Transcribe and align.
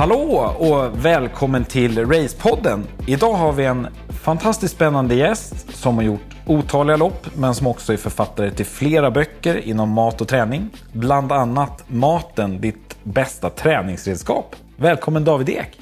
Hallå 0.00 0.54
och 0.58 1.04
välkommen 1.04 1.64
till 1.64 2.06
Racepodden. 2.06 2.86
Idag 3.06 3.32
har 3.32 3.52
vi 3.52 3.64
en 3.64 3.86
fantastiskt 4.08 4.74
spännande 4.74 5.14
gäst 5.14 5.76
som 5.76 5.96
har 5.96 6.02
gjort 6.02 6.36
otaliga 6.46 6.96
lopp 6.96 7.26
men 7.36 7.54
som 7.54 7.66
också 7.66 7.92
är 7.92 7.96
författare 7.96 8.50
till 8.50 8.66
flera 8.66 9.10
böcker 9.10 9.56
inom 9.56 9.88
mat 9.88 10.20
och 10.20 10.28
träning. 10.28 10.70
Bland 10.92 11.32
annat 11.32 11.84
Maten, 11.86 12.60
ditt 12.60 12.96
bästa 13.02 13.50
träningsredskap. 13.50 14.56
Välkommen 14.76 15.24
David 15.24 15.48
Ek. 15.48 15.80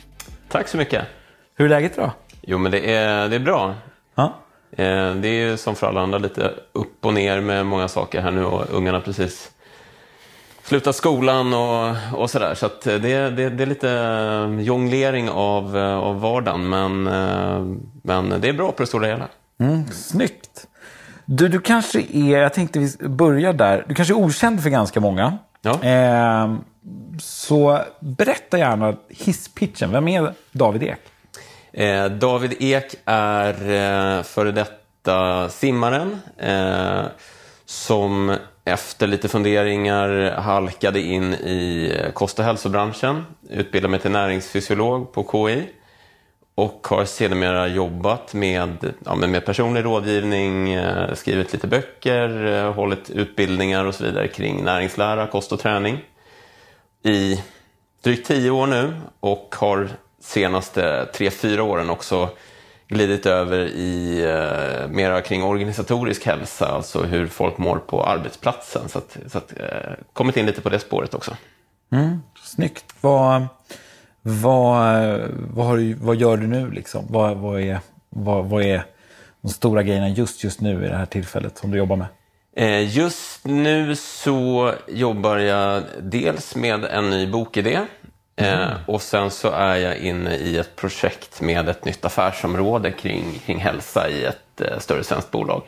Tack 0.48 0.68
så 0.68 0.76
mycket. 0.76 1.04
Hur 1.56 1.64
är 1.64 1.68
läget 1.68 1.92
idag? 1.98 2.10
Jo, 2.42 2.58
men 2.58 2.72
det 2.72 2.92
är, 2.94 3.28
det 3.28 3.36
är 3.36 3.40
bra. 3.40 3.74
Ja. 4.14 4.34
Eh, 4.70 5.14
Det 5.14 5.28
är 5.28 5.56
som 5.56 5.74
för 5.74 5.86
alla 5.86 6.00
andra 6.00 6.18
lite 6.18 6.54
upp 6.72 7.06
och 7.06 7.14
ner 7.14 7.40
med 7.40 7.66
många 7.66 7.88
saker 7.88 8.20
här 8.20 8.30
nu 8.30 8.44
och 8.44 8.64
ungarna 8.70 9.00
precis 9.00 9.50
slutat 10.68 10.96
skolan 10.96 11.54
och, 11.54 11.96
och 12.12 12.30
sådär. 12.30 12.54
Så 12.54 12.66
att 12.66 12.80
det, 12.80 12.98
det, 12.98 13.50
det 13.50 13.62
är 13.62 13.66
lite 13.66 13.90
eh, 13.90 14.60
jonglering 14.60 15.30
av, 15.30 15.76
eh, 15.76 15.98
av 15.98 16.20
vardagen 16.20 16.68
men, 16.68 17.06
eh, 17.06 17.64
men 18.02 18.40
det 18.40 18.48
är 18.48 18.52
bra 18.52 18.72
på 18.72 18.82
det 18.82 18.86
stora 18.86 19.06
hela. 19.06 19.28
Mm, 19.60 19.86
snyggt. 19.90 20.66
Du, 21.24 21.48
du 21.48 21.60
kanske 21.60 22.00
är, 22.00 22.38
jag 22.38 22.54
tänkte 22.54 22.78
vi 22.78 23.08
börjar 23.08 23.52
där, 23.52 23.84
du 23.88 23.94
kanske 23.94 24.14
är 24.14 24.18
okänd 24.18 24.62
för 24.62 24.70
ganska 24.70 25.00
många. 25.00 25.38
Ja. 25.62 25.82
Eh, 25.82 26.54
så 27.20 27.80
berätta 28.00 28.58
gärna 28.58 28.94
hisspitchen. 29.08 29.92
Vem 29.92 30.08
är 30.08 30.32
David 30.52 30.82
Ek? 30.82 30.98
Eh, 31.72 32.06
David 32.06 32.54
Ek 32.60 32.94
är 33.04 33.70
eh, 34.18 34.22
före 34.22 34.52
detta 34.52 35.48
simmaren 35.48 36.18
eh, 36.36 37.02
som 37.64 38.36
efter 38.72 39.06
lite 39.06 39.28
funderingar 39.28 40.30
halkade 40.30 41.00
in 41.00 41.34
i 41.34 41.92
eh, 42.00 42.12
kost 42.12 42.38
och 42.38 42.44
hälsobranschen. 42.44 43.26
Utbildade 43.50 43.90
mig 43.90 44.00
till 44.00 44.10
näringsfysiolog 44.10 45.12
på 45.12 45.28
KI 45.32 45.68
och 46.54 46.86
har 46.90 47.04
sedermera 47.04 47.66
jobbat 47.68 48.34
med, 48.34 48.94
ja, 49.04 49.14
med 49.14 49.44
personlig 49.44 49.84
rådgivning, 49.84 50.72
eh, 50.72 51.14
skrivit 51.14 51.52
lite 51.52 51.66
böcker, 51.66 52.46
eh, 52.46 52.72
hållit 52.72 53.10
utbildningar 53.10 53.84
och 53.84 53.94
så 53.94 54.04
vidare 54.04 54.28
kring 54.28 54.64
näringslära, 54.64 55.26
kost 55.26 55.52
och 55.52 55.60
träning 55.60 55.98
i 57.02 57.42
drygt 58.02 58.26
tio 58.26 58.50
år 58.50 58.66
nu 58.66 58.94
och 59.20 59.54
har 59.58 59.88
senaste 60.20 61.06
tre, 61.06 61.30
fyra 61.30 61.62
åren 61.62 61.90
också 61.90 62.30
glidit 62.88 63.26
över 63.26 63.58
i 63.66 64.22
eh, 64.22 64.88
mera 64.90 65.20
kring 65.20 65.42
organisatorisk 65.42 66.26
hälsa, 66.26 66.66
alltså 66.68 67.02
hur 67.02 67.26
folk 67.26 67.58
mår 67.58 67.76
på 67.78 68.04
arbetsplatsen. 68.04 68.88
Så 68.88 68.98
att, 68.98 69.16
så 69.26 69.38
att 69.38 69.52
eh, 69.60 69.92
kommit 70.12 70.36
in 70.36 70.46
lite 70.46 70.60
på 70.60 70.68
det 70.68 70.78
spåret 70.78 71.14
också. 71.14 71.36
Mm, 71.92 72.22
snyggt. 72.42 72.84
Vad, 73.00 73.46
vad, 74.22 75.20
vad, 75.54 75.78
du, 75.78 75.94
vad 75.94 76.16
gör 76.16 76.36
du 76.36 76.46
nu? 76.46 76.70
Liksom? 76.70 77.04
Vad, 77.08 77.36
vad, 77.36 77.60
är, 77.60 77.78
vad, 78.10 78.44
vad 78.44 78.62
är 78.62 78.84
de 79.40 79.48
stora 79.48 79.82
grejerna 79.82 80.08
just, 80.08 80.44
just 80.44 80.60
nu 80.60 80.84
i 80.84 80.88
det 80.88 80.96
här 80.96 81.06
tillfället 81.06 81.58
som 81.58 81.70
du 81.70 81.78
jobbar 81.78 81.96
med? 81.96 82.06
Eh, 82.56 82.96
Just 82.96 83.44
nu 83.44 83.96
så 83.96 84.72
jobbar 84.88 85.36
jag 85.36 85.82
dels 86.02 86.56
med 86.56 86.84
en 86.84 87.10
ny 87.10 87.26
bokidé 87.26 87.80
eh, 88.38 88.70
och 88.86 89.02
sen 89.02 89.30
så 89.30 89.50
är 89.50 89.76
jag 89.76 89.96
inne 89.96 90.36
i 90.36 90.58
ett 90.58 90.76
projekt 90.76 91.40
med 91.40 91.68
ett 91.68 91.84
nytt 91.84 92.04
affärsområde 92.04 92.90
kring, 92.90 93.38
kring 93.46 93.58
hälsa 93.58 94.08
i 94.08 94.24
ett 94.24 94.60
eh, 94.60 94.78
större 94.78 95.04
svenskt 95.04 95.30
bolag. 95.30 95.62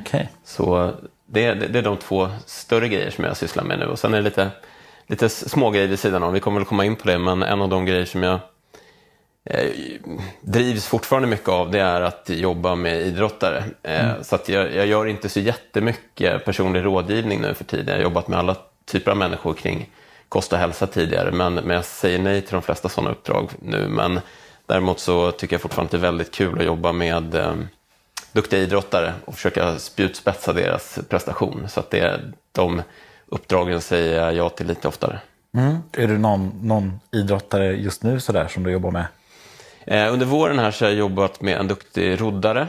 Okej. 0.00 0.28
Så 0.44 0.92
det, 1.26 1.54
det, 1.54 1.66
det 1.66 1.78
är 1.78 1.82
de 1.82 1.96
två 1.96 2.28
större 2.46 2.88
grejer 2.88 3.10
som 3.10 3.24
jag 3.24 3.36
sysslar 3.36 3.64
med 3.64 3.78
nu. 3.78 3.86
Och 3.86 3.98
sen 3.98 4.14
är 4.14 4.18
det 4.18 4.22
lite, 4.24 4.50
lite 5.06 5.28
små 5.28 5.70
grejer 5.70 5.88
vid 5.88 5.98
sidan 5.98 6.22
om. 6.22 6.32
Vi 6.32 6.40
kommer 6.40 6.60
väl 6.60 6.66
komma 6.66 6.84
in 6.84 6.96
på 6.96 7.08
det, 7.08 7.18
men 7.18 7.42
en 7.42 7.62
av 7.62 7.68
de 7.68 7.84
grejer 7.84 8.04
som 8.04 8.22
jag 8.22 8.38
eh, 9.44 9.70
drivs 10.40 10.86
fortfarande 10.86 11.28
mycket 11.28 11.48
av 11.48 11.70
det 11.70 11.80
är 11.80 12.00
att 12.00 12.28
jobba 12.28 12.74
med 12.74 13.00
idrottare. 13.00 13.64
Eh, 13.82 14.22
Så 14.22 14.34
att 14.34 14.48
jag, 14.48 14.74
jag 14.74 14.86
gör 14.86 15.06
inte 15.06 15.28
så 15.28 15.40
jättemycket 15.40 16.44
personlig 16.44 16.84
rådgivning 16.84 17.40
nu 17.40 17.54
för 17.54 17.64
tiden. 17.64 17.86
Jag 17.86 17.94
har 17.94 18.02
jobbat 18.02 18.28
med 18.28 18.38
alla 18.38 18.56
typer 18.86 19.10
av 19.10 19.16
människor 19.16 19.54
kring 19.54 19.88
kost 20.30 20.52
och 20.52 20.58
hälsa 20.58 20.86
tidigare, 20.86 21.32
men, 21.32 21.54
men 21.54 21.70
jag 21.76 21.84
säger 21.84 22.18
nej 22.18 22.42
till 22.42 22.52
de 22.52 22.62
flesta 22.62 22.88
sådana 22.88 23.10
uppdrag 23.10 23.50
nu. 23.62 23.88
Men 23.88 24.20
däremot 24.66 25.00
så 25.00 25.32
tycker 25.32 25.54
jag 25.54 25.60
fortfarande 25.60 25.86
att 25.86 25.90
det 25.90 25.96
är 25.96 26.10
väldigt 26.10 26.30
kul 26.30 26.58
att 26.58 26.64
jobba 26.64 26.92
med 26.92 27.34
eh, 27.34 27.54
duktiga 28.32 28.60
idrottare 28.60 29.12
och 29.24 29.34
försöka 29.34 29.78
spjutspetsa 29.78 30.52
deras 30.52 30.98
prestation. 31.08 31.68
Så 31.68 31.80
att 31.80 31.90
det, 31.90 32.20
de 32.52 32.82
uppdragen 33.26 33.80
säger 33.80 34.22
jag 34.22 34.34
ja 34.34 34.48
till 34.48 34.66
lite 34.66 34.88
oftare. 34.88 35.20
Mm. 35.54 35.76
Är 35.92 36.08
du 36.08 36.18
någon, 36.18 36.52
någon 36.62 37.00
idrottare 37.12 37.72
just 37.72 38.02
nu 38.02 38.20
sådär 38.20 38.48
som 38.48 38.62
du 38.62 38.70
jobbar 38.70 38.90
med? 38.90 39.06
Eh, 39.84 40.12
under 40.12 40.26
våren 40.26 40.58
här 40.58 40.70
så 40.70 40.84
har 40.84 40.90
jag 40.90 40.98
jobbat 40.98 41.40
med 41.40 41.56
en 41.56 41.68
duktig 41.68 42.20
roddare 42.20 42.68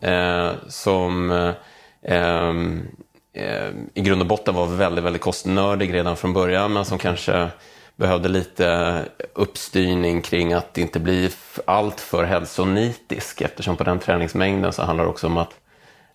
eh, 0.00 0.50
som 0.68 1.30
eh, 1.30 1.54
ehm, 2.02 2.78
eh, 2.78 3.09
Eh, 3.32 3.68
i 3.94 4.00
grund 4.00 4.20
och 4.20 4.26
botten 4.26 4.54
var 4.54 4.66
väldigt, 4.66 5.04
väldigt 5.04 5.22
kostnördig 5.22 5.94
redan 5.94 6.16
från 6.16 6.32
början 6.32 6.72
men 6.72 6.84
som 6.84 6.98
kanske 6.98 7.48
behövde 7.96 8.28
lite 8.28 9.04
uppstyrning 9.34 10.22
kring 10.22 10.52
att 10.52 10.78
inte 10.78 11.00
bli 11.00 11.24
alltför 11.24 11.62
allt 11.64 12.00
för 12.00 12.24
hälsonitisk 12.24 13.40
eftersom 13.40 13.76
på 13.76 13.84
den 13.84 13.98
träningsmängden 13.98 14.72
så 14.72 14.82
handlar 14.82 15.04
det 15.04 15.10
också 15.10 15.26
om 15.26 15.36
att 15.36 15.54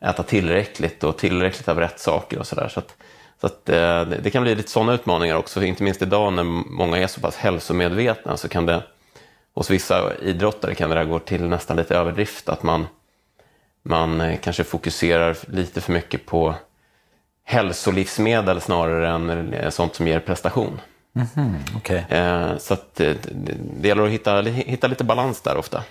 äta 0.01 0.23
tillräckligt 0.23 1.03
och 1.03 1.17
tillräckligt 1.17 1.67
av 1.67 1.79
rätt 1.79 1.99
saker 1.99 2.39
och 2.39 2.47
sådär. 2.47 2.67
Så 2.67 2.79
att, 2.79 2.95
så 3.41 3.47
att, 3.47 3.69
eh, 3.69 4.01
det, 4.23 4.31
kan 4.31 4.43
bli 4.43 4.55
lite 4.55 4.71
sådana 4.71 4.93
utmaningar 4.93 5.35
också, 5.35 5.63
inte 5.63 5.83
minst 5.83 6.01
idag 6.01 6.33
när 6.33 6.43
många 6.43 6.97
är 6.97 7.07
så 7.07 7.21
pass 7.21 7.35
hälsomedvetna 7.35 8.37
så 8.37 8.47
kan 8.49 8.65
det 8.65 8.83
hos 9.53 9.69
vissa 9.69 10.15
idrottare 10.21 10.75
kan 10.75 10.89
det 10.89 10.95
där 10.95 11.05
gå 11.05 11.19
till 11.19 11.47
nästan 11.47 11.77
lite 11.77 11.95
överdrift, 11.95 12.49
att 12.49 12.63
man, 12.63 12.87
man 13.83 14.21
eh, 14.21 14.39
kanske 14.39 14.63
fokuserar 14.63 15.37
lite 15.47 15.81
för 15.81 15.93
mycket 15.93 16.25
på 16.25 16.55
hälsolivsmedel 17.45 18.61
snarare 18.61 19.09
än 19.09 19.53
eh, 19.53 19.69
sånt 19.69 19.95
som 19.95 20.07
ger 20.07 20.19
prestation. 20.19 20.81
Okej. 21.75 22.05
Eh, 22.09 22.57
Så 22.57 22.73
att 22.73 22.99
eh, 22.99 23.13
det, 23.81 23.87
gäller 23.87 24.03
att 24.03 24.09
hitta, 24.09 24.41
hitta 24.41 24.87
lite 24.87 25.03
balans 25.03 25.41
där 25.41 25.57
ofta. 25.57 25.83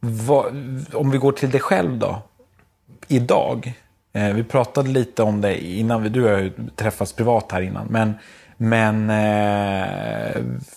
Vad, 0.00 0.46
om 0.92 1.10
vi 1.10 1.18
går 1.18 1.32
till 1.32 1.50
dig 1.50 1.60
själv 1.60 1.98
då. 1.98 2.22
Idag. 3.08 3.72
Vi 4.12 4.44
pratade 4.44 4.88
lite 4.88 5.22
om 5.22 5.40
det 5.40 5.64
innan. 5.64 6.02
Du 6.12 6.22
har 6.22 6.38
ju 6.38 6.52
träffats 6.76 7.12
privat 7.12 7.52
här 7.52 7.60
innan. 7.60 7.86
Men, 7.90 8.14
men 8.56 9.08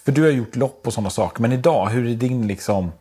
för 0.03 0.12
du 0.12 0.24
har 0.24 0.30
gjort 0.30 0.56
lopp 0.56 0.88
och 0.88 0.94
sådana 0.94 1.09
saker. 1.09 1.41
Men 1.41 1.52
idag, 1.52 1.86
hur 1.90 2.07
är 2.07 2.16
din 2.16 2.47
liksom, 2.47 2.91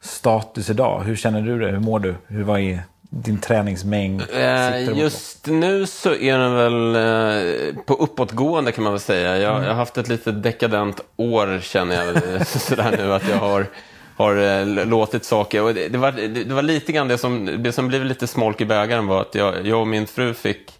status 0.00 0.70
idag? 0.70 1.00
Hur 1.00 1.16
känner 1.16 1.42
du 1.42 1.58
det? 1.58 1.70
Hur 1.70 1.78
mår 1.78 1.98
du? 2.00 2.14
Hur, 2.26 2.42
vad 2.44 2.60
är 2.60 2.82
din 3.10 3.40
träningsmängd? 3.40 4.22
Eh, 4.32 4.98
Just 4.98 5.46
nu 5.46 5.86
så 5.86 6.14
är 6.14 6.38
den 6.38 6.54
väl 6.54 6.94
eh, 6.94 7.74
på 7.84 7.94
uppåtgående 7.94 8.72
kan 8.72 8.84
man 8.84 8.92
väl 8.92 9.00
säga. 9.00 9.38
Jag, 9.38 9.62
jag 9.64 9.68
har 9.68 9.74
haft 9.74 9.98
ett 9.98 10.08
lite 10.08 10.32
dekadent 10.32 11.00
år 11.16 11.60
känner 11.62 11.96
jag 11.96 12.12
väl, 12.12 12.44
sådär 12.46 12.94
nu 12.98 13.12
att 13.12 13.28
jag 13.28 13.36
har, 13.36 13.66
har 14.16 14.36
eh, 14.36 14.86
låtit 14.86 15.24
saker. 15.24 15.62
Och 15.62 15.74
det, 15.74 15.88
det, 15.88 15.98
var, 15.98 16.12
det, 16.12 16.28
det 16.28 16.54
var 16.54 16.62
lite 16.62 16.92
grann 16.92 17.08
det 17.08 17.18
som, 17.18 17.62
det 17.62 17.72
som 17.72 17.88
blev 17.88 18.04
lite 18.04 18.26
smolk 18.26 18.60
i 18.60 18.64
bägaren 18.64 19.06
var 19.06 19.20
att 19.20 19.34
jag, 19.34 19.66
jag 19.66 19.80
och 19.80 19.86
min 19.86 20.06
fru 20.06 20.34
fick 20.34 20.72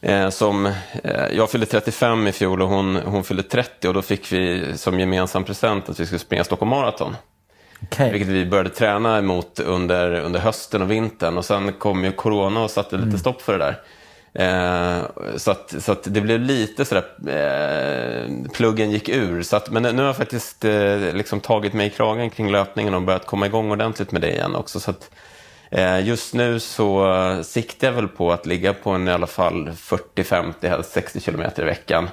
Eh, 0.00 0.30
som, 0.30 0.66
eh, 1.04 1.26
jag 1.32 1.50
fyllde 1.50 1.66
35 1.66 2.26
i 2.26 2.32
fjol 2.32 2.62
och 2.62 2.68
hon, 2.68 2.96
hon 2.96 3.24
fyllde 3.24 3.42
30 3.42 3.88
och 3.88 3.94
då 3.94 4.02
fick 4.02 4.32
vi 4.32 4.72
som 4.78 5.00
gemensam 5.00 5.44
present 5.44 5.88
att 5.88 6.00
vi 6.00 6.06
skulle 6.06 6.18
springa 6.18 6.44
Stockholm 6.44 6.70
Marathon. 6.70 7.16
Okej. 7.82 8.12
Vilket 8.12 8.28
vi 8.28 8.46
började 8.46 8.70
träna 8.70 9.18
emot 9.18 9.60
under, 9.60 10.20
under 10.20 10.40
hösten 10.40 10.82
och 10.82 10.90
vintern. 10.90 11.38
Och 11.38 11.44
sen 11.44 11.72
kom 11.72 12.04
ju 12.04 12.12
corona 12.12 12.62
och 12.62 12.70
satte 12.70 12.96
lite 12.96 13.18
stopp 13.18 13.42
för 13.42 13.58
det 13.58 13.64
där. 13.64 13.82
Eh, 14.38 15.02
så 15.36 15.50
att, 15.50 15.74
så 15.78 15.92
att 15.92 16.14
det 16.14 16.20
blev 16.20 16.40
lite 16.40 16.84
sådär, 16.84 17.04
eh, 17.28 18.50
pluggen 18.52 18.90
gick 18.90 19.08
ur. 19.08 19.42
Så 19.42 19.56
att, 19.56 19.70
men 19.70 19.82
nu 19.82 19.96
har 19.96 20.06
jag 20.06 20.16
faktiskt 20.16 20.64
eh, 20.64 20.98
liksom 20.98 21.40
tagit 21.40 21.72
mig 21.72 21.86
i 21.86 21.90
kragen 21.90 22.30
kring 22.30 22.50
löpningen 22.50 22.94
och 22.94 23.02
börjat 23.02 23.26
komma 23.26 23.46
igång 23.46 23.70
ordentligt 23.70 24.12
med 24.12 24.20
det 24.20 24.32
igen 24.32 24.54
också. 24.56 24.80
Så 24.80 24.90
att, 24.90 25.10
eh, 25.70 26.06
just 26.06 26.34
nu 26.34 26.60
så 26.60 27.42
siktar 27.44 27.86
jag 27.86 27.94
väl 27.94 28.08
på 28.08 28.32
att 28.32 28.46
ligga 28.46 28.72
på 28.72 28.90
en 28.90 29.08
i 29.08 29.12
alla 29.12 29.26
fall 29.26 29.70
40-50, 29.70 30.68
helst 30.68 30.92
60 30.92 31.20
kilometer 31.20 31.62
i 31.62 31.66
veckan. 31.66 32.08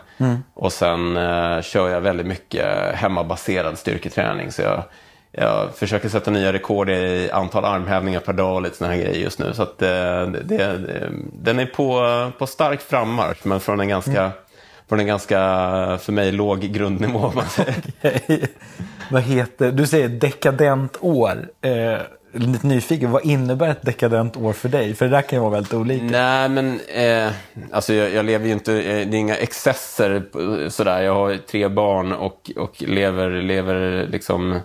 Och 0.54 0.74
sen 0.74 1.18
eh, 1.18 1.62
kör 1.62 1.90
jag 1.90 2.02
väldigt 2.02 2.28
mycket 2.28 2.96
hemmabaserad 2.96 3.78
styrketräning. 3.78 4.52
Så 4.52 4.62
jag, 4.62 4.84
jag 5.38 5.76
försöker 5.76 6.10
sätta 6.10 6.32
nya 6.32 6.54
rekord 6.54 6.90
i 6.90 7.30
antal 7.32 7.66
armhävningar 7.66 8.20
per 8.20 8.34
dag 8.34 8.56
och 8.56 8.62
lite 8.62 8.78
såna 8.78 8.90
här 8.90 8.98
grejer 8.98 9.20
just 9.20 9.40
nu. 9.40 9.54
Så 9.54 9.64
att, 9.64 9.82
eh, 9.82 9.88
det, 10.28 10.42
det, 10.44 11.10
den 11.34 11.60
är 11.60 11.66
på, 11.66 12.32
på 12.38 12.48
stark 12.48 12.82
frammarsch, 12.82 13.38
men 13.44 13.60
från 13.60 13.80
en 13.80 13.88
ganska, 13.88 14.32
från 14.90 15.00
en 15.00 15.08
ganska, 15.08 15.38
för 16.02 16.12
mig, 16.12 16.32
låg 16.32 16.60
grundnivå. 16.60 17.32
Man 17.36 17.46
säger. 17.50 17.76
Vad 19.12 19.22
heter, 19.22 19.72
du 19.72 19.88
säger 19.88 20.10
dekadent 20.10 20.98
år. 21.02 21.48
Eh, 21.62 21.98
lite 22.34 22.68
nyfiken. 22.68 23.12
Vad 23.12 23.26
innebär 23.26 23.70
ett 23.70 23.82
dekadent 23.82 24.38
år 24.38 24.54
för 24.54 24.70
dig? 24.70 24.96
För 24.96 25.06
det 25.06 25.12
där 25.12 25.22
kan 25.22 25.38
ju 25.38 25.42
vara 25.42 25.52
väldigt 25.52 25.74
olika. 25.74 26.06
Nej, 26.06 26.50
men 26.50 26.80
eh, 26.96 27.32
alltså 27.72 27.94
jag, 27.94 28.14
jag, 28.14 28.26
lever 28.26 28.46
ju 28.46 28.52
inte, 28.52 28.74
eh, 28.74 29.08
det 29.08 29.18
är 29.18 29.20
inga 29.20 29.36
excesser 29.36 30.24
sådär. 30.70 31.02
Jag 31.02 31.14
har 31.14 31.38
tre 31.38 31.68
barn 31.68 32.14
och, 32.14 32.52
och 32.56 32.82
lever, 32.82 33.30
lever 33.30 34.08
liksom 34.08 34.60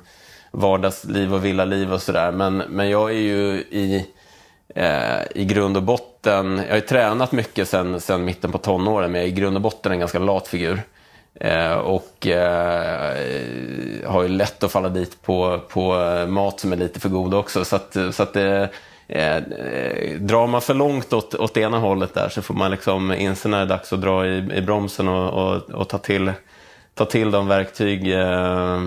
vardagsliv 0.50 1.34
och 1.34 1.44
villaliv 1.44 1.92
och 1.92 2.02
sådär. 2.02 2.32
Men, 2.32 2.56
men 2.56 2.90
jag 2.90 3.10
är 3.10 3.20
ju 3.20 3.64
i, 3.70 4.06
eh, 4.74 5.20
i 5.34 5.44
grund 5.44 5.76
och 5.76 5.82
botten, 5.82 6.56
jag 6.56 6.68
har 6.68 6.74
ju 6.74 6.80
tränat 6.80 7.32
mycket 7.32 7.68
sen, 7.68 8.00
sen 8.00 8.24
mitten 8.24 8.52
på 8.52 8.58
tonåren, 8.58 9.12
men 9.12 9.20
jag 9.20 9.28
är 9.28 9.32
i 9.32 9.34
grund 9.34 9.56
och 9.56 9.62
botten 9.62 9.92
en 9.92 9.98
ganska 9.98 10.18
lat 10.18 10.48
figur. 10.48 10.82
Eh, 11.40 11.72
och 11.72 12.26
eh, 12.26 13.16
har 14.06 14.22
ju 14.22 14.28
lätt 14.28 14.62
att 14.62 14.72
falla 14.72 14.88
dit 14.88 15.22
på, 15.22 15.60
på 15.68 15.94
mat 16.28 16.60
som 16.60 16.72
är 16.72 16.76
lite 16.76 17.00
för 17.00 17.08
god 17.08 17.34
också. 17.34 17.64
Så 17.64 17.76
att, 17.76 17.96
så 18.12 18.22
att 18.22 18.32
det, 18.32 18.68
eh, 19.08 19.42
drar 20.18 20.46
man 20.46 20.60
för 20.60 20.74
långt 20.74 21.12
åt, 21.12 21.34
åt 21.34 21.56
ena 21.56 21.78
hållet 21.78 22.14
där 22.14 22.28
så 22.28 22.42
får 22.42 22.54
man 22.54 22.70
liksom 22.70 23.12
inse 23.12 23.48
när 23.48 23.58
det 23.58 23.64
är 23.64 23.66
dags 23.66 23.92
att 23.92 24.00
dra 24.00 24.26
i, 24.26 24.36
i 24.54 24.62
bromsen 24.62 25.08
och, 25.08 25.28
och, 25.28 25.70
och 25.70 25.88
ta, 25.88 25.98
till, 25.98 26.32
ta 26.98 27.04
till 27.04 27.30
de 27.30 27.48
verktyg 27.48 28.12
eh, 28.12 28.80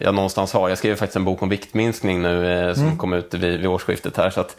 jag 0.00 0.14
någonstans 0.14 0.52
har. 0.52 0.68
Jag 0.68 0.78
skrev 0.78 0.96
faktiskt 0.96 1.16
en 1.16 1.24
bok 1.24 1.42
om 1.42 1.48
viktminskning 1.48 2.22
nu 2.22 2.52
eh, 2.52 2.74
som 2.74 2.84
mm. 2.84 2.98
kom 2.98 3.12
ut 3.12 3.34
vid, 3.34 3.60
vid 3.60 3.66
årsskiftet 3.66 4.16
här. 4.16 4.30
Så 4.30 4.40
att, 4.40 4.56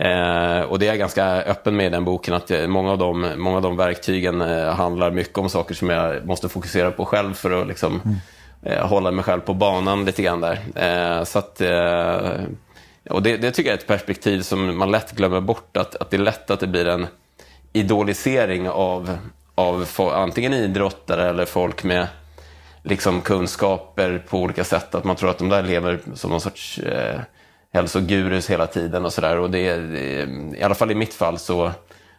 Eh, 0.00 0.60
och 0.60 0.78
det 0.78 0.86
är 0.86 0.88
jag 0.88 0.98
ganska 0.98 1.24
öppen 1.26 1.76
med 1.76 1.86
i 1.86 1.90
den 1.90 2.04
boken, 2.04 2.34
att 2.34 2.50
många 2.68 2.90
av 2.90 2.98
de, 2.98 3.32
många 3.36 3.56
av 3.56 3.62
de 3.62 3.76
verktygen 3.76 4.40
eh, 4.40 4.74
handlar 4.74 5.10
mycket 5.10 5.38
om 5.38 5.50
saker 5.50 5.74
som 5.74 5.90
jag 5.90 6.26
måste 6.26 6.48
fokusera 6.48 6.90
på 6.90 7.04
själv 7.04 7.34
för 7.34 7.62
att 7.62 7.68
liksom, 7.68 8.00
mm. 8.04 8.16
eh, 8.62 8.86
hålla 8.86 9.10
mig 9.10 9.24
själv 9.24 9.40
på 9.40 9.54
banan 9.54 10.04
lite 10.04 10.22
grann 10.22 10.40
där. 10.40 10.58
Eh, 10.74 11.24
så 11.24 11.38
att, 11.38 11.60
eh, 11.60 12.44
och 13.10 13.22
det, 13.22 13.36
det, 13.36 13.50
tycker 13.50 13.70
jag 13.70 13.74
är 13.74 13.78
ett 13.78 13.86
perspektiv 13.86 14.40
som 14.40 14.78
man 14.78 14.90
lätt 14.90 15.12
glömmer 15.12 15.40
bort, 15.40 15.76
att, 15.76 15.94
att 15.94 16.10
det 16.10 16.16
är 16.16 16.22
lätt 16.22 16.50
att 16.50 16.60
det 16.60 16.66
blir 16.66 16.88
en 16.88 17.06
idolisering 17.72 18.68
av, 18.68 19.18
av 19.54 19.86
antingen 19.98 20.54
idrottare 20.54 21.28
eller 21.28 21.44
folk 21.44 21.84
med 21.84 22.06
liksom 22.82 23.20
kunskaper 23.20 24.24
på 24.28 24.38
olika 24.38 24.64
sätt. 24.64 24.94
Att 24.94 25.04
man 25.04 25.16
tror 25.16 25.30
att 25.30 25.38
de 25.38 25.48
där 25.48 25.62
lever 25.62 26.00
som 26.14 26.30
någon 26.30 26.40
sorts 26.40 26.78
eh, 26.78 27.20
hälsogurus 27.72 28.50
hela 28.50 28.66
tiden 28.66 29.04
och 29.04 29.12
sådär. 29.12 29.38
Och 29.38 29.50
det, 29.50 29.76
det, 29.76 30.28
i 30.58 30.62
alla 30.62 30.74
fall 30.74 30.90
i 30.90 30.94
mitt 30.94 31.14
fall 31.14 31.38
så, 31.38 31.70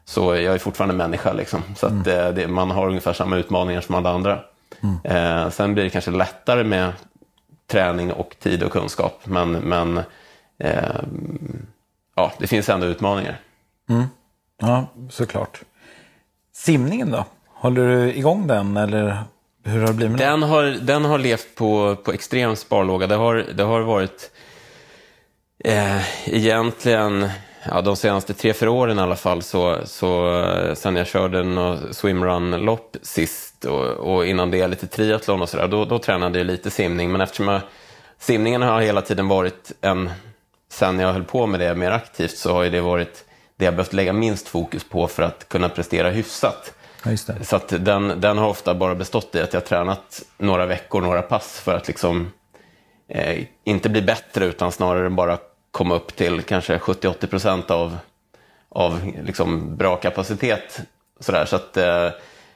så 0.05 0.35
jag 0.35 0.53
är 0.55 0.57
fortfarande 0.57 0.95
människa 0.95 1.33
liksom. 1.33 1.63
Så 1.75 1.85
att 1.85 2.07
mm. 2.07 2.35
det, 2.35 2.47
man 2.47 2.71
har 2.71 2.87
ungefär 2.87 3.13
samma 3.13 3.37
utmaningar 3.37 3.81
som 3.81 3.95
alla 3.95 4.09
andra. 4.09 4.39
Mm. 4.81 4.97
Eh, 5.03 5.49
sen 5.49 5.73
blir 5.73 5.83
det 5.83 5.89
kanske 5.89 6.11
lättare 6.11 6.63
med 6.63 6.93
träning 7.67 8.13
och 8.13 8.35
tid 8.39 8.63
och 8.63 8.71
kunskap. 8.71 9.21
Men, 9.23 9.51
men 9.51 9.97
eh, 10.57 11.01
ja, 12.15 12.31
det 12.39 12.47
finns 12.47 12.69
ändå 12.69 12.85
utmaningar. 12.85 13.39
Mm. 13.89 14.05
Ja, 14.57 14.85
såklart. 15.09 15.61
Simningen 16.53 17.11
då? 17.11 17.25
Håller 17.47 17.87
du 17.87 18.13
igång 18.13 18.47
den 18.47 18.77
eller 18.77 19.23
hur 19.63 19.79
har 19.79 19.87
det 19.87 19.93
blivit 19.93 20.11
med 20.11 20.27
den? 20.27 20.43
Har, 20.43 20.63
den 20.63 21.05
har 21.05 21.17
levt 21.17 21.55
på, 21.55 21.95
på 22.03 22.13
extrem 22.13 22.55
sparlåga. 22.55 23.07
Det 23.07 23.15
har, 23.15 23.35
det 23.35 23.63
har 23.63 23.81
varit 23.81 24.31
Eh, 25.63 26.29
egentligen, 26.35 27.29
ja, 27.63 27.81
de 27.81 27.95
senaste 27.95 28.33
tre, 28.33 28.53
fyra 28.53 28.71
åren 28.71 28.99
i 28.99 29.01
alla 29.01 29.15
fall, 29.15 29.41
så, 29.41 29.77
så 29.85 30.43
sen 30.75 30.95
jag 30.95 31.07
körde 31.07 31.39
en 31.39 31.77
swimrun-lopp 31.93 32.97
sist 33.01 33.65
och, 33.65 33.85
och, 33.85 34.25
innan 34.25 34.51
det 34.51 34.67
lite 34.67 34.87
triathlon 34.87 35.41
och 35.41 35.49
sådär, 35.49 35.67
då, 35.67 35.85
då 35.85 35.99
tränade 35.99 36.37
jag 36.37 36.47
lite 36.47 36.71
simning. 36.71 37.11
Men 37.11 37.21
eftersom 37.21 37.47
jag, 37.47 37.61
simningen 38.19 38.61
har 38.61 38.81
hela 38.81 39.01
tiden 39.01 39.27
varit 39.27 39.71
en, 39.81 40.09
sen 40.71 40.99
jag 40.99 41.13
höll 41.13 41.23
på 41.23 41.47
med 41.47 41.59
det 41.59 41.75
mer 41.75 41.91
aktivt, 41.91 42.37
så 42.37 42.53
har 42.53 42.65
det 42.65 42.81
varit 42.81 43.25
det 43.57 43.65
jag 43.65 43.73
behövt 43.73 43.93
lägga 43.93 44.13
minst 44.13 44.47
fokus 44.47 44.83
på 44.83 45.07
för 45.07 45.23
att 45.23 45.49
kunna 45.49 45.69
prestera 45.69 46.09
hyfsat. 46.09 46.73
Ja, 47.03 47.17
så 47.43 47.59
den, 47.69 48.21
den 48.21 48.37
har 48.37 48.47
ofta 48.47 48.75
bara 48.75 48.95
bestått 48.95 49.35
i 49.35 49.41
att 49.41 49.53
jag 49.53 49.65
tränat 49.65 50.21
några 50.37 50.65
veckor, 50.65 51.01
några 51.01 51.21
pass 51.21 51.59
för 51.59 51.75
att 51.75 51.87
liksom 51.87 52.31
eh, 53.07 53.43
inte 53.63 53.89
bli 53.89 54.01
bättre 54.01 54.45
utan 54.45 54.71
snarare 54.71 55.09
bara 55.09 55.37
komma 55.71 55.95
upp 55.95 56.15
till 56.15 56.41
kanske 56.41 56.77
70-80 56.77 57.27
procent 57.27 57.71
av, 57.71 57.97
av 58.69 59.11
liksom 59.23 59.77
bra 59.77 59.95
kapacitet. 59.95 60.79
Sådär. 61.19 61.45
Så 61.45 61.55
att, 61.55 61.77
eh, 61.77 62.05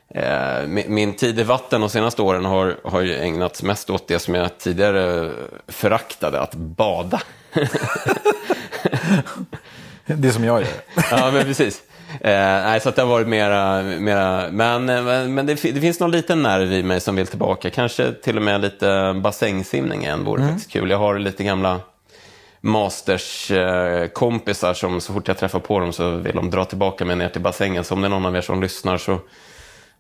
eh 0.10 0.68
min 0.68 1.14
tid 1.14 1.40
i 1.40 1.44
vatten 1.44 1.82
de 1.82 1.90
senaste 1.90 2.22
åren 2.22 2.46
har, 2.46 2.78
har 2.84 3.02
ju 3.02 3.16
ägnats 3.16 3.64
mest 3.64 3.90
åt 3.90 4.08
det 4.08 4.20
som 4.20 4.36
jag 4.36 4.58
tidigare 4.58 5.32
föraktade, 5.68 6.42
att 6.42 6.56
bada. 6.56 7.22
det 10.06 10.32
som 10.32 10.44
jag 10.44 10.62
gör. 10.62 10.70
ja, 11.12 11.32
men 11.34 11.46
precis. 11.46 11.84
Eh, 12.22 12.32
nej, 12.32 12.80
så 12.80 12.90
att 12.90 12.96
det 12.96 13.02
har 13.02 13.10
varit 13.10 13.28
mera, 13.28 13.84
mera 13.84 14.50
men, 14.52 14.86
men, 15.34 15.46
det, 15.46 15.54
det, 15.54 15.82
finns 15.82 16.00
någon 16.00 16.12
liten 16.12 16.44
nerv 16.44 16.74
i 16.74 16.84
mig 16.84 17.00
som 17.00 17.16
vill 17.16 17.28
tillbaka. 17.28 17.70
Kanske 17.70 18.12
till 18.12 18.38
och 18.38 18.44
med 18.44 18.62
lite 18.62 19.20
bassängsimning 19.24 20.04
igen 20.04 20.24
vore 20.24 20.42
mm. 20.42 20.54
faktiskt 20.54 20.72
kul. 20.72 20.90
Jag 20.90 20.98
har 20.98 21.20
lite 21.20 21.44
gamla 21.44 21.80
Masters-kompisar 22.62 24.74
som 24.74 25.02
så 25.02 25.14
fort 25.14 25.28
jag 25.28 25.38
träffar 25.38 25.60
på 25.60 25.80
dem 25.80 25.94
så 25.94 26.10
vill 26.10 26.36
de 26.36 26.50
dra 26.50 26.66
tillbaka 26.66 27.06
mig 27.06 27.16
ner 27.16 27.30
till 27.30 27.42
bassängen. 27.42 27.84
Så 27.84 27.94
om 27.94 28.02
det 28.02 28.08
är 28.08 28.10
någon 28.10 28.26
av 28.26 28.36
er 28.36 28.42
som 28.42 28.62
lyssnar 28.62 28.98
så, 28.98 29.20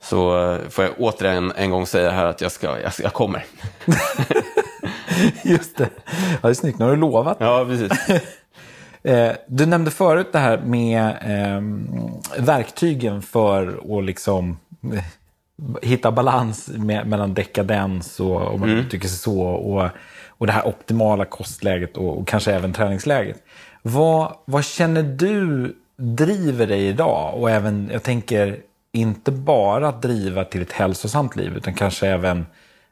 så 0.02 0.52
eh, 0.52 0.58
får 0.70 0.86
jag 0.86 0.94
återigen 0.98 1.54
en 1.56 1.72
gång 1.72 1.86
säga 1.86 2.12
här 2.12 2.26
att 2.26 2.42
jag, 2.42 2.52
ska, 2.52 2.80
jag, 2.80 2.92
jag 3.00 3.14
kommer. 3.14 3.46
Just 5.44 5.78
det. 5.78 5.90
Ja, 6.06 6.40
det 6.42 6.50
är 6.50 6.54
snyggt. 6.54 6.80
Nu 6.80 6.86
har 6.86 6.92
du 6.92 6.98
lovat. 6.98 7.38
Ja, 7.40 7.66
precis. 7.66 7.92
Eh, 9.04 9.32
du 9.48 9.66
nämnde 9.66 9.92
förut 9.92 10.28
det 10.32 10.40
här 10.40 10.58
med 10.58 11.08
eh, 11.08 11.62
verktygen 12.44 13.22
för 13.22 13.98
att 13.98 14.06
liksom 14.06 14.58
eh, 14.94 15.04
hitta 15.82 16.12
balans 16.12 16.72
med, 16.76 17.08
mellan 17.08 17.34
dekadens 17.34 18.20
och, 18.20 18.54
om 18.54 18.60
man 18.60 18.70
mm. 18.70 18.90
tycker 18.90 19.08
så, 19.08 19.42
och 19.42 19.90
och 20.44 20.48
det 20.48 20.54
här 20.54 20.68
optimala 20.68 21.26
kostläget 21.26 21.98
och, 21.98 22.18
och 22.18 22.28
kanske 22.28 22.54
även 22.54 22.74
träningsläget. 22.74 23.44
Vad, 23.82 24.36
vad 24.46 24.66
känner 24.66 25.04
du 25.04 25.76
driver 25.98 26.68
dig 26.68 26.88
idag? 26.88 27.34
Och 27.42 27.52
även, 27.52 27.90
jag 27.94 28.04
tänker, 28.04 28.58
inte 28.92 29.32
bara 29.32 29.88
att 29.88 30.02
driva 30.02 30.44
till 30.44 30.62
ett 30.62 30.72
hälsosamt 30.72 31.36
liv, 31.36 31.58
utan 31.58 31.74
kanske 31.74 32.08
även 32.08 32.46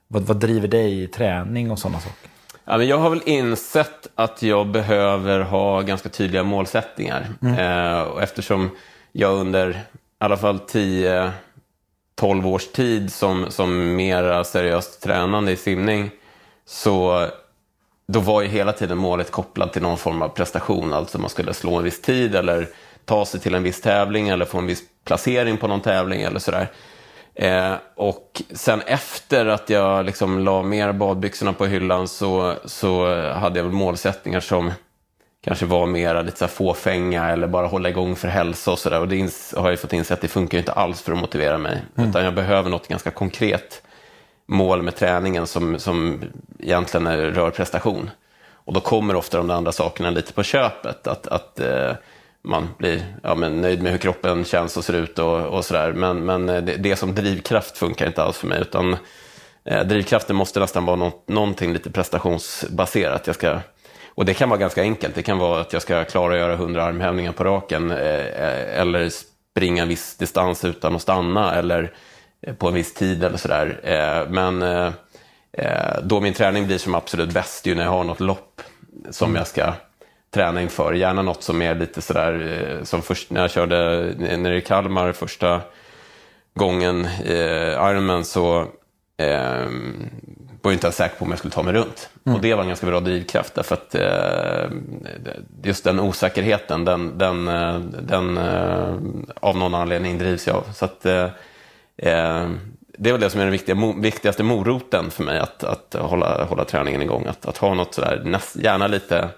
vad, 0.07 0.23
vad 0.23 0.37
driver 0.37 0.67
dig 0.67 1.03
i 1.03 1.07
träning 1.07 1.71
och 1.71 1.79
sådana 1.79 1.99
saker? 1.99 2.31
Ja, 2.65 2.77
men 2.77 2.87
jag 2.87 2.97
har 2.97 3.09
väl 3.09 3.21
insett 3.25 4.07
att 4.15 4.41
jag 4.41 4.67
behöver 4.67 5.39
ha 5.39 5.81
ganska 5.81 6.09
tydliga 6.09 6.43
målsättningar. 6.43 7.27
Mm. 7.41 7.59
Eh, 7.59 8.01
och 8.01 8.21
eftersom 8.21 8.69
jag 9.11 9.33
under 9.33 9.69
i 9.69 9.75
alla 10.17 10.37
fall 10.37 10.57
10-12 10.57 11.31
års 12.45 12.67
tid 12.67 13.13
som, 13.13 13.45
som 13.51 13.95
mera 13.95 14.43
seriöst 14.43 15.01
tränande 15.01 15.51
i 15.51 15.55
simning 15.55 16.09
så 16.65 17.27
då 18.07 18.19
var 18.19 18.41
ju 18.41 18.47
hela 18.47 18.73
tiden 18.73 18.97
målet 18.97 19.31
kopplat 19.31 19.73
till 19.73 19.81
någon 19.81 19.97
form 19.97 20.21
av 20.21 20.30
prestation. 20.30 20.94
Alltså 20.94 21.19
man 21.19 21.30
skulle 21.30 21.53
slå 21.53 21.75
en 21.75 21.83
viss 21.83 22.01
tid 22.01 22.35
eller 22.35 22.68
ta 23.06 23.25
sig 23.25 23.39
till 23.39 23.56
en 23.56 23.63
viss 23.63 23.81
tävling 23.81 24.30
eller 24.30 24.45
få 24.45 24.57
en 24.57 24.65
viss 24.65 24.83
placering 25.06 25.57
på 25.57 25.68
någon 25.68 25.81
tävling 25.81 26.21
eller 26.21 26.39
sådär. 26.39 26.68
Eh, 27.35 27.73
och 27.95 28.42
sen 28.52 28.81
efter 28.81 29.45
att 29.45 29.69
jag 29.69 30.06
liksom 30.06 30.40
la 30.40 30.64
mer 30.64 30.92
badbyxorna 30.92 31.54
på 31.54 31.66
hyllan 31.66 32.07
så, 32.07 32.56
så 32.66 33.16
hade 33.33 33.59
jag 33.59 33.64
väl 33.64 33.73
målsättningar 33.73 34.40
som 34.40 34.71
kanske 35.44 35.66
var 35.66 35.85
mer 35.85 36.23
lite 36.23 36.38
så 36.38 36.47
fåfänga 36.47 37.30
eller 37.30 37.47
bara 37.47 37.68
hålla 37.68 37.90
igång 37.90 38.16
för 38.16 38.28
hälsa 38.28 38.71
och 38.71 38.80
sådär. 38.80 39.00
Och 39.00 39.07
det 39.07 39.31
har 39.56 39.69
jag 39.69 39.80
fått 39.80 39.94
inse 39.94 40.14
att 40.14 40.21
det 40.21 40.28
funkar 40.28 40.57
inte 40.57 40.71
alls 40.71 41.02
för 41.02 41.11
att 41.11 41.18
motivera 41.18 41.57
mig. 41.57 41.81
Mm. 41.97 42.09
Utan 42.09 42.23
jag 42.23 42.33
behöver 42.35 42.69
något 42.69 42.88
ganska 42.88 43.11
konkret 43.11 43.81
mål 44.45 44.81
med 44.81 44.95
träningen 44.95 45.47
som, 45.47 45.80
som 45.80 46.21
egentligen 46.59 47.33
rör 47.33 47.50
prestation. 47.50 48.09
Och 48.54 48.73
då 48.73 48.80
kommer 48.80 49.16
ofta 49.16 49.38
de 49.38 49.50
andra 49.50 49.71
sakerna 49.71 50.09
lite 50.09 50.33
på 50.33 50.44
köpet. 50.44 51.07
Att, 51.07 51.28
att 51.28 51.59
eh, 51.59 51.92
man 52.44 52.69
blir 52.78 53.06
ja, 53.24 53.36
men 53.36 53.62
nöjd 53.62 53.83
med 53.83 53.92
hur 53.92 54.00
kroppen 54.00 54.45
känns 54.45 54.78
och 54.78 54.86
ser 54.86 54.94
ut 54.94 55.19
och, 55.19 55.45
och 55.45 55.66
sådär. 55.66 55.94
Men, 55.94 56.26
men 56.26 56.45
det, 56.45 56.62
det, 56.62 56.95
som 56.95 57.16
drivkraft 57.16 57.78
funkar 57.78 58.07
inte 58.07 58.24
alls 58.24 58.38
för 58.38 58.48
mig. 58.48 58.62
Utan 58.62 58.98
eh, 59.66 59.83
drivkraften 59.83 60.36
måste 60.36 60.60
nästan 60.60 60.86
vara 60.86 60.95
något, 60.95 61.28
någonting 61.28 61.74
lite 61.74 61.92
prestationsbaserat. 61.92 63.28
Jag 63.28 63.36
ska, 63.36 63.60
och 64.07 64.26
det 64.26 64.33
kan 64.33 64.50
vara 64.50 64.60
ganska 64.60 64.81
enkelt. 64.81 65.16
Det 65.16 65.24
kan 65.24 65.38
vara 65.38 65.62
att 65.62 65.74
jag 65.74 65.81
ska 65.81 66.04
klara 66.04 66.33
att 66.33 66.40
göra 66.40 66.54
100 66.54 66.83
armhävningar 66.83 67.31
på 67.31 67.44
raken. 67.44 67.92
Eh, 67.92 68.80
eller 68.80 69.10
springa 69.10 69.83
en 69.83 69.90
viss 69.90 70.18
distans 70.18 70.66
utan 70.66 70.95
att 70.95 71.02
stanna. 71.02 71.56
Eller 71.56 71.94
Eh, 72.48 72.54
på 72.54 72.68
en 72.68 72.74
viss 72.74 72.94
tid 72.94 73.24
eller 73.24 73.38
sådär. 73.38 73.80
Eh, 73.83 74.30
men 74.30 74.62
eh, 75.52 75.98
då 76.04 76.19
min 76.19 76.33
träning 76.33 76.68
blir 76.68 76.78
som 76.78 76.95
absolut 76.95 77.33
bäst 77.33 77.66
ju 77.66 77.76
när 77.76 77.83
jag 77.83 77.92
har 77.92 78.04
något 78.04 78.19
lopp 78.19 78.62
som 79.10 79.30
mm. 79.30 79.40
jag 79.40 79.48
ska 79.48 79.74
träna 80.31 80.61
inför. 80.61 80.94
Gärna 80.94 81.21
något 81.21 81.44
som 81.44 81.61
är 81.61 81.76
lite 81.76 82.02
sådär, 82.02 82.80
som 82.83 83.02
först 83.02 83.30
när 83.31 83.42
jag 83.42 83.52
körde 83.52 84.14
nere 84.18 84.57
i 84.57 84.61
Kalmar 84.61 85.11
första 85.11 85.61
gången 86.54 87.06
eh, 87.26 87.90
Ironman 87.90 88.26
så 88.26 88.59
eh, 89.18 89.69
var 90.61 90.71
inte 90.71 90.88
ens 90.88 90.95
säker 90.95 91.18
på 91.18 91.26
om 91.26 91.31
jag 91.31 91.40
skulle 91.40 91.54
ta 91.54 91.64
mig 91.64 91.73
runt. 91.73 92.09
Mm. 92.26 92.35
Och 92.35 92.42
det 92.42 92.54
var 92.54 92.61
en 92.61 92.68
ganska 92.68 92.85
bra 92.85 93.00
drivkraft 93.00 93.56
därför 93.56 93.76
att 93.76 93.95
eh, 93.95 94.78
just 95.64 95.83
den 95.83 96.00
osäkerheten, 96.00 96.85
den, 96.85 97.18
den, 97.18 97.47
eh, 97.47 97.80
den 97.80 98.38
eh, 98.38 98.95
av 99.40 99.57
någon 99.57 99.76
anledning 99.76 100.18
drivs 100.18 100.47
jag 100.47 100.56
av. 100.56 100.64
Så 100.73 100.85
att, 100.85 101.06
eh, 101.06 101.23
eh, 101.97 102.50
det 102.97 103.09
är 103.09 103.11
väl 103.11 103.21
det 103.21 103.30
som 103.30 103.40
är 103.40 103.45
den 103.45 103.52
viktiga, 103.52 103.76
mo, 103.76 104.02
viktigaste 104.02 104.44
moroten 104.44 105.11
för 105.11 105.23
mig, 105.23 105.40
att, 105.40 105.64
att 105.64 105.95
hålla, 106.00 106.44
hålla 106.44 106.66
träningen 106.66 107.02
igång. 107.02 107.26
Att, 107.26 107.45
att 107.45 107.57
ha 107.57 107.73
något 107.73 107.94
sådär, 107.94 108.21
näst, 108.26 108.56
gärna 108.56 108.88
lite 108.88 109.30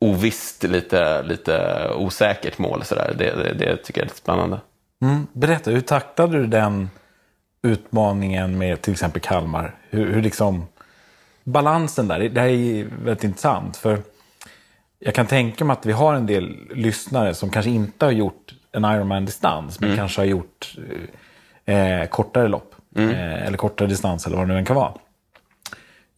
ovisst, 0.00 0.62
lite, 0.62 1.22
lite 1.22 1.86
osäkert 1.96 2.58
mål. 2.58 2.84
Sådär. 2.84 3.14
Det, 3.18 3.24
det, 3.24 3.54
det 3.54 3.76
tycker 3.76 4.00
jag 4.00 4.04
är 4.04 4.08
lite 4.08 4.18
spännande. 4.18 4.60
Mm. 5.02 5.26
Berätta, 5.32 5.70
hur 5.70 5.80
tacklade 5.80 6.38
du 6.38 6.46
den 6.46 6.90
utmaningen 7.62 8.58
med 8.58 8.82
till 8.82 8.92
exempel 8.92 9.22
Kalmar? 9.22 9.74
Hur, 9.90 10.12
hur 10.12 10.22
liksom, 10.22 10.66
balansen 11.44 12.08
där, 12.08 12.28
det 12.28 12.40
här 12.40 12.48
är 12.48 12.84
väldigt 13.04 13.24
intressant. 13.24 13.76
För 13.76 13.98
jag 14.98 15.14
kan 15.14 15.26
tänka 15.26 15.64
mig 15.64 15.74
att 15.74 15.86
vi 15.86 15.92
har 15.92 16.14
en 16.14 16.26
del 16.26 16.56
lyssnare 16.74 17.34
som 17.34 17.50
kanske 17.50 17.70
inte 17.70 18.04
har 18.04 18.12
gjort 18.12 18.54
en 18.72 18.84
Ironman-distans, 18.84 19.80
men 19.80 19.96
kanske 19.96 20.20
har 20.20 20.26
gjort 20.26 20.76
eh, 21.64 22.08
kortare 22.08 22.48
lopp. 22.48 22.74
Eh, 22.96 23.46
eller 23.46 23.56
kortare 23.56 23.88
distans, 23.88 24.26
eller 24.26 24.36
vad 24.36 24.48
det 24.48 24.52
nu 24.52 24.58
än 24.58 24.64
kan 24.64 24.76
vara. 24.76 24.92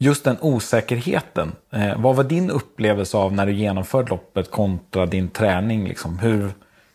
Just 0.02 0.24
den 0.24 0.36
osäkerheten, 0.40 1.52
eh, 1.72 2.00
vad 2.00 2.16
var 2.16 2.24
din 2.24 2.50
upplevelse 2.50 3.16
av 3.16 3.32
när 3.32 3.46
du 3.46 3.52
genomförde 3.52 4.10
loppet 4.10 4.50
kontra 4.50 5.06
din 5.06 5.28
träning? 5.28 5.88
Liksom? 5.88 6.18
Hur, 6.18 6.50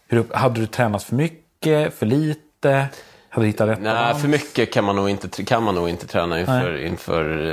hur, 0.08 0.26
hade 0.34 0.60
du 0.60 0.68
tränat 0.68 1.04
för 1.04 1.16
mycket, 1.16 1.94
för 1.94 2.06
lite? 2.06 2.88
Hade 3.30 3.46
du 3.46 3.48
hittat 3.48 3.68
rätt 3.70 3.82
Nej, 3.82 3.94
balans? 3.94 4.22
för 4.22 4.28
mycket 4.28 4.74
kan 4.74 4.84
man 4.84 4.96
nog 4.96 5.10
inte, 5.10 5.44
kan 5.44 5.64
man 5.64 5.76
nog 5.76 5.90
inte 5.90 6.08
träna 6.08 6.40
inför, 6.40 6.86
inför 6.86 7.48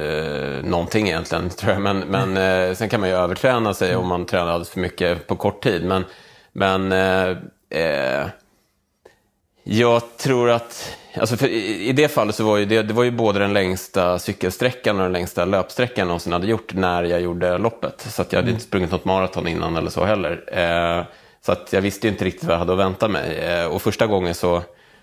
eh, 0.58 0.64
någonting 0.64 1.08
egentligen. 1.08 1.50
Tror 1.50 1.72
jag. 1.72 1.82
Men, 1.82 1.98
men 1.98 2.36
eh, 2.36 2.74
sen 2.74 2.88
kan 2.88 3.00
man 3.00 3.08
ju 3.08 3.14
överträna 3.14 3.74
sig 3.74 3.96
om 3.96 4.08
man 4.08 4.26
tränar 4.26 4.46
alldeles 4.52 4.70
för 4.70 4.80
mycket 4.80 5.26
på 5.26 5.36
kort 5.36 5.62
tid. 5.62 5.84
Men, 5.84 6.04
men 6.52 6.92
eh, 6.92 7.36
eh, 7.82 8.26
jag 9.64 10.16
tror 10.16 10.50
att, 10.50 10.96
alltså 11.16 11.46
i, 11.46 11.92
det 11.92 12.08
fallet 12.08 12.34
så 12.34 12.44
var 12.44 12.58
det, 12.58 12.82
det 12.82 12.94
var 12.94 13.04
ju 13.04 13.10
både 13.10 13.38
den 13.38 13.52
längsta 13.52 14.18
cykelsträckan 14.18 14.96
och 14.96 15.02
den 15.02 15.12
längsta 15.12 15.44
löpsträckan 15.44 15.94
jag 15.96 16.06
någonsin 16.06 16.32
hade 16.32 16.46
gjort 16.46 16.74
när 16.74 17.02
jag 17.02 17.20
gjorde 17.20 17.58
loppet. 17.58 18.00
Så 18.00 18.24
jag 18.30 18.38
hade 18.38 18.50
inte 18.50 18.62
sprungit 18.62 18.90
något 18.90 19.04
maraton 19.04 19.48
innan 19.48 19.76
eller 19.76 19.90
så 19.90 20.04
heller. 20.04 20.44
Eh, 20.52 21.04
så 21.44 21.52
att 21.52 21.72
jag 21.72 21.80
visste 21.80 22.06
ju 22.06 22.12
inte 22.12 22.24
riktigt 22.24 22.44
vad 22.44 22.54
jag 22.54 22.58
hade 22.58 22.72
att 22.72 22.78
vänta 22.78 23.08
mig. 23.08 23.38
Eh, 23.38 23.66
och 23.66 23.82
första 23.82 24.06
gången 24.06 24.34
så 24.34 24.62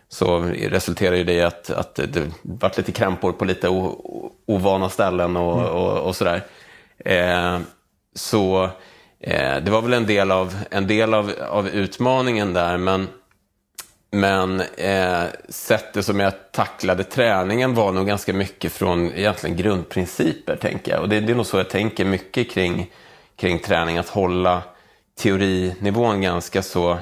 så 0.09 0.39
resulterade 0.41 1.23
det 1.23 1.33
i 1.33 1.41
att, 1.41 1.69
att 1.69 1.95
det 1.95 2.31
vart 2.41 2.77
lite 2.77 2.91
krämpor 2.91 3.31
på 3.31 3.45
lite 3.45 3.69
o, 3.69 3.85
o, 3.85 4.31
ovana 4.45 4.89
ställen 4.89 5.37
och, 5.37 5.59
mm. 5.59 5.71
och, 5.71 5.97
och 5.97 6.15
sådär. 6.15 6.41
Eh, 7.05 7.59
så 8.15 8.63
eh, 9.19 9.57
det 9.57 9.71
var 9.71 9.81
väl 9.81 9.93
en 9.93 10.05
del 10.05 10.31
av, 10.31 10.55
en 10.71 10.87
del 10.87 11.13
av, 11.13 11.31
av 11.49 11.67
utmaningen 11.67 12.53
där, 12.53 12.77
men, 12.77 13.07
men 14.11 14.61
eh, 14.61 15.23
sättet 15.49 16.05
som 16.05 16.19
jag 16.19 16.51
tacklade 16.51 17.03
träningen 17.03 17.75
var 17.75 17.91
nog 17.91 18.07
ganska 18.07 18.33
mycket 18.33 18.71
från 18.71 19.11
egentligen 19.11 19.57
grundprinciper, 19.57 20.55
tänker 20.55 20.91
jag. 20.91 21.01
Och 21.01 21.09
det, 21.09 21.19
det 21.19 21.31
är 21.31 21.35
nog 21.35 21.45
så 21.45 21.57
jag 21.57 21.69
tänker 21.69 22.05
mycket 22.05 22.51
kring, 22.51 22.91
kring 23.35 23.59
träning, 23.59 23.97
att 23.97 24.09
hålla 24.09 24.61
teorinivån 25.19 26.21
ganska 26.21 26.61
så 26.61 26.97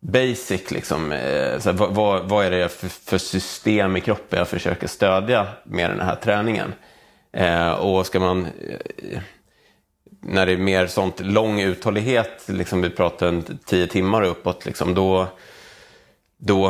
basic, 0.00 0.70
liksom, 0.70 1.12
eh, 1.12 1.58
så 1.58 1.72
vad, 1.72 2.28
vad, 2.28 2.46
är 2.46 2.50
det 2.50 2.68
för, 2.68 2.88
för, 2.88 3.18
system 3.18 3.96
i 3.96 4.00
kroppen 4.00 4.38
jag 4.38 4.48
försöker 4.48 4.86
stödja 4.86 5.46
med 5.64 5.90
den 5.90 6.00
här 6.00 6.16
träningen? 6.16 6.72
Eh, 7.32 7.70
och 7.70 8.06
ska 8.06 8.20
man, 8.20 8.44
eh, 8.44 9.20
när 10.20 10.46
det 10.46 10.52
är 10.52 10.56
mer 10.56 10.86
sånt 10.86 11.20
lång 11.20 11.60
uthållighet, 11.60 12.44
liksom 12.46 12.82
vi 12.82 12.90
pratar 12.90 13.26
en 13.26 13.58
tio 13.66 13.86
timmar 13.86 14.22
uppåt, 14.22 14.66
liksom, 14.66 14.94
då, 14.94 15.26
då 16.40 16.68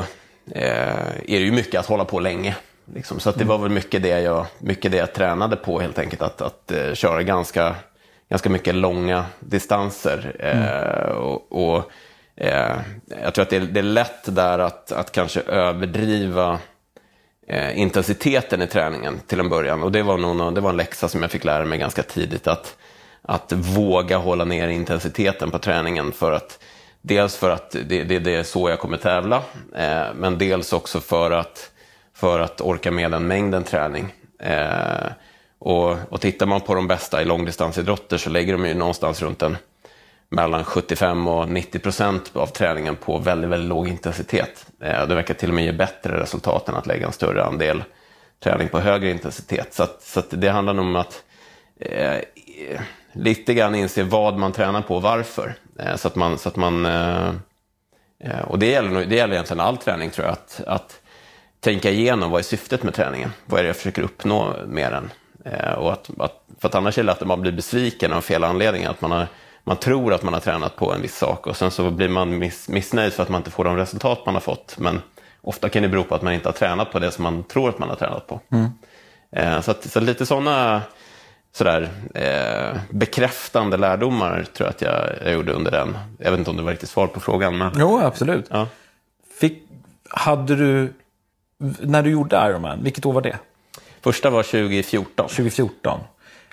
eh, 0.53 1.09
är 1.09 1.39
det 1.39 1.45
ju 1.45 1.53
mycket 1.53 1.81
att 1.81 1.87
hålla 1.87 2.05
på 2.05 2.21
länge. 2.21 2.57
Liksom. 2.95 3.21
Så 3.21 3.31
det 3.31 3.45
var 3.45 3.59
väl 3.59 3.71
mycket 3.71 4.03
det, 4.03 4.21
jag, 4.21 4.47
mycket 4.59 4.93
det 4.93 4.99
jag 4.99 5.13
tränade 5.13 5.57
på 5.57 5.81
helt 5.81 5.99
enkelt, 5.99 6.23
att, 6.23 6.41
att 6.41 6.73
uh, 6.75 6.95
köra 6.95 7.23
ganska, 7.23 7.75
ganska 8.29 8.51
mycket 8.51 8.75
långa 8.75 9.25
distanser. 9.41 10.37
Mm. 10.39 11.17
och, 11.17 11.77
och 11.77 11.91
Eh, 12.41 12.77
jag 13.23 13.35
tror 13.35 13.43
att 13.43 13.51
det 13.51 13.57
är, 13.57 13.61
det 13.61 13.81
är 13.81 13.85
lätt 13.85 14.35
där 14.35 14.59
att, 14.59 14.93
att 14.93 15.13
kanske 15.13 15.41
överdriva 15.41 16.59
eh, 17.47 17.79
intensiteten 17.79 18.63
i 18.63 18.67
träningen 18.67 19.21
till 19.27 19.41
en 19.41 19.49
början. 19.49 19.83
Och 19.83 19.93
det 19.93 20.03
var, 20.03 20.19
nog, 20.19 20.55
det 20.55 20.61
var 20.61 20.71
en 20.71 20.77
läxa 20.77 21.09
som 21.09 21.23
jag 21.23 21.31
fick 21.31 21.45
lära 21.45 21.65
mig 21.65 21.79
ganska 21.79 22.03
tidigt. 22.03 22.47
Att, 22.47 22.77
att 23.23 23.53
våga 23.53 24.17
hålla 24.17 24.45
ner 24.45 24.69
intensiteten 24.69 25.51
på 25.51 25.59
träningen. 25.59 26.13
för 26.13 26.33
att 26.33 26.59
Dels 27.03 27.37
för 27.37 27.51
att 27.51 27.71
det, 27.71 28.05
det, 28.05 28.19
det 28.19 28.35
är 28.35 28.43
så 28.43 28.71
jag 28.71 28.79
kommer 28.79 28.97
tävla, 28.97 29.37
eh, 29.77 30.07
men 30.15 30.39
dels 30.39 30.73
också 30.73 31.01
för 31.01 31.31
att, 31.31 31.71
för 32.15 32.41
att 32.41 32.61
orka 32.61 32.91
med 32.91 33.11
den 33.11 33.27
mängden 33.27 33.65
träning. 33.65 34.15
Eh, 34.39 35.07
och, 35.59 35.97
och 36.09 36.21
tittar 36.21 36.47
man 36.47 36.61
på 36.61 36.75
de 36.75 36.89
bästa 36.89 37.23
i 37.23 37.25
långdistansidrotter 37.25 38.17
så 38.17 38.31
lägger 38.31 38.53
de 38.53 38.67
ju 38.67 38.75
någonstans 38.75 39.23
runt 39.23 39.43
en 39.43 39.57
mellan 40.29 40.65
75 40.65 41.29
och 41.29 41.49
90 41.49 41.79
procent 41.79 42.31
av 42.33 42.47
träningen 42.47 42.97
på 42.97 43.19
väldigt, 43.19 43.51
väldigt 43.51 43.69
låg 43.69 43.89
intensitet. 43.89 44.67
Eh, 44.83 45.07
det 45.07 45.15
verkar 45.15 45.35
till 45.35 45.49
och 45.49 45.55
med 45.55 45.65
ge 45.65 45.73
bättre 45.73 46.21
resultat 46.21 46.69
än 46.69 46.75
att 46.75 46.87
lägga 46.87 47.07
en 47.07 47.13
större 47.13 47.45
andel 47.45 47.83
träning 48.41 48.69
på 48.69 48.81
högre 48.81 49.11
intensitet. 49.11 49.75
Så, 49.75 49.83
att, 49.83 50.03
så 50.03 50.21
att 50.21 50.31
det 50.31 50.49
handlar 50.49 50.75
nog 50.75 50.85
om 50.85 50.97
att 50.97 51.25
eh, 51.81 52.19
lite 53.13 53.55
grann 53.55 53.75
inse 53.75 54.03
vad 54.03 54.39
man 54.39 54.53
tränar 54.53 54.83
på 54.83 54.97
och 54.97 55.03
varför. 55.03 55.55
Eh, 55.83 55.97
så 55.97 56.09
att 56.09 56.17
man, 56.17 56.39
så 56.39 56.49
att 56.49 56.57
man, 56.57 56.87
eh, 56.87 57.29
eh 58.25 58.41
och 58.47 58.59
det 58.59 58.67
gäller, 58.67 59.07
det 59.07 59.17
gäller 59.17 59.35
egentligen 59.35 59.61
all 59.61 59.77
träning 59.77 60.11
tror 60.11 60.27
jag, 60.27 60.33
att, 60.33 60.61
att 60.67 61.01
tänka 61.61 61.91
igenom 61.91 62.31
vad 62.31 62.39
är 62.39 62.45
syftet 62.45 62.83
med 62.83 62.95
träningen? 62.95 63.33
Vad 63.47 63.59
är 63.59 63.63
det 63.63 63.69
jag 63.69 63.77
försöker 63.77 64.03
uppnå 64.03 64.55
med 64.67 64.93
den? 64.93 65.11
Och 65.77 65.93
att, 65.93 66.11
att, 66.19 66.45
för 66.59 66.69
att 66.69 66.75
annars 66.75 66.99
är 66.99 67.03
det 67.03 67.07
lätt 67.07 67.23
att 67.23 67.29
man 67.29 67.41
blir 67.41 67.53
besviken 67.53 68.13
av 68.13 68.21
fel 68.21 68.45
anledningar. 68.45 68.91
Att 68.91 69.01
man 69.01 69.11
har 69.11 69.27
man 69.65 69.77
tror 69.77 70.13
att 70.13 70.23
man 70.23 70.35
har 70.35 70.41
tränat 70.41 70.77
på 70.77 70.93
en 70.93 71.03
viss 71.03 71.17
sak 71.17 71.47
och 71.47 71.57
sen 71.57 71.71
så 71.71 71.91
blir 71.91 72.09
man 72.09 72.39
miss, 72.39 72.69
missnöjd 72.69 73.13
för 73.13 73.23
att 73.23 73.29
man 73.29 73.41
inte 73.41 73.51
får 73.51 73.65
de 73.65 73.77
resultat 73.77 74.27
man 74.27 74.35
har 74.35 74.41
fått. 74.41 74.79
Men 74.79 75.01
ofta 75.41 75.69
kan 75.69 75.83
det 75.83 75.89
bero 75.89 76.05
på 76.05 76.15
att 76.15 76.23
man 76.23 76.33
inte 76.33 76.49
har 76.49 76.53
tränat 76.53 76.93
på 76.93 76.99
det 76.99 77.11
som 77.11 77.23
man 77.23 77.45
tror 77.45 77.69
att 77.69 77.79
man 77.79 77.89
har 77.89 77.97
tränat 77.97 78.27
på. 78.27 78.41
Mm. 78.53 79.63
Så, 79.63 79.71
att, 79.71 79.91
så 79.91 80.01
lite 80.01 80.27
sådana 80.27 80.83
sådär, 81.53 81.89
eh, 82.15 82.81
bekräftande 82.91 83.77
lärdomar 83.77 84.47
tror 84.55 84.67
jag 84.67 84.75
att 84.75 84.83
jag, 84.83 85.09
jag 85.25 85.33
gjorde 85.35 85.53
under 85.53 85.71
den. 85.71 85.99
Jag 86.19 86.31
vet 86.31 86.39
inte 86.39 86.51
om 86.51 86.57
det 86.57 86.63
var 86.63 86.71
riktigt 86.71 86.89
svar 86.89 87.07
på 87.07 87.21
frågan. 87.21 87.59
Men... 87.59 87.73
Jo, 87.79 88.01
absolut. 88.01 88.47
Ja. 88.51 88.67
Fick, 89.41 89.63
hade 90.09 90.57
du, 90.57 90.93
när 91.81 92.03
du 92.03 92.11
gjorde 92.11 92.37
Ironman, 92.37 92.83
vilket 92.83 93.07
år 93.07 93.13
var 93.13 93.23
det? 93.23 93.39
Första 94.01 94.31
var 94.31 94.43
2014. 94.43 95.29
2014. 95.29 96.01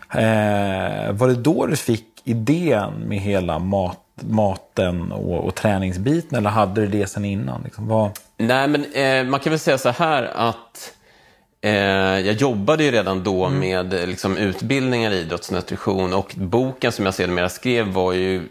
Eh, 0.10 1.12
var 1.12 1.28
det 1.28 1.36
då 1.36 1.66
du 1.66 1.76
fick 1.76 2.06
idén 2.24 2.94
med 2.94 3.20
hela 3.20 3.60
mat, 3.60 4.00
maten 4.16 5.12
och, 5.12 5.46
och 5.46 5.56
träningsbiten? 5.56 6.38
Eller 6.38 6.50
hade 6.50 6.82
du 6.82 6.88
det 6.88 7.08
sen 7.08 7.26
innan? 7.26 7.62
Liksom, 7.64 7.88
vad... 7.88 8.12
Nej, 8.38 8.68
men 8.68 8.94
eh, 8.94 9.24
man 9.24 9.40
kan 9.40 9.50
väl 9.50 9.60
säga 9.60 9.78
så 9.78 9.90
här 9.90 10.24
att 10.36 10.94
jag 11.62 12.34
jobbade 12.34 12.84
ju 12.84 12.92
redan 12.92 13.24
då 13.24 13.46
mm. 13.46 13.60
med 13.60 14.10
liksom, 14.10 14.38
utbildningar 14.38 15.12
i 15.12 15.20
idrottsnutrition 15.20 16.14
och 16.14 16.34
boken 16.38 16.92
som 16.92 17.06
jag 17.06 17.14
sedermera 17.14 17.50
skrev 17.50 17.88
var 17.88 18.14
ju 18.14 18.42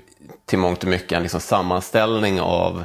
till 0.45 0.59
mångt 0.59 0.83
och 0.83 0.89
mycket 0.89 1.13
en 1.13 1.23
liksom, 1.23 1.41
sammanställning 1.41 2.41
av 2.41 2.85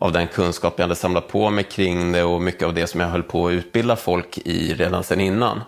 av 0.00 0.12
den 0.12 0.28
kunskap 0.28 0.74
jag 0.76 0.84
hade 0.84 0.94
samlat 0.94 1.28
på 1.28 1.50
mig 1.50 1.64
kring 1.64 2.12
det 2.12 2.22
och 2.22 2.42
mycket 2.42 2.62
av 2.62 2.74
det 2.74 2.86
som 2.86 3.00
jag 3.00 3.08
höll 3.08 3.22
på 3.22 3.46
att 3.46 3.52
utbilda 3.52 3.96
folk 3.96 4.38
i 4.38 4.74
redan 4.74 5.04
sen 5.04 5.20
innan. 5.20 5.60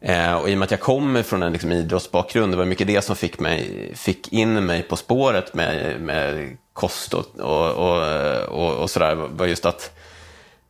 Eh, 0.00 0.34
och 0.34 0.48
i 0.48 0.54
och 0.54 0.58
med 0.58 0.64
att 0.64 0.70
jag 0.70 0.80
kommer 0.80 1.22
från 1.22 1.42
en 1.42 1.52
liksom, 1.52 1.72
idrottsbakgrund, 1.72 2.52
det 2.52 2.56
var 2.56 2.64
mycket 2.64 2.86
det 2.86 3.02
som 3.02 3.16
fick, 3.16 3.38
mig, 3.40 3.92
fick 3.94 4.32
in 4.32 4.66
mig 4.66 4.82
på 4.82 4.96
spåret 4.96 5.54
med, 5.54 6.00
med 6.00 6.56
kost 6.72 7.14
och, 7.14 7.40
och, 7.40 7.70
och, 7.70 8.02
och, 8.48 8.82
och 8.82 8.90
sådär, 8.90 9.14
var 9.14 9.46
just 9.46 9.66
att, 9.66 9.98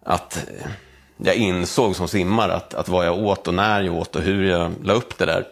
att 0.04 0.46
jag 1.16 1.34
insåg 1.34 1.96
som 1.96 2.08
simmare 2.08 2.54
att, 2.54 2.74
att 2.74 2.88
vad 2.88 3.06
jag 3.06 3.18
åt 3.18 3.48
och 3.48 3.54
när 3.54 3.82
jag 3.82 3.94
åt 3.94 4.16
och 4.16 4.22
hur 4.22 4.44
jag 4.44 4.72
la 4.82 4.92
upp 4.92 5.18
det 5.18 5.26
där 5.26 5.46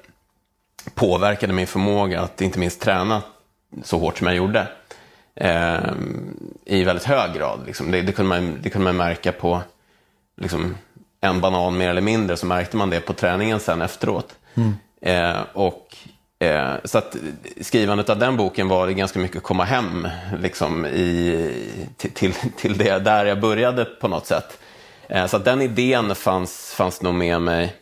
påverkade 0.94 1.52
min 1.52 1.66
förmåga 1.66 2.20
att 2.20 2.40
inte 2.40 2.58
minst 2.58 2.80
träna 2.80 3.22
så 3.82 3.98
hårt 3.98 4.18
som 4.18 4.26
jag 4.26 4.36
gjorde. 4.36 4.66
Eh, 5.34 5.92
I 6.64 6.84
väldigt 6.84 7.04
hög 7.04 7.34
grad. 7.34 7.60
Liksom. 7.66 7.90
Det, 7.90 8.02
det, 8.02 8.12
kunde 8.12 8.28
man, 8.28 8.58
det 8.62 8.70
kunde 8.70 8.84
man 8.84 8.96
märka 8.96 9.32
på 9.32 9.62
liksom, 10.36 10.76
en 11.20 11.40
banan 11.40 11.76
mer 11.76 11.88
eller 11.88 12.00
mindre 12.00 12.36
så 12.36 12.46
märkte 12.46 12.76
man 12.76 12.90
det 12.90 13.00
på 13.00 13.12
träningen 13.12 13.60
sen 13.60 13.82
efteråt. 13.82 14.36
Mm. 14.54 14.74
Eh, 15.00 15.40
och, 15.52 15.96
eh, 16.38 16.74
så 16.84 16.98
att 16.98 17.16
skrivandet 17.60 18.10
av 18.10 18.18
den 18.18 18.36
boken 18.36 18.68
var 18.68 18.88
ganska 18.88 19.18
mycket 19.18 19.36
att 19.36 19.42
komma 19.42 19.64
hem 19.64 20.08
liksom, 20.40 20.86
i, 20.86 21.50
till, 21.96 22.34
till 22.56 22.78
det 22.78 22.98
där 22.98 23.26
jag 23.26 23.40
började 23.40 23.84
på 23.84 24.08
något 24.08 24.26
sätt. 24.26 24.58
Eh, 25.08 25.26
så 25.26 25.38
den 25.38 25.62
idén 25.62 26.14
fanns, 26.14 26.74
fanns 26.76 27.02
nog 27.02 27.14
med 27.14 27.40
mig 27.40 27.74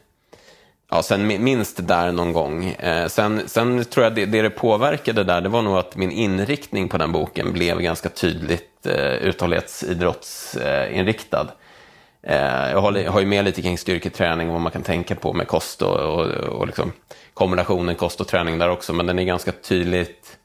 ja, 0.92 1.02
sen 1.02 1.44
minst 1.44 1.86
där 1.86 2.12
någon 2.12 2.32
gång. 2.32 2.64
Eh, 2.64 3.08
sen, 3.08 3.42
sen 3.46 3.84
tror 3.84 4.04
jag 4.04 4.14
det, 4.14 4.26
det 4.26 4.42
det 4.42 4.50
påverkade 4.50 5.24
där, 5.24 5.40
det 5.40 5.48
var 5.48 5.62
nog 5.62 5.76
att 5.76 5.96
min 5.96 6.10
inriktning 6.10 6.88
på 6.88 6.98
den 6.98 7.12
boken 7.12 7.52
blev 7.52 7.80
ganska 7.80 8.08
tydligt 8.08 8.86
eh, 8.86 9.12
uthållighetsidrottsinriktad. 9.12 11.48
Eh, 12.22 12.70
jag 12.70 12.80
har, 12.80 13.08
har 13.08 13.20
ju 13.20 13.26
med 13.26 13.44
lite 13.44 13.62
kring 13.62 13.78
styrketräning 13.78 14.48
och 14.48 14.52
vad 14.52 14.62
man 14.62 14.72
kan 14.72 14.82
tänka 14.82 15.14
på 15.14 15.32
med 15.32 15.48
kost 15.48 15.82
och, 15.82 15.96
och, 15.96 16.26
och 16.26 16.66
liksom 16.66 16.92
kombinationen 17.34 17.94
kost 17.94 18.20
och 18.20 18.28
träning 18.28 18.58
där 18.58 18.68
också, 18.68 18.92
men 18.92 19.06
den 19.06 19.18
är 19.18 19.24
ganska 19.24 19.52
tydligt 19.52 20.38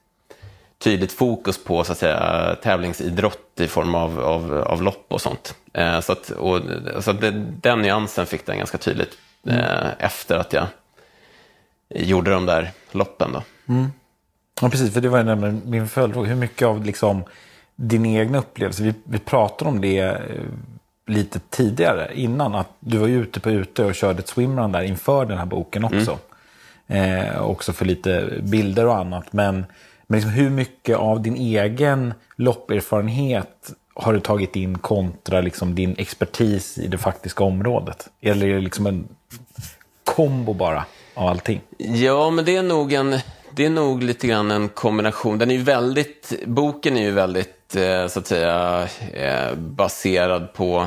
tydligt 0.78 1.12
fokus 1.12 1.64
på 1.64 1.84
så 1.84 1.92
att 1.92 1.98
säga, 1.98 2.56
tävlingsidrott 2.62 3.60
i 3.60 3.66
form 3.66 3.94
av, 3.94 4.20
av, 4.20 4.54
av 4.54 4.82
lopp 4.82 5.06
och 5.08 5.20
sånt. 5.20 5.54
Eh, 5.72 6.00
så 6.00 6.12
att, 6.12 6.30
och, 6.30 6.60
så 7.00 7.10
att 7.10 7.20
det, 7.20 7.30
den 7.60 7.82
nyansen 7.82 8.26
fick 8.26 8.46
den 8.46 8.58
ganska 8.58 8.78
tydligt 8.78 9.18
mm. 9.46 9.60
eh, 9.60 9.88
efter 9.98 10.36
att 10.36 10.52
jag 10.52 10.66
gjorde 11.88 12.30
de 12.30 12.46
där 12.46 12.70
loppen. 12.92 13.32
Då. 13.32 13.42
Mm. 13.68 13.92
Ja, 14.60 14.68
precis, 14.68 14.94
för 14.94 15.00
det 15.00 15.08
var 15.08 15.22
nämligen 15.22 15.62
min 15.64 15.88
följdfråga. 15.88 16.28
Hur 16.28 16.36
mycket 16.36 16.68
av 16.68 16.84
liksom, 16.84 17.22
din 17.76 18.06
egna 18.06 18.38
upplevelse, 18.38 18.82
vi, 18.82 18.94
vi 19.04 19.18
pratade 19.18 19.70
om 19.70 19.80
det 19.80 19.98
eh, 19.98 20.16
lite 21.06 21.40
tidigare, 21.50 22.10
innan, 22.14 22.54
att 22.54 22.68
du 22.80 22.98
var 22.98 23.08
ute 23.08 23.40
på 23.40 23.50
ute 23.50 23.84
och 23.84 23.94
körde 23.94 24.18
ett 24.18 24.28
swimrun 24.28 24.72
där 24.72 24.82
inför 24.82 25.26
den 25.26 25.38
här 25.38 25.46
boken 25.46 25.84
också. 25.84 26.18
Mm. 26.86 27.26
Eh, 27.26 27.42
också 27.42 27.72
för 27.72 27.84
lite 27.84 28.28
bilder 28.42 28.86
och 28.86 28.96
annat. 28.96 29.32
Men 29.32 29.66
men 30.10 30.20
liksom 30.20 30.32
hur 30.32 30.50
mycket 30.50 30.96
av 30.96 31.22
din 31.22 31.36
egen 31.36 32.14
lopperfarenhet 32.36 33.72
har 33.94 34.12
du 34.12 34.20
tagit 34.20 34.56
in 34.56 34.78
kontra 34.78 35.40
liksom 35.40 35.74
din 35.74 35.94
expertis 35.98 36.78
i 36.78 36.86
det 36.86 36.98
faktiska 36.98 37.44
området? 37.44 38.08
Eller 38.20 38.46
är 38.46 38.54
det 38.54 38.60
liksom 38.60 38.86
en 38.86 39.08
kombo 40.04 40.52
bara 40.52 40.84
av 41.14 41.28
allting? 41.28 41.60
Ja, 41.78 42.30
men 42.30 42.44
det 42.44 42.56
är 42.56 42.62
nog, 42.62 42.92
en, 42.92 43.18
det 43.50 43.66
är 43.66 43.70
nog 43.70 44.02
lite 44.02 44.26
grann 44.26 44.50
en 44.50 44.68
kombination. 44.68 45.38
Den 45.38 45.50
är 45.50 45.54
ju 45.54 45.62
väldigt, 45.62 46.32
boken 46.46 46.96
är 46.96 47.02
ju 47.02 47.10
väldigt 47.10 47.76
eh, 47.76 48.06
så 48.06 48.18
att 48.18 48.26
säga 48.26 48.88
eh, 49.12 49.54
baserad 49.54 50.52
på 50.52 50.86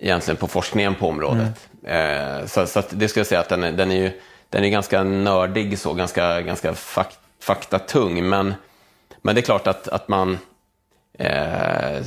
egentligen 0.00 0.36
på 0.36 0.48
forskningen 0.48 0.94
på 0.94 1.08
området. 1.08 1.68
Mm. 1.84 2.40
Eh, 2.40 2.46
så, 2.46 2.66
så 2.66 2.82
det 2.90 3.08
ska 3.08 3.20
jag 3.20 3.26
säga 3.26 3.40
att 3.40 3.48
den 3.48 3.64
är, 3.64 3.72
den 3.72 3.90
är 3.90 3.96
ju 3.96 4.10
den 4.50 4.64
är 4.64 4.68
ganska 4.68 5.02
nördig, 5.02 5.78
så, 5.78 5.94
ganska, 5.94 6.40
ganska 6.40 6.74
fakt 6.74 7.18
faktatung. 7.40 8.28
Men, 8.28 8.54
men 9.22 9.34
det 9.34 9.40
är 9.40 9.42
klart 9.42 9.66
att, 9.66 9.88
att 9.88 10.08
man, 10.08 10.38
eh, 11.18 12.02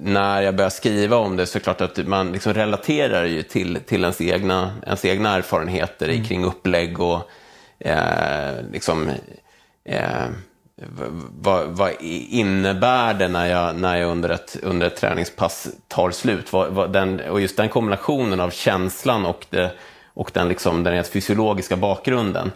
när 0.00 0.42
jag 0.42 0.56
börjar 0.56 0.70
skriva 0.70 1.16
om 1.16 1.36
det 1.36 1.46
så 1.46 1.58
är 1.58 1.60
det 1.60 1.64
klart 1.64 1.80
att 1.80 2.06
man 2.06 2.32
liksom 2.32 2.54
relaterar 2.54 3.24
ju 3.24 3.42
till, 3.42 3.78
till 3.86 4.00
ens, 4.00 4.20
egna, 4.20 4.74
ens 4.86 5.04
egna 5.04 5.36
erfarenheter 5.36 6.08
mm. 6.08 6.24
kring 6.24 6.44
upplägg 6.44 7.00
och 7.00 7.30
eh, 7.78 8.54
liksom, 8.72 9.10
eh, 9.84 10.26
vad, 11.40 11.66
vad, 11.66 11.92
innebär 12.00 13.14
det 13.14 13.28
när 13.28 13.46
jag, 13.46 13.76
när 13.76 13.96
jag 13.96 14.10
under, 14.10 14.28
ett, 14.28 14.56
under 14.62 14.86
ett 14.86 14.96
träningspass 14.96 15.68
tar 15.88 16.10
slut? 16.10 16.52
Vad, 16.52 16.72
vad 16.72 16.92
den, 16.92 17.20
och 17.20 17.40
just 17.40 17.56
den 17.56 17.68
kombinationen 17.68 18.40
av 18.40 18.50
känslan 18.50 19.26
och, 19.26 19.46
det, 19.50 19.72
och 20.14 20.30
den, 20.34 20.48
liksom, 20.48 20.82
den 20.82 21.04
fysiologiska 21.04 21.76
bakgrunden 21.76 22.52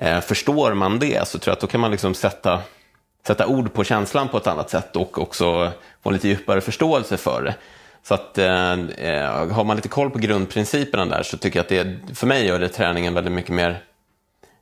Eh, 0.00 0.20
förstår 0.20 0.74
man 0.74 0.98
det 0.98 1.28
så 1.28 1.38
tror 1.38 1.50
jag 1.50 1.56
att 1.56 1.60
då 1.60 1.66
kan 1.66 1.80
man 1.80 1.90
liksom 1.90 2.14
sätta, 2.14 2.60
sätta 3.26 3.46
ord 3.46 3.72
på 3.72 3.84
känslan 3.84 4.28
på 4.28 4.36
ett 4.36 4.46
annat 4.46 4.70
sätt 4.70 4.96
och 4.96 5.18
också 5.18 5.72
få 6.02 6.10
lite 6.10 6.28
djupare 6.28 6.60
förståelse 6.60 7.16
för 7.16 7.42
det. 7.42 7.54
Så 8.02 8.14
att 8.14 8.38
eh, 8.38 8.72
eh, 8.72 9.48
har 9.50 9.64
man 9.64 9.76
lite 9.76 9.88
koll 9.88 10.10
på 10.10 10.18
grundprinciperna 10.18 11.06
där 11.06 11.22
så 11.22 11.36
tycker 11.36 11.58
jag 11.58 11.62
att 11.62 11.68
det, 12.08 12.14
för 12.14 12.26
mig 12.26 12.46
gör 12.46 12.58
det 12.58 12.68
träningen 12.68 13.14
väldigt 13.14 13.32
mycket 13.32 13.54
mer, 13.54 13.82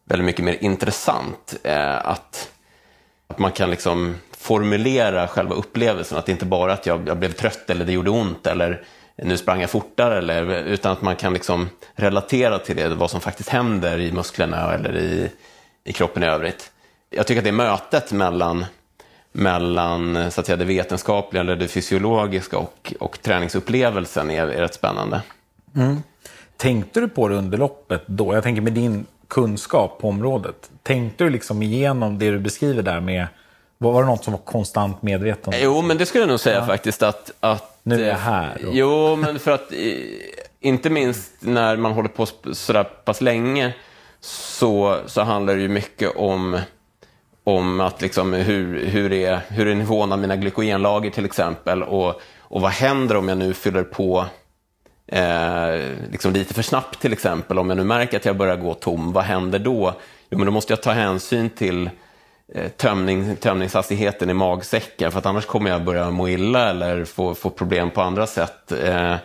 väldigt 0.05 0.27
mycket 0.27 0.45
mer 0.45 0.57
intressant. 0.61 1.57
Eh, 1.65 2.07
att, 2.07 2.51
att 3.27 3.39
man 3.39 3.53
kan 3.53 3.71
liksom 3.71 4.17
formulera 4.39 5.29
själva 5.29 5.55
upplevelsen, 5.55 6.19
att 6.19 6.27
det 6.27 6.33
inte 6.33 6.45
bara 6.45 6.73
att 6.73 6.87
jag, 6.87 7.09
jag 7.09 7.19
blev 7.19 7.33
trött 7.33 7.71
eller 7.71 7.85
det 7.85 7.93
gjorde 7.93 8.11
ont 8.11 8.47
eller 8.47 8.85
nu 9.17 9.37
sprang 9.37 9.61
jag 9.61 9.71
fortare, 9.71 10.19
eller, 10.19 10.65
utan 10.65 10.93
att 10.93 11.03
man 11.03 11.17
kan 11.17 11.33
liksom 11.33 11.69
relatera 11.95 12.59
till 12.59 12.77
det, 12.77 12.89
vad 12.89 13.11
som 13.11 13.21
faktiskt 13.21 13.49
händer 13.49 13.99
i 13.99 14.13
musklerna 14.13 14.75
eller 14.75 14.97
i, 14.97 15.31
i 15.85 15.93
kroppen 15.93 16.23
i 16.23 16.27
övrigt. 16.27 16.73
Jag 17.11 17.27
tycker 17.27 17.41
att 17.41 17.45
det 17.45 17.53
mötet 17.53 18.13
mellan, 18.13 18.65
mellan 19.33 20.31
så 20.31 20.41
att 20.41 20.47
säga, 20.47 20.57
det 20.57 20.65
vetenskapliga 20.65 21.41
eller 21.41 21.57
det 21.57 21.69
fysiologiska 21.69 22.59
och, 22.59 22.95
och 23.01 23.23
träningsupplevelsen 23.23 24.31
är, 24.31 24.47
är 24.47 24.61
rätt 24.61 24.75
spännande. 24.75 25.23
Mm. 25.77 26.03
Tänkte 26.57 27.01
du 27.01 27.09
på 27.09 27.29
det 27.29 27.35
under 27.35 27.59
loppet 27.59 28.03
då? 28.07 28.35
Jag 28.35 28.43
tänker 28.43 28.63
med 28.63 28.73
din 28.73 29.07
kunskap 29.29 29.99
på 30.01 30.09
området. 30.09 30.71
Tänkte 30.83 31.25
du 31.25 31.31
liksom 31.31 31.63
igenom 31.63 32.19
det 32.19 32.31
du 32.31 32.39
beskriver 32.39 32.83
där 32.83 33.01
med 33.01 33.27
var 33.79 34.03
det 34.03 34.09
något 34.09 34.25
som 34.25 34.33
var 34.33 34.41
konstant 34.41 35.03
medveten? 35.03 35.55
Jo, 35.57 35.83
men 35.83 35.99
det 35.99 36.07
skulle 36.07 36.23
jag 36.23 36.29
nog 36.29 36.41
säga 36.41 36.59
ja. 36.59 36.67
faktiskt 36.67 37.03
att, 37.03 37.31
att 37.41 37.76
nu 37.87 38.05
är 38.05 38.09
jag 38.09 38.17
här. 38.17 38.67
Och... 38.67 38.75
Jo, 38.75 39.17
men 39.17 39.39
för 39.39 39.51
att 39.51 39.73
inte 40.61 40.91
minst 40.91 41.33
när 41.41 41.77
man 41.77 41.93
håller 41.93 42.09
på 42.09 42.27
sådär 42.53 42.85
pass 42.85 43.21
länge 43.21 43.75
så, 44.21 44.99
så 45.07 45.23
handlar 45.23 45.55
det 45.55 45.63
ju 45.63 45.69
mycket 45.69 46.17
om, 46.17 46.61
om 47.45 47.81
att 47.81 48.03
liksom 48.03 48.33
hur, 48.33 48.87
hur, 48.87 49.13
är, 49.13 49.41
hur 49.49 49.67
är 49.67 49.75
nivån 49.75 50.13
av 50.13 50.19
mina 50.19 50.37
glykogenlager 50.37 51.11
till 51.11 51.25
exempel 51.25 51.83
och, 51.83 52.21
och 52.39 52.61
vad 52.61 52.71
händer 52.71 53.17
om 53.17 53.29
jag 53.29 53.39
nu 53.39 53.55
fyller 53.55 53.83
på 53.83 54.27
eh, 55.07 55.81
liksom 56.11 56.33
lite 56.33 56.55
för 56.55 56.63
snabbt 56.63 57.01
till 57.01 57.13
exempel. 57.13 57.59
Om 57.59 57.69
jag 57.69 57.77
nu 57.77 57.85
märker 57.85 58.17
att 58.17 58.25
jag 58.25 58.37
börjar 58.37 58.57
gå 58.57 58.75
tom, 58.75 59.13
vad 59.13 59.25
händer 59.25 59.59
då? 59.59 59.95
Jo, 60.31 60.39
men 60.39 60.47
då 60.47 60.53
måste 60.53 60.73
jag 60.73 60.83
ta 60.83 60.93
hänsyn 60.93 61.51
till 61.51 61.91
Eh, 62.55 62.69
tömning, 62.69 63.37
tömningshastigheten 63.37 64.31
i 64.31 64.35
magsäcken 64.35 65.13
för 65.13 65.19
att 65.19 65.27
annars 65.27 65.47
kommer 65.47 65.71
jag 65.71 65.85
börja 65.85 66.11
må 66.11 66.29
illa 66.29 66.71
eller 66.71 67.05
få, 67.05 67.35
få 67.35 67.51
problem 67.51 67.91
på 67.91 68.03
andra 68.03 68.27
sätt. 68.27 68.73
Eh, 68.73 69.17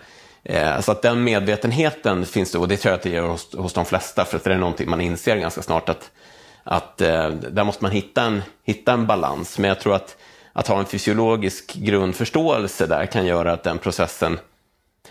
eh, 0.43 0.79
så 0.79 0.91
att 0.91 1.01
den 1.01 1.23
medvetenheten 1.23 2.25
finns 2.25 2.51
det 2.51 2.57
och 2.57 2.67
det 2.67 2.77
tror 2.77 2.91
jag 2.91 2.97
att 2.97 3.03
det 3.03 3.09
gör 3.09 3.27
hos, 3.27 3.55
hos 3.55 3.73
de 3.73 3.85
flesta 3.85 4.25
för 4.25 4.37
att 4.37 4.43
det 4.43 4.53
är 4.53 4.57
någonting 4.57 4.89
man 4.89 5.01
inser 5.01 5.37
ganska 5.37 5.61
snart 5.61 5.89
att, 5.89 6.11
att 6.63 6.97
där 6.97 7.63
måste 7.63 7.83
man 7.83 7.91
hitta 7.91 8.21
en, 8.21 8.41
hitta 8.63 8.93
en 8.93 9.07
balans. 9.07 9.59
Men 9.59 9.67
jag 9.67 9.79
tror 9.79 9.95
att, 9.95 10.17
att 10.53 10.67
ha 10.67 10.79
en 10.79 10.85
fysiologisk 10.85 11.73
grundförståelse 11.73 12.85
där 12.85 13.05
kan 13.05 13.25
göra 13.25 13.53
att 13.53 13.63
den 13.63 13.77
processen 13.77 14.39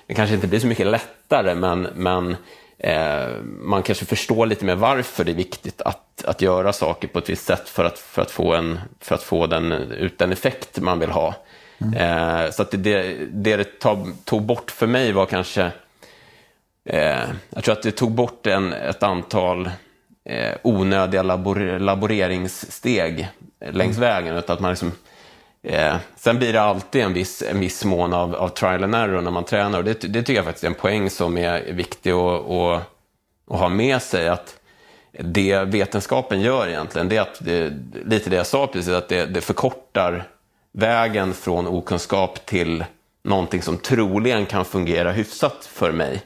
det 0.06 0.14
kanske 0.14 0.34
inte 0.34 0.46
blir 0.46 0.60
så 0.60 0.66
mycket 0.66 0.86
lättare 0.86 1.54
men, 1.54 1.82
men 1.94 2.36
eh, 2.80 3.28
man 3.42 3.82
kanske 3.82 4.04
förstår 4.04 4.46
lite 4.46 4.64
mer 4.64 4.74
varför 4.74 5.24
det 5.24 5.32
är 5.32 5.36
viktigt 5.36 5.80
att, 5.82 6.24
att 6.24 6.42
göra 6.42 6.72
saker 6.72 7.08
på 7.08 7.18
ett 7.18 7.28
visst 7.28 7.46
sätt 7.46 7.68
för 7.68 7.84
att, 7.84 7.98
för 7.98 8.22
att 8.22 8.30
få, 8.30 8.54
en, 8.54 8.80
för 9.00 9.14
att 9.14 9.22
få 9.22 9.46
den, 9.46 9.72
ut 9.72 10.18
den 10.18 10.32
effekt 10.32 10.80
man 10.80 10.98
vill 10.98 11.10
ha. 11.10 11.34
Mm. 11.80 11.94
Eh, 11.94 12.50
så 12.50 12.62
att 12.62 12.70
det, 12.70 12.76
det 12.76 13.56
det 13.56 13.78
tog, 13.78 14.24
tog 14.24 14.42
bort 14.42 14.70
för 14.70 14.86
mig 14.86 15.12
var 15.12 15.26
kanske, 15.26 15.70
eh, 16.84 17.22
jag 17.50 17.64
tror 17.64 17.72
att 17.72 17.82
det 17.82 17.90
tog 17.90 18.10
bort 18.10 18.46
en, 18.46 18.72
ett 18.72 19.02
antal 19.02 19.70
eh, 20.24 20.54
onödiga 20.62 21.22
labor, 21.22 21.78
laboreringssteg 21.78 23.28
längs 23.60 23.96
mm. 23.96 24.00
vägen. 24.00 24.36
Utan 24.36 24.54
att 24.54 24.60
man 24.60 24.70
liksom, 24.70 24.92
Eh, 25.62 25.96
sen 26.16 26.38
blir 26.38 26.52
det 26.52 26.62
alltid 26.62 27.02
en 27.02 27.12
viss, 27.12 27.42
en 27.42 27.60
viss 27.60 27.84
mån 27.84 28.12
av, 28.12 28.34
av 28.34 28.48
trial 28.48 28.84
and 28.84 28.94
error 28.94 29.20
när 29.20 29.30
man 29.30 29.44
tränar. 29.44 29.78
Och 29.78 29.84
det, 29.84 30.00
det 30.00 30.22
tycker 30.22 30.34
jag 30.34 30.44
faktiskt 30.44 30.64
är 30.64 30.68
en 30.68 30.74
poäng 30.74 31.10
som 31.10 31.38
är 31.38 31.72
viktig 31.72 32.10
att, 32.10 32.50
att, 32.50 32.82
att 33.50 33.58
ha 33.60 33.68
med 33.68 34.02
sig. 34.02 34.28
Att 34.28 34.56
det 35.12 35.64
vetenskapen 35.64 36.40
gör 36.40 36.68
egentligen, 36.68 37.08
det 37.08 37.16
är 37.16 37.20
att 37.20 37.38
det, 37.40 37.72
lite 38.04 38.30
det 38.30 38.36
jag 38.36 38.46
sa 38.46 38.66
precis, 38.66 38.92
att 38.92 39.08
det, 39.08 39.26
det 39.26 39.40
förkortar 39.40 40.24
vägen 40.72 41.34
från 41.34 41.66
okunskap 41.66 42.46
till 42.46 42.84
någonting 43.22 43.62
som 43.62 43.78
troligen 43.78 44.46
kan 44.46 44.64
fungera 44.64 45.12
hyfsat 45.12 45.68
för 45.72 45.92
mig. 45.92 46.22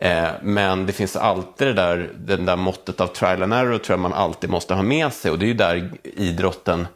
Eh, 0.00 0.28
men 0.42 0.86
det 0.86 0.92
finns 0.92 1.16
alltid 1.16 1.68
det 1.68 1.72
där, 1.72 2.10
den 2.18 2.44
där 2.44 2.56
måttet 2.56 3.00
av 3.00 3.06
trial 3.06 3.42
and 3.42 3.54
error 3.54 3.78
tror 3.78 3.92
jag 3.94 4.00
man 4.00 4.12
alltid 4.12 4.50
måste 4.50 4.74
ha 4.74 4.82
med 4.82 5.12
sig 5.12 5.30
och 5.30 5.38
det 5.38 5.44
är 5.44 5.48
ju 5.48 5.54
där 5.54 5.90
idrotten 6.02 6.86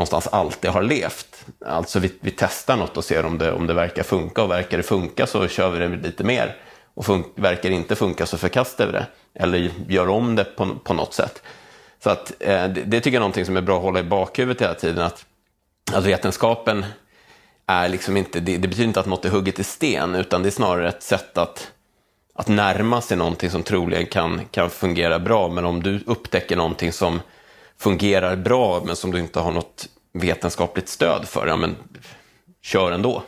någonstans 0.00 0.26
alltid 0.26 0.70
har 0.70 0.82
levt. 0.82 1.46
Alltså 1.66 1.98
vi, 1.98 2.12
vi 2.20 2.30
testar 2.30 2.76
något 2.76 2.96
och 2.96 3.04
ser 3.04 3.24
om 3.24 3.38
det, 3.38 3.52
om 3.52 3.66
det 3.66 3.74
verkar 3.74 4.02
funka 4.02 4.42
och 4.42 4.50
verkar 4.50 4.76
det 4.76 4.82
funka 4.82 5.26
så 5.26 5.48
kör 5.48 5.70
vi 5.70 5.78
det 5.78 5.88
lite 5.88 6.24
mer. 6.24 6.56
Och 6.94 7.06
fun 7.06 7.24
verkar 7.34 7.68
det 7.68 7.74
inte 7.74 7.96
funka 7.96 8.26
så 8.26 8.38
förkastar 8.38 8.86
vi 8.86 8.92
det. 8.92 9.06
Eller 9.34 9.70
gör 9.88 10.08
om 10.08 10.36
det 10.36 10.44
på, 10.44 10.74
på 10.84 10.94
något 10.94 11.14
sätt. 11.14 11.42
Så 12.02 12.10
att, 12.10 12.32
eh, 12.40 12.68
det, 12.68 12.68
det, 12.68 13.00
tycker 13.00 13.10
jag 13.10 13.14
är 13.14 13.20
någonting 13.20 13.44
som 13.44 13.56
är 13.56 13.60
bra 13.60 13.76
att 13.76 13.82
hålla 13.82 14.00
i 14.00 14.02
bakhuvudet 14.02 14.62
hela 14.62 14.74
tiden. 14.74 15.04
Att, 15.04 15.24
att 15.92 16.04
vetenskapen 16.04 16.84
är 17.66 17.88
liksom 17.88 18.16
inte, 18.16 18.40
det, 18.40 18.56
det 18.56 18.68
betyder 18.68 18.88
inte 18.88 19.00
att 19.00 19.06
något 19.06 19.24
är 19.24 19.30
hugget 19.30 19.58
i 19.58 19.64
sten 19.64 20.14
utan 20.14 20.42
det 20.42 20.48
är 20.48 20.50
snarare 20.50 20.88
ett 20.88 21.02
sätt 21.02 21.38
att, 21.38 21.72
att 22.34 22.48
närma 22.48 23.00
sig 23.00 23.16
någonting 23.16 23.50
som 23.50 23.62
troligen 23.62 24.06
kan, 24.06 24.40
kan 24.50 24.70
fungera 24.70 25.18
bra. 25.18 25.48
Men 25.48 25.64
om 25.64 25.82
du 25.82 26.00
upptäcker 26.06 26.56
någonting 26.56 26.92
som 26.92 27.20
fungerar 27.80 28.36
bra 28.36 28.82
men 28.86 28.96
som 28.96 29.10
du 29.10 29.18
inte 29.18 29.40
har 29.40 29.52
något 29.52 29.88
vetenskapligt 30.12 30.88
stöd 30.88 31.28
för, 31.28 31.46
ja 31.46 31.56
men 31.56 31.76
kör 32.62 32.92
ändå. 32.92 33.22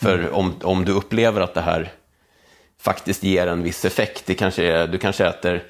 För 0.00 0.18
mm. 0.18 0.34
om, 0.34 0.54
om 0.62 0.84
du 0.84 0.92
upplever 0.92 1.40
att 1.40 1.54
det 1.54 1.60
här 1.60 1.92
faktiskt 2.80 3.22
ger 3.22 3.46
en 3.46 3.62
viss 3.62 3.84
effekt. 3.84 4.22
Det 4.26 4.34
kanske 4.34 4.64
är, 4.64 4.86
du 4.86 4.98
kanske 4.98 5.26
äter 5.26 5.62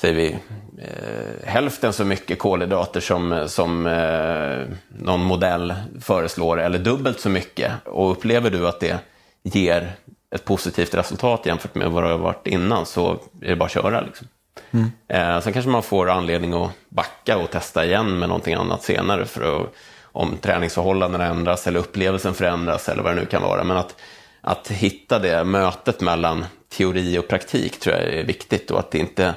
säger 0.00 0.14
vi, 0.14 0.36
eh, 0.78 1.48
hälften 1.48 1.92
så 1.92 2.04
mycket 2.04 2.38
kolhydrater 2.38 3.00
som, 3.00 3.44
som 3.48 3.86
eh, 3.86 4.76
någon 4.88 5.24
modell 5.24 5.74
föreslår, 6.00 6.60
eller 6.60 6.78
dubbelt 6.78 7.20
så 7.20 7.28
mycket. 7.28 7.72
Och 7.84 8.10
upplever 8.10 8.50
du 8.50 8.68
att 8.68 8.80
det 8.80 8.98
ger 9.42 9.92
ett 10.34 10.44
positivt 10.44 10.94
resultat 10.94 11.46
jämfört 11.46 11.74
med 11.74 11.90
vad 11.90 12.02
det 12.02 12.08
har 12.08 12.18
varit 12.18 12.46
innan 12.46 12.86
så 12.86 13.12
är 13.42 13.48
det 13.48 13.56
bara 13.56 13.64
att 13.64 13.72
köra. 13.72 14.00
Liksom. 14.00 14.28
Mm. 14.70 14.92
Eh, 15.08 15.40
sen 15.40 15.52
kanske 15.52 15.70
man 15.70 15.82
får 15.82 16.10
anledning 16.10 16.52
att 16.52 16.70
backa 16.88 17.38
och 17.38 17.50
testa 17.50 17.84
igen 17.84 18.18
med 18.18 18.28
någonting 18.28 18.54
annat 18.54 18.82
senare 18.82 19.24
för 19.26 19.60
att, 19.60 19.72
om 20.02 20.36
träningsförhållandena 20.36 21.24
ändras 21.24 21.66
eller 21.66 21.80
upplevelsen 21.80 22.34
förändras 22.34 22.88
eller 22.88 23.02
vad 23.02 23.12
det 23.12 23.20
nu 23.20 23.26
kan 23.26 23.42
vara. 23.42 23.64
Men 23.64 23.76
att, 23.76 23.94
att 24.40 24.68
hitta 24.68 25.18
det 25.18 25.44
mötet 25.44 26.00
mellan 26.00 26.44
teori 26.68 27.18
och 27.18 27.28
praktik 27.28 27.80
tror 27.80 27.94
jag 27.96 28.04
är 28.04 28.24
viktigt 28.24 28.70
och 28.70 28.78
att 28.78 28.94
inte, 28.94 29.34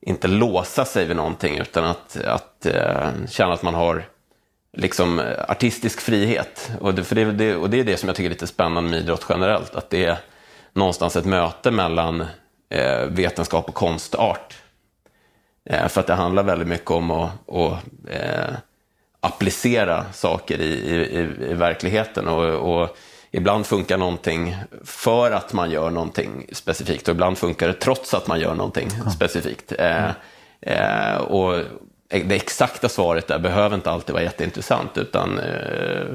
inte 0.00 0.28
låsa 0.28 0.84
sig 0.84 1.04
vid 1.04 1.16
någonting 1.16 1.58
utan 1.58 1.84
att, 1.84 2.16
att 2.24 2.66
eh, 2.66 3.08
känna 3.28 3.52
att 3.52 3.62
man 3.62 3.74
har 3.74 4.04
liksom 4.76 5.20
eh, 5.20 5.26
artistisk 5.48 6.00
frihet. 6.00 6.70
Och 6.80 6.94
det, 6.94 7.04
för 7.04 7.14
det, 7.14 7.24
det, 7.24 7.56
och 7.56 7.70
det 7.70 7.80
är 7.80 7.84
det 7.84 7.96
som 7.96 8.08
jag 8.08 8.16
tycker 8.16 8.30
är 8.30 8.34
lite 8.34 8.46
spännande 8.46 8.90
med 8.90 9.00
idrott 9.00 9.26
generellt, 9.28 9.74
att 9.74 9.90
det 9.90 10.04
är 10.04 10.18
någonstans 10.72 11.16
ett 11.16 11.24
möte 11.24 11.70
mellan 11.70 12.24
vetenskap 13.08 13.68
och 13.68 13.74
konstart. 13.74 14.54
Eh, 15.70 15.88
för 15.88 16.00
att 16.00 16.06
det 16.06 16.14
handlar 16.14 16.42
väldigt 16.42 16.68
mycket 16.68 16.90
om 16.90 17.10
att, 17.10 17.30
att 17.48 17.82
eh, 18.08 18.54
applicera 19.20 20.12
saker 20.12 20.60
i, 20.60 20.72
i, 20.72 21.50
i 21.50 21.54
verkligheten. 21.54 22.28
Och, 22.28 22.80
och, 22.80 22.96
ibland 23.30 23.66
funkar 23.66 23.98
någonting 23.98 24.56
för 24.84 25.30
att 25.30 25.52
man 25.52 25.70
gör 25.70 25.90
någonting 25.90 26.46
specifikt 26.52 27.08
och 27.08 27.14
ibland 27.14 27.38
funkar 27.38 27.68
det 27.68 27.74
trots 27.74 28.14
att 28.14 28.26
man 28.26 28.40
gör 28.40 28.54
någonting 28.54 28.88
ja. 29.04 29.10
specifikt. 29.10 29.72
Eh, 29.78 30.10
eh, 30.60 31.16
och 31.16 31.64
det 32.08 32.34
exakta 32.34 32.88
svaret 32.88 33.26
där 33.26 33.38
behöver 33.38 33.76
inte 33.76 33.90
alltid 33.90 34.12
vara 34.12 34.22
jätteintressant 34.24 34.98
utan 34.98 35.38
eh, 35.38 36.06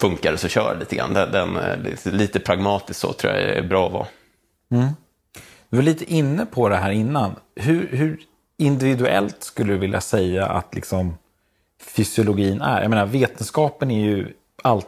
funkar 0.00 0.32
det 0.32 0.38
så 0.38 0.48
kör 0.48 0.76
lite 0.80 0.96
grann. 0.96 1.14
Den, 1.14 1.32
den, 1.32 1.56
eh, 1.56 2.12
lite 2.12 2.40
pragmatiskt 2.40 3.00
så 3.00 3.12
tror 3.12 3.32
jag 3.32 3.42
är 3.42 3.62
bra 3.62 3.86
att 3.86 3.92
vara. 3.92 4.06
Mm. 4.70 4.88
Du 5.74 5.78
var 5.78 5.84
lite 5.84 6.12
inne 6.12 6.46
på 6.46 6.68
det 6.68 6.76
här 6.76 6.90
innan. 6.90 7.34
Hur, 7.56 7.88
hur 7.92 8.20
individuellt 8.56 9.42
skulle 9.42 9.72
du 9.72 9.78
vilja 9.78 10.00
säga 10.00 10.46
att 10.46 10.74
liksom 10.74 11.14
fysiologin 11.80 12.60
är? 12.60 12.82
Jag 12.82 12.90
menar 12.90 13.06
vetenskapen 13.06 13.90
är 13.90 14.04
ju 14.04 14.28
allt, 14.62 14.86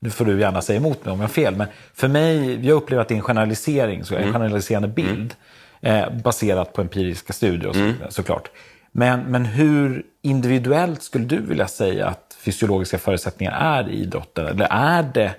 nu 0.00 0.10
får 0.10 0.24
du 0.24 0.40
gärna 0.40 0.62
säga 0.62 0.76
emot 0.76 1.04
mig 1.04 1.12
om 1.12 1.20
jag 1.20 1.28
har 1.28 1.32
fel, 1.32 1.56
men 1.56 1.66
för 1.94 2.08
mig, 2.08 2.66
jag 2.66 2.76
upplever 2.76 3.02
att 3.02 3.08
det 3.08 3.14
är 3.14 3.16
en 3.16 3.22
generalisering, 3.22 4.04
så 4.04 4.14
en 4.14 4.20
mm. 4.20 4.32
generaliserande 4.32 4.88
bild 4.88 5.34
mm. 5.80 6.04
eh, 6.04 6.22
baserat 6.22 6.72
på 6.72 6.80
empiriska 6.80 7.32
studier 7.32 7.68
och 7.68 7.74
så, 7.74 7.80
mm. 7.80 7.94
såklart. 8.08 8.50
Men, 8.92 9.20
men 9.20 9.44
hur 9.44 10.02
individuellt 10.22 11.02
skulle 11.02 11.24
du 11.24 11.40
vilja 11.40 11.68
säga 11.68 12.06
att 12.06 12.36
fysiologiska 12.40 12.98
förutsättningar 12.98 13.52
är 13.52 13.88
i 13.88 13.94
idrotten? 14.02 14.46
Eller 14.46 14.68
är 14.70 15.02
det 15.02 15.34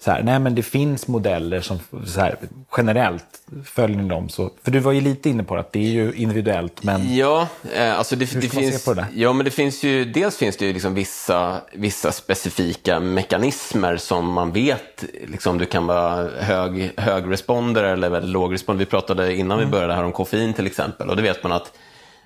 så 0.00 0.10
här, 0.10 0.22
nej 0.22 0.38
men 0.38 0.54
det 0.54 0.62
finns 0.62 1.08
modeller 1.08 1.60
som 1.60 1.78
så 2.06 2.20
här, 2.20 2.36
generellt 2.76 3.24
följer 3.64 4.02
dem. 4.02 4.28
Så, 4.28 4.50
för 4.62 4.70
du 4.70 4.78
var 4.78 4.92
ju 4.92 5.00
lite 5.00 5.30
inne 5.30 5.42
på 5.42 5.56
att 5.56 5.72
det 5.72 5.78
är 5.78 5.90
ju 5.90 6.12
individuellt, 6.12 6.82
men 6.82 7.16
ja, 7.16 7.48
eh, 7.74 7.98
alltså 7.98 8.16
det, 8.16 8.40
det 8.40 8.48
finns, 8.48 8.84
det 8.84 9.06
Ja, 9.14 9.32
men 9.32 9.44
det 9.44 9.50
finns 9.50 9.82
ju, 9.82 10.04
dels 10.04 10.36
finns 10.36 10.56
det 10.56 10.66
ju 10.66 10.72
liksom 10.72 10.94
vissa, 10.94 11.60
vissa 11.72 12.12
specifika 12.12 13.00
mekanismer 13.00 13.96
som 13.96 14.32
man 14.32 14.52
vet, 14.52 15.04
liksom 15.26 15.58
du 15.58 15.66
kan 15.66 15.86
vara 15.86 16.28
hög, 16.40 16.92
hög 16.96 17.30
responder 17.30 17.84
eller 17.84 18.08
väldigt 18.08 18.30
låg 18.30 18.54
responder. 18.54 18.84
Vi 18.84 18.90
pratade 18.90 19.34
innan 19.34 19.58
mm. 19.58 19.70
vi 19.70 19.72
började 19.72 19.94
här 19.94 20.04
om 20.04 20.12
koffein 20.12 20.54
till 20.54 20.66
exempel, 20.66 21.10
och 21.10 21.16
det 21.16 21.22
vet 21.22 21.42
man 21.42 21.52
att, 21.52 21.72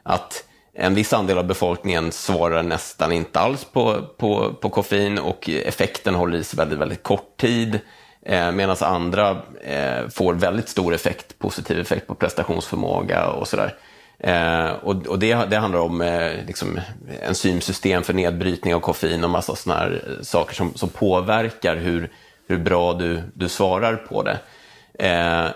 att 0.03 0.45
en 0.75 0.95
viss 0.95 1.13
andel 1.13 1.39
av 1.39 1.47
befolkningen 1.47 2.13
svarar 2.13 2.63
nästan 2.63 3.13
inte 3.13 3.41
alls 3.41 3.65
på, 3.65 4.07
på, 4.19 4.55
på 4.55 4.71
koffein 4.71 5.19
och 5.19 5.49
effekten 5.49 6.15
håller 6.15 6.39
i 6.39 6.45
sig 6.45 6.57
väldigt, 6.57 6.79
väldigt 6.79 7.03
kort 7.03 7.37
tid. 7.37 7.81
Eh, 8.27 8.53
Medan 8.53 8.77
andra 8.81 9.43
eh, 9.65 10.09
får 10.09 10.35
väldigt 10.35 10.69
stor 10.69 10.95
effekt, 10.95 11.39
positiv 11.39 11.79
effekt 11.81 12.07
på 12.07 12.15
prestationsförmåga 12.15 13.27
och 13.29 13.49
sådär. 13.49 13.75
Eh, 14.19 14.71
och 14.71 15.07
och 15.07 15.19
det, 15.19 15.35
det 15.35 15.57
handlar 15.57 15.81
om 15.81 16.01
eh, 16.01 16.47
liksom, 16.47 16.81
enzymsystem 17.23 18.03
för 18.03 18.13
nedbrytning 18.13 18.75
av 18.75 18.81
koffein 18.81 19.25
och 19.25 19.31
massa 19.31 19.57
sådana 19.57 19.81
här 19.81 20.05
eh, 20.07 20.23
saker 20.23 20.55
som, 20.55 20.75
som 20.75 20.89
påverkar 20.89 21.77
hur, 21.77 22.11
hur 22.49 22.59
bra 22.59 22.93
du, 22.93 23.23
du 23.35 23.49
svarar 23.49 23.97
på 23.97 24.23
det. 24.23 24.39
Eh, 25.09 25.51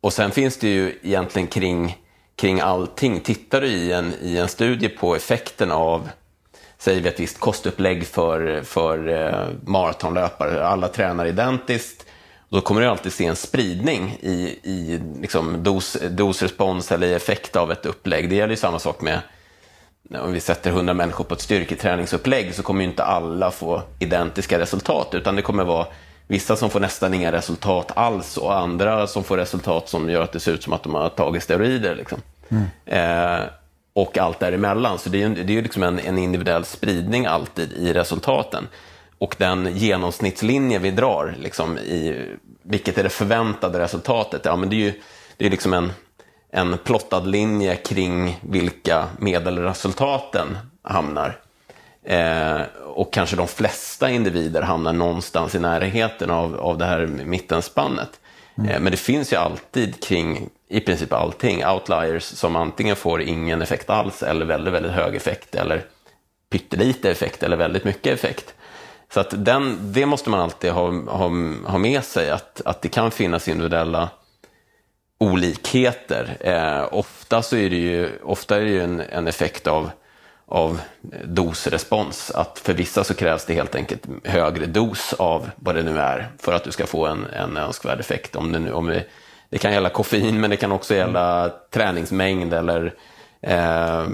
och 0.00 0.12
sen 0.12 0.30
finns 0.30 0.58
det 0.58 0.68
ju 0.68 0.98
egentligen 1.02 1.48
kring 1.48 1.96
kring 2.40 2.60
allting. 2.60 3.20
Tittar 3.20 3.60
du 3.60 3.66
i 3.66 3.92
en, 3.92 4.14
i 4.22 4.36
en 4.36 4.48
studie 4.48 4.88
på 4.88 5.16
effekten 5.16 5.72
av 5.72 6.08
säger 6.78 7.00
vi 7.00 7.08
ett 7.08 7.20
visst 7.20 7.40
kostupplägg 7.40 8.06
för, 8.06 8.62
för 8.62 9.08
eh, 9.08 9.48
maratonlöpare, 9.64 10.66
alla 10.66 10.88
tränar 10.88 11.26
identiskt, 11.26 12.06
då 12.48 12.60
kommer 12.60 12.80
du 12.80 12.86
alltid 12.86 13.12
se 13.12 13.26
en 13.26 13.36
spridning 13.36 14.18
i, 14.20 14.58
i 14.62 15.00
liksom 15.20 15.62
dos, 15.62 15.96
dosrespons 16.10 16.92
eller 16.92 17.06
i 17.06 17.14
effekt 17.14 17.56
av 17.56 17.72
ett 17.72 17.86
upplägg. 17.86 18.30
Det 18.30 18.36
gäller 18.36 18.50
ju 18.50 18.56
samma 18.56 18.78
sak 18.78 19.00
med 19.00 19.20
om 20.14 20.32
vi 20.32 20.40
sätter 20.40 20.70
100 20.70 20.94
människor 20.94 21.24
på 21.24 21.34
ett 21.34 21.40
styrketräningsupplägg 21.40 22.54
så 22.54 22.62
kommer 22.62 22.84
ju 22.84 22.90
inte 22.90 23.04
alla 23.04 23.50
få 23.50 23.82
identiska 23.98 24.58
resultat, 24.58 25.08
utan 25.12 25.36
det 25.36 25.42
kommer 25.42 25.64
vara 25.64 25.86
vissa 26.30 26.56
som 26.56 26.70
får 26.70 26.80
nästan 26.80 27.14
inga 27.14 27.32
resultat 27.32 27.92
alls 27.94 28.36
och 28.36 28.58
andra 28.58 29.06
som 29.06 29.24
får 29.24 29.36
resultat 29.36 29.88
som 29.88 30.10
gör 30.10 30.22
att 30.22 30.32
det 30.32 30.40
ser 30.40 30.52
ut 30.52 30.62
som 30.62 30.72
att 30.72 30.82
de 30.82 30.94
har 30.94 31.08
tagit 31.08 31.42
steroider. 31.42 31.94
Liksom. 31.94 32.18
Mm. 32.48 32.64
Eh, 32.86 33.46
och 33.92 34.18
allt 34.18 34.40
däremellan. 34.40 34.98
Så 34.98 35.08
det 35.08 35.22
är 35.22 35.28
ju 35.28 35.44
det 35.44 35.58
är 35.58 35.62
liksom 35.62 35.82
en, 35.82 35.98
en, 35.98 36.18
individuell 36.18 36.64
spridning 36.64 37.26
alltid 37.26 37.72
i 37.72 37.92
resultaten. 37.92 38.68
Och 39.18 39.36
den 39.38 39.76
genomsnittslinje 39.76 40.78
vi 40.78 40.90
drar, 40.90 41.34
liksom, 41.38 41.78
i, 41.78 42.26
vilket 42.62 42.98
är 42.98 43.02
det 43.02 43.08
förväntade 43.08 43.78
resultatet? 43.78 44.40
Ja, 44.44 44.56
men 44.56 44.70
det 44.70 44.76
är 44.76 44.84
ju 44.84 44.92
det 45.36 45.46
är 45.46 45.50
liksom 45.50 45.72
en, 45.72 45.92
en 46.50 46.78
plottad 46.84 47.20
linje 47.20 47.76
kring 47.76 48.38
vilka 48.42 49.06
medelresultaten 49.18 50.58
hamnar. 50.82 51.38
Eh, 52.04 52.60
och 52.86 53.12
kanske 53.12 53.36
de 53.36 53.48
flesta 53.48 54.10
individer 54.10 54.62
hamnar 54.62 54.92
någonstans 54.92 55.54
i 55.54 55.58
närheten 55.58 56.30
av, 56.30 56.60
av 56.60 56.78
det 56.78 56.84
här 56.84 57.06
mittenspannet. 57.06 58.20
Mm. 58.58 58.70
Eh, 58.70 58.80
men 58.80 58.90
det 58.90 58.96
finns 58.96 59.32
ju 59.32 59.36
alltid 59.36 60.04
kring 60.04 60.48
i 60.68 60.80
princip 60.80 61.12
allting 61.12 61.66
outliers 61.66 62.22
som 62.22 62.56
antingen 62.56 62.96
får 62.96 63.22
ingen 63.22 63.62
effekt 63.62 63.90
alls 63.90 64.22
eller 64.22 64.46
väldigt, 64.46 64.74
väldigt 64.74 64.92
hög 64.92 65.16
effekt 65.16 65.54
eller 65.54 65.84
pyttelite 66.50 67.10
effekt 67.10 67.42
eller 67.42 67.56
väldigt 67.56 67.84
mycket 67.84 68.12
effekt. 68.14 68.54
Så 69.12 69.20
att 69.20 69.44
den, 69.44 69.92
det 69.92 70.06
måste 70.06 70.30
man 70.30 70.40
alltid 70.40 70.70
ha, 70.70 70.90
ha, 70.90 71.30
ha 71.66 71.78
med 71.78 72.04
sig, 72.04 72.30
att, 72.30 72.62
att 72.64 72.82
det 72.82 72.88
kan 72.88 73.10
finnas 73.10 73.48
individuella 73.48 74.08
olikheter. 75.18 76.36
Eh, 76.40 76.88
ofta, 76.94 77.42
så 77.42 77.56
är 77.56 77.70
det 77.70 77.76
ju, 77.76 78.10
ofta 78.22 78.56
är 78.56 78.60
det 78.60 78.70
ju 78.70 78.82
en, 78.82 79.00
en 79.00 79.28
effekt 79.28 79.66
av 79.66 79.90
av 80.50 80.80
dosrespons. 81.24 82.30
Att 82.30 82.58
för 82.58 82.74
vissa 82.74 83.04
så 83.04 83.14
krävs 83.14 83.44
det 83.44 83.54
helt 83.54 83.74
enkelt 83.74 84.02
högre 84.24 84.66
dos 84.66 85.12
av 85.12 85.50
vad 85.56 85.74
det 85.74 85.82
nu 85.82 85.98
är 85.98 86.28
för 86.38 86.52
att 86.52 86.64
du 86.64 86.72
ska 86.72 86.86
få 86.86 87.06
en, 87.06 87.26
en 87.26 87.56
önskvärd 87.56 88.00
effekt. 88.00 88.36
Om 88.36 88.52
det, 88.52 88.58
nu, 88.58 88.72
om 88.72 88.86
det, 88.86 89.04
det 89.50 89.58
kan 89.58 89.72
gälla 89.72 89.88
koffein 89.88 90.40
men 90.40 90.50
det 90.50 90.56
kan 90.56 90.72
också 90.72 90.94
gälla 90.94 91.40
mm. 91.40 91.52
träningsmängd 91.70 92.54
eller 92.54 92.94
eh, 93.40 94.06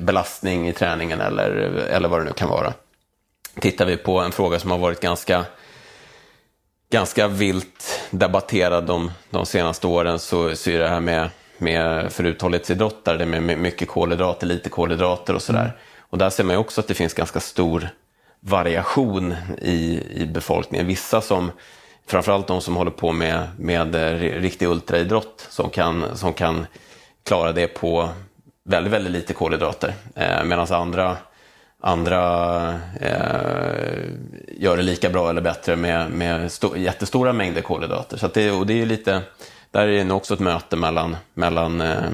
belastning 0.00 0.68
i 0.68 0.72
träningen 0.72 1.20
eller, 1.20 1.50
eller 1.90 2.08
vad 2.08 2.20
det 2.20 2.24
nu 2.24 2.32
kan 2.32 2.48
vara. 2.48 2.72
Tittar 3.60 3.86
vi 3.86 3.96
på 3.96 4.18
en 4.18 4.32
fråga 4.32 4.58
som 4.58 4.70
har 4.70 4.78
varit 4.78 5.00
ganska 5.00 5.44
ganska 6.90 7.28
vilt 7.28 8.00
debatterad 8.10 8.84
de, 8.84 9.10
de 9.30 9.46
senaste 9.46 9.86
åren 9.86 10.18
så, 10.18 10.56
så 10.56 10.70
är 10.70 10.78
det 10.78 10.88
här 10.88 11.00
med 11.00 11.30
med 11.62 12.12
för 12.12 12.24
uthållighetsidrottare, 12.24 13.26
med 13.26 13.58
mycket 13.58 13.88
kolhydrater, 13.88 14.46
lite 14.46 14.68
kolhydrater 14.68 15.34
och 15.34 15.42
sådär. 15.42 15.60
Mm. 15.60 15.72
Och 15.98 16.18
där 16.18 16.30
ser 16.30 16.44
man 16.44 16.54
ju 16.54 16.60
också 16.60 16.80
att 16.80 16.88
det 16.88 16.94
finns 16.94 17.14
ganska 17.14 17.40
stor 17.40 17.88
variation 18.40 19.34
i, 19.58 20.02
i 20.10 20.26
befolkningen. 20.26 20.86
Vissa 20.86 21.20
som, 21.20 21.50
framförallt 22.06 22.46
de 22.46 22.60
som 22.60 22.76
håller 22.76 22.90
på 22.90 23.12
med, 23.12 23.48
med 23.58 23.94
riktig 24.20 24.66
ultraidrott, 24.66 25.46
som 25.50 25.70
kan, 25.70 26.16
som 26.16 26.32
kan 26.32 26.66
klara 27.24 27.52
det 27.52 27.66
på 27.66 28.08
väldigt, 28.64 28.92
väldigt 28.92 29.12
lite 29.12 29.34
kolhydrater. 29.34 29.94
Eh, 30.14 30.44
Medan 30.44 30.66
andra, 30.70 31.16
andra 31.80 32.20
eh, 33.00 33.96
gör 34.48 34.76
det 34.76 34.82
lika 34.82 35.10
bra 35.10 35.30
eller 35.30 35.40
bättre 35.40 35.76
med, 35.76 36.10
med 36.10 36.50
jättestora 36.76 37.32
mängder 37.32 37.62
kolhydrater. 37.62 38.16
Så 38.16 38.28
det, 38.28 38.50
och 38.50 38.66
det 38.66 38.82
är 38.82 38.86
lite 38.86 39.22
där 39.72 39.88
är 39.88 39.92
det 39.92 40.04
nog 40.04 40.16
också 40.16 40.34
ett 40.34 40.40
möte 40.40 40.76
mellan, 40.76 41.16
mellan 41.34 41.80
eh, 41.80 42.10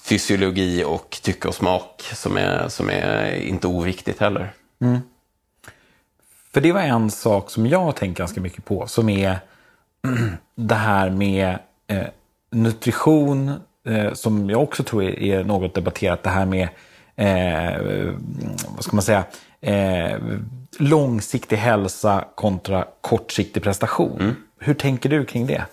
fysiologi 0.00 0.84
och 0.84 1.18
tycke 1.22 1.48
och 1.48 1.54
smak 1.54 2.02
som 2.14 2.36
är, 2.36 2.68
som 2.68 2.90
är 2.90 3.34
inte 3.34 3.66
oviktigt 3.66 4.20
heller. 4.20 4.52
Mm. 4.80 4.98
För 6.52 6.60
det 6.60 6.72
var 6.72 6.80
en 6.80 7.10
sak 7.10 7.50
som 7.50 7.66
jag 7.66 7.80
har 7.80 7.92
tänkt 7.92 8.18
ganska 8.18 8.40
mycket 8.40 8.64
på, 8.64 8.86
som 8.86 9.08
är 9.08 9.38
det 10.54 10.74
här 10.74 11.10
med 11.10 11.58
eh, 11.86 12.06
nutrition, 12.50 13.52
eh, 13.86 14.12
som 14.12 14.50
jag 14.50 14.62
också 14.62 14.82
tror 14.82 15.02
är, 15.02 15.22
är 15.22 15.44
något 15.44 15.74
debatterat, 15.74 16.22
det 16.22 16.30
här 16.30 16.46
med, 16.46 16.68
eh, 17.16 18.12
vad 18.76 18.84
ska 18.84 18.96
man 18.96 19.02
säga, 19.02 19.24
eh, 19.60 20.18
långsiktig 20.78 21.56
hälsa 21.56 22.24
kontra 22.34 22.84
kortsiktig 23.00 23.62
prestation. 23.62 24.20
Mm. 24.20 24.36
Hur 24.58 24.74
tänker 24.74 25.08
du 25.08 25.24
kring 25.24 25.46
det? 25.46 25.64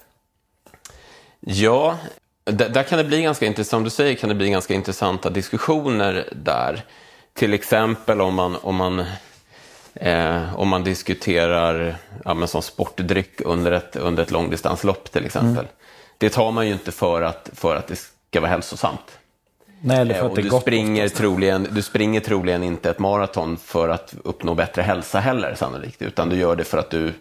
Ja, 1.48 1.98
där 2.46 2.84
kan 2.84 2.98
det 2.98 3.04
bli 3.04 3.22
ganska 3.22 3.46
intressant, 3.46 3.70
som 3.70 3.84
du 3.84 3.90
säger, 3.90 4.16
kan 4.16 4.30
det 4.30 4.36
bli 4.36 4.50
ganska 4.50 4.74
intressanta 4.74 5.30
diskussioner 5.30 6.30
där. 6.32 6.84
Till 7.34 7.54
exempel 7.54 8.22
om 8.22 8.36
man, 8.36 8.56
om 8.62 8.76
man, 8.76 9.06
eh, 9.94 10.60
om 10.60 10.68
man 10.68 10.84
diskuterar 10.84 11.96
ja, 12.26 12.34
men 12.34 12.48
som 12.48 12.62
sportdryck 12.62 13.42
under 13.42 13.72
ett, 13.72 13.96
under 13.96 14.24
ett 14.24 14.32
långdistanslopp 14.32 15.12
till 15.12 15.26
exempel. 15.26 15.54
Mm. 15.54 15.66
Det 16.18 16.30
tar 16.30 16.52
man 16.52 16.68
ju 16.68 16.74
inte 16.74 16.92
för 16.92 17.22
att, 17.22 17.50
för 17.54 17.76
att 17.76 17.88
det 17.88 17.96
ska 17.96 18.42
vara 18.42 18.52
hälsosamt. 18.52 19.20
Nej, 19.82 20.00
eller 20.00 20.14
för 20.14 20.26
att 20.26 20.30
eh, 20.30 20.36
det 20.36 20.42
är 20.42 20.44
du 20.44 20.50
gott 20.50 20.62
springer, 20.62 21.10
troligen, 21.10 21.68
du 21.72 21.82
springer 21.82 22.20
troligen 22.20 22.64
inte 22.64 22.90
ett 22.90 23.00
maraton 23.00 23.58
för 23.58 23.90
att 23.90 24.14
uppnå 24.24 24.54
bättre 24.54 24.82
hälsa 24.82 25.20
heller 25.20 25.56
sannolikt, 25.56 26.02
utan 26.02 26.30
du 26.30 26.36
gör 26.36 26.56
det 26.56 26.64
för 26.64 26.78
att 26.78 26.90
du 26.90 27.14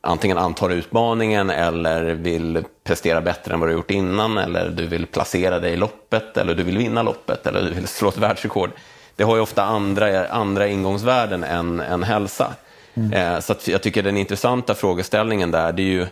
antingen 0.00 0.38
antar 0.38 0.70
utmaningen 0.70 1.50
eller 1.50 2.04
vill 2.04 2.64
prestera 2.84 3.20
bättre 3.20 3.54
än 3.54 3.60
vad 3.60 3.68
du 3.68 3.72
gjort 3.72 3.90
innan 3.90 4.38
eller 4.38 4.68
du 4.70 4.86
vill 4.86 5.06
placera 5.06 5.58
dig 5.58 5.72
i 5.72 5.76
loppet 5.76 6.36
eller 6.36 6.54
du 6.54 6.62
vill 6.62 6.78
vinna 6.78 7.02
loppet 7.02 7.46
eller 7.46 7.62
du 7.62 7.70
vill 7.70 7.88
slå 7.88 8.08
ett 8.08 8.18
världsrekord. 8.18 8.70
Det 9.16 9.24
har 9.24 9.36
ju 9.36 9.42
ofta 9.42 9.62
andra, 9.62 10.28
andra 10.28 10.68
ingångsvärden 10.68 11.44
än, 11.44 11.80
än 11.80 12.02
hälsa. 12.02 12.54
Mm. 12.94 13.12
Eh, 13.12 13.40
så 13.40 13.54
jag 13.64 13.82
tycker 13.82 14.02
den 14.02 14.16
intressanta 14.16 14.74
frågeställningen 14.74 15.50
där 15.50 15.72
det 15.72 15.82
är 15.82 15.84
ju 15.84 16.06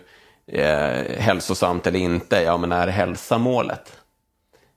eh, 0.53 1.21
hälsosamt 1.21 1.87
eller 1.87 1.99
inte. 1.99 2.43
Ja, 2.43 2.57
men 2.57 2.73
är 2.73 2.87
hälsa 2.87 3.39
målet? 3.39 3.93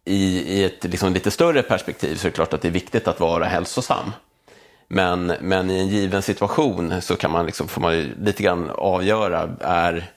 I, 0.06 0.40
i 0.40 0.64
ett 0.64 0.84
liksom, 0.84 1.14
lite 1.14 1.32
större 1.32 1.62
perspektiv 1.62 2.16
så 2.16 2.28
är 2.28 2.32
det 2.32 2.36
klart 2.36 2.54
att 2.54 2.62
det 2.62 2.68
är 2.68 2.72
viktigt 2.72 3.08
att 3.08 3.20
vara 3.20 3.46
hälsosam. 3.46 4.12
Men, 4.94 5.34
men 5.42 5.70
i 5.70 5.80
en 5.80 5.88
given 5.88 6.22
situation 6.22 7.02
så 7.02 7.16
kan 7.16 7.32
man 7.32 7.46
liksom, 7.46 7.68
får 7.68 7.82
man 7.82 8.02
lite 8.02 8.44
grann 8.44 8.70
avgöra, 8.70 9.50
är 9.60 10.12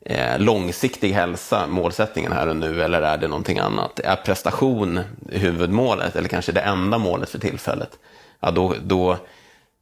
eh, 0.00 0.38
långsiktig 0.38 1.12
hälsa 1.12 1.66
målsättningen 1.66 2.32
här 2.32 2.46
och 2.46 2.56
nu 2.56 2.82
eller 2.82 3.02
är 3.02 3.18
det 3.18 3.28
någonting 3.28 3.58
annat? 3.58 4.00
Är 4.00 4.16
prestation 4.16 5.00
huvudmålet 5.30 6.16
eller 6.16 6.28
kanske 6.28 6.52
det 6.52 6.60
enda 6.60 6.98
målet 6.98 7.30
för 7.30 7.38
tillfället? 7.38 7.98
Ja, 8.40 8.50
då, 8.50 8.74
då, 8.82 9.16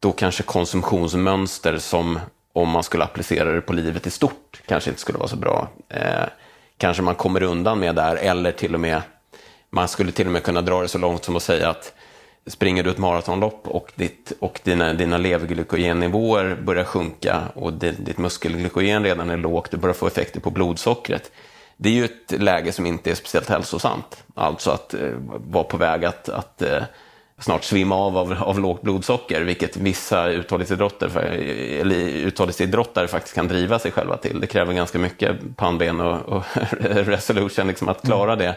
då 0.00 0.12
kanske 0.12 0.42
konsumtionsmönster 0.42 1.78
som 1.78 2.18
om 2.52 2.68
man 2.68 2.82
skulle 2.82 3.04
applicera 3.04 3.52
det 3.52 3.60
på 3.60 3.72
livet 3.72 4.06
i 4.06 4.10
stort 4.10 4.62
kanske 4.66 4.90
inte 4.90 5.00
skulle 5.00 5.18
vara 5.18 5.28
så 5.28 5.36
bra. 5.36 5.68
Eh, 5.88 6.24
kanske 6.76 7.02
man 7.02 7.14
kommer 7.14 7.42
undan 7.42 7.78
med 7.78 7.94
där 7.94 8.16
eller 8.16 8.52
till 8.52 8.74
och 8.74 8.80
med 8.80 9.02
man 9.70 9.88
skulle 9.88 10.12
till 10.12 10.26
och 10.26 10.32
med 10.32 10.42
kunna 10.42 10.62
dra 10.62 10.82
det 10.82 10.88
så 10.88 10.98
långt 10.98 11.24
som 11.24 11.36
att 11.36 11.42
säga 11.42 11.70
att 11.70 11.92
springer 12.46 12.82
du 12.82 12.90
ett 12.90 12.98
maratonlopp 12.98 13.68
och, 13.68 13.92
ditt, 13.94 14.32
och 14.38 14.60
dina, 14.64 14.92
dina 14.92 15.18
leverglykogennivåer 15.18 16.58
börjar 16.62 16.84
sjunka 16.84 17.42
och 17.54 17.72
ditt, 17.72 18.06
ditt 18.06 18.18
muskelglykogen 18.18 19.04
redan 19.04 19.30
är 19.30 19.36
lågt, 19.36 19.70
du 19.70 19.76
börjar 19.76 19.94
få 19.94 20.06
effekter 20.06 20.40
på 20.40 20.50
blodsockret. 20.50 21.32
Det 21.76 21.88
är 21.88 21.92
ju 21.92 22.04
ett 22.04 22.40
läge 22.40 22.72
som 22.72 22.86
inte 22.86 23.10
är 23.10 23.14
speciellt 23.14 23.48
hälsosamt. 23.48 24.24
Alltså 24.34 24.70
att 24.70 24.94
eh, 24.94 25.10
vara 25.26 25.64
på 25.64 25.76
väg 25.76 26.04
att, 26.04 26.28
att 26.28 26.62
eh, 26.62 26.82
snart 27.38 27.64
svimma 27.64 27.96
av, 27.96 28.18
av 28.18 28.32
av 28.42 28.60
lågt 28.60 28.82
blodsocker, 28.82 29.40
vilket 29.40 29.76
vissa 29.76 30.28
uthållighetsidrottare, 30.28 31.22
eller 31.80 31.96
uthållighetsidrottare 32.08 33.08
faktiskt 33.08 33.34
kan 33.34 33.48
driva 33.48 33.78
sig 33.78 33.90
själva 33.90 34.16
till. 34.16 34.40
Det 34.40 34.46
kräver 34.46 34.72
ganska 34.72 34.98
mycket 34.98 35.56
pannben 35.56 36.00
och, 36.00 36.20
och 36.28 36.44
resolution 36.80 37.66
liksom 37.66 37.88
att 37.88 38.02
klara 38.02 38.36
det. 38.36 38.56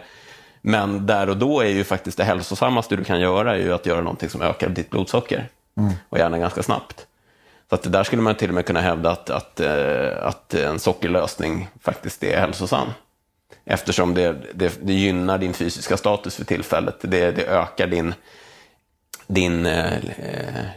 Men 0.68 1.06
där 1.06 1.30
och 1.30 1.38
då 1.38 1.62
är 1.62 1.70
ju 1.70 1.84
faktiskt 1.84 2.18
det 2.18 2.24
hälsosammaste 2.24 2.96
du 2.96 3.04
kan 3.04 3.20
göra 3.20 3.56
är 3.56 3.60
ju 3.60 3.74
att 3.74 3.86
göra 3.86 4.02
någonting 4.02 4.30
som 4.30 4.42
ökar 4.42 4.70
ditt 4.70 4.90
blodsocker. 4.90 5.50
Mm. 5.78 5.94
Och 6.10 6.18
gärna 6.18 6.38
ganska 6.38 6.64
snabbt. 6.64 7.08
Så 7.70 7.76
att 7.76 7.92
där 7.92 8.04
skulle 8.04 8.22
man 8.22 8.36
till 8.36 8.50
och 8.50 8.56
med 8.56 8.66
kunna 8.66 8.82
hävda 8.82 9.12
att, 9.12 9.30
att, 9.30 9.60
eh, 9.60 10.26
att 10.26 10.54
en 10.54 10.80
sockerlösning 10.80 11.68
faktiskt 11.82 12.24
är 12.24 12.40
hälsosam. 12.40 12.88
Eftersom 13.66 14.14
det, 14.14 14.36
det, 14.54 14.78
det 14.82 14.94
gynnar 14.94 15.38
din 15.38 15.54
fysiska 15.54 15.98
status 15.98 16.36
för 16.36 16.46
tillfället. 16.46 16.96
Det, 17.02 17.32
det 17.32 17.48
ökar 17.48 17.88
din, 17.88 18.14
din 19.28 19.66
eh, 19.66 19.94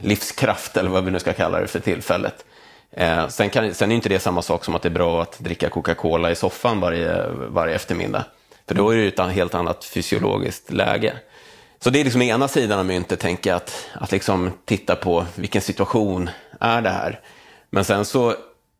livskraft, 0.00 0.76
eller 0.76 0.90
vad 0.90 1.04
vi 1.04 1.10
nu 1.10 1.18
ska 1.18 1.32
kalla 1.32 1.60
det 1.60 1.66
för 1.66 1.80
tillfället. 1.80 2.44
Eh, 2.90 3.28
sen, 3.28 3.50
kan, 3.50 3.74
sen 3.74 3.92
är 3.92 3.96
inte 3.96 4.08
det 4.08 4.18
samma 4.18 4.42
sak 4.42 4.64
som 4.64 4.74
att 4.74 4.82
det 4.82 4.88
är 4.88 4.90
bra 4.90 5.22
att 5.22 5.38
dricka 5.38 5.70
Coca-Cola 5.70 6.30
i 6.30 6.34
soffan 6.34 6.80
varje, 6.80 7.28
varje 7.30 7.74
eftermiddag. 7.74 8.24
För 8.68 8.74
då 8.74 8.90
är 8.90 8.96
det 8.96 9.06
ett 9.06 9.32
helt 9.32 9.54
annat 9.54 9.84
fysiologiskt 9.84 10.72
läge. 10.72 11.12
Så 11.80 11.90
det 11.90 12.00
är 12.00 12.04
liksom 12.04 12.22
ena 12.22 12.48
sidan 12.48 12.78
av 12.78 12.86
myntet, 12.86 13.20
tänker 13.20 13.50
jag, 13.50 13.56
att, 13.56 13.86
att 13.92 14.12
liksom 14.12 14.50
titta 14.64 14.96
på 14.96 15.26
vilken 15.34 15.62
situation 15.62 16.30
är 16.60 16.82
det 16.82 16.90
här. 16.90 17.20
Men 17.70 17.84
sen 17.84 18.04
så 18.04 18.34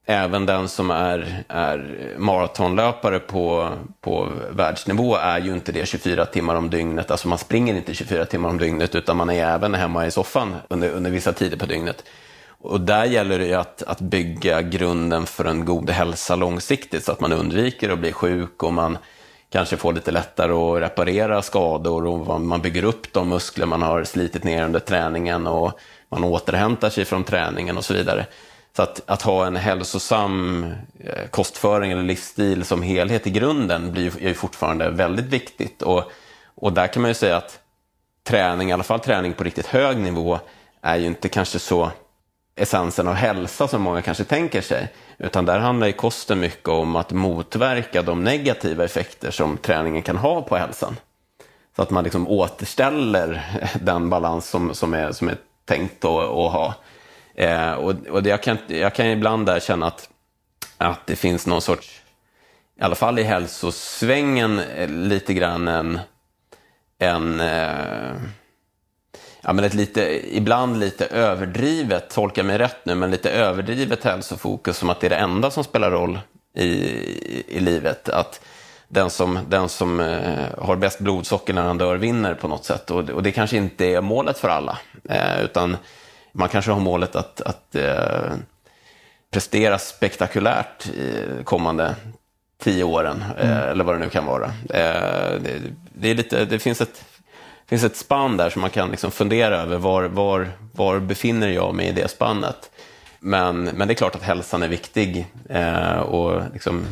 även 0.06 0.46
den 0.46 0.68
som 0.68 0.90
är, 0.90 1.44
är 1.48 1.98
maratonlöpare 2.18 3.18
på, 3.18 3.72
på 4.00 4.28
världsnivå 4.50 5.16
är 5.16 5.40
ju 5.40 5.52
inte 5.52 5.72
det 5.72 5.88
24 5.88 6.26
timmar 6.26 6.54
om 6.54 6.70
dygnet. 6.70 7.10
Alltså 7.10 7.28
man 7.28 7.38
springer 7.38 7.74
inte 7.74 7.94
24 7.94 8.24
timmar 8.24 8.48
om 8.48 8.58
dygnet 8.58 8.94
utan 8.94 9.16
man 9.16 9.30
är 9.30 9.54
även 9.54 9.74
hemma 9.74 10.06
i 10.06 10.10
soffan 10.10 10.54
under, 10.68 10.90
under 10.90 11.10
vissa 11.10 11.32
tider 11.32 11.56
på 11.56 11.66
dygnet. 11.66 12.04
Och 12.60 12.80
där 12.80 13.04
gäller 13.04 13.38
det 13.38 13.46
ju 13.46 13.54
att, 13.54 13.82
att 13.82 14.00
bygga 14.00 14.62
grunden 14.62 15.26
för 15.26 15.44
en 15.44 15.64
god 15.64 15.90
hälsa 15.90 16.36
långsiktigt 16.36 17.04
så 17.04 17.12
att 17.12 17.20
man 17.20 17.32
undviker 17.32 17.90
att 17.90 17.98
bli 17.98 18.12
sjuk 18.12 18.62
och 18.62 18.72
man 18.72 18.98
kanske 19.50 19.76
får 19.76 19.92
lite 19.92 20.10
lättare 20.10 20.52
att 20.52 20.82
reparera 20.82 21.42
skador 21.42 22.06
och 22.06 22.40
man 22.40 22.60
bygger 22.60 22.84
upp 22.84 23.12
de 23.12 23.28
muskler 23.28 23.66
man 23.66 23.82
har 23.82 24.04
slitit 24.04 24.44
ner 24.44 24.64
under 24.64 24.80
träningen 24.80 25.46
och 25.46 25.80
man 26.08 26.24
återhämtar 26.24 26.90
sig 26.90 27.04
från 27.04 27.24
träningen 27.24 27.76
och 27.76 27.84
så 27.84 27.94
vidare. 27.94 28.26
Så 28.76 28.82
att, 28.82 29.00
att 29.06 29.22
ha 29.22 29.46
en 29.46 29.56
hälsosam 29.56 30.64
eh, 31.00 31.28
kostföring 31.30 31.92
eller 31.92 32.02
livsstil 32.02 32.64
som 32.64 32.82
helhet 32.82 33.26
i 33.26 33.30
grunden 33.30 33.92
blir 33.92 34.02
ju, 34.02 34.24
är 34.24 34.28
ju 34.28 34.34
fortfarande 34.34 34.90
väldigt 34.90 35.26
viktigt. 35.26 35.82
Och, 35.82 36.12
och 36.54 36.72
där 36.72 36.86
kan 36.86 37.02
man 37.02 37.10
ju 37.10 37.14
säga 37.14 37.36
att 37.36 37.60
träning, 38.24 38.70
i 38.70 38.72
alla 38.72 38.82
fall 38.82 39.00
träning 39.00 39.32
på 39.32 39.44
riktigt 39.44 39.66
hög 39.66 39.98
nivå, 39.98 40.38
är 40.82 40.96
ju 40.96 41.06
inte 41.06 41.28
kanske 41.28 41.58
så 41.58 41.90
essensen 42.58 43.08
av 43.08 43.14
hälsa 43.14 43.68
som 43.68 43.82
många 43.82 44.02
kanske 44.02 44.24
tänker 44.24 44.60
sig. 44.60 44.92
Utan 45.18 45.44
där 45.44 45.58
handlar 45.58 45.86
ju 45.86 45.92
kosten 45.92 46.40
mycket 46.40 46.68
om 46.68 46.96
att 46.96 47.12
motverka 47.12 48.02
de 48.02 48.24
negativa 48.24 48.84
effekter 48.84 49.30
som 49.30 49.56
träningen 49.56 50.02
kan 50.02 50.16
ha 50.16 50.42
på 50.42 50.56
hälsan. 50.56 50.96
Så 51.76 51.82
att 51.82 51.90
man 51.90 52.04
liksom 52.04 52.28
återställer 52.28 53.44
den 53.80 54.10
balans 54.10 54.48
som, 54.48 54.74
som, 54.74 54.94
är, 54.94 55.12
som 55.12 55.28
är 55.28 55.36
tänkt 55.64 56.04
att, 56.04 56.10
att 56.10 56.52
ha. 56.52 56.74
Eh, 57.34 57.72
och 57.72 57.94
och 58.10 58.22
det, 58.22 58.30
jag, 58.30 58.42
kan, 58.42 58.58
jag 58.66 58.94
kan 58.94 59.06
ibland 59.06 59.46
där 59.46 59.60
känna 59.60 59.86
att, 59.86 60.08
att 60.76 61.06
det 61.06 61.16
finns 61.16 61.46
någon 61.46 61.62
sorts, 61.62 62.02
i 62.80 62.82
alla 62.82 62.94
fall 62.94 63.18
i 63.18 63.22
hälsosvängen, 63.22 64.58
eh, 64.58 64.88
lite 64.88 65.34
grann 65.34 65.68
en, 65.68 66.00
en 66.98 67.40
eh, 67.40 68.12
ja, 69.48 69.52
men 69.52 69.64
ett 69.64 69.74
lite, 69.74 70.36
ibland 70.36 70.78
lite 70.80 71.06
överdrivet, 71.06 72.10
tolka 72.10 72.42
mig 72.42 72.58
rätt 72.58 72.76
nu, 72.84 72.94
men 72.94 73.10
lite 73.10 73.30
överdrivet 73.30 74.04
hälsofokus 74.04 74.76
som 74.76 74.90
att 74.90 75.00
det 75.00 75.06
är 75.06 75.10
det 75.10 75.16
enda 75.16 75.50
som 75.50 75.64
spelar 75.64 75.90
roll 75.90 76.20
i, 76.54 76.64
i, 76.64 77.44
i 77.48 77.60
livet. 77.60 78.08
Att 78.08 78.40
den 78.88 79.10
som, 79.10 79.38
den 79.48 79.68
som 79.68 80.00
eh, 80.00 80.44
har 80.58 80.76
bäst 80.76 80.98
blodsocker 80.98 81.52
när 81.54 81.62
han 81.62 81.78
dör 81.78 81.96
vinner 81.96 82.34
på 82.34 82.48
något 82.48 82.64
sätt. 82.64 82.90
Och, 82.90 83.10
och 83.10 83.22
det 83.22 83.32
kanske 83.32 83.56
inte 83.56 83.86
är 83.86 84.00
målet 84.00 84.38
för 84.38 84.48
alla. 84.48 84.78
Eh, 85.08 85.44
utan 85.44 85.76
man 86.32 86.48
kanske 86.48 86.70
har 86.70 86.80
målet 86.80 87.16
att, 87.16 87.40
att 87.40 87.74
eh, 87.74 88.32
prestera 89.30 89.78
spektakulärt 89.78 90.86
i 90.86 91.24
kommande 91.44 91.94
tio 92.62 92.84
åren, 92.84 93.24
eh, 93.38 93.50
mm. 93.50 93.68
eller 93.68 93.84
vad 93.84 93.94
det 93.94 93.98
nu 93.98 94.10
kan 94.10 94.26
vara. 94.26 94.46
Eh, 94.70 95.40
det, 95.40 95.60
det, 95.94 96.08
är 96.08 96.14
lite, 96.14 96.44
det 96.44 96.58
finns 96.58 96.80
ett 96.80 97.04
finns 97.68 97.84
ett 97.84 97.96
spann 97.96 98.36
där 98.36 98.50
som 98.50 98.60
man 98.60 98.70
kan 98.70 98.90
liksom 98.90 99.10
fundera 99.10 99.56
över. 99.56 99.78
Var, 99.78 100.02
var, 100.04 100.50
var 100.72 100.98
befinner 100.98 101.48
jag 101.48 101.74
mig 101.74 101.88
i 101.88 101.92
det 101.92 102.08
spannet? 102.08 102.70
Men, 103.20 103.64
men 103.64 103.88
det 103.88 103.94
är 103.94 103.96
klart 103.96 104.14
att 104.14 104.22
hälsan 104.22 104.62
är 104.62 104.68
viktig. 104.68 105.26
Eh, 105.48 105.98
och 105.98 106.42
liksom, 106.52 106.86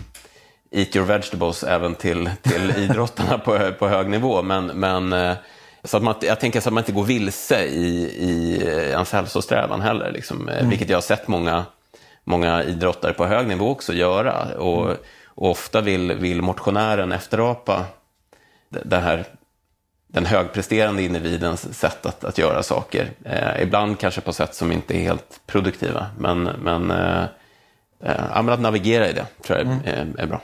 eat 0.70 0.96
your 0.96 1.06
vegetables 1.06 1.64
även 1.64 1.94
till, 1.94 2.30
till 2.42 2.70
idrottarna 2.76 3.38
på, 3.38 3.72
på 3.78 3.88
hög 3.88 4.08
nivå. 4.08 4.42
Men, 4.42 4.66
men, 4.66 5.12
eh, 5.12 5.34
så 5.84 5.96
att 5.96 6.02
man, 6.02 6.14
jag 6.20 6.40
tänker 6.40 6.60
så 6.60 6.68
att 6.68 6.72
man 6.72 6.82
inte 6.82 6.92
går 6.92 7.04
vilse 7.04 7.64
i, 7.64 8.02
i 8.18 8.62
ens 8.90 9.12
hälsosträvan 9.12 9.80
heller. 9.80 10.12
Liksom, 10.12 10.48
eh, 10.48 10.58
mm. 10.58 10.70
Vilket 10.70 10.88
jag 10.88 10.96
har 10.96 11.02
sett 11.02 11.28
många, 11.28 11.64
många 12.24 12.64
idrottare 12.64 13.12
på 13.12 13.26
hög 13.26 13.46
nivå 13.46 13.70
också 13.70 13.92
göra. 13.92 14.58
Och, 14.58 14.84
mm. 14.84 14.96
och 15.26 15.50
ofta 15.50 15.80
vill, 15.80 16.12
vill 16.12 16.42
motionären 16.42 17.12
efterapa 17.12 17.84
det 18.68 18.96
här 18.96 19.24
den 20.08 20.26
högpresterande 20.26 21.02
individens 21.02 21.78
sätt 21.78 22.06
att, 22.06 22.24
att 22.24 22.38
göra 22.38 22.62
saker. 22.62 23.10
Eh, 23.24 23.62
ibland 23.62 23.98
kanske 23.98 24.20
på 24.20 24.32
sätt 24.32 24.54
som 24.54 24.72
inte 24.72 24.96
är 24.96 25.00
helt 25.00 25.40
produktiva, 25.46 26.06
men, 26.18 26.42
men 26.42 26.90
eh, 26.90 27.24
eh, 28.00 28.36
att 28.36 28.60
navigera 28.60 29.08
i 29.08 29.12
det 29.12 29.26
tror 29.42 29.58
jag 29.58 29.68
är, 29.68 29.80
är, 29.84 30.06
är 30.18 30.26
bra. 30.26 30.40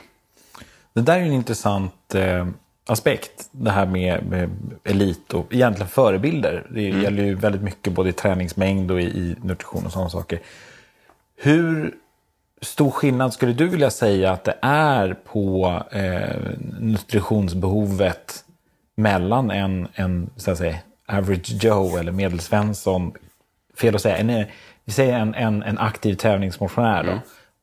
Det 0.93 1.01
där 1.01 1.17
är 1.17 1.21
en 1.21 1.33
intressant 1.33 2.15
eh, 2.15 2.47
aspekt, 2.85 3.49
det 3.51 3.71
här 3.71 3.85
med, 3.85 4.25
med 4.25 4.49
elit 4.83 5.33
och 5.33 5.53
egentligen 5.53 5.89
förebilder. 5.89 6.67
Det 6.69 6.81
gäller 6.81 7.23
ju 7.23 7.35
väldigt 7.35 7.61
mycket 7.61 7.93
både 7.93 8.09
i 8.09 8.13
träningsmängd 8.13 8.91
och 8.91 9.01
i, 9.01 9.03
i 9.03 9.35
nutrition 9.41 9.85
och 9.85 9.91
sådana 9.91 10.09
saker. 10.09 10.39
Hur 11.35 11.93
stor 12.61 12.91
skillnad 12.91 13.33
skulle 13.33 13.53
du 13.53 13.67
vilja 13.67 13.89
säga 13.89 14.31
att 14.31 14.43
det 14.43 14.57
är 14.61 15.13
på 15.13 15.73
eh, 15.91 16.37
nutritionsbehovet 16.79 18.42
mellan 18.95 19.51
en, 19.51 19.87
en 19.93 20.29
så 20.37 20.51
att 20.51 20.57
säga, 20.57 20.77
average 21.07 21.63
Joe 21.63 21.97
eller 21.97 22.11
medelsvensson, 22.11 23.13
fel 23.77 23.95
att 23.95 24.01
säga, 24.01 24.17
en, 24.17 24.45
vi 24.85 24.91
säger 24.91 25.19
en, 25.19 25.35
en, 25.35 25.63
en 25.63 25.77
aktiv 25.77 26.15
tävlingsmotionär 26.15 27.03
då, 27.03 27.19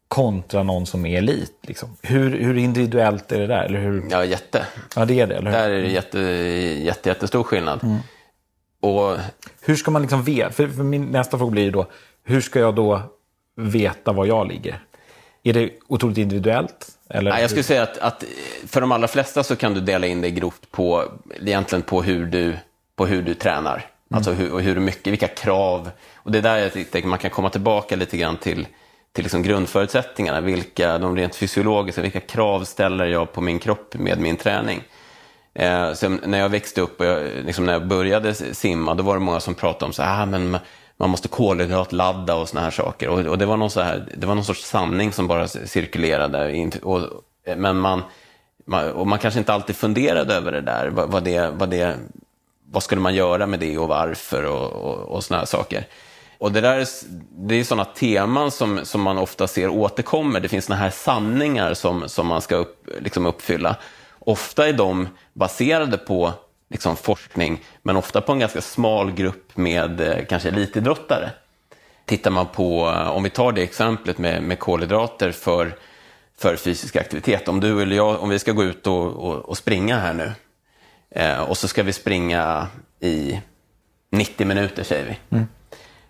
kontra 0.09 0.63
någon 0.63 0.87
som 0.87 1.07
är 1.07 1.19
elit? 1.19 1.59
Liksom. 1.63 1.97
Hur, 2.03 2.39
hur 2.39 2.57
individuellt 2.57 3.33
är 3.33 3.41
det 3.41 3.47
där? 3.47 3.65
Eller 3.65 3.81
hur? 3.81 4.05
Ja, 4.11 4.25
jätte. 4.25 4.67
Ja, 4.97 5.05
det 5.05 5.21
är 5.21 5.27
det, 5.27 5.37
eller 5.37 5.51
hur? 5.51 5.59
Där 5.59 5.71
är 5.71 5.83
det 5.83 5.89
jätte, 5.89 6.21
jätte, 6.85 7.09
jättestor 7.09 7.43
skillnad. 7.43 7.99
Och 8.81 9.17
Hur 9.61 9.77
ska 9.77 9.91
man 9.91 10.03
liksom 10.03 10.23
veta? 10.23 10.51
För, 10.51 10.69
för 10.69 10.83
min 10.83 11.05
nästa 11.05 11.39
fråga 11.39 11.51
blir 11.51 11.63
ju 11.63 11.71
då, 11.71 11.87
hur 12.25 12.41
ska 12.41 12.61
jag 12.61 12.75
då 12.75 13.03
veta 13.57 14.13
var 14.13 14.27
jag 14.27 14.49
ligger? 14.49 14.79
Är 15.43 15.53
det 15.53 15.71
otroligt 15.89 16.19
individuellt? 16.19 16.87
Eller 17.11 17.31
Nej, 17.31 17.41
jag 17.41 17.51
skulle 17.51 17.63
säga 17.63 17.83
att, 17.83 17.99
att 17.99 18.25
för 18.67 18.81
de 18.81 18.93
allra 18.93 19.09
flesta 19.09 19.43
så 19.43 19.57
kan 19.57 19.75
du 19.75 19.81
dela 19.81 20.07
in 20.07 20.21
det 20.21 20.31
grovt 20.31 20.71
på, 20.71 21.05
egentligen 21.41 21.83
på 21.83 22.03
hur 22.03 22.27
du, 22.27 22.57
på 22.97 23.07
hur 23.07 23.23
du 23.23 23.35
tränar. 23.35 23.87
Alltså 24.15 24.33
hur, 24.33 24.53
och 24.53 24.63
hur 24.63 24.81
mycket, 24.81 25.13
vilka 25.13 25.29
krav. 25.29 25.91
Och 26.17 26.33
det 26.33 26.39
är 26.39 26.43
där 26.43 26.57
jag 26.57 26.73
tänker 26.73 27.07
man 27.07 27.19
kan 27.19 27.31
komma 27.31 27.51
tillbaka 27.51 27.97
lite 27.97 28.17
grann 28.17 28.37
till, 28.37 28.67
till 29.13 29.25
liksom 29.25 29.43
grundförutsättningarna. 29.43 30.41
Vilka, 30.41 30.99
de 30.99 31.17
rent 31.17 31.35
fysiologiska, 31.35 32.03
vilka 32.03 32.21
krav 32.21 32.65
ställer 32.65 33.07
jag 33.07 33.33
på 33.33 33.41
min 33.41 33.59
kropp 33.59 33.95
med 33.95 34.21
min 34.21 34.37
träning? 34.37 34.83
Eh, 35.55 35.93
så 35.93 36.09
när 36.09 36.39
jag 36.39 36.49
växte 36.49 36.81
upp 36.81 37.01
och 37.01 37.07
jag, 37.07 37.29
liksom 37.45 37.67
när 37.67 37.73
jag 37.73 37.87
började 37.87 38.35
simma, 38.35 38.95
då 38.95 39.03
var 39.03 39.15
det 39.15 39.21
många 39.21 39.41
som 39.41 39.55
pratade 39.55 39.85
om 39.85 39.93
så 39.93 40.03
här, 40.03 40.23
ah, 40.23 40.27
men 40.27 40.59
man 41.01 41.11
måste 41.11 41.29
kolhydratladda 41.29 42.35
och 42.35 42.49
såna 42.49 42.61
här 42.61 42.71
saker. 42.71 43.09
Och, 43.09 43.19
och 43.19 43.39
det, 43.39 43.47
var 43.47 43.57
någon 43.57 43.71
så 43.71 43.81
här, 43.81 44.09
det 44.17 44.27
var 44.27 44.35
någon 44.35 44.45
sorts 44.45 44.65
sanning 44.65 45.13
som 45.13 45.27
bara 45.27 45.49
cirkulerade. 45.49 46.71
Och, 46.83 47.01
men 47.57 47.77
man, 47.79 48.03
man, 48.67 48.93
och 48.93 49.07
man 49.07 49.19
kanske 49.19 49.41
inte 49.41 49.53
alltid 49.53 49.77
funderade 49.77 50.35
över 50.35 50.53
det 50.53 50.61
där. 50.61 50.89
Vad, 50.89 51.11
vad, 51.11 51.25
det, 51.25 51.51
vad, 51.51 51.71
det, 51.71 51.97
vad 52.71 52.83
skulle 52.83 53.01
man 53.01 53.15
göra 53.15 53.47
med 53.47 53.61
det 53.61 53.79
och 53.79 53.89
varför 53.89 54.45
och, 54.45 54.73
och, 54.73 54.99
och 54.99 55.25
såna 55.25 55.39
här 55.39 55.47
saker. 55.47 55.87
Och 56.39 56.53
det, 56.53 56.61
där 56.61 56.79
är, 56.79 56.87
det 57.31 57.55
är 57.55 57.65
sådana 57.65 57.85
teman 57.85 58.51
som, 58.51 58.81
som 58.85 59.01
man 59.01 59.19
ofta 59.19 59.47
ser 59.47 59.69
återkommer. 59.69 60.41
Det 60.41 60.49
finns 60.49 60.65
såna 60.65 60.79
här 60.79 60.91
sanningar 60.91 61.75
som, 61.75 62.09
som 62.09 62.27
man 62.27 62.41
ska 62.41 62.57
upp, 62.57 62.89
liksom 63.01 63.27
uppfylla. 63.27 63.77
Ofta 64.19 64.69
är 64.69 64.73
de 64.73 65.09
baserade 65.33 65.99
på 65.99 66.33
liksom 66.71 66.97
forskning, 66.97 67.61
men 67.83 67.97
ofta 67.97 68.21
på 68.21 68.33
en 68.33 68.39
ganska 68.39 68.61
smal 68.61 69.13
grupp 69.13 69.57
med 69.57 70.01
eh, 70.01 70.25
kanske 70.29 70.49
elitidrottare. 70.49 71.31
Tittar 72.05 72.31
man 72.31 72.47
på, 72.47 72.89
eh, 72.89 73.11
om 73.11 73.23
vi 73.23 73.31
tar 73.31 73.53
det 73.53 73.63
exemplet 73.63 74.19
med, 74.19 74.43
med 74.43 74.59
kolhydrater 74.59 75.33
för, 75.33 75.75
för 76.39 76.57
fysisk 76.57 76.97
aktivitet. 76.97 77.49
Om 77.49 77.61
du 77.61 77.83
eller 77.83 77.97
jag, 77.97 78.21
om 78.23 78.29
vi 78.29 78.39
ska 78.39 78.53
gå 78.53 78.65
ut 78.65 78.87
och, 78.87 79.07
och, 79.07 79.35
och 79.35 79.57
springa 79.57 79.99
här 79.99 80.15
nu 80.15 80.33
eh, 81.11 81.41
och 81.41 81.59
så 81.59 81.69
ska 81.69 81.83
vi 81.83 81.93
springa 81.93 82.67
i 83.01 83.41
90 84.11 84.47
minuter 84.47 84.83
säger 84.83 85.05
vi. 85.05 85.37
Mm. 85.37 85.47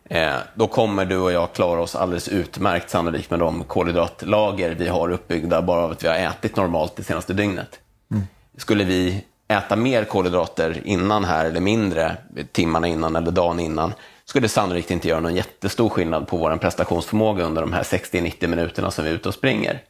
Eh, 0.05 0.41
då 0.55 0.67
kommer 0.67 1.05
du 1.05 1.17
och 1.17 1.33
jag 1.33 1.53
klara 1.53 1.81
oss 1.81 1.97
alldeles 1.97 2.29
utmärkt 2.29 2.91
sannolikt 2.91 3.31
med 3.31 3.39
de 3.39 3.65
kolhydratlager 3.65 4.75
vi 4.75 4.89
har 4.89 5.11
uppbyggda 5.11 5.63
bara 5.63 5.85
av 5.85 5.91
att 5.91 6.05
vi 6.05 6.09
har 6.09 6.15
ätit 6.15 6.57
normalt 6.57 6.97
det 6.97 7.03
senaste 7.03 7.33
dygnet. 7.33 7.81
Mm. 8.11 8.25
Skulle 8.57 8.85
vi 8.85 9.25
äta 9.51 9.77
mer 9.77 10.05
kolhydrater 10.05 10.83
innan 10.85 11.25
här 11.25 11.47
eller 11.47 11.61
mindre 11.61 12.17
timmarna 12.53 12.89
innan 12.89 13.17
eller 13.17 13.31
dagen 13.31 13.61
innan 13.61 13.93
skulle 14.25 14.49
sannolikt 14.49 14.91
inte 14.91 15.09
göra 15.09 15.21
någon 15.21 15.35
jättestor 15.35 15.89
skillnad 15.89 16.29
på 16.29 16.37
vår 16.37 16.57
prestationsförmåga 16.57 17.45
under 17.45 17.63
de 17.63 17.73
här 17.73 17.83
60-90 17.83 18.47
minuterna 18.47 18.91
som 18.91 19.05
vi 19.05 19.11
är 19.11 19.15
ute 19.15 19.29
och 19.29 19.35
springer. 19.35 19.83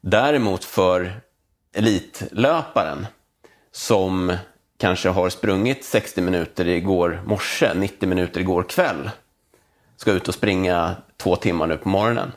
Däremot 0.00 0.64
för 0.64 1.20
elitlöparen 1.74 3.06
som 3.72 4.36
kanske 4.78 5.08
har 5.08 5.28
sprungit 5.28 5.84
60 5.84 6.20
minuter 6.20 6.68
igår 6.68 7.22
morse, 7.26 7.74
90 7.74 8.08
minuter 8.08 8.40
igår 8.40 8.62
kväll, 8.62 9.10
ska 9.96 10.12
ut 10.12 10.28
och 10.28 10.34
springa 10.34 10.96
två 11.16 11.36
timmar 11.36 11.66
nu 11.66 11.76
på 11.76 11.88
morgonen 11.88 12.32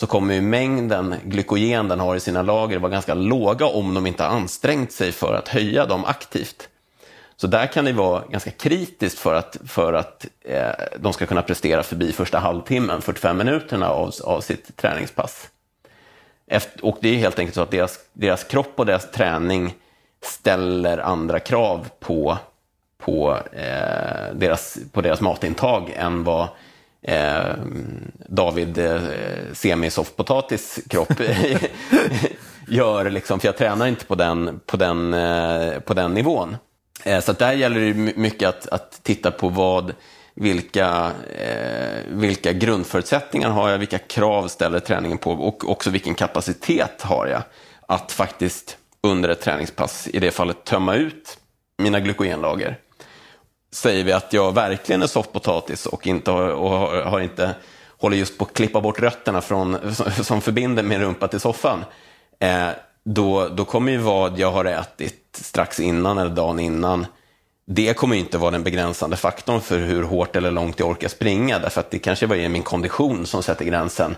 så 0.00 0.06
kommer 0.06 0.34
ju 0.34 0.40
mängden 0.40 1.14
glykogen 1.24 1.88
den 1.88 2.00
har 2.00 2.16
i 2.16 2.20
sina 2.20 2.42
lager 2.42 2.78
vara 2.78 2.92
ganska 2.92 3.14
låga 3.14 3.66
om 3.66 3.94
de 3.94 4.06
inte 4.06 4.22
har 4.22 4.30
ansträngt 4.30 4.92
sig 4.92 5.12
för 5.12 5.34
att 5.34 5.48
höja 5.48 5.86
dem 5.86 6.04
aktivt. 6.04 6.68
Så 7.36 7.46
där 7.46 7.66
kan 7.66 7.84
det 7.84 7.92
vara 7.92 8.22
ganska 8.30 8.50
kritiskt 8.50 9.18
för 9.18 9.34
att, 9.34 9.56
för 9.66 9.92
att 9.92 10.26
eh, 10.44 10.70
de 10.98 11.12
ska 11.12 11.26
kunna 11.26 11.42
prestera 11.42 11.82
förbi 11.82 12.12
första 12.12 12.38
halvtimmen, 12.38 13.02
45 13.02 13.36
minuterna 13.36 13.88
av, 13.88 14.12
av 14.24 14.40
sitt 14.40 14.76
träningspass. 14.76 15.48
Efter, 16.46 16.84
och 16.84 16.98
det 17.00 17.08
är 17.08 17.16
helt 17.16 17.38
enkelt 17.38 17.54
så 17.54 17.62
att 17.62 17.70
deras, 17.70 17.98
deras 18.12 18.44
kropp 18.44 18.72
och 18.76 18.86
deras 18.86 19.10
träning 19.10 19.74
ställer 20.22 20.98
andra 20.98 21.40
krav 21.40 21.88
på, 21.98 22.38
på, 22.98 23.38
eh, 23.52 24.34
deras, 24.34 24.78
på 24.92 25.00
deras 25.00 25.20
matintag 25.20 25.92
än 25.96 26.24
vad 26.24 26.48
eh, 27.02 27.54
David 28.28 28.78
eh, 28.78 29.00
semisoftpotatis 29.52 30.78
kropp 30.88 31.12
gör. 32.68 33.10
Liksom, 33.10 33.40
för 33.40 33.48
jag 33.48 33.56
tränar 33.56 33.86
inte 33.86 34.04
på 34.04 34.14
den, 34.14 34.60
på 34.66 34.76
den, 34.76 35.14
eh, 35.14 35.80
på 35.80 35.94
den 35.94 36.14
nivån. 36.14 36.56
Eh, 37.04 37.20
så 37.20 37.32
där 37.32 37.52
gäller 37.52 37.80
det 37.80 37.94
mycket 38.16 38.48
att, 38.48 38.66
att 38.66 39.00
titta 39.02 39.30
på 39.30 39.48
vad, 39.48 39.94
vilka, 40.34 41.12
eh, 41.38 41.98
vilka 42.08 42.52
grundförutsättningar 42.52 43.50
har 43.50 43.70
jag, 43.70 43.78
vilka 43.78 43.98
krav 43.98 44.48
ställer 44.48 44.80
träningen 44.80 45.18
på 45.18 45.32
och 45.32 45.70
också 45.70 45.90
vilken 45.90 46.14
kapacitet 46.14 47.02
har 47.02 47.26
jag 47.26 47.42
att 47.88 48.12
faktiskt 48.12 48.76
under 49.02 49.28
ett 49.28 49.40
träningspass, 49.40 50.08
i 50.08 50.18
det 50.18 50.30
fallet 50.30 50.64
tömma 50.64 50.94
ut 50.94 51.38
mina 51.78 52.00
glykogenlager 52.00 52.78
säger 53.72 54.04
vi 54.04 54.12
att 54.12 54.32
jag 54.32 54.54
verkligen 54.54 55.02
är 55.02 55.06
soffpotatis 55.06 55.86
och, 55.86 56.06
inte 56.06 56.30
har, 56.30 56.48
och 56.48 56.70
har 57.10 57.20
inte, 57.20 57.54
håller 57.98 58.16
just 58.16 58.38
på 58.38 58.44
att 58.44 58.54
klippa 58.54 58.80
bort 58.80 59.00
rötterna 59.00 59.40
från, 59.40 59.94
som 60.22 60.40
förbinder 60.40 60.82
min 60.82 61.00
rumpa 61.00 61.28
till 61.28 61.40
soffan, 61.40 61.84
eh, 62.38 62.68
då, 63.04 63.48
då 63.48 63.64
kommer 63.64 63.92
ju 63.92 63.98
vad 63.98 64.38
jag 64.38 64.52
har 64.52 64.64
ätit 64.64 65.38
strax 65.42 65.80
innan 65.80 66.18
eller 66.18 66.30
dagen 66.30 66.60
innan, 66.60 67.06
det 67.66 67.94
kommer 67.94 68.14
ju 68.14 68.20
inte 68.20 68.38
vara 68.38 68.50
den 68.50 68.62
begränsande 68.62 69.16
faktorn 69.16 69.60
för 69.60 69.78
hur 69.78 70.02
hårt 70.02 70.36
eller 70.36 70.50
långt 70.50 70.78
jag 70.78 70.88
orkar 70.88 71.08
springa, 71.08 71.58
därför 71.58 71.80
att 71.80 71.90
det 71.90 71.98
kanske 71.98 72.26
bara 72.26 72.38
är 72.38 72.48
min 72.48 72.62
kondition 72.62 73.26
som 73.26 73.42
sätter 73.42 73.64
gränsen 73.64 74.16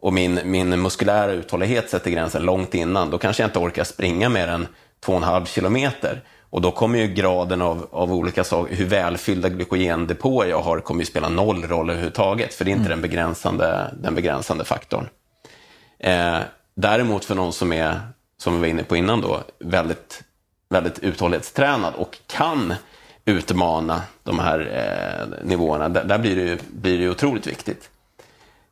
och 0.00 0.12
min, 0.12 0.40
min 0.44 0.82
muskulära 0.82 1.32
uthållighet 1.32 1.90
sätter 1.90 2.10
gränsen 2.10 2.42
långt 2.42 2.74
innan. 2.74 3.10
Då 3.10 3.18
kanske 3.18 3.42
jag 3.42 3.48
inte 3.48 3.58
orkar 3.58 3.84
springa 3.84 4.28
mer 4.28 4.48
än 4.48 4.66
2,5 5.04 5.46
kilometer. 5.46 6.22
Och 6.50 6.60
då 6.60 6.70
kommer 6.70 6.98
ju 6.98 7.06
graden 7.06 7.62
av, 7.62 7.88
av 7.92 8.12
olika 8.12 8.44
saker, 8.44 8.74
hur 8.74 8.86
välfyllda 8.86 9.48
glykogendepåer 9.48 10.48
jag 10.48 10.60
har, 10.60 10.80
kommer 10.80 11.00
ju 11.00 11.06
spela 11.06 11.28
noll 11.28 11.64
roll 11.64 11.90
överhuvudtaget, 11.90 12.54
för 12.54 12.64
det 12.64 12.70
är 12.70 12.72
inte 12.72 12.86
mm. 12.86 12.90
den, 12.90 13.10
begränsande, 13.10 13.94
den 14.02 14.14
begränsande 14.14 14.64
faktorn. 14.64 15.08
Eh, 15.98 16.38
däremot 16.74 17.24
för 17.24 17.34
någon 17.34 17.52
som 17.52 17.72
är, 17.72 18.00
som 18.38 18.54
vi 18.54 18.60
var 18.60 18.66
inne 18.66 18.82
på 18.82 18.96
innan 18.96 19.20
då, 19.20 19.40
väldigt, 19.58 20.22
väldigt 20.68 20.98
uthållighetstränad 20.98 21.94
och 21.94 22.18
kan 22.26 22.74
utmana 23.24 24.02
de 24.22 24.38
här 24.38 24.58
eh, 24.60 25.46
nivåerna, 25.46 25.88
där, 25.88 26.04
där, 26.04 26.18
blir 26.18 26.36
det, 26.36 26.58
blir 26.70 26.98
det 26.98 27.08
otroligt 27.08 27.46
viktigt. 27.46 27.90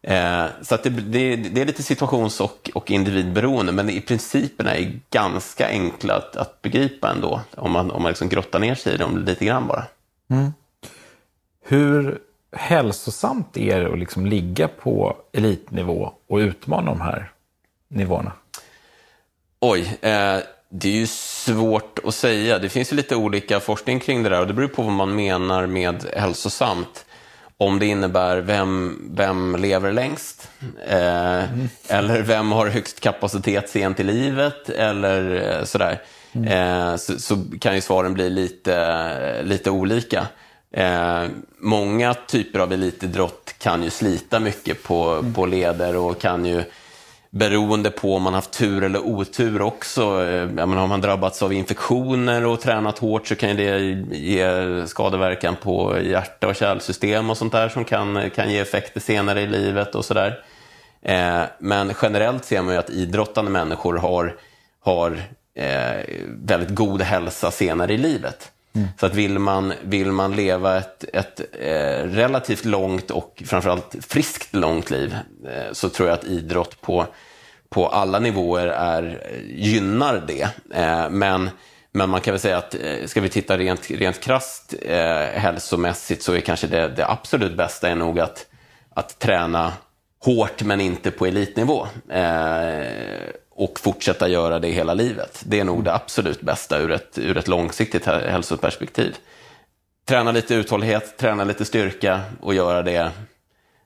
Eh, 0.03 0.47
så 0.63 0.75
att 0.75 0.83
det, 0.83 0.91
det, 0.91 1.37
det, 1.37 1.61
är 1.61 1.67
lite 1.67 1.83
situations 1.83 2.41
och, 2.41 2.71
och 2.75 2.91
individberoende, 2.91 3.73
men 3.73 3.91
i 3.91 4.01
principerna 4.01 4.77
är 4.77 5.01
ganska 5.11 5.69
enkla 5.69 6.15
att, 6.15 6.37
att 6.37 6.63
begripa 6.63 7.11
ändå, 7.11 7.41
om 7.57 7.73
man, 7.73 7.91
om 7.91 8.03
man 8.03 8.11
liksom 8.11 8.29
grottar 8.29 8.59
ner 8.59 8.75
sig 8.75 8.95
i 8.95 8.97
dem 8.97 9.19
lite 9.19 9.45
grann 9.45 9.67
bara. 9.67 9.85
Mm. 10.31 10.53
Hur 11.65 12.19
hälsosamt 12.53 13.57
är 13.57 13.81
det 13.81 13.93
att 13.93 13.99
liksom 13.99 14.27
ligga 14.27 14.69
på 14.69 15.17
elitnivå 15.33 16.13
och 16.29 16.37
utmana 16.37 16.91
de 16.91 17.01
här 17.01 17.33
nivåerna? 17.89 18.33
Oj, 19.61 19.99
eh, 20.01 20.39
det 20.69 20.89
är 20.89 20.93
ju 20.93 21.07
svårt 21.07 21.99
att 22.05 22.15
säga. 22.15 22.59
Det 22.59 22.69
finns 22.69 22.93
ju 22.93 22.97
lite 22.97 23.17
olika 23.17 23.61
forskning 23.61 24.01
kring 24.01 24.23
det 24.23 24.29
där 24.29 24.41
och 24.41 24.47
det 24.47 24.55
beror 24.55 24.69
på 24.69 24.83
vad 24.83 24.93
man 24.93 25.15
menar 25.15 25.67
med 25.67 26.05
hälsosamt 26.17 27.05
om 27.61 27.79
det 27.79 27.87
innebär 27.87 28.37
vem, 28.39 28.99
vem 29.15 29.57
lever 29.57 29.93
längst, 29.93 30.51
eh, 30.87 31.53
mm. 31.53 31.69
eller 31.89 32.23
vem 32.23 32.53
har 32.53 32.67
högst 32.67 33.01
kapacitet 33.01 33.69
sent 33.69 34.01
i 34.01 34.03
livet, 34.03 34.69
eller 34.69 35.51
eh, 35.59 35.65
sådär. 35.65 36.03
Mm. 36.33 36.49
Eh, 36.49 36.97
så, 36.97 37.19
så, 37.19 37.45
kan 37.61 37.75
ju 37.75 37.81
svaren 37.81 38.15
bli 38.15 38.31
lite, 38.31 39.43
lite 39.43 39.71
olika. 39.71 40.27
Eh, 40.73 41.25
många 41.59 42.15
typer 42.15 42.59
av 42.59 42.73
elitidrott 42.73 43.55
kan 43.59 43.83
ju 43.83 43.91
slita 43.91 44.41
mycket 44.41 44.83
på, 44.83 45.25
på 45.35 45.47
leder 45.47 45.97
och 45.97 46.21
kan 46.21 46.45
ju 46.45 46.63
beroende 47.31 47.91
på 47.91 48.15
om 48.15 48.23
man 48.23 48.35
haft 48.35 48.51
tur 48.51 48.85
eller 48.85 49.07
otur 49.07 49.63
också. 49.63 50.03
Eh, 50.03 50.35
jag 50.35 50.69
menar, 50.69 50.77
har 50.77 50.87
man 50.87 51.01
drabbats 51.01 51.43
av 51.43 51.53
infektioner 51.53 52.45
och 52.47 52.61
tränat 52.61 52.99
hårt 52.99 53.27
så 53.27 53.35
kan 53.37 53.57
det 53.57 53.79
ge 54.17 54.87
skadeverkan 54.87 55.57
på 55.57 56.01
hjärta 56.03 56.49
och 56.49 56.57
kärlsystem 56.57 57.31
och 57.31 57.37
sånt 57.37 57.53
där 57.53 57.69
som 57.69 57.85
kan, 57.85 58.31
kan 58.31 58.53
ge 58.53 58.59
effekter 58.59 59.01
senare 59.01 59.41
i 59.41 59.47
livet 59.47 59.95
och 59.95 60.05
sådär. 60.05 60.45
Eh, 61.03 61.43
men 61.59 61.93
generellt 62.03 62.45
ser 62.45 62.63
man 62.63 62.75
ju 62.75 62.81
att 62.81 62.91
idrottande 62.91 63.51
människor 63.51 63.97
har, 63.97 64.37
har 64.81 65.23
eh, 65.55 66.05
väldigt 66.27 66.75
god 66.75 67.03
hälsa 67.03 67.51
senare 67.51 67.93
i 67.93 67.99
livet. 67.99 68.53
Så 69.01 69.07
att 69.07 69.15
vill 69.15 69.39
man, 69.39 69.73
vill 69.83 70.13
man 70.13 70.37
leva 70.37 70.79
ett, 70.79 71.05
ett 71.13 71.41
eh, 71.61 72.05
relativt 72.05 72.65
långt 72.65 73.11
och 73.11 73.43
framförallt 73.47 73.97
friskt 74.01 74.55
långt 74.55 74.91
liv 74.91 75.17
eh, 75.47 75.73
så 75.73 75.89
tror 75.89 76.09
jag 76.09 76.19
att 76.19 76.25
idrott 76.25 76.81
på, 76.81 77.07
på 77.69 77.87
alla 77.89 78.19
nivåer 78.19 78.67
är, 78.67 79.03
eh, 79.03 79.41
gynnar 79.45 80.23
det. 80.27 80.49
Eh, 80.75 81.11
men, 81.11 81.51
men 81.93 82.11
man 82.11 82.21
kan 82.21 82.33
väl 82.33 82.41
säga 82.41 82.57
att 82.57 82.75
eh, 82.75 83.07
ska 83.07 83.21
vi 83.21 83.29
titta 83.29 83.59
rent, 83.59 83.91
rent 83.91 84.21
krasst 84.21 84.75
eh, 84.83 85.41
hälsomässigt 85.41 86.23
så 86.23 86.33
är 86.33 86.41
kanske 86.41 86.67
det, 86.67 86.89
det 86.89 87.07
absolut 87.07 87.57
bästa 87.57 87.89
är 87.89 87.95
nog 87.95 88.21
att, 88.21 88.47
att 88.95 89.19
träna 89.19 89.73
hårt 90.25 90.63
men 90.63 90.81
inte 90.81 91.11
på 91.11 91.27
elitnivå. 91.27 91.87
Eh, 92.11 92.79
och 93.59 93.81
fortsätta 93.81 94.29
göra 94.29 94.59
det 94.59 94.69
hela 94.69 94.95
livet. 94.95 95.43
Det 95.47 95.61
är 95.61 95.65
nog 95.65 95.85
det 95.85 95.95
absolut 95.95 96.41
bästa 96.41 96.79
ur 96.79 96.91
ett, 96.93 97.19
ur 97.19 97.37
ett 97.37 97.49
långsiktigt 97.49 98.07
hä- 98.07 98.31
hälsoperspektiv. 98.31 99.17
Träna 100.09 100.33
lite 100.33 100.55
uthållighet, 100.55 101.17
träna 101.17 101.45
lite 101.45 101.65
styrka 101.65 102.21
och 102.41 102.55
göra 102.55 102.83
det. 102.83 103.11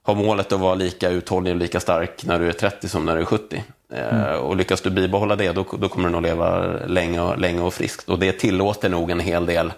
Ha 0.06 0.14
målet 0.14 0.52
att 0.52 0.60
vara 0.60 0.74
lika 0.74 1.10
uthållig 1.10 1.52
och 1.52 1.58
lika 1.58 1.80
stark 1.80 2.24
när 2.24 2.38
du 2.38 2.48
är 2.48 2.52
30 2.52 2.88
som 2.88 3.04
när 3.04 3.14
du 3.14 3.20
är 3.20 3.24
70. 3.24 3.64
Eh, 3.94 4.32
och 4.32 4.56
lyckas 4.56 4.80
du 4.80 4.90
bibehålla 4.90 5.36
det, 5.36 5.52
då, 5.52 5.64
då 5.80 5.88
kommer 5.88 6.08
du 6.08 6.12
nog 6.12 6.22
leva 6.22 6.58
länge 6.86 7.20
och, 7.20 7.38
länge 7.38 7.60
och 7.60 7.74
friskt. 7.74 8.08
Och 8.08 8.18
det 8.18 8.32
tillåter 8.32 8.88
nog 8.88 9.10
en 9.10 9.20
hel 9.20 9.46
del 9.46 9.72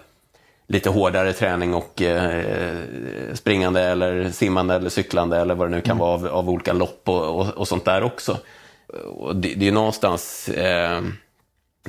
lite 0.67 0.89
hårdare 0.89 1.33
träning 1.33 1.73
och 1.73 2.01
eh, 2.01 2.43
springande 3.33 3.81
eller 3.81 4.29
simmande 4.29 4.75
eller 4.75 4.89
cyklande 4.89 5.37
eller 5.37 5.55
vad 5.55 5.67
det 5.67 5.75
nu 5.75 5.81
kan 5.81 5.97
vara 5.97 6.11
av, 6.11 6.27
av 6.27 6.49
olika 6.49 6.73
lopp 6.73 7.01
och, 7.05 7.39
och, 7.39 7.47
och 7.47 7.67
sånt 7.67 7.85
där 7.85 8.03
också. 8.03 8.37
Och 9.03 9.35
det, 9.35 9.53
det 9.53 9.67
är 9.67 9.71
någonstans, 9.71 10.49
eh, 10.49 11.01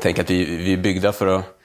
tänker 0.01 0.23
att 0.23 0.31
vi, 0.31 0.45
vi 0.45 0.73
är 0.73 0.77
byggda 0.77 1.13
för 1.13 1.27
att 1.27 1.57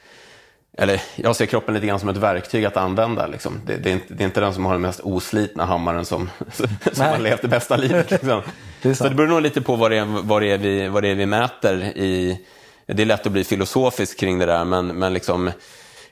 eller 0.78 1.02
jag 1.16 1.36
ser 1.36 1.46
kroppen 1.46 1.74
lite 1.74 1.86
grann 1.86 2.00
som 2.00 2.08
ett 2.08 2.16
verktyg 2.16 2.64
att 2.64 2.76
använda. 2.76 3.26
Liksom. 3.26 3.60
Det, 3.66 3.76
det, 3.76 3.90
är 3.90 3.92
inte, 3.92 4.14
det 4.14 4.22
är 4.22 4.24
inte 4.24 4.40
den 4.40 4.54
som 4.54 4.64
har 4.64 4.72
den 4.72 4.82
mest 4.82 5.00
oslitna 5.00 5.64
hammaren 5.64 6.04
som, 6.04 6.30
som 6.52 6.66
Nej. 6.96 7.10
har 7.10 7.18
levt 7.18 7.42
det 7.42 7.48
bästa 7.48 7.76
livet. 7.76 8.10
Liksom. 8.10 8.42
Det 8.82 8.94
Så 8.94 9.04
det 9.08 9.14
beror 9.14 9.28
nog 9.28 9.42
lite 9.42 9.60
på 9.60 9.76
vad 9.76 9.90
det, 9.90 9.98
är, 9.98 10.04
vad, 10.04 10.42
är 10.42 10.58
vi, 10.58 10.88
vad 10.88 11.04
är 11.04 11.14
vi 11.14 11.26
mäter 11.26 11.82
i... 11.82 12.40
Det 12.86 13.02
är 13.02 13.06
lätt 13.06 13.26
att 13.26 13.32
bli 13.32 13.44
filosofisk 13.44 14.18
kring 14.18 14.38
det 14.38 14.46
där, 14.46 14.64
men, 14.64 14.86
men 14.86 15.12
liksom, 15.12 15.50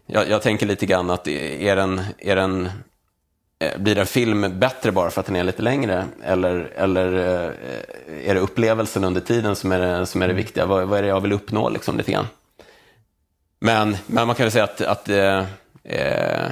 jag, 0.06 0.28
jag 0.28 0.42
tänker 0.42 0.66
lite 0.66 0.86
grann 0.86 1.10
att 1.10 1.28
är 1.28 1.76
den, 1.76 2.00
är 2.18 2.36
den, 2.36 2.70
blir 3.76 3.98
en 3.98 4.06
film 4.06 4.58
bättre 4.58 4.92
bara 4.92 5.11
för 5.11 5.20
att 5.20 5.26
den 5.26 5.36
är 5.36 5.44
lite 5.44 5.62
längre? 5.62 6.04
Eller, 6.24 6.70
eller 6.76 7.12
eh, 7.14 8.28
är 8.30 8.34
det 8.34 8.40
upplevelsen 8.40 9.04
under 9.04 9.20
tiden 9.20 9.56
som 9.56 9.72
är 9.72 9.78
det, 9.78 10.06
som 10.06 10.22
är 10.22 10.28
det 10.28 10.34
viktiga? 10.34 10.66
Vad, 10.66 10.88
vad 10.88 10.98
är 10.98 11.02
det 11.02 11.08
jag 11.08 11.20
vill 11.20 11.32
uppnå 11.32 11.68
liksom, 11.68 11.96
lite 11.96 12.12
grann? 12.12 12.26
Men, 13.61 13.96
men 14.06 14.26
man 14.26 14.36
kan 14.36 14.44
väl 14.44 14.52
säga 14.52 14.64
att, 14.64 14.80
att 14.80 15.08
eh, 15.08 15.44
eh, 15.84 16.50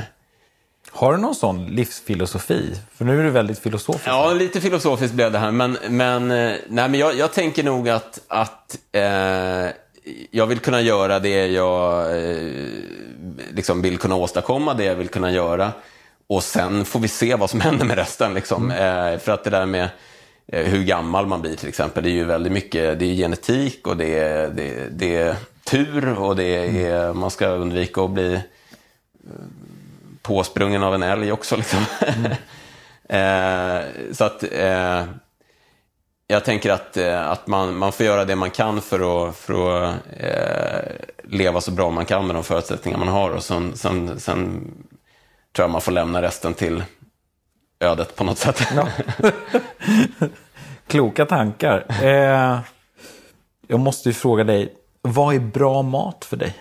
Har 0.90 1.12
du 1.12 1.18
någon 1.18 1.34
sån 1.34 1.66
livsfilosofi? 1.66 2.74
För 2.96 3.04
nu 3.04 3.20
är 3.20 3.24
du 3.24 3.30
väldigt 3.30 3.58
filosofisk. 3.58 4.06
Ja, 4.08 4.32
lite 4.32 4.60
filosofiskt 4.60 5.14
blev 5.14 5.32
det 5.32 5.38
här. 5.38 5.50
Men, 5.50 5.78
men, 5.88 6.30
eh, 6.30 6.54
nej, 6.68 6.88
men 6.88 6.94
jag, 6.94 7.14
jag 7.14 7.32
tänker 7.32 7.62
nog 7.62 7.88
att, 7.88 8.20
att 8.28 8.78
eh, 8.92 9.70
jag 10.30 10.46
vill 10.46 10.58
kunna 10.58 10.80
göra 10.80 11.18
det 11.18 11.46
jag 11.46 12.00
eh, 12.18 12.48
liksom 13.50 13.82
vill 13.82 13.98
kunna 13.98 14.14
åstadkomma, 14.14 14.74
det 14.74 14.84
jag 14.84 14.94
vill 14.94 15.08
kunna 15.08 15.30
göra. 15.30 15.72
Och 16.28 16.44
sen 16.44 16.84
får 16.84 17.00
vi 17.00 17.08
se 17.08 17.34
vad 17.34 17.50
som 17.50 17.60
händer 17.66 17.84
med 17.84 17.98
resten. 17.98 18.34
Liksom. 18.34 18.70
Eh, 18.70 19.18
för 19.18 19.30
att 19.30 19.44
det 19.44 19.50
där 19.50 19.66
med 19.66 19.88
eh, 20.46 20.64
hur 20.64 20.84
gammal 20.84 21.26
man 21.26 21.40
blir 21.40 21.56
till 21.56 21.68
exempel, 21.68 22.02
det 22.02 22.10
är 22.10 22.12
ju 22.12 22.24
väldigt 22.24 22.52
mycket, 22.52 22.98
det 22.98 23.04
är 23.04 23.14
genetik 23.14 23.86
och 23.86 23.96
det 23.96 24.18
är, 24.18 24.48
det, 24.48 24.88
det 24.90 25.16
är 25.16 25.36
tur 25.64 26.18
och 26.18 26.36
det 26.36 26.84
är, 26.84 27.12
man 27.12 27.30
ska 27.30 27.46
undvika 27.48 28.02
att 28.02 28.10
bli 28.10 28.40
påsprungen 30.22 30.82
av 30.82 30.94
en 30.94 31.02
älg 31.02 31.32
också. 31.32 31.56
Liksom. 31.56 31.78
eh, 33.08 33.80
så 34.12 34.24
att 34.24 34.44
eh, 34.52 35.04
jag 36.26 36.44
tänker 36.44 36.70
att, 36.70 36.96
eh, 36.96 37.30
att 37.30 37.46
man, 37.46 37.76
man 37.76 37.92
får 37.92 38.06
göra 38.06 38.24
det 38.24 38.36
man 38.36 38.50
kan 38.50 38.80
för 38.80 39.28
att, 39.28 39.36
för 39.36 39.82
att 39.82 39.94
eh, 40.16 40.92
leva 41.24 41.60
så 41.60 41.70
bra 41.70 41.90
man 41.90 42.04
kan 42.04 42.26
med 42.26 42.36
de 42.36 42.44
förutsättningar 42.44 42.98
man 42.98 43.08
har. 43.08 43.30
Och 43.30 43.42
sen, 43.42 43.76
sen, 43.76 44.20
sen 44.20 44.72
tror 45.52 45.64
jag 45.64 45.70
man 45.70 45.80
får 45.80 45.92
lämna 45.92 46.22
resten 46.22 46.54
till 46.54 46.84
ödet 47.80 48.16
på 48.16 48.24
något 48.24 48.38
sätt. 48.38 48.62
Ja. 48.76 48.88
Kloka 50.86 51.26
tankar. 51.26 51.86
Eh, 52.02 52.60
jag 53.66 53.80
måste 53.80 54.08
ju 54.08 54.12
fråga 54.12 54.44
dig, 54.44 54.74
vad 55.02 55.34
är 55.34 55.38
bra 55.38 55.82
mat 55.82 56.24
för 56.24 56.36
dig? 56.36 56.54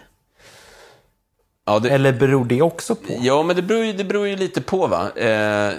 Ja, 1.66 1.80
det, 1.80 1.90
Eller 1.90 2.14
beror 2.14 2.46
det 2.46 2.62
också 2.62 2.96
på? 2.96 3.14
Ja, 3.22 3.44
men 3.44 3.56
det 3.56 3.62
beror 3.62 3.86
ju, 3.86 3.94
det 3.94 4.04
beror 4.04 4.28
ju 4.28 4.36
lite 4.36 4.62
på. 4.62 4.88
va. 4.88 5.12
Eh, 5.16 5.74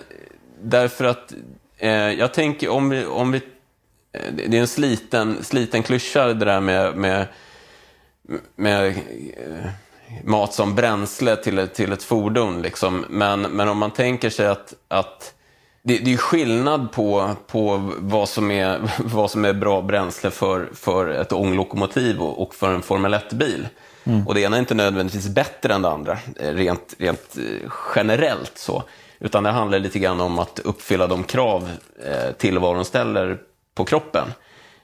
därför 0.62 1.04
att 1.04 1.32
eh, 1.78 1.90
jag 1.90 2.34
tänker 2.34 2.68
om 2.68 2.88
vi... 2.88 3.04
Om 3.06 3.32
vi 3.32 3.38
eh, 4.12 4.32
det 4.32 4.56
är 4.56 4.60
en 4.60 4.68
sliten, 4.68 5.44
sliten 5.44 5.82
klyscha 5.82 6.26
det 6.26 6.44
där 6.44 6.60
med, 6.60 6.96
med, 6.96 7.26
med 8.56 8.86
eh, 8.86 9.70
mat 10.24 10.54
som 10.54 10.74
bränsle 10.74 11.36
till 11.36 11.58
ett, 11.58 11.74
till 11.74 11.92
ett 11.92 12.02
fordon. 12.02 12.62
Liksom. 12.62 13.04
Men, 13.08 13.40
men 13.42 13.68
om 13.68 13.78
man 13.78 13.90
tänker 13.90 14.30
sig 14.30 14.46
att, 14.46 14.74
att 14.88 15.34
det, 15.82 15.98
det 15.98 16.12
är 16.12 16.16
skillnad 16.16 16.92
på, 16.92 17.30
på 17.46 17.92
vad, 17.98 18.28
som 18.28 18.50
är, 18.50 18.80
vad 19.04 19.30
som 19.30 19.44
är 19.44 19.52
bra 19.52 19.82
bränsle 19.82 20.30
för, 20.30 20.68
för 20.74 21.08
ett 21.08 21.32
ånglokomotiv 21.32 22.20
och, 22.20 22.42
och 22.42 22.54
för 22.54 22.74
en 22.74 22.82
Formel 22.82 23.14
1-bil. 23.14 23.68
Och 24.26 24.34
det 24.34 24.40
ena 24.40 24.56
är 24.56 24.60
inte 24.60 24.74
nödvändigtvis 24.74 25.28
bättre 25.28 25.74
än 25.74 25.82
det 25.82 25.88
andra, 25.88 26.18
eh, 26.36 26.54
rent, 26.54 26.94
rent 26.98 27.36
eh, 27.36 27.70
generellt 27.96 28.58
så. 28.58 28.82
Utan 29.20 29.42
det 29.42 29.50
handlar 29.50 29.78
lite 29.78 29.98
grann 29.98 30.20
om 30.20 30.38
att 30.38 30.58
uppfylla 30.58 31.06
de 31.06 31.24
krav 31.24 31.70
eh, 32.04 32.32
tillvaron 32.32 32.84
ställer 32.84 33.38
på 33.74 33.84
kroppen. 33.84 34.28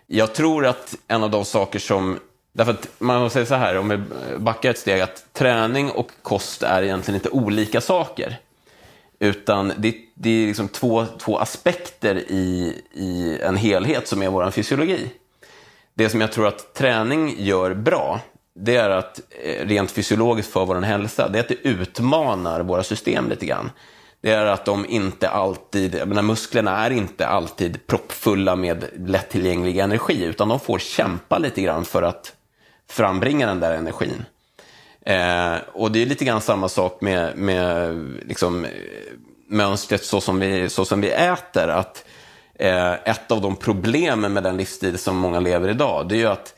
Jag 0.06 0.34
tror 0.34 0.66
att 0.66 0.94
en 1.08 1.22
av 1.22 1.30
de 1.30 1.44
saker 1.44 1.78
som... 1.78 2.18
Därför 2.56 2.72
att 2.72 2.88
man 2.98 3.30
säger 3.30 3.46
så 3.46 3.54
här, 3.54 3.78
om 3.78 3.88
vi 3.88 3.98
backar 4.38 4.70
ett 4.70 4.78
steg, 4.78 5.00
att 5.00 5.24
träning 5.32 5.90
och 5.90 6.10
kost 6.22 6.62
är 6.62 6.82
egentligen 6.82 7.16
inte 7.16 7.28
olika 7.28 7.80
saker. 7.80 8.36
Utan 9.18 9.72
det, 9.76 9.94
det 10.14 10.30
är 10.30 10.46
liksom 10.46 10.68
två, 10.68 11.06
två 11.18 11.38
aspekter 11.38 12.16
i, 12.16 12.74
i 12.92 13.38
en 13.42 13.56
helhet 13.56 14.08
som 14.08 14.22
är 14.22 14.28
vår 14.28 14.50
fysiologi. 14.50 15.10
Det 15.94 16.08
som 16.08 16.20
jag 16.20 16.32
tror 16.32 16.46
att 16.46 16.74
träning 16.74 17.34
gör 17.38 17.74
bra, 17.74 18.20
det 18.54 18.76
är 18.76 18.90
att 18.90 19.20
eh, 19.44 19.66
rent 19.66 19.90
fysiologiskt 19.90 20.52
för 20.52 20.66
vår 20.66 20.80
hälsa, 20.80 21.28
det 21.28 21.38
är 21.38 21.40
att 21.40 21.48
det 21.48 21.68
utmanar 21.68 22.60
våra 22.60 22.82
system 22.82 23.28
lite 23.28 23.46
grann. 23.46 23.70
Det 24.20 24.30
är 24.30 24.46
att 24.46 24.64
de 24.64 24.86
inte 24.86 25.28
alltid, 25.28 25.94
jag 25.94 26.08
menar 26.08 26.22
musklerna 26.22 26.76
är 26.76 26.90
inte 26.90 27.26
alltid 27.26 27.86
proppfulla 27.86 28.56
med 28.56 28.84
lättillgänglig 28.96 29.78
energi, 29.78 30.24
utan 30.24 30.48
de 30.48 30.60
får 30.60 30.78
kämpa 30.78 31.38
lite 31.38 31.62
grann 31.62 31.84
för 31.84 32.02
att 32.02 32.32
frambringa 32.90 33.46
den 33.46 33.60
där 33.60 33.74
energin. 33.74 34.24
Eh, 35.06 35.56
och 35.72 35.92
det 35.92 36.02
är 36.02 36.06
lite 36.06 36.24
grann 36.24 36.40
samma 36.40 36.68
sak 36.68 37.00
med, 37.00 37.36
med 37.36 37.94
liksom, 38.26 38.64
eh, 38.64 38.70
mönstret 39.48 40.04
så 40.04 40.20
som, 40.20 40.40
vi, 40.40 40.68
så 40.68 40.84
som 40.84 41.00
vi 41.00 41.10
äter. 41.10 41.68
Att, 41.68 42.04
eh, 42.54 42.92
ett 42.92 43.30
av 43.30 43.40
de 43.40 43.56
problemen 43.56 44.32
med 44.32 44.42
den 44.42 44.56
livsstil 44.56 44.98
som 44.98 45.16
många 45.16 45.40
lever 45.40 45.68
idag, 45.68 46.08
det 46.08 46.14
är 46.14 46.18
ju 46.18 46.26
att, 46.26 46.54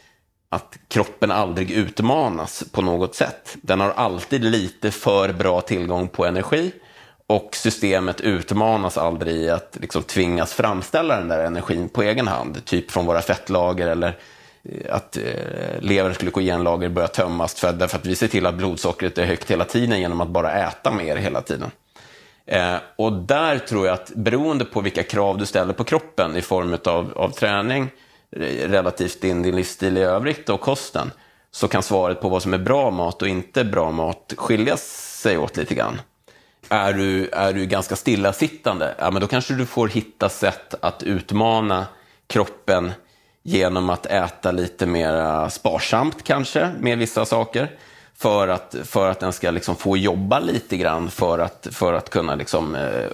att 0.48 0.78
kroppen 0.88 1.30
aldrig 1.30 1.70
utmanas 1.70 2.64
på 2.72 2.82
något 2.82 3.14
sätt. 3.14 3.56
Den 3.62 3.80
har 3.80 3.90
alltid 3.90 4.44
lite 4.44 4.90
för 4.90 5.32
bra 5.32 5.60
tillgång 5.60 6.08
på 6.08 6.26
energi 6.26 6.72
och 7.26 7.56
systemet 7.56 8.20
utmanas 8.20 8.98
aldrig 8.98 9.36
i 9.36 9.50
att 9.50 9.76
liksom 9.80 10.02
tvingas 10.02 10.52
framställa 10.54 11.16
den 11.16 11.28
där 11.28 11.44
energin 11.44 11.88
på 11.88 12.02
egen 12.02 12.28
hand. 12.28 12.64
Typ 12.64 12.90
från 12.90 13.06
våra 13.06 13.22
fettlager 13.22 13.86
eller 13.86 14.18
eh, 14.68 14.94
att 14.94 15.16
eh, 15.16 15.22
leverns 15.80 16.18
glykogenlager 16.18 16.88
börjar 16.88 17.08
tömmas 17.08 17.54
för, 17.54 17.72
därför 17.72 17.98
att 17.98 18.06
vi 18.06 18.14
ser 18.14 18.28
till 18.28 18.46
att 18.46 18.54
blodsockret 18.54 19.18
är 19.18 19.24
högt 19.24 19.50
hela 19.50 19.64
tiden 19.64 20.00
genom 20.00 20.20
att 20.20 20.28
bara 20.28 20.52
äta 20.52 20.90
mer 20.90 21.16
hela 21.16 21.42
tiden. 21.42 21.70
Eh, 22.46 22.76
och 22.96 23.12
där 23.12 23.58
tror 23.58 23.86
jag 23.86 23.94
att 23.94 24.12
beroende 24.14 24.64
på 24.64 24.80
vilka 24.80 25.02
krav 25.02 25.38
du 25.38 25.46
ställer 25.46 25.72
på 25.72 25.84
kroppen 25.84 26.36
i 26.36 26.42
form 26.42 26.78
av, 26.84 27.12
av 27.16 27.28
träning 27.28 27.90
eh, 28.36 28.68
relativt 28.68 29.20
din, 29.20 29.42
din 29.42 29.56
livsstil 29.56 29.96
i 29.96 30.02
övrigt 30.02 30.48
och 30.48 30.60
kosten 30.60 31.10
så 31.50 31.68
kan 31.68 31.82
svaret 31.82 32.20
på 32.20 32.28
vad 32.28 32.42
som 32.42 32.54
är 32.54 32.58
bra 32.58 32.90
mat 32.90 33.22
och 33.22 33.28
inte 33.28 33.64
bra 33.64 33.90
mat 33.90 34.34
skilja 34.36 34.76
sig 34.76 35.38
åt 35.38 35.56
lite 35.56 35.74
grann. 35.74 36.00
är 36.68 36.92
du, 36.92 37.28
är 37.28 37.52
du 37.52 37.66
ganska 37.66 37.96
stillasittande, 37.96 38.94
ja, 38.98 39.10
men 39.10 39.20
då 39.20 39.28
kanske 39.28 39.54
du 39.54 39.66
får 39.66 39.88
hitta 39.88 40.28
sätt 40.28 40.74
att 40.80 41.02
utmana 41.02 41.86
kroppen 42.26 42.92
genom 43.46 43.90
att 43.90 44.06
äta 44.06 44.52
lite 44.52 44.86
mer 44.86 45.48
sparsamt 45.48 46.24
kanske 46.24 46.70
med 46.80 46.98
vissa 46.98 47.24
saker. 47.24 47.70
För 48.18 48.48
att, 48.48 48.74
för 48.84 49.10
att 49.10 49.20
den 49.20 49.32
ska 49.32 49.50
liksom 49.50 49.76
få 49.76 49.96
jobba 49.96 50.38
lite 50.38 50.76
grann 50.76 51.10
för 51.10 51.38
att, 51.38 51.68
för 51.70 51.92
att 51.92 52.10
kunna 52.10 52.34
liksom, 52.34 52.74
eh, 52.74 53.04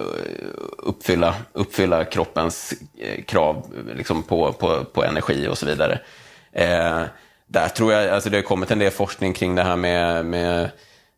uppfylla, 0.77 1.35
uppfylla 1.53 2.05
kroppens 2.05 2.73
eh, 2.97 3.23
krav 3.23 3.65
liksom 3.95 4.23
på, 4.23 4.53
på, 4.53 4.83
på 4.83 5.03
energi 5.03 5.47
och 5.47 5.57
så 5.57 5.65
vidare. 5.65 5.99
Eh, 6.51 7.01
där 7.47 7.67
tror 7.67 7.93
jag, 7.93 8.09
alltså 8.09 8.29
det 8.29 8.37
har 8.37 8.43
kommit 8.43 8.71
en 8.71 8.79
del 8.79 8.91
forskning 8.91 9.33
kring 9.33 9.55
det 9.55 9.63
här 9.63 9.75
med, 9.75 10.25
med 10.25 10.69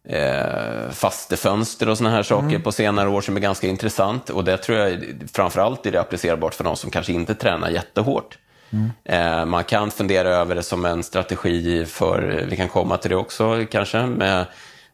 eh, 0.09 0.91
fastefönster 0.91 1.89
och 1.89 1.97
sådana 1.97 2.15
här 2.15 2.23
saker 2.23 2.49
mm. 2.49 2.61
på 2.61 2.71
senare 2.71 3.09
år 3.09 3.21
som 3.21 3.35
är 3.35 3.41
ganska 3.41 3.67
intressant. 3.67 4.29
Och 4.29 4.43
det 4.43 4.57
tror 4.57 4.77
jag 4.77 5.03
framförallt 5.33 5.85
är 5.85 5.91
det 5.91 6.01
applicerbart 6.01 6.53
för 6.53 6.63
de 6.63 6.75
som 6.75 6.91
kanske 6.91 7.13
inte 7.13 7.35
tränar 7.35 7.69
jättehårt. 7.69 8.37
Mm. 8.69 9.49
Man 9.49 9.63
kan 9.63 9.91
fundera 9.91 10.29
över 10.29 10.55
det 10.55 10.63
som 10.63 10.85
en 10.85 11.03
strategi 11.03 11.85
för, 11.85 12.45
vi 12.49 12.55
kan 12.55 12.69
komma 12.69 12.97
till 12.97 13.09
det 13.09 13.17
också 13.17 13.65
kanske, 13.71 14.05
med, 14.05 14.45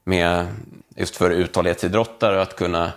med 0.04 0.48
just 0.96 1.16
för 1.16 1.30
uthållighetsidrottare 1.30 2.42
att 2.42 2.56
kunna 2.56 2.92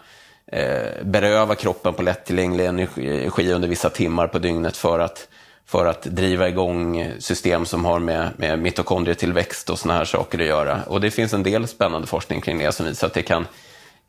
eh, 0.46 1.04
beröva 1.04 1.54
kroppen 1.54 1.94
på 1.94 2.02
lättillgänglig 2.02 2.66
energi 2.66 3.52
under 3.52 3.68
vissa 3.68 3.90
timmar 3.90 4.26
på 4.26 4.38
dygnet 4.38 4.76
för 4.76 4.98
att 4.98 5.28
för 5.66 5.86
att 5.86 6.02
driva 6.02 6.48
igång 6.48 7.12
system 7.18 7.66
som 7.66 7.84
har 7.84 7.98
med, 7.98 8.30
med 8.36 8.58
mitokondrietillväxt 8.58 9.70
och 9.70 9.78
sådana 9.78 9.98
här 9.98 10.04
saker 10.04 10.38
att 10.38 10.46
göra. 10.46 10.82
Och 10.86 11.00
det 11.00 11.10
finns 11.10 11.34
en 11.34 11.42
del 11.42 11.68
spännande 11.68 12.06
forskning 12.06 12.40
kring 12.40 12.58
det 12.58 12.72
som 12.72 12.86
visar 12.86 13.06
att 13.06 13.14
det 13.14 13.22
kan, 13.22 13.46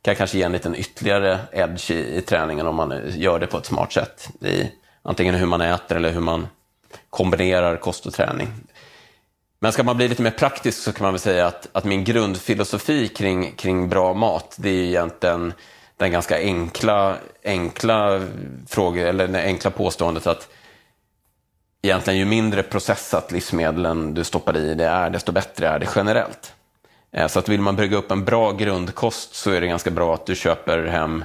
kan 0.02 0.16
kanske 0.16 0.38
ge 0.38 0.44
en 0.44 0.52
liten 0.52 0.76
ytterligare 0.76 1.40
edge 1.52 1.92
i, 1.92 2.18
i 2.18 2.22
träningen 2.22 2.68
om 2.68 2.76
man 2.76 3.02
gör 3.16 3.40
det 3.40 3.48
på 3.48 3.58
ett 3.58 3.66
smart 3.66 3.94
sätt. 3.94 4.30
I, 4.42 4.72
antingen 5.06 5.36
hur 5.36 5.46
man 5.46 5.62
äter 5.62 5.96
eller 5.96 6.12
hur 6.12 6.22
man 6.22 6.48
kombinerar 7.10 7.78
kost 7.78 8.06
och 8.06 8.14
träning. 8.14 8.48
Men 9.60 9.72
ska 9.72 9.84
man 9.84 9.98
bli 9.98 10.08
lite 10.08 10.22
mer 10.22 10.32
praktisk 10.32 10.84
så 10.84 10.94
kan 10.94 11.04
man 11.04 11.14
väl 11.14 11.20
säga 11.20 11.48
att, 11.48 11.68
att 11.72 11.84
min 11.84 12.04
grundfilosofi 12.04 13.08
kring, 13.08 13.52
kring 13.52 13.90
bra 13.90 14.14
mat, 14.14 14.56
det 14.60 14.70
är 14.70 14.84
egentligen 14.84 15.54
den 15.98 16.12
ganska 16.12 16.38
enkla, 16.38 17.18
enkla, 17.44 18.22
fråga, 18.68 19.08
eller 19.08 19.28
det 19.28 19.44
enkla 19.44 19.72
påståendet 19.72 20.28
att 20.28 20.50
egentligen 21.82 22.20
ju 22.20 22.26
mindre 22.26 22.64
processat 22.64 23.32
livsmedlen 23.32 24.14
du 24.14 24.24
stoppar 24.24 24.58
i 24.58 24.74
det 24.76 24.86
är, 24.86 25.10
desto 25.10 25.32
bättre 25.32 25.68
är 25.68 25.80
det 25.80 25.88
generellt. 25.96 26.54
Eh, 27.12 27.28
så 27.28 27.40
att 27.40 27.50
vill 27.50 27.62
man 27.62 27.76
bygga 27.76 27.98
upp 27.98 28.12
en 28.12 28.26
bra 28.26 28.52
grundkost 28.52 29.36
så 29.36 29.52
är 29.52 29.62
det 29.62 29.68
ganska 29.68 29.92
bra 29.92 30.14
att 30.14 30.26
du 30.26 30.36
köper 30.36 30.86
hem 30.86 31.24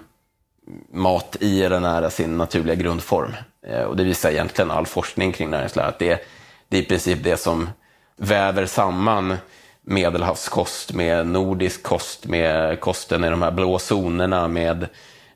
mat 0.93 1.37
i 1.41 1.63
eller 1.63 1.81
nära 1.81 2.11
sin 2.11 2.37
naturliga 2.37 2.75
grundform. 2.75 3.33
Eh, 3.67 3.83
och 3.83 3.97
det 3.97 4.05
visar 4.05 4.31
egentligen 4.31 4.71
all 4.71 4.87
forskning 4.87 5.33
kring 5.33 5.51
näringslära 5.51 5.87
att 5.87 5.99
det, 5.99 6.25
det 6.69 6.79
är 6.79 6.83
i 6.83 6.87
princip 6.87 7.19
det 7.23 7.37
som 7.37 7.71
väver 8.17 8.67
samman 8.67 9.37
medelhavskost 9.83 10.93
med 10.93 11.27
nordisk 11.27 11.83
kost, 11.83 12.27
med 12.27 12.81
kosten 12.81 13.25
i 13.25 13.31
de 13.31 13.43
här 13.43 13.51
blå 13.51 13.79
zonerna, 13.79 14.49
med 14.49 14.87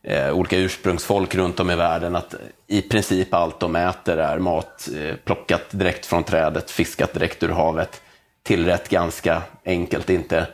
eh, 0.03 0.31
olika 0.33 0.57
ursprungsfolk 0.57 1.35
runt 1.35 1.61
om 1.61 1.71
i 1.71 1.77
världen 1.77 2.17
att 2.17 2.35
i 2.67 2.83
princip 2.83 3.35
allt 3.35 3.61
de 3.61 3.77
äter 3.77 4.19
är 4.19 4.39
mat 4.39 4.89
eh, 4.97 5.17
plockat 5.17 5.63
direkt 5.71 6.07
från 6.07 6.25
trädet, 6.25 6.71
fiskat 6.71 7.15
direkt 7.15 7.43
ur 7.43 7.49
havet, 7.49 8.03
tillrätt 8.43 8.89
ganska 8.89 9.43
enkelt, 9.65 10.11
inte 10.11 10.47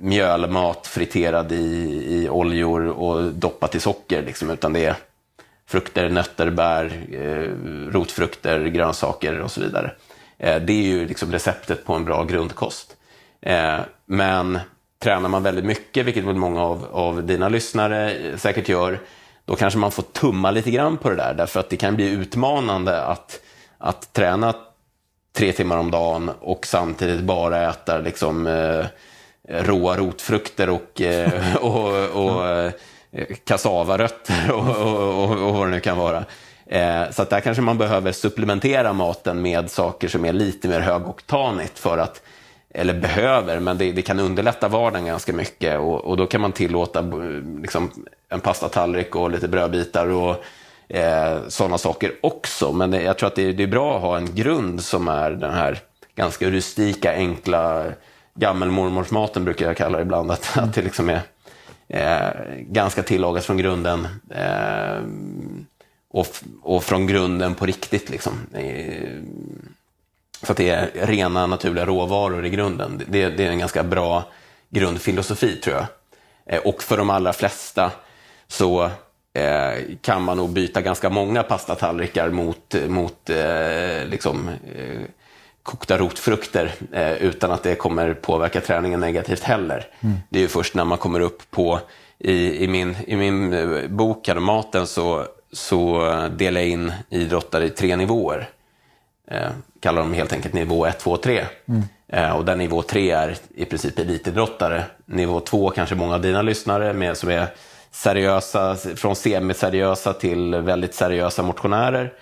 mjölmat 0.00 0.86
friterad 0.86 1.52
i, 1.52 2.04
i 2.08 2.28
oljor 2.28 2.86
och 2.86 3.32
doppat 3.32 3.74
i 3.74 3.80
socker, 3.80 4.22
liksom, 4.22 4.50
utan 4.50 4.72
det 4.72 4.84
är 4.84 4.96
frukter, 5.66 6.08
nötter, 6.08 6.50
bär, 6.50 7.06
eh, 7.12 7.92
rotfrukter, 7.92 8.66
grönsaker 8.66 9.40
och 9.40 9.50
så 9.50 9.60
vidare. 9.60 9.92
Eh, 10.38 10.62
det 10.62 10.72
är 10.72 10.82
ju 10.82 11.06
liksom 11.06 11.32
receptet 11.32 11.84
på 11.84 11.94
en 11.94 12.04
bra 12.04 12.24
grundkost. 12.24 12.96
Eh, 13.40 13.78
men 14.06 14.58
tränar 14.98 15.28
man 15.28 15.42
väldigt 15.42 15.64
mycket, 15.64 16.06
vilket 16.06 16.24
väl 16.24 16.34
många 16.34 16.62
av, 16.62 16.86
av 16.92 17.24
dina 17.24 17.48
lyssnare 17.48 18.12
säkert 18.36 18.68
gör, 18.68 19.00
då 19.44 19.56
kanske 19.56 19.78
man 19.78 19.90
får 19.90 20.02
tumma 20.02 20.50
lite 20.50 20.70
grann 20.70 20.96
på 20.96 21.10
det 21.10 21.16
där. 21.16 21.34
Därför 21.34 21.60
att 21.60 21.70
det 21.70 21.76
kan 21.76 21.96
bli 21.96 22.10
utmanande 22.10 23.02
att, 23.02 23.40
att 23.78 24.12
träna 24.12 24.54
tre 25.36 25.52
timmar 25.52 25.76
om 25.76 25.90
dagen 25.90 26.30
och 26.40 26.66
samtidigt 26.66 27.20
bara 27.20 27.70
äta 27.70 27.98
liksom, 27.98 28.46
eh, 28.46 28.86
råa 29.48 29.96
rotfrukter 29.96 30.68
och, 30.70 31.00
eh, 31.00 31.56
och, 31.60 32.24
och 32.24 32.46
eh, 32.48 32.72
Eh, 33.14 33.36
kassavarötter 33.44 34.52
och, 34.52 34.76
och, 34.76 35.24
och, 35.24 35.48
och 35.48 35.54
vad 35.54 35.66
det 35.66 35.70
nu 35.70 35.80
kan 35.80 35.98
vara. 35.98 36.24
Eh, 36.66 37.10
så 37.10 37.22
att 37.22 37.30
där 37.30 37.40
kanske 37.40 37.62
man 37.62 37.78
behöver 37.78 38.12
supplementera 38.12 38.92
maten 38.92 39.42
med 39.42 39.70
saker 39.70 40.08
som 40.08 40.24
är 40.24 40.32
lite 40.32 40.68
mer 40.68 40.80
högoktanigt 40.80 41.78
för 41.78 41.98
att 41.98 42.22
eller 42.76 42.94
behöver, 42.94 43.60
men 43.60 43.78
det, 43.78 43.92
det, 43.92 44.02
kan 44.02 44.20
underlätta 44.20 44.68
vardagen 44.68 45.06
ganska 45.06 45.32
mycket 45.32 45.78
och, 45.78 46.04
och 46.04 46.16
då 46.16 46.26
kan 46.26 46.40
man 46.40 46.52
tillåta 46.52 46.98
eh, 46.98 47.60
liksom, 47.60 47.90
en 48.28 48.40
pastatallrik 48.40 49.16
och 49.16 49.30
lite 49.30 49.48
brödbitar 49.48 50.06
och 50.06 50.44
eh, 50.96 51.38
sådana 51.48 51.78
saker 51.78 52.12
också. 52.20 52.72
Men 52.72 52.90
det, 52.90 53.02
jag 53.02 53.18
tror 53.18 53.26
att 53.26 53.34
det, 53.34 53.52
det, 53.52 53.62
är 53.62 53.66
bra 53.66 53.96
att 53.96 54.02
ha 54.02 54.16
en 54.16 54.34
grund 54.34 54.82
som 54.82 55.08
är 55.08 55.30
den 55.30 55.54
här 55.54 55.78
ganska 56.14 56.50
rustika, 56.50 57.12
enkla 57.12 57.84
gammelmormorsmaten 58.34 59.44
brukar 59.44 59.66
jag 59.66 59.76
kalla 59.76 59.98
det 59.98 60.02
ibland. 60.02 60.30
Att, 60.30 60.58
att 60.58 60.74
det 60.74 60.82
liksom 60.82 61.10
är 61.10 61.20
eh, 61.88 62.28
ganska 62.58 63.02
tillagat 63.02 63.44
från 63.44 63.56
grunden. 63.56 64.08
Eh, 64.30 65.02
och, 66.10 66.26
och 66.62 66.84
från 66.84 67.06
grunden 67.06 67.54
på 67.54 67.66
riktigt. 67.66 68.10
Liksom. 68.10 68.32
Så 70.42 70.52
att 70.52 70.58
det 70.58 70.70
är 70.70 70.90
rena 70.94 71.46
naturliga 71.46 71.86
råvaror 71.86 72.46
i 72.46 72.50
grunden. 72.50 73.02
Det, 73.08 73.28
det 73.28 73.46
är 73.46 73.50
en 73.50 73.58
ganska 73.58 73.82
bra 73.82 74.24
grundfilosofi 74.70 75.56
tror 75.56 75.76
jag. 75.76 75.86
Eh, 76.46 76.60
och 76.60 76.82
för 76.82 76.96
de 76.96 77.10
allra 77.10 77.32
flesta 77.32 77.90
så 78.48 78.90
eh, 79.34 79.82
kan 80.00 80.22
man 80.22 80.36
nog 80.36 80.50
byta 80.50 80.80
ganska 80.80 81.10
många 81.10 81.42
pastatallrikar 81.42 82.30
mot, 82.30 82.74
mot 82.88 83.30
eh, 83.30 84.06
liksom, 84.06 84.48
eh, 84.48 85.00
kokta 85.64 85.98
rotfrukter 85.98 86.72
eh, 86.92 87.12
utan 87.12 87.50
att 87.50 87.62
det 87.62 87.74
kommer 87.74 88.14
påverka 88.14 88.60
träningen 88.60 89.00
negativt 89.00 89.42
heller. 89.42 89.86
Mm. 90.00 90.16
Det 90.28 90.38
är 90.38 90.42
ju 90.42 90.48
först 90.48 90.74
när 90.74 90.84
man 90.84 90.98
kommer 90.98 91.20
upp 91.20 91.50
på, 91.50 91.80
i, 92.18 92.64
i, 92.64 92.68
min, 92.68 92.96
i 93.06 93.16
min 93.16 93.52
eh, 93.52 93.88
bok 93.88 94.28
här, 94.28 94.34
Maten, 94.34 94.86
så, 94.86 95.26
så 95.52 96.00
delar 96.36 96.60
jag 96.60 96.70
in 96.70 96.92
idrottare 97.10 97.64
i 97.64 97.70
tre 97.70 97.96
nivåer. 97.96 98.48
Eh, 99.30 99.48
kallar 99.80 100.02
dem 100.02 100.14
helt 100.14 100.32
enkelt 100.32 100.54
nivå 100.54 100.86
1, 100.86 100.98
2, 100.98 101.16
3. 101.16 101.44
Mm. 101.68 101.82
Eh, 102.08 102.36
och 102.36 102.44
där 102.44 102.56
nivå 102.56 102.82
3 102.82 103.10
är 103.10 103.36
i 103.54 103.64
princip 103.64 103.98
elitidrottare. 103.98 104.84
Nivå 105.06 105.40
2 105.40 105.70
kanske 105.70 105.94
många 105.94 106.14
av 106.14 106.20
dina 106.20 106.42
lyssnare 106.42 106.92
med, 106.92 107.16
som 107.16 107.30
är 107.30 107.46
seriösa, 107.90 108.76
från 108.76 109.16
semiseriösa 109.16 110.12
till 110.12 110.54
väldigt 110.54 110.94
seriösa 110.94 111.42
motionärer. 111.42 112.12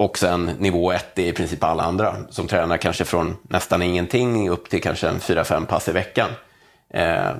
Och 0.00 0.18
sen 0.18 0.44
nivå 0.44 0.92
ett 0.92 1.18
är 1.18 1.22
i 1.22 1.32
princip 1.32 1.64
alla 1.64 1.82
andra 1.82 2.16
som 2.30 2.46
tränar 2.46 2.76
kanske 2.76 3.04
från 3.04 3.36
nästan 3.42 3.82
ingenting 3.82 4.50
upp 4.50 4.70
till 4.70 4.82
kanske 4.82 5.08
en 5.08 5.18
4-5 5.18 5.66
pass 5.66 5.88
i 5.88 5.92
veckan. 5.92 6.30
Eh, 6.94 7.30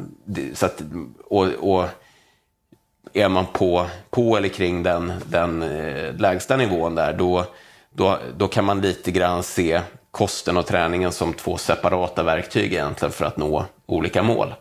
så 0.54 0.66
att, 0.66 0.82
och, 1.24 1.46
och, 1.46 1.88
är 3.12 3.28
man 3.28 3.46
på, 3.52 3.86
på 4.10 4.36
eller 4.36 4.48
kring 4.48 4.82
den, 4.82 5.12
den 5.26 5.62
eh, 5.62 6.14
lägsta 6.14 6.56
nivån 6.56 6.94
där, 6.94 7.12
då 7.12 7.44
då, 7.90 8.18
då 8.36 8.48
kan 8.48 8.64
man 8.64 8.80
lite 8.80 9.10
grann 9.10 9.42
se 9.42 9.80
kosten 10.10 10.56
och 10.56 10.66
träningen 10.66 11.12
som 11.12 11.32
två 11.32 11.56
separata 11.56 12.22
verktyg 12.22 12.72
egentligen 12.72 13.12
för 13.12 13.24
att 13.24 13.36
nå 13.36 13.64
olika 13.86 14.22
mål. 14.22 14.54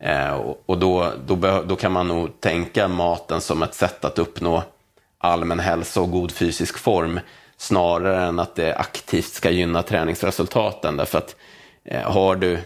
Eh, 0.00 0.40
och 0.66 0.78
då, 0.78 1.12
då, 1.26 1.62
då 1.66 1.76
kan 1.76 1.92
man 1.92 2.08
nog 2.08 2.40
tänka 2.40 2.88
maten 2.88 3.40
som 3.40 3.62
ett 3.62 3.74
sätt 3.74 4.04
att 4.04 4.18
uppnå 4.18 4.62
allmän 5.22 5.60
hälsa 5.60 6.00
och 6.00 6.10
god 6.10 6.32
fysisk 6.32 6.78
form 6.78 7.20
snarare 7.56 8.26
än 8.26 8.38
att 8.38 8.54
det 8.54 8.74
aktivt 8.74 9.32
ska 9.32 9.50
gynna 9.50 9.82
träningsresultaten. 9.82 10.96
Därför 10.96 11.18
att 11.18 11.36
eh, 11.84 12.12
har 12.12 12.36
du 12.36 12.58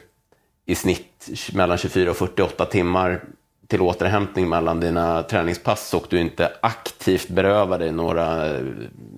i 0.66 0.74
snitt 0.74 1.28
mellan 1.52 1.78
24 1.78 2.10
och 2.10 2.16
48 2.16 2.64
timmar 2.64 3.20
till 3.66 3.80
återhämtning 3.80 4.48
mellan 4.48 4.80
dina 4.80 5.22
träningspass 5.22 5.94
och 5.94 6.06
du 6.08 6.20
inte 6.20 6.52
aktivt 6.60 7.28
berövar 7.28 7.78
dig 7.78 7.92
några 7.92 8.46
eh, 8.46 8.64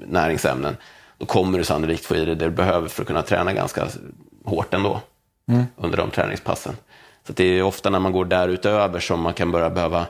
näringsämnen, 0.07 0.76
då 1.18 1.26
kommer 1.26 1.59
du 1.59 1.64
sannolikt 1.64 2.05
få 2.05 2.16
i 2.16 2.24
dig 2.24 2.34
det 2.34 2.45
du 2.45 2.51
behöver 2.51 2.89
för 2.89 3.03
att 3.03 3.09
kunna 3.09 3.22
träna 3.22 3.53
ganska 3.53 3.86
hårt 4.45 4.74
ändå 4.74 5.01
mm. 5.49 5.64
under 5.76 5.97
de 5.97 6.11
träningspassen. 6.11 6.76
Så 7.26 7.32
det 7.32 7.45
är 7.45 7.62
ofta 7.62 7.91
när 7.91 7.99
man 7.99 8.12
går 8.12 8.24
därutöver 8.24 9.01
som 9.01 9.20
man 9.20 9.34
kan 9.34 9.53
börja 9.53 9.70
behöva 9.70 10.07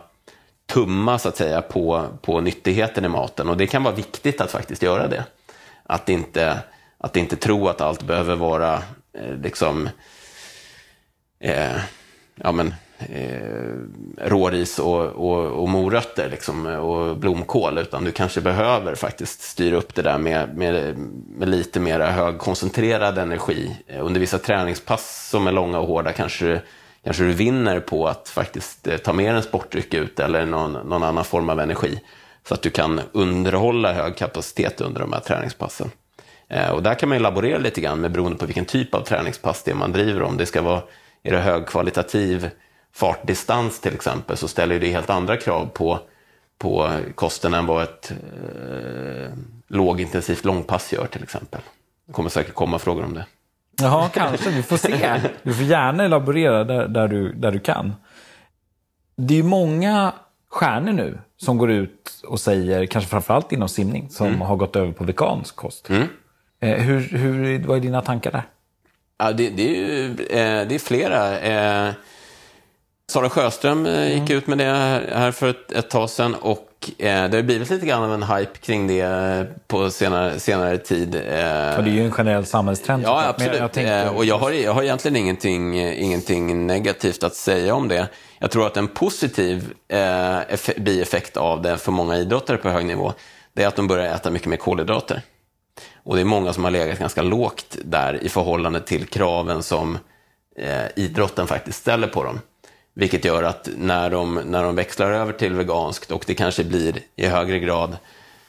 tumma 0.68 1.18
så 1.18 1.28
att 1.28 1.36
säga 1.36 1.62
på, 1.62 2.06
på 2.22 2.40
nyttigheten 2.40 3.04
i 3.04 3.08
maten 3.08 3.48
och 3.48 3.56
det 3.56 3.66
kan 3.66 3.82
vara 3.82 3.94
viktigt 3.94 4.40
att 4.40 4.50
faktiskt 4.50 4.82
göra 4.82 5.08
det. 5.08 5.24
Att 5.82 6.08
inte, 6.08 6.58
att 6.98 7.16
inte 7.16 7.36
tro 7.36 7.68
att 7.68 7.80
allt 7.80 8.02
behöver 8.02 8.36
vara 8.36 8.74
eh, 9.12 9.34
liksom 9.42 9.88
eh, 11.40 11.76
ja, 12.34 12.52
men, 12.52 12.74
eh, 12.98 14.28
råris 14.28 14.78
och, 14.78 15.04
och, 15.04 15.62
och 15.62 15.68
morötter 15.68 16.28
liksom, 16.30 16.66
och 16.66 17.16
blomkål, 17.16 17.78
utan 17.78 18.04
du 18.04 18.12
kanske 18.12 18.40
behöver 18.40 18.94
faktiskt 18.94 19.42
styra 19.42 19.76
upp 19.76 19.94
det 19.94 20.02
där 20.02 20.18
med, 20.18 20.56
med, 20.56 20.98
med 21.36 21.48
lite 21.48 21.80
mer 21.80 22.00
högkoncentrerad 22.00 23.18
energi. 23.18 23.76
Eh, 23.86 24.06
under 24.06 24.20
vissa 24.20 24.38
träningspass 24.38 25.28
som 25.30 25.46
är 25.46 25.52
långa 25.52 25.78
och 25.78 25.86
hårda 25.86 26.12
kanske, 26.12 26.60
kanske 27.08 27.24
du 27.24 27.32
vinner 27.32 27.80
på 27.80 28.08
att 28.08 28.28
faktiskt 28.28 28.86
eh, 28.86 28.96
ta 28.96 29.12
med 29.12 29.34
en 29.34 29.42
sportdryck 29.42 29.94
ut 29.94 30.20
eller 30.20 30.46
någon, 30.46 30.72
någon 30.72 31.02
annan 31.02 31.24
form 31.24 31.50
av 31.50 31.60
energi. 31.60 32.00
Så 32.48 32.54
att 32.54 32.62
du 32.62 32.70
kan 32.70 33.00
underhålla 33.12 33.92
hög 33.92 34.16
kapacitet 34.16 34.80
under 34.80 35.00
de 35.00 35.12
här 35.12 35.20
träningspassen. 35.20 35.90
Eh, 36.48 36.70
och 36.70 36.82
där 36.82 36.94
kan 36.94 37.08
man 37.08 37.18
ju 37.18 37.22
laborera 37.22 37.58
lite 37.58 37.80
grann 37.80 38.00
med 38.00 38.12
beroende 38.12 38.38
på 38.38 38.46
vilken 38.46 38.64
typ 38.64 38.94
av 38.94 39.00
träningspass 39.00 39.62
det 39.62 39.70
är 39.70 39.74
man 39.74 39.92
driver. 39.92 40.22
Om 40.22 40.36
det 40.36 40.46
ska 40.46 40.62
vara, 40.62 40.82
är 41.22 41.32
det 41.32 41.38
högkvalitativ 41.38 42.50
fartdistans 42.92 43.80
till 43.80 43.94
exempel, 43.94 44.36
så 44.36 44.48
ställer 44.48 44.80
det 44.80 44.88
helt 44.88 45.10
andra 45.10 45.36
krav 45.36 45.66
på, 45.66 46.00
på 46.58 46.90
kosten 47.14 47.54
än 47.54 47.66
vad 47.66 47.82
ett 47.82 48.10
eh, 48.10 49.32
lågintensivt 49.68 50.44
långpass 50.44 50.92
gör 50.92 51.06
till 51.06 51.22
exempel. 51.22 51.60
Det 52.06 52.12
kommer 52.12 52.30
säkert 52.30 52.54
komma 52.54 52.78
frågor 52.78 53.04
om 53.04 53.14
det. 53.14 53.26
Ja, 53.82 54.10
kanske. 54.14 54.50
Vi 54.50 54.62
får 54.62 54.76
se. 54.76 55.20
Du 55.42 55.54
får 55.54 55.64
gärna 55.64 56.04
elaborera 56.04 56.64
där, 56.64 56.88
där, 56.88 57.08
du, 57.08 57.32
där 57.32 57.50
du 57.50 57.58
kan. 57.58 57.94
Det 59.16 59.34
är 59.34 59.38
ju 59.38 59.42
många 59.42 60.12
stjärnor 60.50 60.92
nu 60.92 61.18
som 61.36 61.58
går 61.58 61.70
ut 61.70 62.22
och 62.26 62.40
säger, 62.40 62.86
kanske 62.86 63.10
framförallt 63.10 63.52
inom 63.52 63.68
simning, 63.68 64.10
som 64.10 64.26
mm. 64.26 64.40
har 64.40 64.56
gått 64.56 64.76
över 64.76 64.92
på 64.92 65.04
vegansk 65.04 65.56
kost. 65.56 65.88
Mm. 65.88 66.08
Eh, 66.60 66.80
hur, 66.80 67.00
hur, 67.00 67.66
vad 67.66 67.76
är 67.76 67.80
dina 67.80 68.02
tankar 68.02 68.32
där? 68.32 68.42
Ja, 69.18 69.32
det, 69.32 69.50
det, 69.50 69.62
är, 69.62 69.74
ju, 69.74 70.04
eh, 70.10 70.68
det 70.68 70.74
är 70.74 70.78
flera. 70.78 71.38
Eh, 73.08 73.12
Sara 73.12 73.30
Sjöström 73.30 73.86
mm. 73.86 74.20
gick 74.20 74.30
ut 74.30 74.46
med 74.46 74.58
det 74.58 74.64
här 75.14 75.30
för 75.30 75.50
ett, 75.50 75.72
ett 75.72 75.90
tag 75.90 76.10
sedan 76.10 76.34
och 76.34 76.64
det 76.96 77.08
har 77.08 77.42
blivit 77.42 77.70
lite 77.70 77.86
grann 77.86 78.02
av 78.02 78.14
en 78.14 78.22
hype 78.22 78.58
kring 78.58 78.86
det 78.86 79.46
på 79.66 79.90
senare, 79.90 80.38
senare 80.38 80.78
tid. 80.78 81.14
Och 81.14 81.20
det 81.84 81.90
är 81.90 81.94
ju 81.94 82.04
en 82.04 82.12
generell 82.12 82.46
samhällstrend. 82.46 83.04
Ja, 83.04 83.26
absolut. 83.28 83.58
Jag 83.58 83.72
tänkte... 83.72 84.10
Och 84.10 84.24
jag 84.24 84.38
har, 84.38 84.50
jag 84.50 84.72
har 84.72 84.82
egentligen 84.82 85.16
ingenting, 85.16 85.80
ingenting 85.80 86.66
negativt 86.66 87.22
att 87.22 87.34
säga 87.34 87.74
om 87.74 87.88
det. 87.88 88.08
Jag 88.38 88.50
tror 88.50 88.66
att 88.66 88.76
en 88.76 88.88
positiv 88.88 89.72
eh, 89.88 90.38
bieffekt 90.76 91.36
av 91.36 91.62
det 91.62 91.78
för 91.78 91.92
många 91.92 92.16
idrottare 92.16 92.56
på 92.56 92.68
hög 92.68 92.86
nivå, 92.86 93.12
det 93.52 93.62
är 93.62 93.68
att 93.68 93.76
de 93.76 93.86
börjar 93.86 94.14
äta 94.14 94.30
mycket 94.30 94.48
mer 94.48 94.56
kolhydrater. 94.56 95.22
Och 96.04 96.14
det 96.14 96.20
är 96.20 96.24
många 96.24 96.52
som 96.52 96.64
har 96.64 96.70
legat 96.70 96.98
ganska 96.98 97.22
lågt 97.22 97.76
där 97.84 98.24
i 98.24 98.28
förhållande 98.28 98.80
till 98.80 99.06
kraven 99.06 99.62
som 99.62 99.98
eh, 100.58 100.86
idrotten 100.96 101.46
faktiskt 101.46 101.78
ställer 101.78 102.06
på 102.06 102.24
dem. 102.24 102.40
Vilket 102.98 103.24
gör 103.24 103.42
att 103.42 103.68
när 103.76 104.10
de, 104.10 104.34
när 104.34 104.62
de 104.62 104.74
växlar 104.74 105.10
över 105.10 105.32
till 105.32 105.54
veganskt 105.54 106.10
och 106.10 106.24
det 106.26 106.34
kanske 106.34 106.64
blir 106.64 106.98
i 107.16 107.26
högre 107.26 107.58
grad 107.58 107.96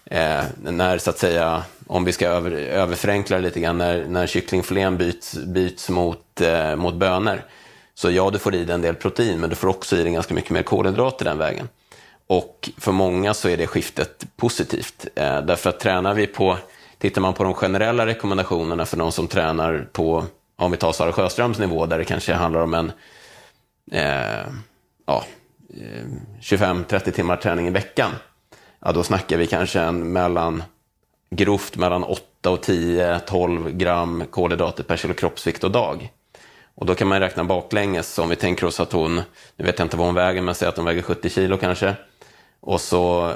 eh, 0.05 0.43
när 0.63 0.97
så 0.97 1.09
att 1.09 1.17
säga, 1.17 1.63
om 1.87 2.05
vi 2.05 2.11
ska 2.11 2.27
över, 2.27 2.51
överförenkla 2.51 3.37
det 3.37 3.43
lite 3.43 3.59
grann, 3.59 3.77
när, 3.77 4.05
när 4.05 4.27
kycklingfilén 4.27 4.97
byts, 4.97 5.33
byts 5.33 5.89
mot, 5.89 6.41
eh, 6.41 6.75
mot 6.75 6.95
bönor. 6.95 7.41
Så 7.95 8.11
ja, 8.11 8.29
du 8.29 8.39
får 8.39 8.55
i 8.55 8.65
dig 8.65 8.75
en 8.75 8.81
del 8.81 8.95
protein, 8.95 9.39
men 9.39 9.49
du 9.49 9.55
får 9.55 9.67
också 9.67 9.95
i 9.95 10.03
dig 10.03 10.13
ganska 10.13 10.33
mycket 10.33 10.51
mer 10.51 10.63
kolhydrater 10.63 11.25
den 11.25 11.37
vägen. 11.37 11.69
Och 12.27 12.69
för 12.77 12.91
många 12.91 13.33
så 13.33 13.49
är 13.49 13.57
det 13.57 13.67
skiftet 13.67 14.25
positivt. 14.37 15.07
Eh, 15.15 15.41
därför 15.41 15.69
att 15.69 15.79
tränar 15.79 16.13
vi 16.13 16.27
på 16.27 16.57
Tittar 16.97 17.21
man 17.21 17.33
på 17.33 17.43
de 17.43 17.53
generella 17.53 18.05
rekommendationerna 18.05 18.85
för 18.85 18.97
de 18.97 19.11
som 19.11 19.27
tränar 19.27 19.87
på, 19.91 20.25
om 20.55 20.71
vi 20.71 20.77
tar 20.77 20.91
Sara 20.91 21.11
Sjöströms 21.11 21.59
nivå, 21.59 21.85
där 21.85 21.97
det 21.97 22.05
kanske 22.05 22.33
handlar 22.33 22.61
om 22.61 22.73
en 22.73 22.91
Eh, 23.91 24.47
ja, 25.05 25.25
eh, 25.69 26.05
25-30 26.41 27.11
timmar 27.11 27.37
träning 27.37 27.67
i 27.67 27.69
veckan, 27.69 28.11
ja, 28.79 28.91
då 28.91 29.03
snackar 29.03 29.37
vi 29.37 29.47
kanske 29.47 29.79
en 29.79 30.13
mellan, 30.13 30.63
grovt 31.29 31.77
mellan 31.77 32.03
8 32.03 32.49
och 32.49 32.63
10-12 32.63 33.69
gram 33.69 34.23
kolhydrater 34.31 34.83
per 34.83 34.97
kilo 34.97 35.13
kroppsvikt 35.13 35.63
och 35.63 35.71
dag. 35.71 36.11
Och 36.75 36.85
då 36.85 36.95
kan 36.95 37.07
man 37.07 37.19
räkna 37.19 37.43
baklänges, 37.43 38.19
om 38.19 38.29
vi 38.29 38.35
tänker 38.35 38.65
oss 38.65 38.79
att 38.79 38.91
hon, 38.91 39.15
nu 39.55 39.65
vet 39.65 39.79
jag 39.79 39.85
inte 39.85 39.97
vad 39.97 40.05
hon 40.05 40.15
väger, 40.15 40.41
men 40.41 40.55
säg 40.55 40.67
att 40.67 40.77
hon 40.77 40.85
väger 40.85 41.01
70 41.01 41.29
kilo 41.29 41.57
kanske. 41.57 41.95
Och 42.59 42.81
så 42.81 43.33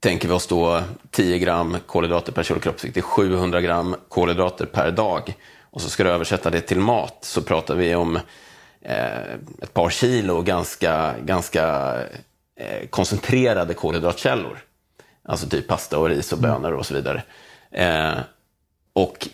tänker 0.00 0.28
vi 0.28 0.34
oss 0.34 0.46
då 0.46 0.82
10 1.10 1.38
gram 1.38 1.76
kolhydrater 1.86 2.32
per 2.32 2.42
kilo 2.42 2.60
kroppsvikt, 2.60 2.94
det 2.94 3.00
är 3.00 3.02
700 3.02 3.60
gram 3.60 3.96
kolhydrater 4.08 4.66
per 4.66 4.90
dag. 4.90 5.34
Och 5.70 5.80
så 5.80 5.90
ska 5.90 6.04
du 6.04 6.10
översätta 6.10 6.50
det 6.50 6.60
till 6.60 6.80
mat 6.80 7.18
så 7.20 7.42
pratar 7.42 7.74
vi 7.74 7.94
om 7.94 8.18
ett 9.62 9.74
par 9.74 9.90
kilo 9.90 10.42
ganska, 10.42 11.14
ganska 11.24 11.94
eh, 12.60 12.88
koncentrerade 12.90 13.74
kolhydratkällor. 13.74 14.58
Alltså 15.28 15.48
typ 15.48 15.68
pasta 15.68 15.98
och 15.98 16.08
ris 16.08 16.32
och 16.32 16.38
bönor 16.38 16.72
och 16.72 16.86
så 16.86 16.94
vidare. 16.94 17.22
Eh, 17.70 18.18
och 18.92 19.28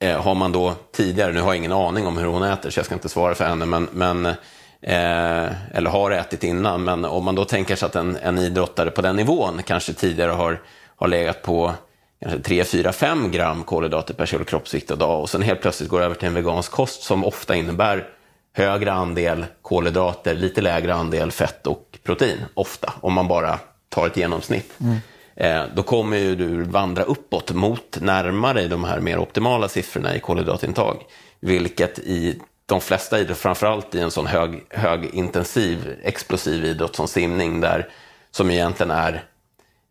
eh, 0.00 0.22
har 0.22 0.34
man 0.34 0.52
då 0.52 0.74
tidigare, 0.92 1.32
nu 1.32 1.40
har 1.40 1.48
jag 1.48 1.56
ingen 1.56 1.72
aning 1.72 2.06
om 2.06 2.18
hur 2.18 2.26
hon 2.26 2.42
äter 2.42 2.70
så 2.70 2.78
jag 2.78 2.86
ska 2.86 2.94
inte 2.94 3.08
svara 3.08 3.34
för 3.34 3.44
henne, 3.44 3.66
men, 3.66 3.88
men 3.92 4.34
Eh, 4.82 5.76
eller 5.76 5.90
har 5.90 6.10
ätit 6.10 6.44
innan. 6.44 6.84
Men 6.84 7.04
om 7.04 7.24
man 7.24 7.34
då 7.34 7.44
tänker 7.44 7.76
sig 7.76 7.86
att 7.86 7.96
en, 7.96 8.16
en 8.16 8.38
idrottare 8.38 8.90
på 8.90 9.02
den 9.02 9.16
nivån 9.16 9.62
kanske 9.62 9.92
tidigare 9.92 10.30
har, 10.30 10.60
har 10.96 11.08
legat 11.08 11.42
på 11.42 11.72
kanske 12.20 12.40
3, 12.40 12.64
4, 12.64 12.92
5 12.92 13.30
gram 13.30 13.62
kolhydrater 13.62 14.14
per 14.14 14.26
kilo 14.26 14.44
kroppsvikt 14.44 14.90
och 14.90 14.98
dag 14.98 15.20
och 15.20 15.30
sen 15.30 15.42
helt 15.42 15.60
plötsligt 15.60 15.88
går 15.88 16.00
över 16.00 16.14
till 16.14 16.28
en 16.28 16.34
vegansk 16.34 16.72
kost 16.72 17.02
som 17.02 17.24
ofta 17.24 17.56
innebär 17.56 18.08
högre 18.52 18.92
andel 18.92 19.46
kolhydrater, 19.62 20.34
lite 20.34 20.60
lägre 20.60 20.94
andel 20.94 21.32
fett 21.32 21.66
och 21.66 21.98
protein, 22.02 22.38
ofta, 22.54 22.92
om 23.00 23.12
man 23.12 23.28
bara 23.28 23.58
tar 23.88 24.06
ett 24.06 24.16
genomsnitt. 24.16 24.72
Mm. 24.80 24.96
Eh, 25.36 25.64
då 25.74 25.82
kommer 25.82 26.16
ju 26.16 26.34
du 26.34 26.62
vandra 26.62 27.02
uppåt 27.02 27.52
mot 27.52 28.00
närmare 28.00 28.68
de 28.68 28.84
här 28.84 29.00
mer 29.00 29.18
optimala 29.18 29.68
siffrorna 29.68 30.16
i 30.16 30.20
kolhydratintag, 30.20 31.02
vilket 31.40 31.98
i 31.98 32.40
de 32.66 32.80
flesta 32.80 33.18
idrotter, 33.18 33.34
framförallt 33.34 33.94
i 33.94 34.00
en 34.00 34.10
sån 34.10 34.26
hög, 34.26 34.64
högintensiv, 34.70 35.96
explosiv 36.02 36.64
idrott 36.64 36.96
som 36.96 37.08
simning, 37.08 37.60
där, 37.60 37.88
som 38.30 38.50
egentligen 38.50 38.90
är, 38.90 39.24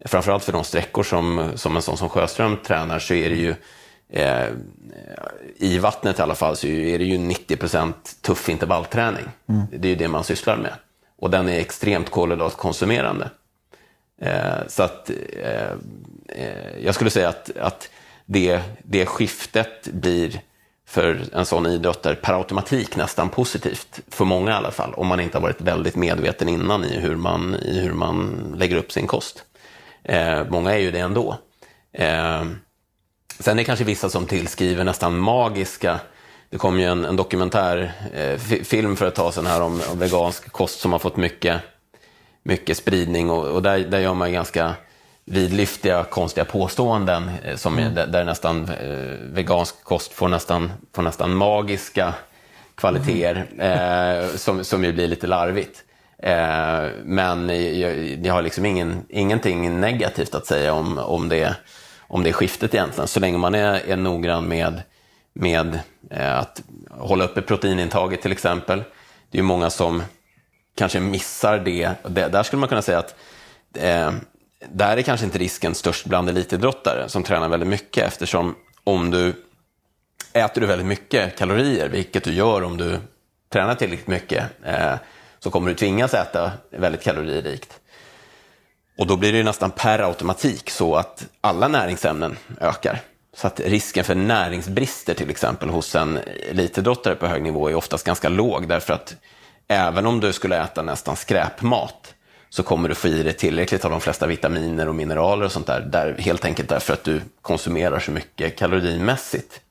framförallt 0.05 0.43
för 0.43 0.51
de 0.51 0.63
sträckor 0.63 1.03
som, 1.03 1.51
som 1.55 1.75
en 1.75 1.81
sån 1.81 1.97
som 1.97 2.09
Sjöström 2.09 2.57
tränar, 2.57 2.99
så 2.99 3.13
är 3.13 3.29
det 3.29 3.35
ju 3.35 3.55
eh, 4.09 4.47
i 5.55 5.77
vattnet 5.77 6.19
i 6.19 6.21
alla 6.21 6.35
fall 6.35 6.55
så 6.55 6.67
är 6.67 6.99
det 6.99 7.05
ju 7.05 7.17
90 7.17 7.93
tuff 8.21 8.49
intervallträning. 8.49 9.25
Mm. 9.49 9.61
Det 9.71 9.87
är 9.87 9.89
ju 9.89 9.95
det 9.95 10.07
man 10.07 10.23
sysslar 10.23 10.57
med. 10.57 10.73
Och 11.19 11.29
den 11.29 11.49
är 11.49 11.59
extremt 11.59 12.09
kolhydratkonsumerande. 12.09 13.29
Eh, 14.21 14.67
så 14.67 14.83
att 14.83 15.09
eh, 15.43 15.71
eh 16.27 16.79
jag 16.83 16.95
skulle 16.95 17.09
säga 17.09 17.29
att, 17.29 17.57
att 17.57 17.89
det, 18.25 18.61
det 18.83 19.05
skiftet 19.05 19.87
blir 19.87 20.41
för 20.89 21.23
en 21.33 21.45
sån 21.45 21.65
idrottare 21.65 22.15
per 22.15 22.33
automatik 22.33 22.95
nästan 22.95 23.29
positivt, 23.29 23.99
för 24.07 24.25
många 24.25 24.51
i 24.51 24.53
alla 24.53 24.71
fall, 24.71 24.93
om 24.93 25.07
man 25.07 25.19
inte 25.19 25.37
har 25.37 25.41
varit 25.41 25.61
väldigt 25.61 25.95
medveten 25.95 26.49
innan 26.49 26.83
i 26.85 26.99
hur 26.99 27.15
man, 27.15 27.55
i 27.55 27.79
hur 27.79 27.93
man 27.93 28.53
lägger 28.57 28.75
upp 28.75 28.91
sin 28.91 29.07
kost. 29.07 29.43
Eh, 30.03 30.43
många 30.49 30.73
är 30.73 30.77
ju 30.77 30.91
det 30.91 30.99
ändå. 30.99 31.37
Eh, 31.93 32.45
sen 33.39 33.53
är 33.53 33.57
det 33.57 33.63
kanske 33.63 33.85
vissa 33.85 34.09
som 34.09 34.25
tillskriver 34.25 34.83
nästan 34.83 35.19
magiska 35.19 35.99
det 36.49 36.57
kom 36.57 36.79
ju 36.79 36.85
en, 36.85 37.05
en 37.05 37.15
dokumentärfilm 37.15 38.91
eh, 38.91 38.97
för 38.97 39.07
ett 39.07 39.15
tag 39.15 39.33
sedan 39.33 39.45
här 39.45 39.61
om, 39.61 39.81
om, 39.91 39.99
vegansk 39.99 40.51
kost 40.51 40.79
som 40.79 40.91
har 40.91 40.99
fått 40.99 41.17
mycket, 41.17 41.61
mycket 42.43 42.77
spridning 42.77 43.29
och, 43.29 43.45
och 43.45 43.61
där, 43.61 43.79
där 43.79 43.99
gör 43.99 44.13
man 44.13 44.33
ganska 44.33 44.73
vidlyftiga, 45.25 46.03
konstiga 46.03 46.45
påståenden 46.45 47.31
eh, 47.43 47.55
som 47.55 47.77
mm. 47.77 47.95
där, 47.95 48.07
där, 48.07 48.23
nästan 48.23 48.69
eh, 48.69 48.89
vegansk 49.21 49.83
kost 49.83 50.13
får 50.13 50.27
nästan, 50.27 50.71
får 50.95 51.01
nästan 51.01 51.35
magiska 51.35 52.13
kvaliteter 52.75 53.45
mm. 53.53 54.19
eh, 54.19 54.27
som, 54.35 54.63
som 54.63 54.83
ju 54.83 54.93
blir 54.93 55.07
lite 55.07 55.27
larvigt. 55.27 55.83
Eh, 56.23 56.87
men 57.03 57.49
jag, 57.79 58.25
jag, 58.25 58.33
har 58.33 58.41
liksom 58.41 58.65
ingen, 58.65 59.05
ingenting 59.09 59.79
negativt 59.79 60.35
att 60.35 60.45
säga 60.45 60.73
om, 60.73 60.97
om, 60.97 61.29
det, 61.29 61.55
om 62.09 62.23
det 62.23 62.33
skiftet 62.33 62.73
egentligen, 62.73 63.07
så 63.07 63.19
länge 63.19 63.37
man 63.37 63.55
är, 63.55 63.89
är 63.89 63.97
noggrann 63.97 64.47
med, 64.47 64.81
med 65.33 65.79
eh, 66.09 66.39
att 66.39 66.61
hålla 66.89 67.23
uppe 67.23 67.41
proteinintaget 67.41 68.21
till 68.21 68.31
exempel. 68.31 68.83
Det 69.31 69.37
är 69.37 69.41
ju 69.41 69.43
många 69.43 69.69
som 69.69 70.03
kanske 70.77 70.99
missar 70.99 71.57
det. 71.57 71.91
det 72.03 72.27
där 72.27 72.43
skulle 72.43 72.59
man 72.59 72.69
kunna 72.69 72.81
säga 72.81 72.99
att 72.99 73.15
eh, 73.73 74.11
där 74.69 74.97
är 74.97 75.01
kanske 75.01 75.25
inte 75.25 75.39
risken 75.39 75.75
störst 75.75 76.05
bland 76.05 76.29
elitidrottare 76.29 77.09
som 77.09 77.23
tränar 77.23 77.49
väldigt 77.49 77.69
mycket 77.69 78.07
eftersom 78.07 78.55
om 78.83 79.11
du 79.11 79.33
äter 80.33 80.61
du 80.61 80.67
väldigt 80.67 80.87
mycket 80.87 81.37
kalorier, 81.37 81.89
vilket 81.89 82.23
du 82.23 82.33
gör 82.33 82.63
om 82.63 82.77
du 82.77 82.99
tränar 83.49 83.75
tillräckligt 83.75 84.07
mycket, 84.07 84.45
eh, 84.65 84.95
så 85.39 85.51
kommer 85.51 85.69
du 85.69 85.75
tvingas 85.75 86.13
äta 86.13 86.51
väldigt 86.69 87.03
kaloririkt. 87.03 87.78
Och 88.99 89.07
då 89.07 89.15
blir 89.15 89.33
det 89.33 89.43
nästan 89.43 89.71
per 89.71 89.99
automatik 89.99 90.69
så 90.69 90.95
att 90.95 91.25
alla 91.41 91.67
näringsämnen 91.67 92.37
ökar. 92.61 92.99
Så 93.33 93.47
att 93.47 93.59
risken 93.59 94.03
för 94.03 94.15
näringsbrister 94.15 95.13
till 95.13 95.29
exempel 95.29 95.69
hos 95.69 95.95
en 95.95 96.19
elitidrottare 96.49 97.15
på 97.15 97.27
hög 97.27 97.43
nivå 97.43 97.69
är 97.69 97.75
oftast 97.75 98.05
ganska 98.05 98.29
låg 98.29 98.67
därför 98.67 98.93
att 98.93 99.15
även 99.67 100.05
om 100.05 100.19
du 100.19 100.33
skulle 100.33 100.63
äta 100.63 100.81
nästan 100.81 101.15
skräpmat 101.15 102.13
så 102.49 102.63
kommer 102.63 102.89
du 102.89 102.95
få 102.95 103.07
i 103.07 103.23
dig 103.23 103.33
tillräckligt 103.33 103.85
av 103.85 103.91
de 103.91 104.01
flesta 104.01 104.27
vitaminer 104.27 104.87
och 104.87 104.95
mineraler 104.95 105.45
och 105.45 105.51
sånt 105.51 105.67
där, 105.67 105.81
där 105.81 106.15
helt 106.19 106.45
enkelt 106.45 106.69
därför 106.69 106.93
att 106.93 107.03
du 107.03 107.21
konsumerar 107.41 107.99
så 107.99 108.11
mycket 108.11 108.57
kalorimässigt. 108.57 109.61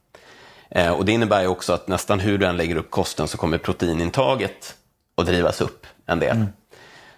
Eh, 0.70 0.93
och 0.93 1.05
det 1.05 1.12
innebär 1.12 1.41
ju 1.41 1.49
också 1.49 1.72
att 1.72 1.89
nästan 1.89 2.20
hur 2.20 2.39
du 2.39 2.47
än 2.47 2.57
lägger 2.57 2.76
upp 2.76 2.91
kosten 2.91 3.29
så 3.29 3.39
kommer 3.39 3.59
proteinintaget 3.59 4.76
att 5.16 5.26
drivas 5.26 5.61
upp 5.61 5.87
en 6.07 6.18
del. 6.18 6.37
Mm. 6.37 6.49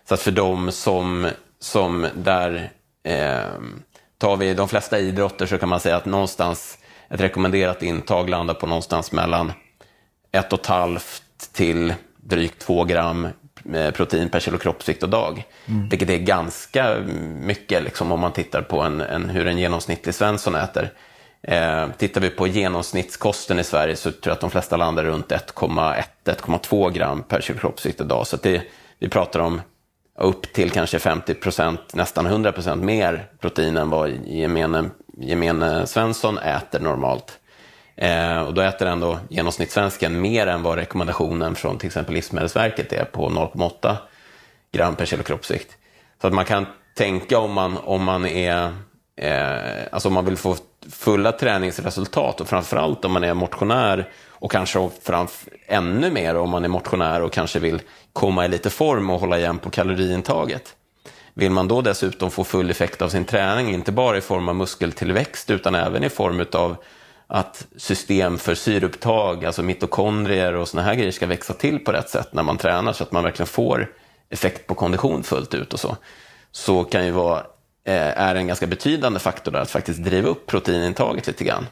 Så 0.08 0.14
att 0.14 0.20
för 0.20 0.30
de 0.30 0.72
som, 0.72 1.30
som 1.60 2.06
där, 2.14 2.70
eh, 3.04 3.60
tar 4.18 4.36
vi 4.36 4.54
de 4.54 4.68
flesta 4.68 4.98
idrotter 4.98 5.46
så 5.46 5.58
kan 5.58 5.68
man 5.68 5.80
säga 5.80 5.96
att 5.96 6.04
någonstans 6.04 6.78
ett 7.08 7.20
rekommenderat 7.20 7.82
intag 7.82 8.30
landar 8.30 8.54
på 8.54 8.66
någonstans 8.66 9.12
mellan 9.12 9.52
1,5 10.32 11.22
till 11.52 11.94
drygt 12.16 12.58
2 12.58 12.84
gram 12.84 13.28
eh, 13.74 13.90
protein 13.90 14.28
per 14.28 14.40
kilo 14.40 14.58
kroppsvikt 14.58 15.02
och 15.02 15.08
dag. 15.08 15.44
Mm. 15.66 15.88
Vilket 15.88 16.10
är 16.10 16.18
ganska 16.18 16.96
mycket 17.40 17.82
liksom, 17.82 18.12
om 18.12 18.20
man 18.20 18.32
tittar 18.32 18.62
på 18.62 18.80
en, 18.80 19.00
en, 19.00 19.30
hur 19.30 19.46
en 19.46 19.58
genomsnittlig 19.58 20.14
svensson 20.14 20.54
äter. 20.54 20.92
Eh, 21.42 21.88
tittar 21.98 22.20
vi 22.20 22.30
på 22.30 22.46
genomsnittskosten 22.46 23.58
i 23.58 23.64
Sverige 23.64 23.96
så 23.96 24.10
tror 24.10 24.20
jag 24.24 24.32
att 24.32 24.40
de 24.40 24.50
flesta 24.50 24.76
landar 24.76 25.04
runt 25.04 25.28
1,1-1,2 25.28 26.90
gram 26.90 27.22
per 27.22 27.40
kilo 27.40 27.58
kroppsvikt 27.58 28.00
och 28.00 28.06
dag. 28.06 28.26
Så 28.26 28.36
det, 28.36 28.62
vi 28.98 29.08
pratar 29.08 29.40
om 29.40 29.60
upp 30.20 30.52
till 30.52 30.70
kanske 30.70 30.98
50 30.98 31.34
procent, 31.34 31.80
nästan 31.94 32.26
100 32.26 32.52
procent 32.52 32.84
mer 32.84 33.26
protein 33.40 33.76
än 33.76 33.90
vad 33.90 34.10
gemene, 34.26 34.90
gemene 35.18 35.86
Svensson 35.86 36.38
äter 36.38 36.80
normalt. 36.80 37.38
Eh, 37.96 38.38
och 38.40 38.54
då 38.54 38.62
äter 38.62 38.86
ändå 38.86 39.18
genomsnittssvensken 39.28 40.20
mer 40.20 40.46
än 40.46 40.62
vad 40.62 40.78
rekommendationen 40.78 41.54
från 41.54 41.78
till 41.78 41.86
exempel 41.86 42.14
Livsmedelsverket 42.14 42.92
är 42.92 43.04
på 43.04 43.28
0,8 43.28 43.96
gram 44.72 44.96
per 44.96 45.06
kilo 45.06 45.22
kroppsvikt. 45.22 45.76
Så 46.20 46.26
att 46.26 46.32
man 46.32 46.44
kan 46.44 46.66
tänka 46.96 47.38
om 47.38 47.52
man, 47.52 47.76
om 47.78 48.04
man 48.04 48.26
är 48.26 48.72
eh, 49.16 49.86
alltså 49.92 50.08
om 50.08 50.14
man 50.14 50.24
vill 50.24 50.36
få 50.36 50.56
fulla 50.90 51.32
träningsresultat 51.32 52.40
och 52.40 52.48
framförallt 52.48 53.04
om 53.04 53.12
man 53.12 53.24
är 53.24 53.34
motionär 53.34 54.08
och 54.40 54.50
kanske 54.50 54.88
ännu 55.66 56.10
mer 56.10 56.36
om 56.36 56.50
man 56.50 56.64
är 56.64 56.68
motionär 56.68 57.22
och 57.22 57.32
kanske 57.32 57.58
vill 57.58 57.80
komma 58.12 58.44
i 58.44 58.48
lite 58.48 58.70
form 58.70 59.10
och 59.10 59.20
hålla 59.20 59.38
igen 59.38 59.58
på 59.58 59.70
kaloriintaget. 59.70 60.76
Vill 61.34 61.50
man 61.50 61.68
då 61.68 61.80
dessutom 61.80 62.30
få 62.30 62.44
full 62.44 62.70
effekt 62.70 63.02
av 63.02 63.08
sin 63.08 63.24
träning, 63.24 63.74
inte 63.74 63.92
bara 63.92 64.16
i 64.18 64.20
form 64.20 64.48
av 64.48 64.56
muskeltillväxt 64.56 65.50
utan 65.50 65.74
även 65.74 66.04
i 66.04 66.08
form 66.08 66.46
av 66.52 66.76
att 67.26 67.66
system 67.76 68.38
för 68.38 68.54
syreupptag, 68.54 69.44
alltså 69.44 69.62
mitokondrier 69.62 70.54
och 70.54 70.68
såna 70.68 70.82
här 70.82 70.94
grejer 70.94 71.12
ska 71.12 71.26
växa 71.26 71.52
till 71.52 71.78
på 71.78 71.92
rätt 71.92 72.10
sätt 72.10 72.28
när 72.32 72.42
man 72.42 72.56
tränar 72.56 72.92
så 72.92 73.04
att 73.04 73.12
man 73.12 73.24
verkligen 73.24 73.46
får 73.46 73.92
effekt 74.30 74.66
på 74.66 74.74
kondition 74.74 75.22
fullt 75.22 75.54
ut 75.54 75.72
och 75.72 75.80
så. 75.80 75.96
Så 76.52 76.84
kan 76.84 77.06
ju 77.06 77.12
vara, 77.12 77.38
eh, 77.84 78.20
är 78.20 78.34
en 78.34 78.46
ganska 78.46 78.66
betydande 78.66 79.18
faktor 79.18 79.52
där 79.52 79.60
att 79.60 79.70
faktiskt 79.70 80.04
driva 80.04 80.28
upp 80.28 80.46
proteinintaget 80.46 81.26
lite 81.26 81.44
grann. 81.44 81.66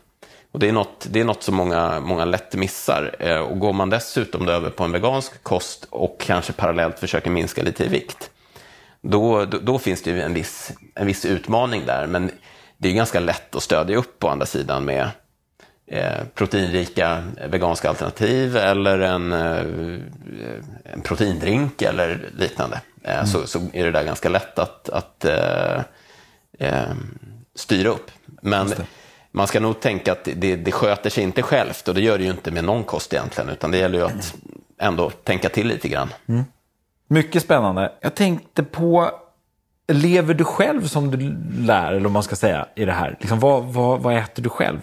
Och 0.53 0.59
det 0.59 0.69
är 0.69 0.73
något, 0.73 1.07
det 1.11 1.21
är 1.21 1.25
något 1.25 1.43
som 1.43 1.55
många, 1.55 2.01
många 2.01 2.25
lätt 2.25 2.55
missar. 2.55 3.17
Eh, 3.19 3.39
och 3.39 3.59
går 3.59 3.73
man 3.73 3.91
dessutom 3.91 4.49
över 4.49 4.71
på 4.71 4.85
en 4.85 4.93
vegansk 4.93 5.43
kost 5.43 5.87
och 5.91 6.21
kanske 6.21 6.53
parallellt 6.53 6.99
försöker 6.99 7.31
minska 7.31 7.63
lite 7.63 7.85
i 7.85 7.89
vikt, 7.89 8.31
då, 9.01 9.45
då, 9.45 9.59
då 9.59 9.79
finns 9.79 10.03
det 10.03 10.11
ju 10.11 10.21
en 10.21 10.35
viss, 10.35 10.73
en 10.95 11.07
viss 11.07 11.25
utmaning 11.25 11.83
där. 11.87 12.07
Men 12.07 12.31
det 12.77 12.89
är 12.89 12.93
ganska 12.93 13.21
lätt 13.21 13.55
att 13.55 13.63
stödja 13.63 13.97
upp 13.97 14.19
på 14.19 14.29
andra 14.29 14.47
sidan 14.47 14.85
med 14.85 15.11
eh, 15.87 16.25
proteinrika 16.35 17.25
veganska 17.49 17.89
alternativ 17.89 18.57
eller 18.57 19.01
en, 19.01 19.33
eh, 19.33 19.63
en 20.85 21.01
proteindrink 21.03 21.83
eller 21.83 22.31
liknande. 22.37 22.81
Eh, 23.03 23.15
mm. 23.15 23.27
så, 23.27 23.47
så 23.47 23.59
är 23.73 23.85
det 23.85 23.91
där 23.91 24.05
ganska 24.05 24.29
lätt 24.29 24.59
att, 24.59 24.89
att 24.89 25.25
eh, 25.25 25.81
eh, 26.59 26.95
styra 27.55 27.89
upp. 27.89 28.11
Men 28.43 28.73
man 29.31 29.47
ska 29.47 29.61
nog 29.61 29.81
tänka 29.81 30.13
att 30.13 30.29
det, 30.37 30.57
det 30.57 30.73
sköter 30.73 31.11
sig 31.11 31.25
inte 31.25 31.43
självt 31.43 31.89
och 31.89 31.95
det 31.95 32.01
gör 32.01 32.19
det 32.19 32.25
ju 32.25 32.31
inte 32.31 32.51
med 32.51 32.65
någon 32.65 32.85
kost 32.85 33.13
egentligen, 33.13 33.51
utan 33.51 33.71
det 33.71 33.79
gäller 33.79 33.99
ju 33.99 34.05
att 34.05 34.35
ändå 34.79 35.11
tänka 35.11 35.49
till 35.49 35.67
lite 35.67 35.89
grann. 35.89 36.09
Mm. 36.27 36.45
Mycket 37.09 37.43
spännande. 37.43 37.93
Jag 38.01 38.15
tänkte 38.15 38.63
på, 38.63 39.11
lever 39.93 40.35
du 40.35 40.45
själv 40.45 40.87
som 40.87 41.11
du 41.11 41.37
lär, 41.67 41.93
eller 41.93 42.01
vad 42.01 42.13
man 42.13 42.23
ska 42.23 42.37
säga, 42.37 42.67
i 42.75 42.85
det 42.85 42.93
här? 42.93 43.17
Liksom, 43.21 43.41
vad, 43.41 43.65
vad, 43.65 44.01
vad 44.01 44.17
äter 44.17 44.43
du 44.43 44.49
själv? 44.49 44.81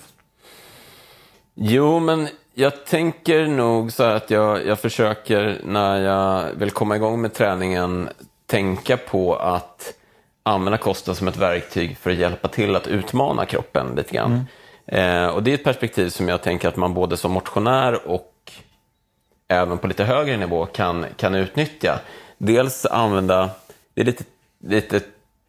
Jo, 1.54 2.00
men 2.00 2.28
jag 2.54 2.86
tänker 2.86 3.48
nog 3.48 3.91
så 3.91 4.04
att 4.04 4.30
jag, 4.30 4.66
jag 4.66 4.80
försöker 4.80 5.62
när 5.64 6.02
jag 6.02 6.54
vill 6.54 6.72
komma 6.72 6.96
igång 6.96 7.22
med 7.22 7.34
träningen 7.34 8.10
tänka 8.46 8.98
på 8.98 9.36
att 9.36 9.93
använda 10.46 10.78
kosten 10.78 11.16
som 11.16 11.28
ett 11.28 11.38
verktyg 11.38 11.98
för 11.98 12.12
att 12.12 12.18
hjälpa 12.18 12.48
till 12.48 12.76
att 12.76 12.88
utmana 12.88 13.46
kroppen 13.46 13.96
lite 13.96 14.16
grann. 14.16 14.46
Mm. 14.88 15.24
Eh, 15.24 15.28
och 15.28 15.43
det 15.43 15.52
är 15.52 15.56
ett 15.56 15.64
perspektiv 15.64 16.10
som 16.10 16.30
jag 16.30 16.41
tänker 16.41 16.68
att 16.68 16.76
man 16.76 16.93
både 16.93 17.18
som 17.18 17.32
motionär 17.32 18.08
och 18.08 18.52
även 19.48 19.78
på 19.78 19.88
lite 19.88 20.04
högre 20.04 20.38
nivå 20.38 20.66
kan, 20.66 21.06
kan 21.18 21.36
utnyttja. 21.36 22.00
Dels 22.38 22.86
använda, 22.86 23.50
det 23.93 24.02
är 24.02 24.06
lite, 24.06 24.24
lite 24.64 25.02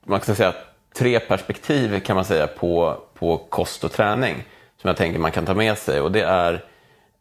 man 0.04 0.20
kan 0.20 0.36
säga 0.36 0.54
tre 0.96 1.20
perspektiv 1.20 2.00
kan 2.00 2.16
man 2.16 2.24
säga 2.24 2.46
på, 2.46 2.98
på 3.14 3.36
kost 3.36 3.84
och 3.84 3.92
träning 3.92 4.44
som 4.80 4.88
jag 4.88 4.96
tänker 4.96 5.18
man 5.18 5.32
kan 5.32 5.46
ta 5.46 5.54
med 5.54 5.78
sig. 5.78 6.00
Och 6.00 6.12
det 6.12 6.22
är 6.22 6.64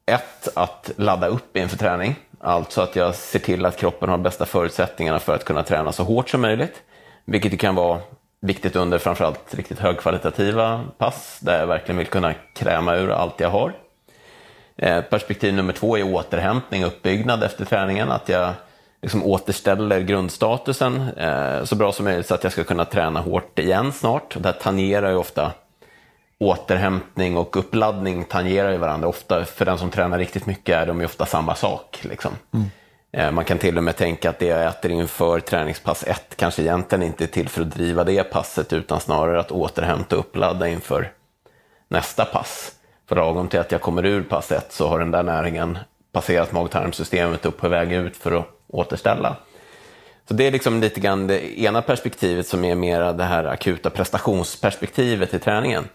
ett, 0.06 0.48
att 0.54 0.92
ladda 0.96 1.28
upp 1.28 1.58
inför 1.58 1.78
träning. 1.78 2.16
Alltså 2.40 2.82
att 2.82 2.96
jag 2.96 3.16
ser 3.16 3.40
till 3.40 3.66
att 3.66 3.78
kroppen 3.78 4.10
har 4.10 4.18
bästa 4.18 4.46
förutsättningarna 4.46 5.20
för 5.20 5.36
att 5.36 5.46
kunna 5.46 5.64
träna 5.64 5.92
så 5.92 6.04
hårt 6.04 6.30
som 6.30 6.42
möjligt. 6.42 6.82
Vilket 7.26 7.60
kan 7.60 7.76
vara 7.76 8.00
viktigt 8.42 8.76
under 8.76 8.98
framförallt 8.98 9.54
riktigt 9.54 9.80
högkvalitativa 9.80 10.84
pass 10.98 11.40
där 11.42 11.60
jag 11.60 11.68
verkligen 11.68 11.98
vill 11.98 12.08
kunna 12.08 12.34
kräma 12.54 12.96
ur 12.96 13.10
allt 13.10 13.40
jag 13.40 13.50
har. 13.50 13.74
Eh, 14.78 15.02
perspektiv 15.02 15.54
nummer 15.54 15.74
två 15.74 15.98
är 15.98 16.14
återhämtning 16.14 16.86
och 16.86 16.88
uppbyggnad 16.88 17.44
efter 17.44 17.66
träningen. 17.66 18.12
Att 18.12 18.30
jag 18.30 18.54
liksom 19.02 19.24
återställer 19.24 20.00
grundstatusen 20.00 21.10
eh, 21.18 21.64
så 21.64 21.76
bra 21.76 21.92
som 21.92 22.06
möjligt 22.06 22.28
så 22.28 22.36
att 22.36 22.44
jag 22.44 22.52
ska 22.52 22.64
kunna 22.64 22.86
träna 22.86 23.22
hårt 23.22 23.60
igen 23.60 23.92
snart. 23.92 24.36
Och 24.36 24.42
där 24.42 24.52
tangerar 24.52 25.10
ju 25.10 25.16
ofta 25.16 25.52
återhämtning 26.38 27.38
och 27.38 27.58
uppladdning 27.58 28.24
tangerar 28.24 28.72
ju 28.72 28.78
varandra. 28.78 29.08
Ofta, 29.08 29.46
för 29.46 29.66
den 29.66 29.78
som 29.78 29.90
tränar 29.90 30.18
riktigt 30.18 30.46
mycket 30.46 30.76
är 30.76 30.86
de 30.86 31.00
ju 31.00 31.06
ofta 31.06 31.26
samma 31.26 31.56
sak. 31.56 32.00
Liksom. 32.02 32.32
Mm. 32.54 32.66
Eh, 33.16 33.32
man 33.32 33.46
kan 33.46 33.58
till 33.58 33.78
och 33.78 33.84
med 33.84 33.96
tänka 33.96 34.30
att 34.30 34.40
det 34.40 34.46
jag 34.46 34.66
äter 34.66 34.92
inför 34.92 35.40
träningspass 35.40 36.04
1 36.08 36.36
kanske 36.36 36.62
egentligen 36.62 37.04
inte 37.04 37.24
är 37.24 37.28
till 37.28 37.50
för 37.50 37.62
att 37.62 37.72
driva 37.72 38.04
det 38.04 38.24
passet 38.24 38.74
utan 38.74 39.00
snarare 39.00 39.40
att 39.40 39.52
återhämta 39.52 40.16
och 40.16 40.20
uppladda 40.20 40.68
inför 40.68 41.12
nästa 41.88 42.26
pass. 42.26 42.72
För 43.08 43.16
lagom 43.16 43.48
till 43.48 43.60
att 43.60 43.72
jag 43.72 43.82
kommer 43.82 44.06
ur 44.06 44.24
pass 44.24 44.52
1 44.52 44.74
så 44.74 44.88
har 44.88 45.00
den 45.00 45.12
där 45.12 45.24
näringen 45.24 45.78
passerat 46.12 46.52
mag-tarmsystemet 46.52 47.46
upp 47.46 47.58
på 47.58 47.70
väg 47.70 47.92
ut 47.92 48.18
för 48.18 48.32
att 48.32 48.46
återställa. 48.68 49.36
Så 50.28 50.34
det 50.34 50.48
är 50.48 50.52
liksom 50.52 50.82
lite 50.82 51.00
grann 51.00 51.28
det 51.28 51.60
ena 51.60 51.82
perspektivet 51.82 52.48
som 52.48 52.66
är 52.66 52.76
mera 52.76 53.14
det 53.14 53.24
här 53.24 53.46
akuta 53.46 53.90
prestationsperspektivet 53.90 55.34
i 55.34 55.40
träningen. 55.40 55.88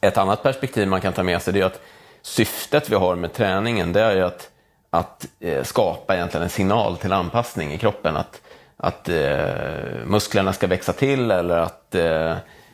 Ett 0.00 0.18
annat 0.18 0.42
perspektiv 0.42 0.88
man 0.88 1.00
kan 1.00 1.12
ta 1.12 1.22
med 1.22 1.42
sig 1.42 1.60
är 1.60 1.64
att 1.64 1.80
syftet 2.22 2.90
vi 2.90 2.94
har 2.94 3.16
med 3.16 3.32
träningen 3.32 3.92
det 3.92 4.00
är 4.00 4.16
ju 4.16 4.22
att 4.22 4.51
att 4.94 5.28
eh, 5.40 5.62
skapa 5.62 6.14
egentligen 6.14 6.42
en 6.42 6.50
signal 6.50 6.96
till 6.96 7.12
anpassning 7.12 7.72
i 7.72 7.78
kroppen. 7.78 8.16
Att, 8.16 8.40
att 8.76 9.08
eh, 9.08 10.04
musklerna 10.06 10.52
ska 10.52 10.66
växa 10.66 10.92
till 10.92 11.30
eller 11.30 11.56
att 11.56 11.94
eh, 11.94 12.30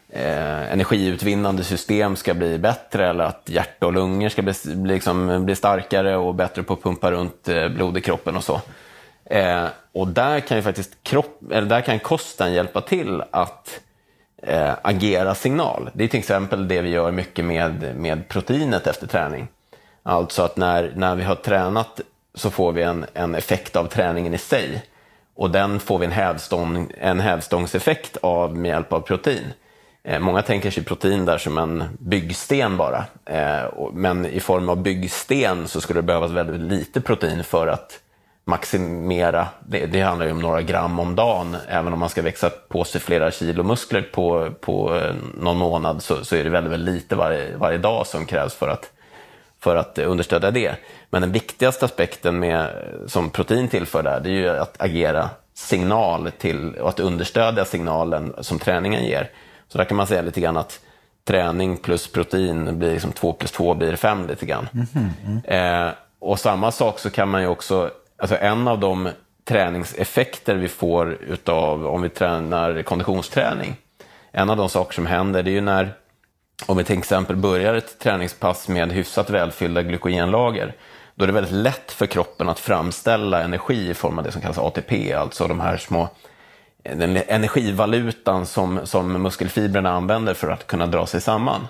eh, 0.09 0.73
energiutvinnande 0.73 1.64
system 1.64 2.16
ska 2.16 2.35
bli 2.35 2.59
bättre 2.59 3.09
eller 3.09 3.25
att 3.25 3.43
hjärta 3.45 3.87
och 3.87 3.93
lungor 3.93 4.29
ska 4.29 4.43
bli, 4.43 4.55
liksom, 4.85 5.45
bli 5.45 5.55
starkare 5.55 6.16
och 6.16 6.35
bättre 6.35 6.62
på 6.62 6.73
att 6.73 6.83
pumpa 6.83 7.11
runt 7.11 7.49
eh, 7.49 7.69
blod 7.69 7.99
i 7.99 8.01
kroppen 8.01 8.37
och 8.37 8.45
så. 8.45 8.61
Eh, 9.25 9.66
och 9.93 10.09
där 10.09 10.41
kan 10.41 10.57
ju 10.57 10.62
faktiskt 10.62 11.03
kropp, 11.03 11.43
eller 11.53 11.69
där 11.69 11.81
kan 11.81 11.99
kosten 11.99 12.53
hjälpa 12.53 12.81
till 12.81 13.23
att 13.31 13.81
eh, 14.43 14.73
agera 14.83 15.35
signal. 15.35 15.91
Det 15.93 16.05
är 16.05 16.09
till 16.09 16.19
exempel 16.19 16.69
det 16.69 16.81
vi 16.81 16.89
gör 16.89 17.11
mycket 17.11 17.45
med, 17.45 17.97
med 17.97 18.29
proteinet 18.29 18.87
efter 18.87 19.07
träning. 19.07 19.49
Alltså 20.09 20.43
att 20.43 20.57
när, 20.57 20.93
när 20.97 21.17
vi 21.17 21.23
har 21.23 21.35
tränat 21.35 22.01
så 22.35 22.51
får 22.51 22.73
vi 22.73 22.83
en, 22.83 23.07
en 23.15 23.35
effekt 23.35 23.77
av 23.77 23.87
träningen 23.87 24.35
i 24.35 24.39
sig. 24.39 24.83
Och 25.37 25.51
den 25.51 25.81
får 25.81 25.99
vi 25.99 26.07
en, 26.07 26.13
hävstång, 26.13 26.93
en 26.99 27.21
hävstångseffekt 27.21 28.17
av 28.17 28.57
med 28.57 28.69
hjälp 28.69 28.93
av 28.93 29.01
protein. 29.01 29.53
Eh, 30.05 30.21
många 30.21 30.43
tänker 30.43 30.71
sig 30.71 30.85
protein 30.85 31.25
där 31.25 31.39
som 31.39 31.59
en 31.59 31.85
byggsten 31.99 32.77
bara. 32.77 33.05
Eh, 33.25 33.65
och, 33.65 33.95
men 33.95 34.27
i 34.27 34.41
form 34.41 34.69
av 34.69 34.83
byggsten 34.83 35.69
så 35.69 35.81
skulle 35.81 35.99
det 35.99 36.07
behövas 36.07 36.31
väldigt 36.31 36.61
lite 36.61 37.01
protein 37.01 37.45
för 37.45 37.67
att 37.67 38.01
maximera. 38.45 39.49
Det, 39.67 39.87
det 39.87 40.01
handlar 40.01 40.27
ju 40.27 40.33
om 40.33 40.43
några 40.43 40.63
gram 40.63 40.99
om 40.99 41.17
dagen. 41.17 41.57
Även 41.69 41.93
om 41.93 41.99
man 41.99 42.09
ska 42.09 42.23
växa 42.23 42.51
på 42.69 42.85
sig 42.85 43.01
flera 43.01 43.31
kilo 43.31 43.63
muskler 43.63 44.03
på, 44.03 44.51
på 44.61 44.97
eh, 44.97 45.15
någon 45.41 45.57
månad 45.57 46.03
så, 46.03 46.25
så 46.25 46.37
är 46.37 46.45
det 46.45 46.51
väldigt, 46.51 46.73
väldigt 46.73 46.95
lite 46.95 47.17
varje, 47.17 47.57
varje 47.57 47.79
dag 47.79 48.07
som 48.07 48.27
krävs 48.27 48.55
för 48.55 48.69
att 48.69 48.93
för 49.61 49.77
att 49.77 49.99
understödja 49.99 50.51
det. 50.51 50.77
Men 51.11 51.23
den 51.23 51.33
viktigaste 51.33 51.85
aspekten 51.85 52.39
med, 52.39 52.71
som 53.07 53.31
protein 53.31 53.69
tillför 53.69 54.03
där, 54.03 54.21
det 54.21 54.29
är 54.29 54.33
ju 54.33 54.49
att 54.49 54.83
agera 54.83 55.31
signal 55.55 56.31
till 56.39 56.75
och 56.75 56.89
att 56.89 57.01
understödja 57.01 57.65
signalen 57.65 58.35
som 58.41 58.59
träningen 58.59 59.05
ger. 59.05 59.31
Så 59.69 59.79
där 59.79 59.85
kan 59.85 59.97
man 59.97 60.07
säga 60.07 60.23
lite 60.23 60.41
grann 60.41 60.57
att 60.57 60.81
träning 61.25 61.77
plus 61.77 62.13
protein 62.13 62.79
blir 62.79 62.93
liksom 62.93 63.13
2 63.13 63.33
plus 63.33 63.53
2 63.53 63.75
blir 63.75 63.97
5 63.97 64.27
lite 64.27 64.47
grann. 64.47 64.69
Mm, 64.73 65.11
mm. 65.27 65.87
Eh, 65.87 65.93
och 66.19 66.39
samma 66.39 66.73
sak 66.73 66.99
så 66.99 67.11
kan 67.11 67.29
man 67.29 67.41
ju 67.41 67.47
också, 67.47 67.91
alltså 68.17 68.37
en 68.37 68.69
av 68.69 68.81
de 68.81 69.09
träningseffekter 69.45 70.55
vi 70.55 70.69
får 70.69 71.13
utav 71.13 71.87
om 71.87 72.03
vi 72.03 72.09
tränar 72.09 72.83
konditionsträning, 72.83 73.77
en 74.33 74.51
av 74.51 74.57
de 74.57 74.69
saker 74.69 74.95
som 74.95 75.07
händer 75.07 75.43
det 75.43 75.51
är 75.51 75.53
ju 75.53 75.61
när, 75.61 75.93
om 76.67 76.77
vi 76.77 76.85
till 76.85 76.99
exempel 76.99 77.37
börjar 77.37 77.75
ett 77.75 77.99
träningspass 77.99 78.69
med 78.69 78.93
hyfsat 78.93 79.31
välfyllda 79.31 79.83
glykogenlager, 79.83 80.75
då 81.15 81.25
är 81.25 81.27
det 81.27 81.33
väldigt 81.33 81.53
lätt 81.53 81.93
för 81.93 82.07
kroppen 82.07 82.49
att 82.49 82.59
framställa 82.59 83.43
energi 83.43 83.91
i 83.91 83.95
form 83.95 84.19
av 84.19 84.25
det 84.25 84.33
som 84.33 84.43
kallas 84.43 84.59
ATP, 84.59 85.13
alltså 85.13 85.49
de 85.49 85.61
här 85.61 85.77
små 85.77 86.09
den 86.83 87.17
energivalutan 87.17 88.47
som, 88.47 88.87
som 88.87 89.23
muskelfibrerna 89.23 89.91
använder 89.91 90.35
för 90.35 90.49
att 90.49 90.67
kunna 90.67 90.87
dra 90.87 91.07
sig 91.07 91.21
samman. 91.21 91.69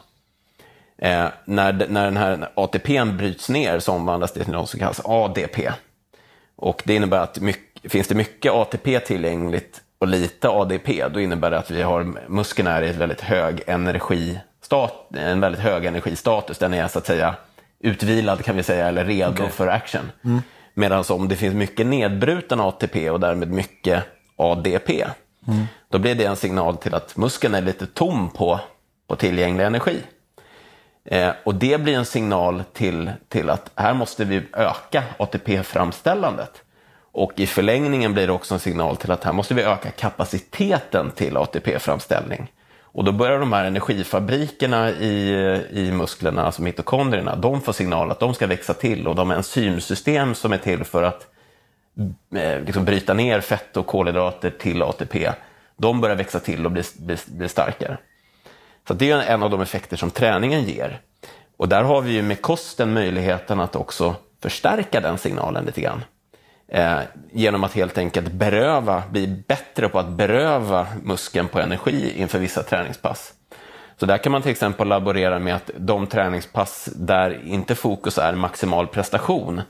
Eh, 0.99 1.27
när, 1.45 1.87
när 1.89 2.05
den 2.05 2.17
här 2.17 2.49
ATP 2.55 3.05
bryts 3.05 3.49
ner 3.49 3.79
så 3.79 3.93
omvandlas 3.93 4.33
det 4.33 4.45
till 4.45 4.53
något 4.53 4.71
som 4.71 4.81
kallas 4.81 5.01
ADP. 5.05 5.71
Och 6.57 6.83
det 6.85 6.95
innebär 6.95 7.19
att 7.19 7.41
mycket, 7.41 7.93
finns 7.93 8.09
det 8.09 8.15
mycket 8.15 8.53
ATP 8.53 9.01
tillgängligt 9.01 9.81
och 9.99 10.09
lite 10.09 10.49
ADP, 10.49 11.09
då 11.09 11.21
innebär 11.21 11.51
det 11.51 11.59
att 11.59 11.71
vi 11.71 11.83
har 11.83 12.05
muskeln 12.29 12.69
är 12.69 12.83
i 12.83 12.89
ett 12.89 12.97
väldigt 12.97 13.21
hög 13.21 13.63
energistat, 14.59 15.17
en 15.17 15.41
väldigt 15.41 15.61
hög 15.61 15.85
energistatus. 15.85 16.59
Den 16.59 16.75
är 16.75 16.89
så 16.89 16.99
att 16.99 17.07
säga 17.07 17.35
utvilad 17.81 18.45
kan 18.45 18.57
vi 18.57 18.63
säga, 18.63 18.89
eller 18.89 19.05
redo 19.05 19.33
okay. 19.33 19.49
för 19.49 19.69
action. 19.69 20.13
Mm. 20.25 20.43
Medan 20.75 21.05
om 21.09 21.29
det 21.29 21.37
finns 21.37 21.55
mycket 21.55 21.87
nedbruten 21.87 22.61
ATP 22.61 23.11
och 23.11 23.21
därmed 23.21 23.51
mycket 23.51 24.05
ADP, 24.37 25.05
mm. 25.47 25.67
då 25.91 25.99
blir 25.99 26.15
det 26.15 26.25
en 26.25 26.37
signal 26.37 26.77
till 26.77 26.95
att 26.95 27.17
muskeln 27.17 27.55
är 27.55 27.63
lite 27.63 27.87
tom 27.87 28.31
på, 28.31 28.61
på 29.09 29.17
tillgänglig 29.17 29.65
energi. 29.65 29.99
Eh, 31.05 31.31
och 31.45 31.55
det 31.55 31.81
blir 31.81 31.97
en 31.97 32.05
signal 32.05 32.63
till, 32.73 33.11
till 33.29 33.51
att 33.51 33.71
här 33.75 33.95
måste 33.95 34.25
vi 34.25 34.43
öka 34.53 35.05
ATP-framställandet. 35.19 36.63
Och 37.13 37.33
i 37.37 37.47
förlängningen 37.47 38.13
blir 38.13 38.27
det 38.27 38.33
också 38.33 38.55
en 38.55 38.61
signal 38.61 38.97
till 38.97 39.11
att 39.11 39.25
här 39.25 39.33
måste 39.33 39.55
vi 39.55 39.63
öka 39.63 39.91
kapaciteten 39.91 41.11
till 41.11 41.37
ATP-framställning. 41.37 42.51
Och 42.93 43.05
då 43.05 43.13
börjar 43.13 43.39
de 43.39 43.53
här 43.53 43.65
energifabrikerna 43.65 44.91
i, 44.91 45.31
i 45.71 45.93
musklerna, 45.93 46.45
alltså 46.45 46.63
mitokondrierna, 46.63 47.37
de 47.37 47.61
får 47.61 47.73
signal 47.73 48.11
att 48.11 48.21
de 48.21 48.35
ska 48.35 48.47
växa 48.47 48.75
till 48.75 49.09
och 49.09 49.15
de 49.15 49.31
enzymsystem 49.31 50.35
som 50.35 50.53
är 50.53 50.59
till 50.59 50.85
för 50.85 51.03
att 51.03 51.27
eh, 52.35 52.61
liksom 52.61 52.85
bryta 52.85 53.15
ner 53.15 53.41
fett 53.41 53.77
och 53.77 53.87
kolhydrater 53.87 54.51
till 54.51 54.83
ATP, 54.83 55.31
de 55.77 56.01
börjar 56.01 56.17
växa 56.17 56.41
till 56.41 56.67
och 56.67 56.73
bli, 56.73 56.83
bli, 56.99 57.17
bli 57.27 57.49
starkare. 57.49 57.99
Så 58.89 58.95
det 58.95 59.11
är 59.11 59.21
en 59.21 59.43
av 59.43 59.51
de 59.51 59.61
effekter 59.61 59.97
som 59.97 60.11
träningen 60.11 60.65
ger. 60.65 61.01
Och 61.57 61.69
där 61.69 61.83
har 61.83 62.01
vi 62.01 62.13
ju 62.13 62.23
med 62.23 62.43
kosten 62.43 62.93
möjligheten 62.93 63.61
att 63.61 63.77
också 63.77 64.15
förstärka 64.43 65.01
den 65.01 65.19
signalen 65.19 65.65
lite 65.65 65.81
grann. 65.81 66.05
Eh, 66.69 67.01
genom 67.33 67.65
att 67.65 67.75
helt 67.75 67.99
enkelt 67.99 68.33
beröva, 68.33 69.03
bli 69.11 69.27
bättre 69.27 69.89
på 69.89 69.99
att 69.99 70.09
beröva 70.09 70.87
muskeln 71.03 71.49
på 71.49 71.61
energi 71.61 72.13
inför 72.17 72.39
vissa 72.39 72.63
träningspass. 72.63 73.35
Så 73.97 74.07
där 74.07 74.19
kan 74.19 74.33
man 74.33 74.43
till 74.43 74.51
exempel 74.51 74.89
laborera 74.89 75.39
med 75.39 75.55
att 75.55 75.71
de 75.77 76.07
träningspass 76.07 76.89
där 76.97 77.41
inte 77.45 77.75
fokus 77.75 78.19
är 78.19 78.35
maximal 78.35 78.87
prestation, 78.87 79.63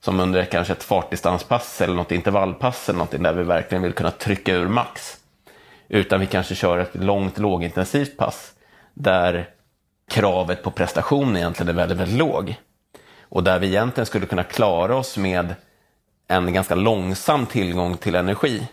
som 0.00 0.20
under 0.20 0.44
kanske 0.44 0.72
ett 0.72 0.82
fartdistanspass 0.82 1.80
eller 1.80 1.94
något 1.94 2.12
intervallpass 2.12 2.88
eller 2.88 2.98
något 2.98 3.10
där 3.10 3.32
vi 3.32 3.42
verkligen 3.42 3.82
vill 3.82 3.92
kunna 3.92 4.10
trycka 4.10 4.54
ur 4.54 4.68
max, 4.68 5.16
utan 5.88 6.20
vi 6.20 6.26
kanske 6.26 6.54
kör 6.54 6.78
ett 6.78 6.94
långt 6.94 7.38
lågintensivt 7.38 8.16
pass 8.16 8.52
där 8.94 9.48
kravet 10.10 10.62
på 10.62 10.70
prestation 10.70 11.36
egentligen 11.36 11.68
är 11.68 11.72
väldigt, 11.72 11.98
väldigt 11.98 12.18
låg. 12.18 12.54
Och 13.20 13.44
där 13.44 13.58
vi 13.58 13.66
egentligen 13.66 14.06
skulle 14.06 14.26
kunna 14.26 14.44
klara 14.44 14.96
oss 14.96 15.16
med 15.16 15.54
en 16.32 16.52
ganska 16.52 16.74
långsam 16.74 17.46
tillgång 17.46 17.96
till 17.96 18.14
energi. 18.14 18.68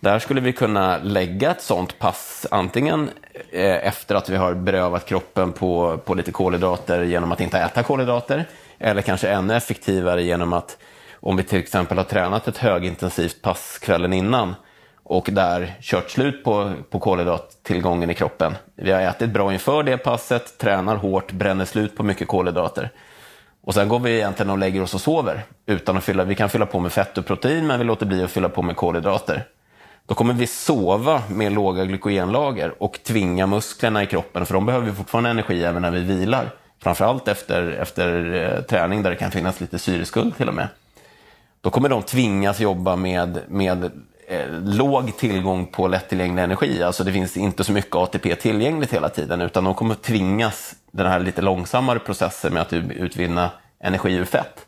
Där 0.00 0.18
skulle 0.18 0.40
vi 0.40 0.52
kunna 0.52 0.98
lägga 0.98 1.50
ett 1.50 1.62
sånt 1.62 1.98
pass, 1.98 2.46
antingen 2.50 3.10
eh, 3.50 3.86
efter 3.86 4.14
att 4.14 4.28
vi 4.28 4.36
har 4.36 4.54
berövat 4.54 5.06
kroppen 5.06 5.52
på, 5.52 5.98
på 6.04 6.14
lite 6.14 6.32
kolhydrater 6.32 7.02
genom 7.02 7.32
att 7.32 7.40
inte 7.40 7.58
äta 7.58 7.82
kolhydrater, 7.82 8.44
eller 8.78 9.02
kanske 9.02 9.28
ännu 9.28 9.54
effektivare 9.54 10.22
genom 10.22 10.52
att 10.52 10.78
om 11.20 11.36
vi 11.36 11.42
till 11.42 11.58
exempel 11.58 11.96
har 11.96 12.04
tränat 12.04 12.48
ett 12.48 12.58
högintensivt 12.58 13.42
pass 13.42 13.78
kvällen 13.78 14.12
innan 14.12 14.54
och 15.02 15.28
där 15.32 15.74
kört 15.80 16.10
slut 16.10 16.44
på, 16.44 16.72
på 16.90 16.98
kolhydrattillgången 16.98 18.10
i 18.10 18.14
kroppen. 18.14 18.54
Vi 18.74 18.92
har 18.92 19.00
ätit 19.00 19.30
bra 19.30 19.52
inför 19.52 19.82
det 19.82 19.96
passet, 19.96 20.58
tränar 20.58 20.96
hårt, 20.96 21.32
bränner 21.32 21.64
slut 21.64 21.96
på 21.96 22.02
mycket 22.02 22.28
kolhydrater. 22.28 22.90
Och 23.64 23.74
sen 23.74 23.88
går 23.88 23.98
vi 23.98 24.16
egentligen 24.16 24.50
och 24.50 24.58
lägger 24.58 24.82
oss 24.82 24.94
och 24.94 25.00
sover. 25.00 25.42
Utan 25.66 25.96
att 25.96 26.04
fylla, 26.04 26.24
vi 26.24 26.34
kan 26.34 26.48
fylla 26.48 26.66
på 26.66 26.80
med 26.80 26.92
fett 26.92 27.18
och 27.18 27.26
protein, 27.26 27.66
men 27.66 27.78
vi 27.78 27.84
låter 27.84 28.06
bli 28.06 28.24
att 28.24 28.30
fylla 28.30 28.48
på 28.48 28.62
med 28.62 28.76
kolhydrater. 28.76 29.46
Då 30.06 30.14
kommer 30.14 30.34
vi 30.34 30.46
sova 30.46 31.22
med 31.30 31.52
låga 31.52 31.84
glykogenlager 31.84 32.82
och 32.82 33.00
tvinga 33.04 33.46
musklerna 33.46 34.02
i 34.02 34.06
kroppen, 34.06 34.46
för 34.46 34.54
de 34.54 34.66
behöver 34.66 34.92
fortfarande 34.92 35.30
energi 35.30 35.64
även 35.64 35.82
när 35.82 35.90
vi 35.90 36.00
vilar. 36.00 36.50
Framförallt 36.82 37.28
efter, 37.28 37.70
efter 37.70 38.34
eh, 38.34 38.62
träning 38.62 39.02
där 39.02 39.10
det 39.10 39.16
kan 39.16 39.30
finnas 39.30 39.60
lite 39.60 39.78
syreskuld 39.78 40.36
till 40.36 40.48
och 40.48 40.54
med. 40.54 40.68
Då 41.60 41.70
kommer 41.70 41.88
de 41.88 42.02
tvingas 42.02 42.60
jobba 42.60 42.96
med, 42.96 43.40
med 43.48 43.84
eh, 44.28 44.50
låg 44.64 45.16
tillgång 45.16 45.66
på 45.66 45.88
lättillgänglig 45.88 46.42
energi. 46.42 46.82
Alltså 46.82 47.04
det 47.04 47.12
finns 47.12 47.36
inte 47.36 47.64
så 47.64 47.72
mycket 47.72 47.96
ATP 47.96 48.34
tillgängligt 48.34 48.92
hela 48.92 49.08
tiden, 49.08 49.40
utan 49.40 49.64
de 49.64 49.74
kommer 49.74 49.94
tvingas 49.94 50.74
den 50.96 51.06
här 51.06 51.20
lite 51.20 51.42
långsammare 51.42 51.98
processen 51.98 52.52
med 52.52 52.62
att 52.62 52.72
utvinna 52.72 53.50
energi 53.80 54.12
ur 54.12 54.24
fett. 54.24 54.66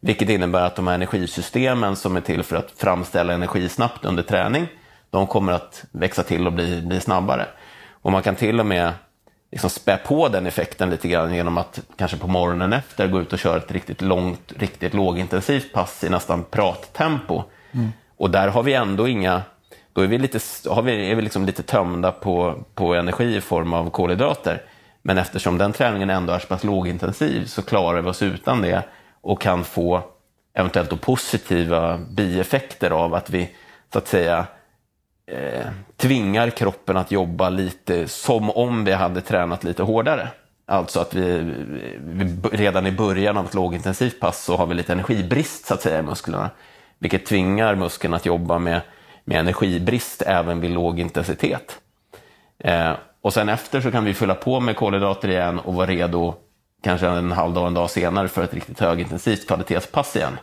Vilket 0.00 0.28
innebär 0.28 0.62
att 0.62 0.76
de 0.76 0.86
här 0.86 0.94
energisystemen 0.94 1.96
som 1.96 2.16
är 2.16 2.20
till 2.20 2.42
för 2.42 2.56
att 2.56 2.70
framställa 2.76 3.32
energi 3.32 3.68
snabbt 3.68 4.04
under 4.04 4.22
träning, 4.22 4.66
de 5.10 5.26
kommer 5.26 5.52
att 5.52 5.84
växa 5.90 6.22
till 6.22 6.46
och 6.46 6.52
bli, 6.52 6.82
bli 6.82 7.00
snabbare. 7.00 7.46
Och 7.90 8.12
man 8.12 8.22
kan 8.22 8.34
till 8.34 8.60
och 8.60 8.66
med 8.66 8.92
liksom 9.50 9.70
spä 9.70 9.96
på 9.96 10.28
den 10.28 10.46
effekten 10.46 10.90
lite 10.90 11.08
grann 11.08 11.34
genom 11.34 11.58
att 11.58 11.80
kanske 11.96 12.16
på 12.16 12.26
morgonen 12.28 12.72
efter 12.72 13.08
gå 13.08 13.20
ut 13.20 13.32
och 13.32 13.38
köra 13.38 13.56
ett 13.56 13.72
riktigt 13.72 14.02
långt, 14.02 14.52
riktigt 14.56 14.94
lågintensivt 14.94 15.72
pass 15.72 16.04
i 16.04 16.08
nästan 16.08 16.44
prattempo. 16.44 17.42
Mm. 17.72 17.88
Och 18.16 18.30
där 18.30 18.48
har 18.48 18.62
vi 18.62 18.74
ändå 18.74 19.08
inga, 19.08 19.42
då 19.92 20.00
är 20.00 20.06
vi, 20.06 20.18
lite, 20.18 20.38
har 20.70 20.82
vi, 20.82 21.10
är 21.10 21.14
vi 21.14 21.22
liksom 21.22 21.46
lite 21.46 21.62
tömda 21.62 22.12
på, 22.12 22.64
på 22.74 22.94
energi 22.94 23.36
i 23.36 23.40
form 23.40 23.72
av 23.72 23.90
kolhydrater. 23.90 24.62
Men 25.08 25.18
eftersom 25.18 25.58
den 25.58 25.72
träningen 25.72 26.10
ändå 26.10 26.32
är 26.32 26.38
så 26.38 26.46
pass 26.46 26.64
lågintensiv 26.64 27.44
så 27.44 27.62
klarar 27.62 28.02
vi 28.02 28.08
oss 28.08 28.22
utan 28.22 28.62
det 28.62 28.82
och 29.20 29.40
kan 29.40 29.64
få 29.64 30.02
eventuellt 30.54 30.90
då 30.90 30.96
positiva 30.96 31.98
bieffekter 31.98 32.90
av 32.90 33.14
att 33.14 33.30
vi 33.30 33.50
så 33.92 33.98
att 33.98 34.08
säga 34.08 34.46
eh, 35.26 35.66
tvingar 35.96 36.50
kroppen 36.50 36.96
att 36.96 37.10
jobba 37.10 37.48
lite 37.48 38.08
som 38.08 38.50
om 38.50 38.84
vi 38.84 38.92
hade 38.92 39.20
tränat 39.20 39.64
lite 39.64 39.82
hårdare. 39.82 40.28
Alltså 40.66 41.00
att 41.00 41.14
vi, 41.14 41.54
vi, 41.98 42.36
redan 42.52 42.86
i 42.86 42.92
början 42.92 43.36
av 43.36 43.44
ett 43.44 43.54
lågintensivt 43.54 44.20
pass 44.20 44.44
så 44.44 44.56
har 44.56 44.66
vi 44.66 44.74
lite 44.74 44.92
energibrist 44.92 45.66
så 45.66 45.74
att 45.74 45.82
säga 45.82 45.98
i 45.98 46.02
musklerna. 46.02 46.50
Vilket 46.98 47.26
tvingar 47.26 47.74
muskeln 47.74 48.14
att 48.14 48.26
jobba 48.26 48.58
med, 48.58 48.80
med 49.24 49.40
energibrist 49.40 50.22
även 50.22 50.60
vid 50.60 50.70
låg 50.70 51.00
intensitet. 51.00 51.78
Eh, 52.58 52.92
och 53.22 53.32
sen 53.32 53.48
efter 53.48 53.80
så 53.80 53.90
kan 53.90 54.04
vi 54.04 54.14
fylla 54.14 54.34
på 54.34 54.60
med 54.60 54.76
kolhydrater 54.76 55.28
igen 55.28 55.58
och 55.58 55.74
vara 55.74 55.86
redo 55.86 56.34
kanske 56.82 57.06
en 57.06 57.32
halv 57.32 57.54
dag, 57.54 57.66
en 57.66 57.74
dag 57.74 57.90
senare 57.90 58.28
för 58.28 58.44
ett 58.44 58.54
riktigt 58.54 58.80
högintensivt 58.80 59.46
kvalitetspass 59.46 60.16
igen. 60.16 60.38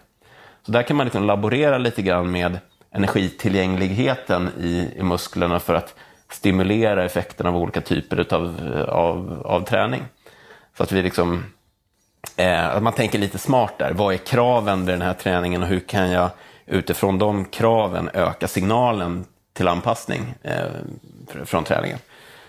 Så 0.65 0.71
där 0.71 0.83
kan 0.83 0.97
man 0.97 1.05
liksom 1.05 1.23
laborera 1.23 1.77
lite 1.77 2.01
grann 2.01 2.31
med 2.31 2.59
energitillgängligheten 2.91 4.49
i, 4.59 4.91
i 4.95 5.03
musklerna 5.03 5.59
för 5.59 5.73
att 5.73 5.95
stimulera 6.31 7.05
effekten 7.05 7.47
av 7.47 7.57
olika 7.57 7.81
typer 7.81 8.33
av, 8.33 8.83
av, 8.89 9.41
av 9.45 9.61
träning. 9.65 10.03
Så 10.77 10.83
att 10.83 10.91
vi 10.91 11.01
liksom, 11.01 11.43
eh, 12.37 12.67
att 12.67 12.83
man 12.83 12.93
tänker 12.93 13.19
lite 13.19 13.37
smart 13.37 13.73
där. 13.77 13.91
Vad 13.91 14.13
är 14.13 14.17
kraven 14.17 14.85
vid 14.85 14.93
den 14.93 15.01
här 15.01 15.13
träningen 15.13 15.61
och 15.63 15.67
hur 15.67 15.79
kan 15.79 16.11
jag 16.11 16.29
utifrån 16.65 17.19
de 17.19 17.45
kraven 17.45 18.09
öka 18.13 18.47
signalen 18.47 19.25
till 19.53 19.67
anpassning 19.67 20.33
eh, 20.41 20.65
från 21.45 21.63
träningen? 21.63 21.99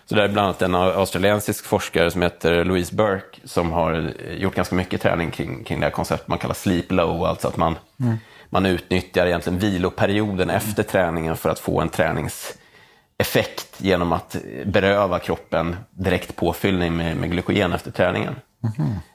Så 0.08 0.14
det 0.14 0.24
är 0.24 0.28
bland 0.28 0.44
annat 0.44 0.62
en 0.62 0.74
australiensisk 0.74 1.64
forskare 1.64 2.10
som 2.10 2.22
heter 2.22 2.64
Louise 2.64 2.94
Burke 2.94 3.38
som 3.44 3.72
har 3.72 4.12
gjort 4.38 4.54
ganska 4.54 4.74
mycket 4.74 5.00
träning 5.00 5.30
kring, 5.30 5.64
kring 5.64 5.80
det 5.80 5.86
här 5.86 5.90
konceptet 5.90 6.28
man 6.28 6.38
kallar 6.38 6.54
sleep 6.54 6.92
low, 6.92 7.24
alltså 7.24 7.48
att 7.48 7.56
man, 7.56 7.78
mm. 8.00 8.16
man 8.50 8.66
utnyttjar 8.66 9.26
egentligen 9.26 9.58
viloperioden 9.58 10.50
mm. 10.50 10.56
efter 10.56 10.82
träningen 10.82 11.36
för 11.36 11.48
att 11.48 11.58
få 11.58 11.80
en 11.80 11.88
träningseffekt 11.88 13.74
genom 13.76 14.12
att 14.12 14.36
beröva 14.66 15.18
kroppen 15.18 15.76
direkt 15.90 16.36
påfyllning 16.36 16.96
med, 16.96 17.16
med 17.16 17.30
glykogen 17.30 17.72
efter 17.72 17.90
träningen. 17.90 18.34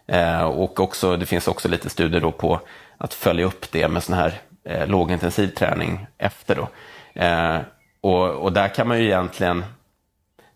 Eh, 0.08 0.44
och 0.44 0.80
också, 0.80 1.18
det 1.18 1.26
finns 1.26 1.48
också 1.48 1.68
lite 1.68 1.90
studier 1.90 2.22
då 2.22 2.32
på 2.32 2.60
att 2.98 3.14
följa 3.14 3.46
upp 3.46 3.72
det 3.72 3.88
med 3.88 4.04
sån 4.04 4.16
här 4.16 4.42
eh, 4.66 4.88
lågintensiv 4.88 5.48
träning 5.48 6.08
efter. 6.18 6.56
Då. 6.56 6.68
Eh, 7.22 7.58
och, 8.02 8.30
och 8.30 8.54
där 8.54 8.68
kan 8.68 8.88
man 8.88 9.00
ju 9.00 9.06
egentligen, 9.06 9.64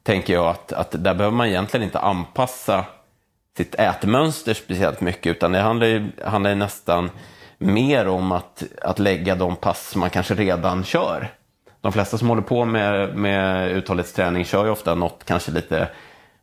tänker 0.05 0.33
jag, 0.33 0.47
att, 0.47 0.71
att 0.71 0.91
där 0.91 1.13
behöver 1.13 1.37
man 1.37 1.47
egentligen 1.47 1.83
inte 1.83 1.99
anpassa 1.99 2.85
sitt 3.57 3.75
ätmönster 3.75 4.53
speciellt 4.53 5.01
mycket, 5.01 5.31
utan 5.31 5.51
det 5.51 5.59
handlar 5.59 5.87
ju, 5.87 6.11
handlar 6.25 6.49
ju 6.49 6.55
nästan 6.55 7.09
mer 7.57 8.07
om 8.07 8.31
att, 8.31 8.63
att 8.81 8.99
lägga 8.99 9.35
de 9.35 9.55
pass 9.55 9.95
man 9.95 10.09
kanske 10.09 10.33
redan 10.33 10.83
kör. 10.83 11.29
De 11.81 11.91
flesta 11.91 12.17
som 12.17 12.29
håller 12.29 12.41
på 12.41 12.65
med, 12.65 13.15
med 13.15 13.71
uthållighetsträning 13.71 14.45
kör 14.45 14.65
ju 14.65 14.71
ofta 14.71 14.95
något 14.95 15.23
kanske 15.25 15.51
lite 15.51 15.87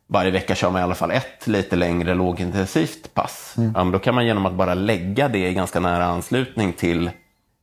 varje 0.07 0.31
vecka 0.31 0.55
kör 0.55 0.71
man 0.71 0.81
i 0.81 0.83
alla 0.83 0.95
fall 0.95 1.11
ett 1.11 1.47
lite 1.47 1.75
längre 1.75 2.13
lågintensivt 2.13 3.13
pass. 3.13 3.55
Mm. 3.57 3.73
Ja, 3.75 3.83
då 3.83 3.99
kan 3.99 4.15
man 4.15 4.25
genom 4.25 4.45
att 4.45 4.53
bara 4.53 4.73
lägga 4.73 5.27
det 5.27 5.47
i 5.47 5.53
ganska 5.53 5.79
nära 5.79 6.05
anslutning 6.05 6.73
till 6.73 7.11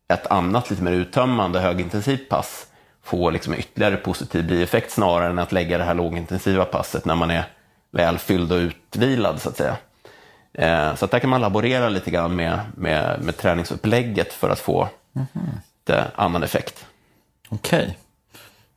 ett 0.08 0.26
annat 0.26 0.70
lite 0.70 0.82
mer 0.82 0.92
uttömmande 0.92 1.60
högintensivt 1.60 2.28
pass 2.28 2.69
få 3.02 3.30
liksom 3.30 3.54
ytterligare 3.54 3.96
positiv 3.96 4.46
bieffekt 4.46 4.90
snarare 4.90 5.30
än 5.30 5.38
att 5.38 5.52
lägga 5.52 5.78
det 5.78 5.84
här 5.84 5.94
lågintensiva 5.94 6.64
passet 6.64 7.04
när 7.04 7.14
man 7.14 7.30
är 7.30 7.44
väl 7.90 8.18
fylld 8.18 8.52
och 8.52 8.58
utvilad 8.58 9.40
så 9.40 9.48
att 9.48 9.56
säga. 9.56 9.76
Eh, 10.52 10.94
så 10.94 11.04
att 11.04 11.10
där 11.10 11.18
kan 11.18 11.30
man 11.30 11.40
laborera 11.40 11.88
lite 11.88 12.10
grann 12.10 12.36
med, 12.36 12.60
med, 12.76 13.20
med 13.22 13.36
träningsupplägget 13.36 14.32
för 14.32 14.50
att 14.50 14.58
få 14.58 14.88
mm. 15.14 15.26
lite 15.78 16.06
annan 16.14 16.42
effekt. 16.42 16.86
Okej, 17.48 17.82
okay. 17.82 17.94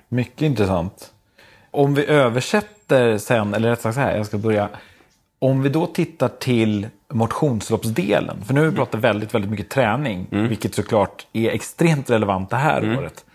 mycket 0.08 0.42
intressant. 0.42 1.12
Om 1.72 1.94
vi 1.94 2.06
översätter 2.06 3.18
sen, 3.18 3.54
eller 3.54 3.70
rätt 3.70 3.82
sagt 3.82 3.96
så 3.96 4.02
här, 4.02 4.18
jag 4.18 4.26
ska 4.26 4.38
börja. 4.38 4.70
Om 5.40 5.62
vi 5.62 5.70
då 5.70 5.88
tittar 5.88 6.28
till 6.28 6.88
motionsloppsdelen, 7.14 8.44
för 8.46 8.54
nu 8.54 8.60
har 8.60 8.68
vi 8.68 8.76
pratat 8.76 9.00
väldigt, 9.02 9.34
väldigt 9.34 9.52
mycket 9.52 9.70
träning, 9.70 10.28
mm. 10.32 10.48
vilket 10.48 10.76
såklart 10.76 11.28
är 11.34 11.50
extremt 11.50 12.10
relevant 12.10 12.50
det 12.50 12.56
här 12.56 12.82
mm. 12.82 12.98
året. 12.98 13.26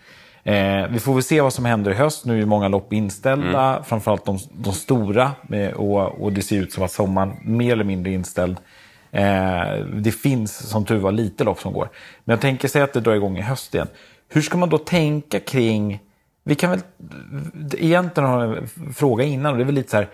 Eh, 0.43 0.87
vi 0.89 0.99
får 0.99 1.13
väl 1.13 1.23
se 1.23 1.41
vad 1.41 1.53
som 1.53 1.65
händer 1.65 1.91
i 1.91 1.93
höst. 1.93 2.25
Nu 2.25 2.41
är 2.41 2.45
många 2.45 2.67
lopp 2.67 2.93
inställda, 2.93 3.69
mm. 3.69 3.83
framförallt 3.83 4.25
de, 4.25 4.39
de 4.51 4.73
stora. 4.73 5.31
Och, 5.75 6.23
och, 6.23 6.33
det 6.33 6.41
ser 6.41 6.61
ut 6.61 6.73
som 6.73 6.83
att 6.83 6.91
sommaren 6.91 7.33
mer 7.41 7.71
eller 7.71 7.83
mindre 7.83 8.11
är 8.11 8.13
inställd. 8.13 8.57
Eh, 9.11 9.85
det 9.93 10.11
finns 10.11 10.69
som 10.69 10.85
tur 10.85 10.97
var 10.97 11.11
lite 11.11 11.43
lopp 11.43 11.59
som 11.59 11.73
går. 11.73 11.89
Men 12.23 12.33
jag 12.33 12.41
tänker 12.41 12.67
säga 12.67 12.83
att 12.83 12.93
det 12.93 12.99
drar 12.99 13.15
igång 13.15 13.37
i 13.37 13.41
höst 13.41 13.75
igen. 13.75 13.87
Hur 14.27 14.41
ska 14.41 14.57
man 14.57 14.69
då 14.69 14.77
tänka 14.77 15.39
kring... 15.39 15.99
Vi 16.43 16.55
kan 16.55 16.69
väl 16.69 16.79
egentligen 17.77 18.29
ha 18.29 18.43
en 18.43 18.67
fråga 18.93 19.23
innan 19.23 19.51
och 19.51 19.57
det 19.57 19.63
är 19.63 19.65
väl 19.65 19.75
lite 19.75 19.89
så 19.89 19.97
här. 19.97 20.09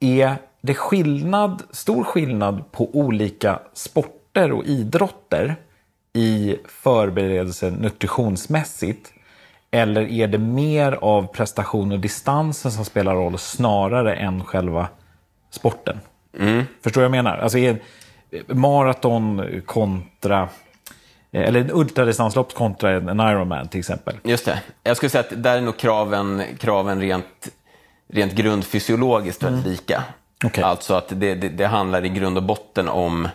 Är 0.00 0.34
det 0.60 0.74
skillnad, 0.74 1.62
stor 1.70 2.04
skillnad 2.04 2.72
på 2.72 2.96
olika 2.96 3.60
sporter 3.74 4.52
och 4.52 4.64
idrotter 4.64 5.56
i 6.12 6.56
förberedelse 6.68 7.70
nutritionsmässigt? 7.70 9.12
Eller 9.76 10.10
är 10.10 10.26
det 10.26 10.38
mer 10.38 10.92
av 10.92 11.26
prestation 11.26 11.92
och 11.92 12.00
distansen 12.00 12.72
som 12.72 12.84
spelar 12.84 13.14
roll 13.14 13.38
snarare 13.38 14.14
än 14.14 14.44
själva 14.44 14.88
sporten? 15.50 16.00
Mm. 16.38 16.64
Förstår 16.82 17.02
jag 17.02 17.10
menar? 17.10 17.38
Alltså 17.38 17.58
är 17.58 17.78
maraton 18.46 19.42
kontra 19.66 20.48
eller 21.32 21.60
en 21.60 21.70
ultradistanslopp 21.72 22.54
kontra 22.54 22.90
en 22.90 23.20
Ironman 23.20 23.68
till 23.68 23.80
exempel. 23.80 24.14
Just 24.22 24.44
det. 24.44 24.62
Jag 24.82 24.96
skulle 24.96 25.10
säga 25.10 25.24
att 25.30 25.42
där 25.42 25.56
är 25.56 25.60
nog 25.60 25.76
kraven, 25.76 26.42
kraven 26.58 27.00
rent, 27.00 27.48
rent 28.08 28.32
grundfysiologiskt 28.32 29.42
väldigt 29.42 29.64
mm. 29.64 29.72
lika. 29.72 30.04
Okay. 30.44 30.64
Alltså 30.64 30.94
att 30.94 31.08
det, 31.08 31.34
det, 31.34 31.48
det, 31.48 31.66
handlar 31.66 32.04
i 32.04 32.08
grund 32.08 32.36
och 32.36 32.42
botten 32.42 32.88
om, 32.88 33.28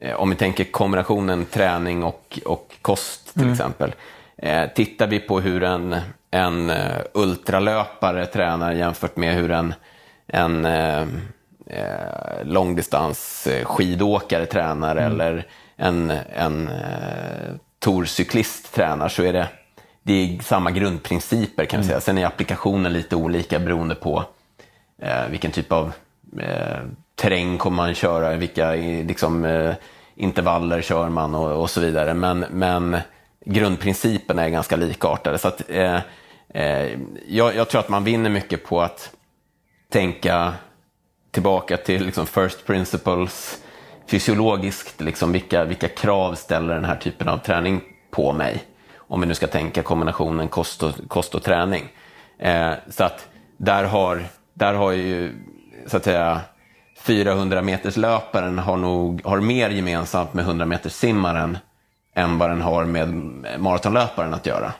eh, 0.00 0.14
om 0.14 0.30
vi 0.30 0.36
tänker 0.36 0.64
kombinationen 0.64 1.44
träning 1.44 2.04
och, 2.04 2.38
och 2.44 2.76
kost 2.82 3.32
till 3.32 3.42
mm. 3.42 3.52
exempel. 3.52 3.94
Eh, 4.42 4.68
tittar 4.68 5.06
vi 5.06 5.20
på 5.20 5.40
hur 5.40 5.62
en, 5.62 5.96
en 6.30 6.70
uh, 6.70 6.98
ultralöpare 7.12 8.26
tränar 8.26 8.72
jämfört 8.72 9.16
med 9.16 9.34
hur 9.34 9.50
en, 9.50 9.74
en 10.26 10.66
uh, 10.66 11.02
uh, 11.70 12.44
långdistans 12.44 13.48
skidåkare 13.64 14.46
tränar 14.46 14.96
mm. 14.96 15.12
eller 15.12 15.46
en, 15.76 16.12
en 16.36 16.68
uh, 16.68 17.56
torcyklist 17.78 18.74
tränar 18.74 19.08
så 19.08 19.22
är 19.22 19.32
det, 19.32 19.48
det 20.02 20.12
är 20.12 20.42
samma 20.42 20.70
grundprinciper 20.70 21.64
kan 21.64 21.80
vi 21.80 21.86
mm. 21.86 21.88
säga. 21.88 22.00
Sen 22.00 22.18
är 22.18 22.26
applikationen 22.26 22.92
lite 22.92 23.16
olika 23.16 23.58
beroende 23.58 23.94
på 23.94 24.24
vilken 25.30 25.50
typ 25.50 25.72
av 25.72 25.92
terräng 27.14 27.58
kommer 27.58 27.76
man 27.76 27.94
köra, 27.94 28.36
vilka 28.36 28.70
liksom, 28.70 29.46
intervaller 30.14 30.82
kör 30.82 31.08
man 31.08 31.34
och, 31.34 31.62
och 31.62 31.70
så 31.70 31.80
vidare. 31.80 32.14
Men, 32.14 32.44
men 32.50 32.96
grundprinciperna 33.44 34.44
är 34.44 34.48
ganska 34.48 34.76
likartade. 34.76 35.38
Så 35.38 35.48
att, 35.48 35.70
eh, 35.70 36.00
eh, 36.48 36.98
jag, 37.28 37.56
jag, 37.56 37.68
tror 37.68 37.80
att 37.80 37.88
man 37.88 38.04
vinner 38.04 38.30
mycket 38.30 38.64
på 38.64 38.80
att 38.82 39.10
tänka 39.92 40.54
tillbaka 41.30 41.76
till 41.76 42.04
liksom 42.04 42.26
first 42.26 42.66
principles, 42.66 43.58
fysiologiskt, 44.06 45.00
liksom 45.00 45.32
vilka, 45.32 45.64
vilka 45.64 45.88
krav 45.88 46.34
ställer 46.34 46.74
den 46.74 46.84
här 46.84 46.96
typen 46.96 47.28
av 47.28 47.38
träning 47.38 47.80
på 48.10 48.32
mig? 48.32 48.62
Om 48.96 49.20
vi 49.20 49.26
nu 49.26 49.34
ska 49.34 49.46
tänka 49.46 49.82
kombinationen 49.82 50.48
kost 50.48 50.82
och, 50.82 50.94
kost 51.08 51.34
och 51.34 51.42
träning. 51.42 51.88
Eh, 52.38 52.72
så 52.88 53.04
att 53.04 53.28
där 53.56 53.84
har, 53.84 54.24
där 54.54 54.74
har 54.74 54.92
ju, 54.92 55.32
så 55.86 55.96
att 55.96 56.04
säga, 56.04 56.40
400 57.00 57.62
meters 57.62 57.96
löparen 57.96 58.58
har, 58.58 58.76
nog, 58.76 59.20
har 59.24 59.40
mer 59.40 59.70
gemensamt 59.70 60.34
med 60.34 60.44
100 60.44 60.66
meters 60.66 60.92
simmaren 60.92 61.58
än 62.18 62.38
vad 62.38 62.50
den 62.50 62.60
har 62.60 62.84
med 62.84 63.08
maratonlöparen 63.58 64.34
att 64.34 64.46
göra. 64.46 64.72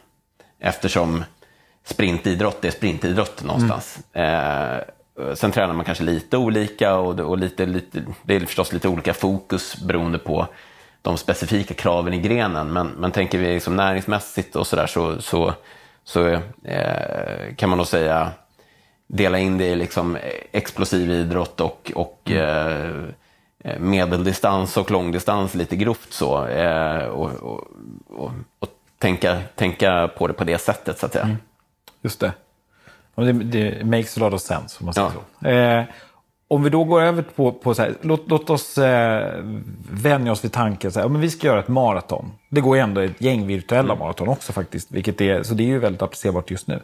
Eftersom 0.61 1.25
sprintidrott 1.85 2.65
är 2.65 2.71
sprintidrott 2.71 3.43
någonstans. 3.43 3.99
Mm. 4.13 4.81
Eh, 5.21 5.35
sen 5.35 5.53
tränar 5.53 5.75
man 5.75 5.85
kanske 5.85 6.05
lite 6.05 6.37
olika 6.37 6.95
och, 6.95 7.21
och 7.21 7.39
lite, 7.39 7.67
lite, 7.67 8.03
det 8.23 8.37
är 8.37 8.41
förstås 8.41 8.73
lite 8.73 8.89
olika 8.89 9.15
fokus 9.15 9.77
beroende 9.83 10.19
på 10.19 10.47
de 11.03 11.17
specifika 11.17 11.75
kraven 11.75 12.15
i 12.15 12.21
grenen. 12.21 12.73
Men, 12.73 12.87
men 12.87 13.13
tänker 13.13 13.39
vi 13.39 13.55
liksom 13.55 13.77
näringsmässigt 13.77 14.57
och 14.57 14.67
sådär 14.67 14.87
så, 14.87 15.23
så, 15.23 15.55
så 16.05 16.29
eh, 16.65 17.55
kan 17.57 17.69
man 17.69 17.79
nog 17.79 17.87
säga 17.87 18.31
dela 19.07 19.39
in 19.39 19.59
det 19.59 19.67
i 19.67 19.77
liksom 19.77 20.19
explosiv 20.53 21.11
idrott 21.11 21.61
och, 21.61 21.93
och 21.95 22.23
mm. 22.31 22.43
eh, 22.43 23.09
Eh, 23.09 23.15
medeldistans 23.79 24.77
och 24.77 24.91
långdistans 24.91 25.55
lite 25.55 25.77
grovt 25.77 26.13
så. 26.13 26.47
Eh, 26.47 27.05
och, 27.05 27.31
och, 27.31 27.65
och, 28.07 28.33
och, 28.59 28.69
tänka, 28.99 29.41
tänka 29.55 30.11
på 30.19 30.27
det 30.27 30.33
på 30.33 30.45
det 30.45 30.59
sättet 30.59 30.99
så 30.99 31.07
att 31.07 31.13
säga. 31.13 31.25
Mm. 31.25 31.37
Just 32.03 32.21
det. 32.21 32.33
det. 33.15 33.33
Det 33.33 33.85
makes 33.85 34.19
a 34.19 34.21
lot 34.21 34.33
of 34.33 34.41
sense 34.41 34.77
om 34.81 34.85
man 34.85 34.95
säger 34.95 35.09
ja. 35.09 35.41
så. 35.41 35.49
Eh, 35.49 35.85
om 36.51 36.63
vi 36.63 36.71
då 36.71 36.85
går 36.85 37.03
över 37.03 37.23
på, 37.23 37.53
på 37.53 37.75
så 37.75 37.83
här, 37.83 37.95
låt, 38.01 38.25
låt 38.27 38.51
oss 38.51 38.79
eh, 38.79 39.45
vänja 39.91 40.33
oss 40.33 40.45
vid 40.45 40.53
tanken 40.53 40.93
så 40.93 41.01
här, 41.01 41.09
men 41.09 41.21
vi 41.21 41.31
ska 41.31 41.47
göra 41.47 41.61
ett 41.61 41.69
maraton. 41.69 42.33
Det 42.49 42.61
går 42.61 42.77
ju 42.77 42.83
ändå 42.83 43.01
ett 43.01 43.21
gäng 43.21 43.47
virtuella 43.47 43.93
mm. 43.93 43.99
maraton 43.99 44.29
också 44.29 44.53
faktiskt, 44.53 44.91
vilket 44.91 45.21
är, 45.21 45.43
så 45.43 45.55
det 45.55 45.63
är 45.63 45.67
ju 45.67 45.79
väldigt 45.79 46.03
applicerbart 46.03 46.51
just 46.51 46.67
nu. 46.67 46.81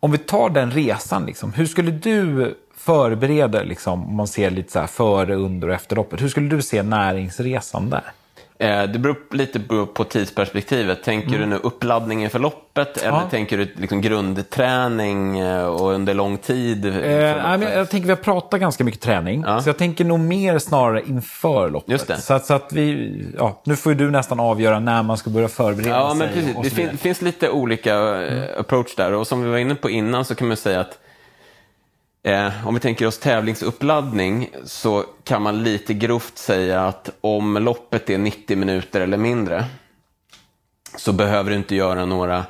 Om 0.00 0.12
vi 0.12 0.18
tar 0.18 0.50
den 0.50 0.70
resan, 0.70 1.26
liksom, 1.26 1.52
hur 1.52 1.66
skulle 1.66 1.90
du 1.90 2.54
förbereder, 2.86 3.64
liksom, 3.64 4.08
om 4.08 4.16
man 4.16 4.26
ser 4.26 4.50
lite 4.50 4.72
så 4.72 4.78
här 4.78 4.86
före, 4.86 5.34
under 5.34 5.68
och 5.68 5.74
efter 5.74 5.96
loppet. 5.96 6.22
Hur 6.22 6.28
skulle 6.28 6.48
du 6.48 6.62
se 6.62 6.82
näringsresan 6.82 7.90
där? 7.90 8.12
Eh, 8.58 8.82
det 8.82 8.98
beror 8.98 9.16
lite 9.30 9.60
på 9.94 10.04
tidsperspektivet. 10.04 11.02
Tänker 11.02 11.28
mm. 11.28 11.40
du 11.40 11.46
nu 11.46 11.56
uppladdningen 11.56 12.30
för 12.30 12.38
loppet 12.38 12.96
eller 12.96 13.18
ja. 13.18 13.28
tänker 13.30 13.58
du 13.58 13.68
liksom 13.76 14.00
grundträning 14.00 15.38
eh, 15.38 15.66
och 15.66 15.90
under 15.92 16.14
lång 16.14 16.38
tid? 16.38 16.86
Eh, 16.86 16.92
jag 17.12 17.90
tänker 17.90 18.06
vi 18.06 18.12
har 18.12 18.16
pratat 18.16 18.60
ganska 18.60 18.84
mycket 18.84 19.00
träning. 19.00 19.44
Ja. 19.46 19.60
Så 19.60 19.68
jag 19.68 19.76
tänker 19.76 20.04
nog 20.04 20.20
mer 20.20 20.58
snarare 20.58 21.02
inför 21.06 21.70
loppet. 21.70 21.90
Just 21.90 22.06
det. 22.06 22.16
Så, 22.16 22.34
att, 22.34 22.46
så 22.46 22.54
att 22.54 22.72
vi, 22.72 23.12
ja, 23.38 23.60
nu 23.64 23.76
får 23.76 23.92
ju 23.92 23.98
du 23.98 24.10
nästan 24.10 24.40
avgöra 24.40 24.78
när 24.78 25.02
man 25.02 25.16
ska 25.16 25.30
börja 25.30 25.48
förbereda 25.48 25.90
ja, 25.90 26.10
sig. 26.10 26.18
Men 26.18 26.28
precis. 26.28 26.56
Det 26.62 26.70
fin 26.70 26.98
finns 26.98 27.22
lite 27.22 27.50
olika 27.50 27.94
mm. 27.94 28.60
approach 28.60 28.94
där 28.96 29.12
och 29.12 29.26
som 29.26 29.42
vi 29.42 29.50
var 29.50 29.58
inne 29.58 29.74
på 29.74 29.90
innan 29.90 30.24
så 30.24 30.34
kan 30.34 30.48
man 30.48 30.56
säga 30.56 30.80
att 30.80 30.98
Eh, 32.26 32.66
om 32.66 32.74
vi 32.74 32.80
tänker 32.80 33.06
oss 33.06 33.18
tävlingsuppladdning 33.18 34.50
så 34.64 35.04
kan 35.24 35.42
man 35.42 35.62
lite 35.62 35.94
grovt 35.94 36.38
säga 36.38 36.86
att 36.86 37.10
om 37.20 37.54
loppet 37.56 38.10
är 38.10 38.18
90 38.18 38.56
minuter 38.56 39.00
eller 39.00 39.16
mindre 39.16 39.64
så 40.96 41.12
behöver 41.12 41.50
du 41.50 41.56
inte 41.56 41.74
göra 41.74 42.04
några 42.04 42.44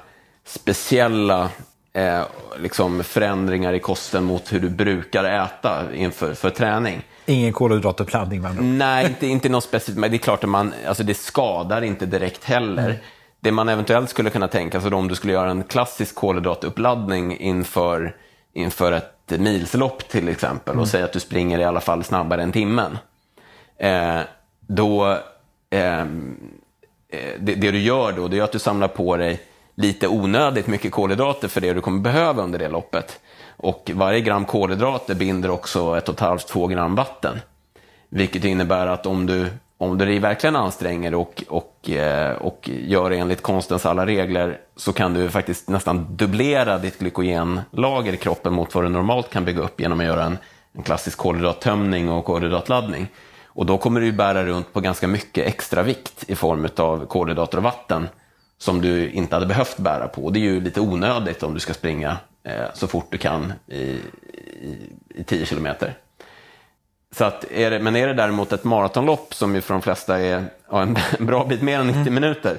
speciella 0.44 1.50
eh, 1.92 2.22
liksom 2.58 3.04
förändringar 3.04 3.72
i 3.72 3.80
kosten 3.80 4.24
mot 4.24 4.52
hur 4.52 4.60
du 4.60 4.68
brukar 4.68 5.24
äta 5.24 5.94
inför 5.94 6.34
för 6.34 6.50
träning. 6.50 7.02
Ingen 7.26 7.52
kolhydratuppladdning 7.52 8.42
med 8.42 8.62
Nej, 8.62 9.06
inte, 9.06 9.26
inte 9.26 9.48
något 9.48 9.64
specifikt. 9.64 9.98
Men 9.98 10.10
det 10.10 10.16
är 10.16 10.18
klart 10.18 10.44
att 10.44 10.50
man, 10.50 10.74
alltså 10.86 11.02
det 11.02 11.14
skadar 11.14 11.82
inte 11.82 12.06
direkt 12.06 12.44
heller. 12.44 12.84
Mm. 12.84 12.96
det 13.40 13.52
man 13.52 13.68
eventuellt 13.68 14.10
skulle 14.10 14.30
kunna 14.30 14.48
tänka 14.48 14.80
sig 14.80 14.92
om 14.92 15.08
du 15.08 15.14
skulle 15.14 15.32
göra 15.32 15.50
en 15.50 15.64
klassisk 15.64 16.14
kolhydratuppladdning 16.14 17.38
inför, 17.38 18.16
inför 18.54 18.92
ett 18.92 19.15
milslopp 19.30 20.08
till 20.08 20.28
exempel 20.28 20.78
och 20.78 20.88
säga 20.88 21.04
att 21.04 21.12
du 21.12 21.20
springer 21.20 21.58
i 21.58 21.64
alla 21.64 21.80
fall 21.80 22.04
snabbare 22.04 22.42
än 22.42 22.52
timmen. 22.52 22.98
Eh, 23.78 24.20
då, 24.60 25.18
eh, 25.70 26.00
eh, 26.00 26.06
det, 27.38 27.54
det, 27.54 27.70
du 27.70 27.78
gör 27.78 28.12
då 28.12 28.28
det 28.28 28.38
är 28.38 28.42
att 28.42 28.52
du 28.52 28.58
samlar 28.58 28.88
på 28.88 29.16
dig 29.16 29.40
lite 29.74 30.08
onödigt 30.08 30.66
mycket 30.66 30.92
kolhydrater 30.92 31.48
för 31.48 31.60
det 31.60 31.72
du 31.72 31.80
kommer 31.80 32.00
behöva 32.00 32.42
under 32.42 32.58
det 32.58 32.68
loppet. 32.68 33.20
Och 33.56 33.90
varje 33.94 34.20
gram 34.20 34.44
kolhydrater 34.44 35.14
binder 35.14 35.50
också 35.50 35.98
ett 35.98 36.08
och 36.08 36.14
ett 36.14 36.20
halvt, 36.20 36.48
två 36.48 36.66
gram 36.66 36.94
vatten. 36.94 37.40
Vilket 38.08 38.44
innebär 38.44 38.86
att 38.86 39.06
om 39.06 39.26
du, 39.26 39.50
om 39.78 39.98
du 39.98 40.04
dig 40.04 40.18
verkligen 40.18 40.56
anstränger 40.56 41.14
och, 41.14 41.44
och, 41.48 41.90
eh, 41.90 42.36
och 42.36 42.70
gör 42.72 43.10
enligt 43.10 43.42
konstens 43.42 43.86
alla 43.86 44.06
regler 44.06 44.60
så 44.76 44.92
kan 44.92 45.14
du 45.14 45.28
faktiskt 45.28 45.68
nästan 45.68 46.16
dubblera 46.16 46.78
ditt 46.78 46.98
glykogenlager 46.98 48.12
i 48.12 48.16
kroppen 48.16 48.52
mot 48.52 48.74
vad 48.74 48.84
du 48.84 48.88
normalt 48.88 49.30
kan 49.30 49.44
bygga 49.44 49.62
upp 49.62 49.80
genom 49.80 50.00
att 50.00 50.06
göra 50.06 50.24
en, 50.24 50.38
en 50.72 50.82
klassisk 50.82 51.18
kolhydrattömning 51.18 52.10
och 52.10 52.24
kolhydratladdning. 52.24 53.08
Och 53.44 53.66
då 53.66 53.78
kommer 53.78 54.00
du 54.00 54.12
bära 54.12 54.44
runt 54.44 54.72
på 54.72 54.80
ganska 54.80 55.08
mycket 55.08 55.46
extra 55.46 55.82
vikt 55.82 56.24
i 56.28 56.34
form 56.34 56.68
av 56.76 57.06
kolhydrater 57.06 57.58
och 57.58 57.64
vatten 57.64 58.08
som 58.58 58.80
du 58.80 59.10
inte 59.10 59.36
hade 59.36 59.46
behövt 59.46 59.76
bära 59.76 60.08
på. 60.08 60.30
Det 60.30 60.38
är 60.38 60.40
ju 60.40 60.60
lite 60.60 60.80
onödigt 60.80 61.42
om 61.42 61.54
du 61.54 61.60
ska 61.60 61.74
springa 61.74 62.16
eh, 62.44 62.64
så 62.74 62.86
fort 62.86 63.06
du 63.10 63.18
kan 63.18 63.52
i, 63.66 63.80
i, 63.80 64.00
i 65.14 65.24
10 65.24 65.46
kilometer. 65.46 65.94
Så 67.14 67.24
att 67.24 67.44
är 67.50 67.70
det, 67.70 67.78
men 67.78 67.96
är 67.96 68.06
det 68.06 68.14
däremot 68.14 68.52
ett 68.52 68.64
maratonlopp 68.64 69.34
som 69.34 69.54
ju 69.54 69.60
för 69.60 69.74
de 69.74 69.82
flesta 69.82 70.20
är 70.20 70.44
ja, 70.70 70.82
en 70.82 70.98
bra 71.26 71.44
bit 71.44 71.62
mer 71.62 71.78
än 71.78 71.86
90 71.86 72.00
mm. 72.00 72.14
minuter, 72.14 72.56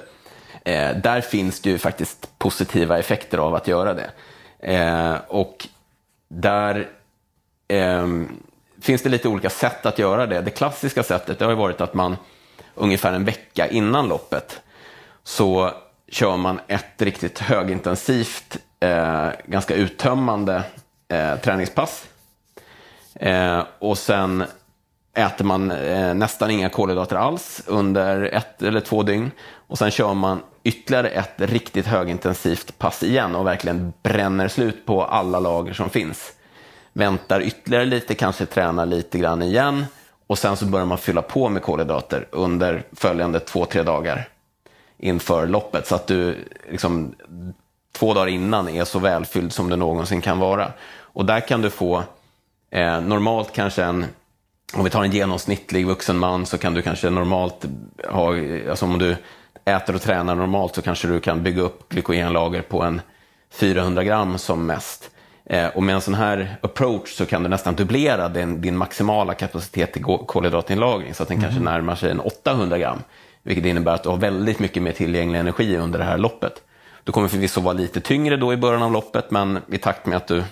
eh, 0.66 0.98
där 0.98 1.22
finns 1.22 1.60
det 1.60 1.70
ju 1.70 1.78
faktiskt 1.78 2.30
positiva 2.38 3.00
effekter 3.00 3.38
av 3.38 3.56
att 3.56 3.68
göra 3.68 3.94
det. 3.94 4.12
Eh, 4.74 5.16
och 5.28 5.68
där 6.30 6.88
eh, 7.68 8.08
finns 8.82 9.02
det 9.02 9.10
lite 9.10 9.28
olika 9.28 9.50
sätt 9.50 9.86
att 9.86 10.00
göra 10.00 10.26
det. 10.26 10.42
Det 10.42 10.52
klassiska 10.52 11.04
sättet 11.04 11.40
det 11.40 11.46
har 11.46 11.52
ju 11.52 11.58
varit 11.58 11.82
att 11.82 11.94
man 11.94 12.16
ungefär 12.76 13.14
en 13.14 13.26
vecka 13.26 13.68
innan 13.68 14.08
loppet 14.08 14.62
så 15.24 15.72
kör 16.10 16.38
man 16.38 16.60
ett 16.68 17.02
riktigt 17.02 17.40
högintensivt, 17.40 18.58
eh, 18.80 19.30
ganska 19.46 19.76
uttömmande 19.76 20.64
eh, 21.08 21.36
träningspass. 21.36 22.08
Eh, 23.20 23.64
och 23.80 23.98
sen 23.98 24.44
äter 25.16 25.46
man 25.46 25.72
eh, 25.72 26.14
nästan 26.14 26.52
inga 26.52 26.70
kolhydrater 26.70 27.16
alls 27.16 27.64
under 27.68 28.22
ett 28.22 28.62
eller 28.62 28.80
två 28.80 29.04
dygn. 29.04 29.32
Och 29.68 29.78
sen 29.78 29.92
kör 29.92 30.14
man 30.14 30.42
ytterligare 30.64 31.10
ett 31.10 31.34
riktigt 31.38 31.86
högintensivt 31.86 32.78
pass 32.78 33.04
igen 33.04 33.36
och 33.36 33.48
verkligen 33.48 33.94
bränner 34.04 34.48
slut 34.48 34.86
på 34.86 35.04
alla 35.04 35.40
lager 35.40 35.74
som 35.74 35.90
finns. 35.90 36.34
Väntar 36.94 37.42
ytterligare 37.42 37.86
lite, 37.86 38.16
kanske 38.16 38.46
tränar 38.46 38.86
lite 38.86 39.18
grann 39.18 39.42
igen 39.42 39.86
och 40.28 40.38
sen 40.38 40.58
så 40.58 40.66
börjar 40.66 40.86
man 40.86 40.98
fylla 40.98 41.22
på 41.22 41.50
med 41.50 41.62
kolhydrater 41.62 42.28
under 42.32 42.84
följande 42.96 43.40
två, 43.40 43.66
tre 43.66 43.84
dagar 43.84 44.30
inför 44.98 45.48
loppet. 45.48 45.88
Så 45.88 45.96
att 45.96 46.08
du 46.08 46.46
liksom, 46.72 47.16
två 47.92 48.14
dagar 48.14 48.28
innan 48.28 48.70
är 48.70 48.86
så 48.86 49.00
välfylld 49.00 49.54
som 49.54 49.70
du 49.70 49.76
någonsin 49.76 50.22
kan 50.22 50.40
vara. 50.40 50.72
Och 51.00 51.26
där 51.26 51.40
kan 51.40 51.62
du 51.62 51.70
få 51.70 52.04
eh, 52.72 53.02
normalt 53.02 53.54
kanske 53.54 53.84
en, 53.84 54.06
om 54.74 54.84
vi 54.84 54.90
tar 54.90 55.04
en 55.04 55.12
genomsnittlig 55.12 55.86
vuxen 55.86 56.18
man 56.18 56.46
så 56.46 56.58
kan 56.58 56.74
du 56.74 56.82
kanske 56.82 57.10
normalt 57.10 57.66
ha, 58.10 58.34
alltså 58.70 58.86
om 58.86 59.00
du 59.00 59.16
äter 59.66 59.96
och 59.96 60.02
tränar 60.02 60.36
normalt 60.36 60.76
så 60.76 60.82
kanske 60.82 61.08
du 61.08 61.20
kan 61.20 61.44
bygga 61.44 61.62
upp 61.62 61.90
glykogenlager 61.90 62.62
på 62.62 62.84
en 62.84 63.02
400 63.52 64.04
gram 64.04 64.38
som 64.38 64.66
mest. 64.66 65.12
Eh, 65.46 65.68
och 65.68 65.84
med 65.84 65.96
en 65.96 66.02
sån 66.02 66.14
här 66.14 66.58
approach 66.62 67.16
så 67.16 67.26
kan 67.26 67.44
du 67.44 67.50
nästan 67.50 67.76
dubblera 67.76 68.30
din, 68.30 68.62
din 68.62 68.78
maximala 68.78 69.34
kapacitet 69.34 69.94
till 69.94 70.04
kolhydratinlagring 70.04 71.14
så 71.14 71.24
att 71.24 71.30
den 71.30 71.38
mm. 71.38 71.50
kanske 71.50 71.64
närmar 71.64 71.96
sig 71.96 72.12
en 72.12 72.20
800 72.20 72.78
gram. 72.78 73.00
Vilket 73.44 73.66
innebär 73.66 73.94
att 73.94 74.04
du 74.04 74.10
har 74.10 74.18
väldigt 74.18 74.60
mycket 74.60 74.84
mer 74.84 74.92
tillgänglig 74.92 75.40
energi 75.40 75.78
under 75.78 76.00
det 76.00 76.06
här 76.06 76.18
loppet. 76.18 76.54
Du 77.04 77.12
kommer 77.12 77.28
förvisso 77.28 77.62
vara 77.62 77.74
lite 77.74 78.02
tyngre 78.02 78.38
då 78.38 78.54
i 78.54 78.58
början 78.58 78.84
av 78.84 78.92
loppet, 78.92 79.32
men 79.32 79.60
i 79.72 79.78
takt 79.78 80.06
med 80.06 80.18
att 80.18 80.28
du 80.28 80.44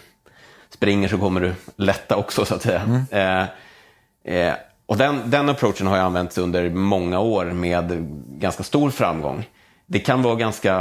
springer 0.75 1.07
så 1.07 1.17
kommer 1.17 1.41
du 1.41 1.53
lätta 1.75 2.15
också 2.15 2.45
så 2.45 2.55
att 2.55 2.61
säga. 2.61 2.81
Mm. 2.81 3.05
Eh, 3.11 4.35
eh, 4.35 4.53
och 4.85 4.97
den, 4.97 5.21
den 5.25 5.49
approachen 5.49 5.87
har 5.87 5.97
jag 5.97 6.05
använt 6.05 6.37
under 6.37 6.69
många 6.69 7.19
år 7.19 7.45
med 7.45 8.07
ganska 8.27 8.63
stor 8.63 8.89
framgång. 8.89 9.49
Det 9.85 9.99
kan 9.99 10.21
vara 10.21 10.35
ganska... 10.35 10.77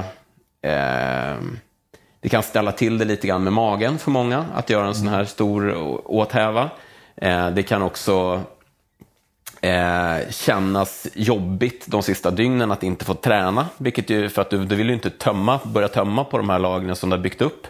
Eh, 0.62 1.36
det 2.20 2.28
kan 2.28 2.42
ställa 2.42 2.72
till 2.72 2.98
det 2.98 3.04
lite 3.04 3.26
grann 3.26 3.44
med 3.44 3.52
magen 3.52 3.98
för 3.98 4.10
många 4.10 4.46
att 4.54 4.70
göra 4.70 4.86
en 4.86 4.94
sån 4.94 5.08
här 5.08 5.24
stor 5.24 5.74
åthäva. 6.04 6.70
Eh, 7.16 7.50
det 7.50 7.62
kan 7.62 7.82
också 7.82 8.40
eh, 9.60 10.30
kännas 10.30 11.06
jobbigt 11.14 11.84
de 11.86 12.02
sista 12.02 12.30
dygnen 12.30 12.72
att 12.72 12.82
inte 12.82 13.04
få 13.04 13.14
träna. 13.14 13.66
Vilket 13.76 14.10
ju, 14.10 14.28
för 14.28 14.42
att 14.42 14.50
du, 14.50 14.64
du 14.64 14.76
vill 14.76 14.88
ju 14.88 14.94
inte 14.94 15.10
tömma, 15.10 15.60
börja 15.64 15.88
tömma 15.88 16.24
på 16.24 16.36
de 16.36 16.50
här 16.50 16.58
lagren 16.58 16.96
som 16.96 17.10
du 17.10 17.16
har 17.16 17.22
byggt 17.22 17.42
upp 17.42 17.66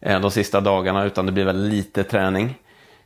de 0.00 0.30
sista 0.30 0.60
dagarna, 0.60 1.04
utan 1.04 1.26
det 1.26 1.32
blir 1.32 1.44
väldigt 1.44 1.72
lite 1.72 2.04
träning. 2.04 2.54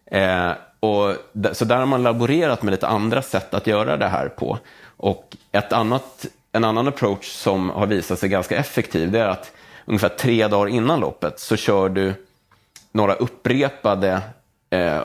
Eh, 0.07 0.53
och, 0.81 1.15
så 1.53 1.65
där 1.65 1.77
har 1.77 1.87
man 1.87 2.03
laborerat 2.03 2.63
med 2.63 2.73
lite 2.73 2.89
andra 2.89 3.23
sätt 3.23 3.55
att 3.55 3.67
göra 3.67 3.97
det 3.97 4.09
här 4.09 4.29
på. 4.29 4.59
Och 4.97 5.37
ett 5.53 5.73
annat, 5.73 6.27
en 6.53 6.65
annan 6.65 6.89
approach 6.89 7.27
som 7.27 7.71
har 7.71 7.87
visat 7.87 8.19
sig 8.19 8.29
ganska 8.29 8.57
effektiv, 8.57 9.11
det 9.11 9.21
är 9.21 9.29
att 9.29 9.53
ungefär 9.85 10.09
tre 10.09 10.49
dagar 10.49 10.69
innan 10.69 11.01
loppet 11.01 11.41
så 11.41 11.57
kör 11.57 11.89
du 11.89 12.15
några 12.93 13.15
upprepade 13.15 14.21
eh, 14.71 15.03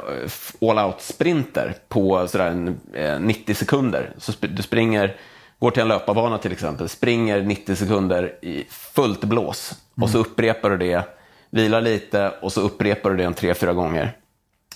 all-out-sprinter 0.62 1.76
på 1.88 2.28
sådär 2.28 2.50
en, 2.50 2.80
eh, 2.94 3.20
90 3.20 3.56
sekunder. 3.56 4.14
Så 4.18 4.32
sp 4.36 4.44
du 4.48 4.64
springer, 4.64 5.16
går 5.60 5.72
till 5.72 5.82
en 5.82 5.88
löparbana 5.88 6.38
till 6.38 6.52
exempel, 6.52 6.90
springer 6.90 7.42
90 7.42 7.76
sekunder 7.76 8.36
i 8.42 8.66
fullt 8.70 9.24
blås 9.24 9.72
mm. 9.72 10.04
och 10.04 10.10
så 10.10 10.18
upprepar 10.18 10.70
du 10.70 10.78
det, 10.78 11.04
vilar 11.50 11.82
lite 11.82 12.30
och 12.42 12.54
så 12.54 12.62
upprepar 12.62 13.10
du 13.10 13.18
det 13.18 13.24
en 13.24 13.34
tre, 13.34 13.54
fyra 13.54 13.74
gånger. 13.74 14.18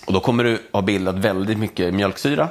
Och 0.06 0.12
då 0.12 0.20
kommer 0.20 0.44
du 0.44 0.58
ha 0.72 0.82
bildat 0.82 1.14
väldigt 1.14 1.58
mycket 1.58 1.94
mjölksyra 1.94 2.48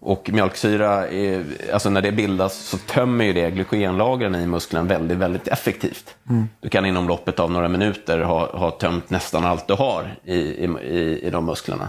och 0.00 0.30
mjölksyra, 0.32 1.08
är, 1.08 1.44
alltså 1.72 1.90
när 1.90 2.02
det 2.02 2.12
bildas 2.12 2.56
så 2.56 2.78
tömmer 2.78 3.24
ju 3.24 3.32
det 3.32 3.50
glykogenlagren 3.50 4.34
i 4.34 4.46
musklerna 4.46 4.88
väldigt, 4.88 5.18
väldigt 5.18 5.48
effektivt. 5.48 6.14
Mm. 6.28 6.48
Du 6.60 6.68
kan 6.68 6.86
inom 6.86 7.08
loppet 7.08 7.40
av 7.40 7.50
några 7.50 7.68
minuter 7.68 8.18
ha, 8.18 8.56
ha 8.56 8.70
tömt 8.70 9.10
nästan 9.10 9.44
allt 9.44 9.68
du 9.68 9.74
har 9.74 10.16
i, 10.24 10.36
i, 10.36 11.20
i 11.22 11.30
de 11.30 11.46
musklerna. 11.46 11.88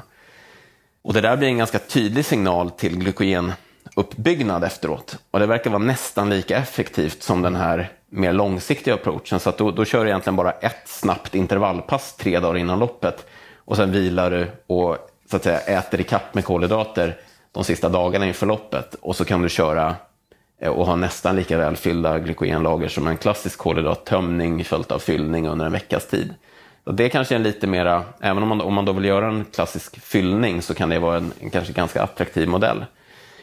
Och 1.01 1.13
det 1.13 1.21
där 1.21 1.37
blir 1.37 1.47
en 1.47 1.57
ganska 1.57 1.79
tydlig 1.79 2.25
signal 2.25 2.71
till 2.71 2.97
glykogenuppbyggnad 2.97 4.63
efteråt. 4.63 5.17
Och 5.31 5.39
det 5.39 5.45
verkar 5.45 5.69
vara 5.69 5.83
nästan 5.83 6.29
lika 6.29 6.57
effektivt 6.57 7.23
som 7.23 7.41
den 7.41 7.55
här 7.55 7.91
mer 8.09 8.33
långsiktiga 8.33 8.93
approachen. 8.93 9.39
Så 9.39 9.49
att 9.49 9.57
då, 9.57 9.71
då 9.71 9.85
kör 9.85 10.03
du 10.03 10.09
egentligen 10.09 10.35
bara 10.35 10.51
ett 10.51 10.87
snabbt 10.87 11.35
intervallpass 11.35 12.15
tre 12.15 12.39
dagar 12.39 12.57
innan 12.57 12.79
loppet. 12.79 13.25
Och 13.55 13.75
sen 13.75 13.91
vilar 13.91 14.31
du 14.31 14.47
och 14.67 14.97
så 15.29 15.35
att 15.35 15.43
säga, 15.43 15.59
äter 15.59 15.99
ikapp 15.99 16.33
med 16.33 16.45
kolhydrater 16.45 17.17
de 17.51 17.63
sista 17.63 17.89
dagarna 17.89 18.27
inför 18.27 18.45
loppet 18.45 18.95
och 19.01 19.15
så 19.15 19.25
kan 19.25 19.41
du 19.41 19.49
köra 19.49 19.95
eh, 20.61 20.69
och 20.69 20.85
ha 20.85 20.95
nästan 20.95 21.35
lika 21.35 21.57
välfyllda 21.57 22.19
glykogenlager 22.19 22.87
som 22.87 23.07
en 23.07 23.17
klassisk 23.17 23.59
kolhydrattömning 23.59 24.65
följt 24.65 24.91
av 24.91 24.99
fyllning 24.99 25.47
under 25.47 25.65
en 25.65 25.71
veckas 25.71 26.07
tid. 26.07 26.33
Så 26.83 26.91
det 26.91 27.09
kanske 27.09 27.35
är 27.35 27.37
en 27.37 27.43
lite 27.43 27.67
mera, 27.67 28.03
även 28.21 28.43
om 28.43 28.49
man, 28.49 28.61
om 28.61 28.73
man 28.73 28.85
då 28.85 28.91
vill 28.91 29.05
göra 29.05 29.27
en 29.27 29.45
klassisk 29.45 30.01
fyllning 30.01 30.61
så 30.61 30.73
kan 30.73 30.89
det 30.89 30.99
vara 30.99 31.17
en, 31.17 31.31
en 31.39 31.49
kanske 31.49 31.73
ganska 31.73 32.03
attraktiv 32.03 32.47
modell. 32.47 32.85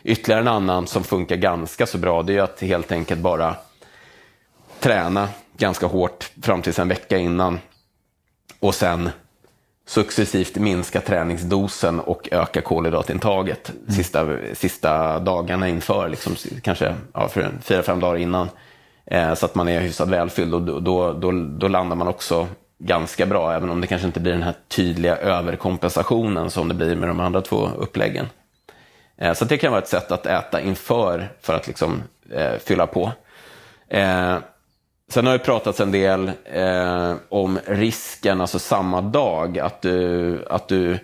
Ytterligare 0.03 0.41
en 0.41 0.49
annan 0.49 0.87
som 0.87 1.05
funkar 1.05 1.37
ganska 1.37 1.87
så 1.87 1.99
bra 1.99 2.23
det 2.23 2.37
är 2.37 2.43
att 2.43 2.61
helt 2.61 2.93
enkelt 2.93 3.21
bara 3.21 3.57
träna 4.85 5.29
ganska 5.57 5.87
hårt 5.87 6.31
fram 6.43 6.63
till 6.63 6.81
en 6.81 6.89
vecka 6.89 7.19
innan 7.19 7.59
och 8.61 8.75
sen 8.75 9.11
successivt 9.87 10.57
minska 10.57 11.01
träningsdosen 11.01 12.01
och 12.01 12.29
öka 12.33 12.61
kolhydratintaget 12.61 13.69
mm. 13.69 13.95
sista, 13.95 14.27
sista 14.55 15.19
dagarna 15.19 15.69
inför, 15.69 16.09
liksom, 16.09 16.37
kanske 16.63 16.95
ja, 17.15 17.29
för 17.29 17.53
fyra, 17.63 17.83
fem 17.83 18.01
dagar 18.01 18.17
innan. 18.17 18.49
Eh, 19.07 19.35
så 19.35 19.47
att 19.47 19.55
man 19.55 19.69
är 19.69 19.81
hyfsat 19.81 20.09
välfylld 20.09 20.55
och 20.55 20.63
då, 20.63 20.81
då, 20.81 21.13
då, 21.13 21.33
då, 21.33 21.69
landar 21.69 21.97
man 21.97 22.09
också 22.09 22.49
ganska 22.79 23.27
bra, 23.27 23.53
även 23.53 23.71
om 23.71 23.81
det 23.81 23.87
kanske 23.87 24.07
inte 24.07 24.21
blir 24.21 24.33
den 24.33 24.43
här 24.43 24.55
tydliga 24.69 25.17
överkompensationen 25.17 26.51
som 26.51 26.69
det 26.69 26.75
blir 26.75 26.97
med 26.97 27.09
de 27.09 27.21
andra 27.21 27.41
två 27.41 27.71
uppläggen. 27.79 28.27
Eh, 29.17 29.33
så 29.33 29.45
det 29.45 29.57
kan 29.57 29.73
vara 29.73 29.83
ett 29.83 29.89
sätt 29.89 30.13
att 30.13 30.27
äta 30.27 30.61
inför 30.61 31.29
för 31.41 31.55
att 31.55 31.67
liksom, 31.67 32.03
eh, 32.31 32.59
fylla 32.59 32.87
på. 32.87 33.13
Sen 35.11 35.27
har 35.27 35.33
det 35.33 35.45
pratats 35.45 35.81
en 35.81 35.93
del 35.93 36.33
eh, 36.45 37.15
om 37.29 37.59
risken, 37.67 38.41
alltså 38.41 38.59
samma 38.59 39.01
dag, 39.01 39.59
att 39.59 39.83
du, 39.83 40.45
att 40.51 40.69
du 40.69 40.99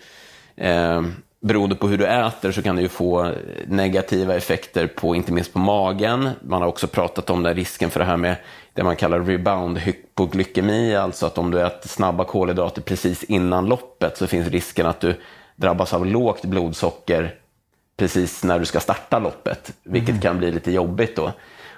eh, 0.57 1.03
beroende 1.41 1.75
på 1.75 1.89
hur 1.89 1.99
du 1.99 2.07
äter 2.07 2.53
så 2.53 2.63
kan 2.63 2.77
det 2.77 2.83
ju 2.83 2.89
få 2.89 3.33
negativa 3.67 4.37
effekter 4.37 4.87
på, 4.87 5.15
inte 5.15 5.33
minst 5.33 5.53
på 5.53 5.59
magen. 5.59 6.31
Man 6.43 6.63
har 6.63 6.69
också 6.69 6.87
pratat 6.87 7.31
om 7.31 7.43
den 7.43 7.55
risken 7.55 7.91
för 7.91 8.01
det 8.01 8.07
här 8.07 8.17
med 8.17 8.37
det 8.75 8.83
man 8.83 8.97
kallar 8.97 9.21
rebound 9.21 9.79
hypoglykemi, 9.79 10.97
alltså 10.97 11.27
att 11.27 11.39
om 11.39 11.51
du 11.51 11.61
äter 11.61 11.89
snabba 11.89 12.25
kolhydrater 12.25 12.83
precis 12.83 13.25
innan 13.25 13.67
loppet 13.67 14.17
så 14.17 14.27
finns 14.27 14.49
risken 14.49 14.87
att 14.87 15.01
du 15.01 15.15
drabbas 15.57 15.93
av 15.93 16.07
lågt 16.07 16.45
blodsocker 16.45 17.35
precis 17.97 18.45
när 18.45 18.59
du 18.59 18.65
ska 18.65 18.81
starta 18.81 19.19
loppet, 19.19 19.73
vilket 19.83 20.11
mm. 20.11 20.21
kan 20.21 20.39
bli 20.39 20.53
lite 20.53 20.71
jobbigt 20.71 21.17
då. 21.17 21.33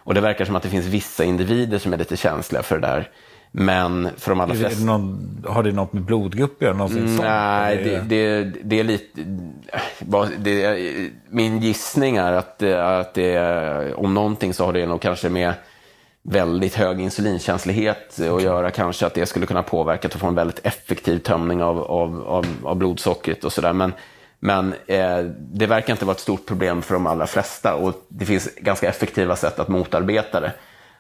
Och 0.04 0.14
det 0.14 0.20
verkar 0.20 0.44
som 0.44 0.56
att 0.56 0.62
det 0.62 0.68
finns 0.68 0.86
vissa 0.86 1.24
individer 1.24 1.78
som 1.78 1.92
är 1.92 1.96
lite 1.96 2.16
känsliga 2.16 2.62
för 2.62 2.78
det 2.78 2.86
där. 2.86 3.10
Men 3.54 4.08
för 4.16 4.30
de 4.30 4.40
allra 4.40 4.54
flesta... 4.54 4.84
Någon, 4.84 5.44
har 5.48 5.62
det 5.62 5.72
något 5.72 5.92
med 5.92 6.02
blodgrupp 6.02 6.56
att 6.56 6.62
göra? 6.62 6.84
Mm, 6.84 7.16
nej, 7.16 7.76
det, 7.84 8.00
det, 8.08 8.52
det, 8.62 8.80
är 8.80 8.84
lite... 8.84 9.20
Det, 10.38 10.78
min 11.30 11.60
gissning 11.60 12.16
är 12.16 12.32
att, 12.32 12.62
att 12.62 13.14
det, 13.14 13.94
om 13.94 14.14
någonting 14.14 14.54
så 14.54 14.64
har 14.64 14.72
det 14.72 14.86
nog 14.86 15.00
kanske 15.00 15.28
med 15.28 15.54
väldigt 16.22 16.74
hög 16.74 17.00
insulinkänslighet 17.00 18.20
att 18.20 18.42
göra. 18.42 18.70
Kanske 18.70 19.06
att 19.06 19.14
det 19.14 19.26
skulle 19.26 19.46
kunna 19.46 19.62
påverka 19.62 20.08
att 20.08 20.14
få 20.14 20.26
en 20.26 20.34
väldigt 20.34 20.66
effektiv 20.66 21.18
tömning 21.18 21.62
av, 21.62 21.78
av, 21.78 22.22
av, 22.26 22.46
av 22.64 22.76
blodsockret 22.76 23.44
och 23.44 23.52
sådär. 23.52 23.72
Men, 23.72 23.92
men 24.44 24.74
eh, 24.86 25.18
det 25.38 25.66
verkar 25.66 25.92
inte 25.92 26.04
vara 26.04 26.14
ett 26.14 26.20
stort 26.20 26.46
problem 26.46 26.82
för 26.82 26.94
de 26.94 27.06
allra 27.06 27.26
flesta 27.26 27.74
och 27.74 28.06
det 28.08 28.26
finns 28.26 28.54
ganska 28.56 28.88
effektiva 28.88 29.36
sätt 29.36 29.58
att 29.58 29.68
motarbeta 29.68 30.40
det. 30.40 30.52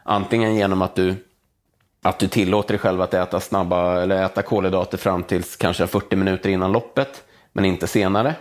Antingen 0.02 0.54
genom 0.54 0.82
att 0.82 0.94
du 0.94 1.14
att 2.02 2.18
du 2.18 2.28
tillåter 2.28 2.68
dig 2.68 2.78
själv 2.78 3.00
att 3.00 3.14
äta 3.14 3.40
snabba 3.40 4.02
eller 4.02 4.24
äta 4.24 4.42
kolhydrater 4.42 4.98
fram 4.98 5.22
till 5.22 5.42
kanske 5.42 5.86
40 5.86 6.16
minuter 6.16 6.50
innan 6.50 6.72
loppet, 6.72 7.24
men 7.52 7.64
inte 7.64 7.86
senare. 7.86 8.34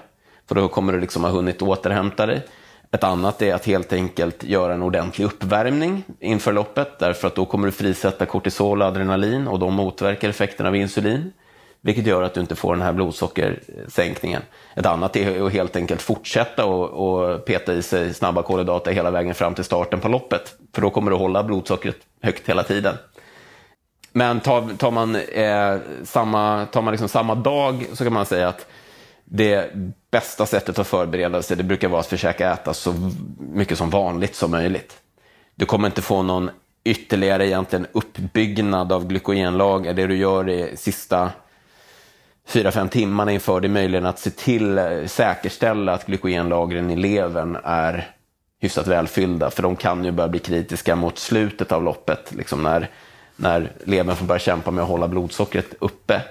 För 0.48 0.56
då 0.56 0.68
kommer 0.68 0.94
du 0.94 1.00
liksom 1.00 1.24
ha 1.24 1.32
hunnit 1.32 1.62
återhämta 1.62 2.26
dig. 2.26 2.48
Ett 2.92 3.04
annat 3.04 3.42
är 3.42 3.54
att 3.54 3.66
helt 3.66 3.94
enkelt 3.94 4.44
göra 4.44 4.74
en 4.74 4.84
ordentlig 4.84 5.26
uppvärmning 5.26 6.04
inför 6.20 6.54
loppet, 6.54 7.00
därför 7.00 7.28
att 7.28 7.36
då 7.36 7.46
kommer 7.46 7.66
du 7.66 7.72
frisätta 7.72 8.26
kortisol 8.26 8.82
och 8.82 8.88
adrenalin 8.88 9.48
och 9.48 9.60
de 9.60 9.74
motverkar 9.74 10.30
effekten 10.30 10.66
av 10.66 10.76
insulin, 10.76 11.34
vilket 11.82 12.06
gör 12.06 12.22
att 12.22 12.34
du 12.34 12.42
inte 12.42 12.56
får 12.56 12.76
den 12.76 12.82
här 12.82 12.94
blodsockersänkningen. 12.94 14.42
Ett 14.76 14.86
annat 14.86 15.16
är 15.16 15.46
att 15.46 15.54
helt 15.54 15.76
enkelt 15.76 16.02
fortsätta 16.02 16.66
och, 16.66 16.90
och 16.90 17.46
peta 17.46 17.74
i 17.74 17.82
sig 17.82 18.14
snabba 18.14 18.44
kolhydrater 18.44 18.92
hela 18.92 19.12
vägen 19.12 19.36
fram 19.36 19.56
till 19.56 19.64
starten 19.64 20.00
på 20.00 20.08
loppet, 20.08 20.56
för 20.76 20.82
då 20.82 20.90
kommer 20.90 21.12
du 21.12 21.18
hålla 21.18 21.44
blodsockret 21.44 21.98
högt 22.22 22.50
hela 22.50 22.64
tiden. 22.64 22.96
Men 24.12 24.40
tar, 24.40 24.78
tar 24.78 24.92
man, 24.92 25.16
eh, 25.16 25.78
samma, 26.04 26.66
tar 26.66 26.82
man 26.82 26.92
liksom 26.92 27.10
samma 27.10 27.36
dag 27.36 27.86
så 27.94 28.04
kan 28.04 28.14
man 28.14 28.26
säga 28.26 28.48
att 28.48 28.68
det 29.26 29.72
bästa 30.12 30.46
sättet 30.46 30.80
att 30.80 30.88
förbereda 30.88 31.42
sig 31.42 31.58
det 31.58 31.64
brukar 31.64 31.90
vara 31.90 32.00
att 32.00 32.08
försöka 32.08 32.54
äta 32.54 32.74
så 32.74 32.94
mycket 33.40 33.78
som 33.78 33.90
vanligt 33.90 34.36
som 34.36 34.52
möjligt. 34.52 34.98
Du 35.56 35.66
kommer 35.66 35.88
inte 35.88 36.02
få 36.02 36.24
någon 36.24 36.50
ytterligare 36.84 37.48
egentligen 37.48 37.88
uppbyggnad 37.92 38.92
av 38.92 39.08
glykogenlager. 39.08 39.94
Det 39.94 40.08
du 40.08 40.18
gör 40.18 40.50
i 40.50 40.78
sista 40.78 41.32
4-5 42.52 42.90
timmarna 42.90 43.32
inför 43.32 43.60
det 43.60 43.68
är 43.68 43.70
möjligen 43.70 44.06
att 44.06 44.20
se 44.20 44.30
till, 44.30 44.78
eh, 44.78 45.06
säkerställa 45.06 45.94
att 45.94 46.06
glykogenlagren 46.06 46.92
i 46.92 46.96
levern 46.96 47.58
är 47.64 48.12
hyfsat 48.60 48.88
välfyllda. 48.88 49.52
För 49.52 49.64
de 49.64 49.76
kan 49.76 50.06
ju 50.06 50.12
börja 50.12 50.28
bli 50.28 50.40
kritiska 50.40 50.96
mot 50.96 51.20
slutet 51.20 51.72
av 51.72 51.84
loppet, 51.84 52.32
liksom 52.32 52.64
när 52.64 52.90
när 53.42 53.72
levern 53.84 54.16
får 54.16 54.26
börja 54.26 54.40
kämpa 54.40 54.72
med 54.72 54.82
att 54.82 54.90
hålla 54.90 55.08
blodsockret 55.08 55.74
uppe. 55.80 56.22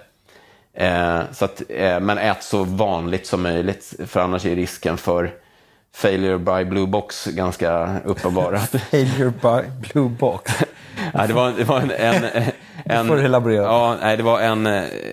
Eh, 0.75 1.21
så 1.33 1.45
att, 1.45 1.63
eh, 1.69 2.01
men 2.01 2.19
ät 2.19 2.43
så 2.43 2.65
vanligt 2.65 3.27
som 3.27 3.43
möjligt, 3.43 3.95
för 4.07 4.21
annars 4.21 4.47
är 4.47 4.57
risken 4.57 4.97
för 4.97 5.31
failure 5.95 6.39
by 6.39 6.65
blue 6.65 6.87
box 6.87 7.27
ganska 7.27 8.01
uppenbar. 8.05 8.57
failure 8.91 9.33
by 9.43 9.89
blue 9.89 10.09
box? 10.09 10.53
Nej, 11.15 11.29
det 11.29 11.35
var, 11.35 11.53
det 11.59 11.65
var 11.65 11.81
en... 11.81 11.91
en, 11.91 12.25
en 12.85 13.07
får 13.07 13.17
du 13.17 13.25
elaborera. 13.25 13.63
Ja, 13.63 13.97
nej, 14.03 14.17
det 14.17 14.23
var, 14.23 14.41
en, 14.41 14.65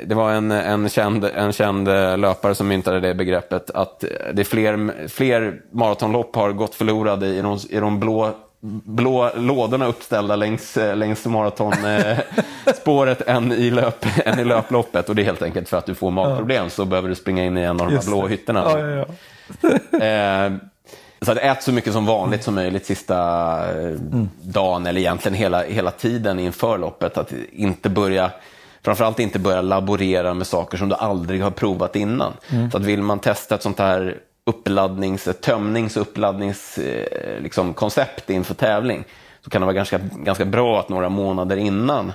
det 0.05 0.15
var 0.15 0.31
en, 0.31 0.51
en, 0.51 0.89
känd, 0.89 1.25
en 1.25 1.53
känd 1.53 1.87
löpare 2.19 2.55
som 2.55 2.67
myntade 2.67 2.99
det 2.99 3.13
begreppet 3.13 3.69
att 3.69 4.03
det 4.33 4.41
är 4.41 4.43
fler, 4.43 5.07
fler 5.07 5.61
maratonlopp 5.71 6.35
har 6.35 6.51
gått 6.51 6.75
förlorade 6.75 7.27
i 7.27 7.41
de, 7.41 7.59
i 7.69 7.79
de 7.79 7.99
blå 7.99 8.33
blå 8.61 9.31
lådorna 9.35 9.85
uppställda 9.85 10.35
längs, 10.35 10.77
eh, 10.77 10.95
längs 10.95 11.25
maratonspåret 11.25 13.21
än, 13.27 13.51
i 13.51 13.71
löp, 13.71 14.05
än 14.25 14.39
i 14.39 14.43
löploppet. 14.43 15.09
Och 15.09 15.15
det 15.15 15.21
är 15.21 15.23
helt 15.23 15.41
enkelt 15.41 15.69
för 15.69 15.77
att 15.77 15.85
du 15.85 15.95
får 15.95 16.11
magproblem 16.11 16.63
ja. 16.63 16.69
så 16.69 16.85
behöver 16.85 17.09
du 17.09 17.15
springa 17.15 17.45
in 17.45 17.57
i 17.57 17.61
en 17.61 17.81
av 17.81 17.87
de 17.87 17.95
här 17.95 18.05
blå 18.05 18.27
hytterna. 18.27 18.63
Ja, 18.65 18.79
ja, 18.79 19.05
eh, 20.05 20.51
så 21.21 21.31
att 21.31 21.37
ät 21.37 21.63
så 21.63 21.71
mycket 21.71 21.93
som 21.93 22.05
vanligt 22.05 22.43
som 22.43 22.55
möjligt 22.55 22.85
sista 22.85 23.15
eh, 23.69 23.85
mm. 23.85 24.29
dagen 24.41 24.85
eller 24.85 25.01
egentligen 25.01 25.35
hela, 25.35 25.63
hela 25.63 25.91
tiden 25.91 26.39
inför 26.39 26.77
loppet. 26.77 27.17
Att 27.17 27.33
inte 27.51 27.89
börja 27.89 28.31
framförallt 28.83 29.19
inte 29.19 29.39
börja 29.39 29.61
laborera 29.61 30.33
med 30.33 30.47
saker 30.47 30.77
som 30.77 30.89
du 30.89 30.95
aldrig 30.95 31.43
har 31.43 31.51
provat 31.51 31.95
innan. 31.95 32.33
Mm. 32.49 32.71
Så 32.71 32.77
att 32.77 32.83
vill 32.83 33.01
man 33.01 33.19
testa 33.19 33.55
ett 33.55 33.63
sånt 33.63 33.79
här 33.79 34.17
uppladdnings, 34.45 35.27
tömnings 35.41 35.97
och 35.97 36.01
uppladdningskoncept 36.01 38.17
liksom, 38.17 38.35
inför 38.35 38.53
tävling 38.53 39.03
så 39.43 39.49
kan 39.49 39.61
det 39.61 39.65
vara 39.65 39.75
ganska, 39.75 39.99
ganska 40.13 40.45
bra 40.45 40.79
att 40.79 40.89
några 40.89 41.09
månader 41.09 41.57
innan 41.57 42.11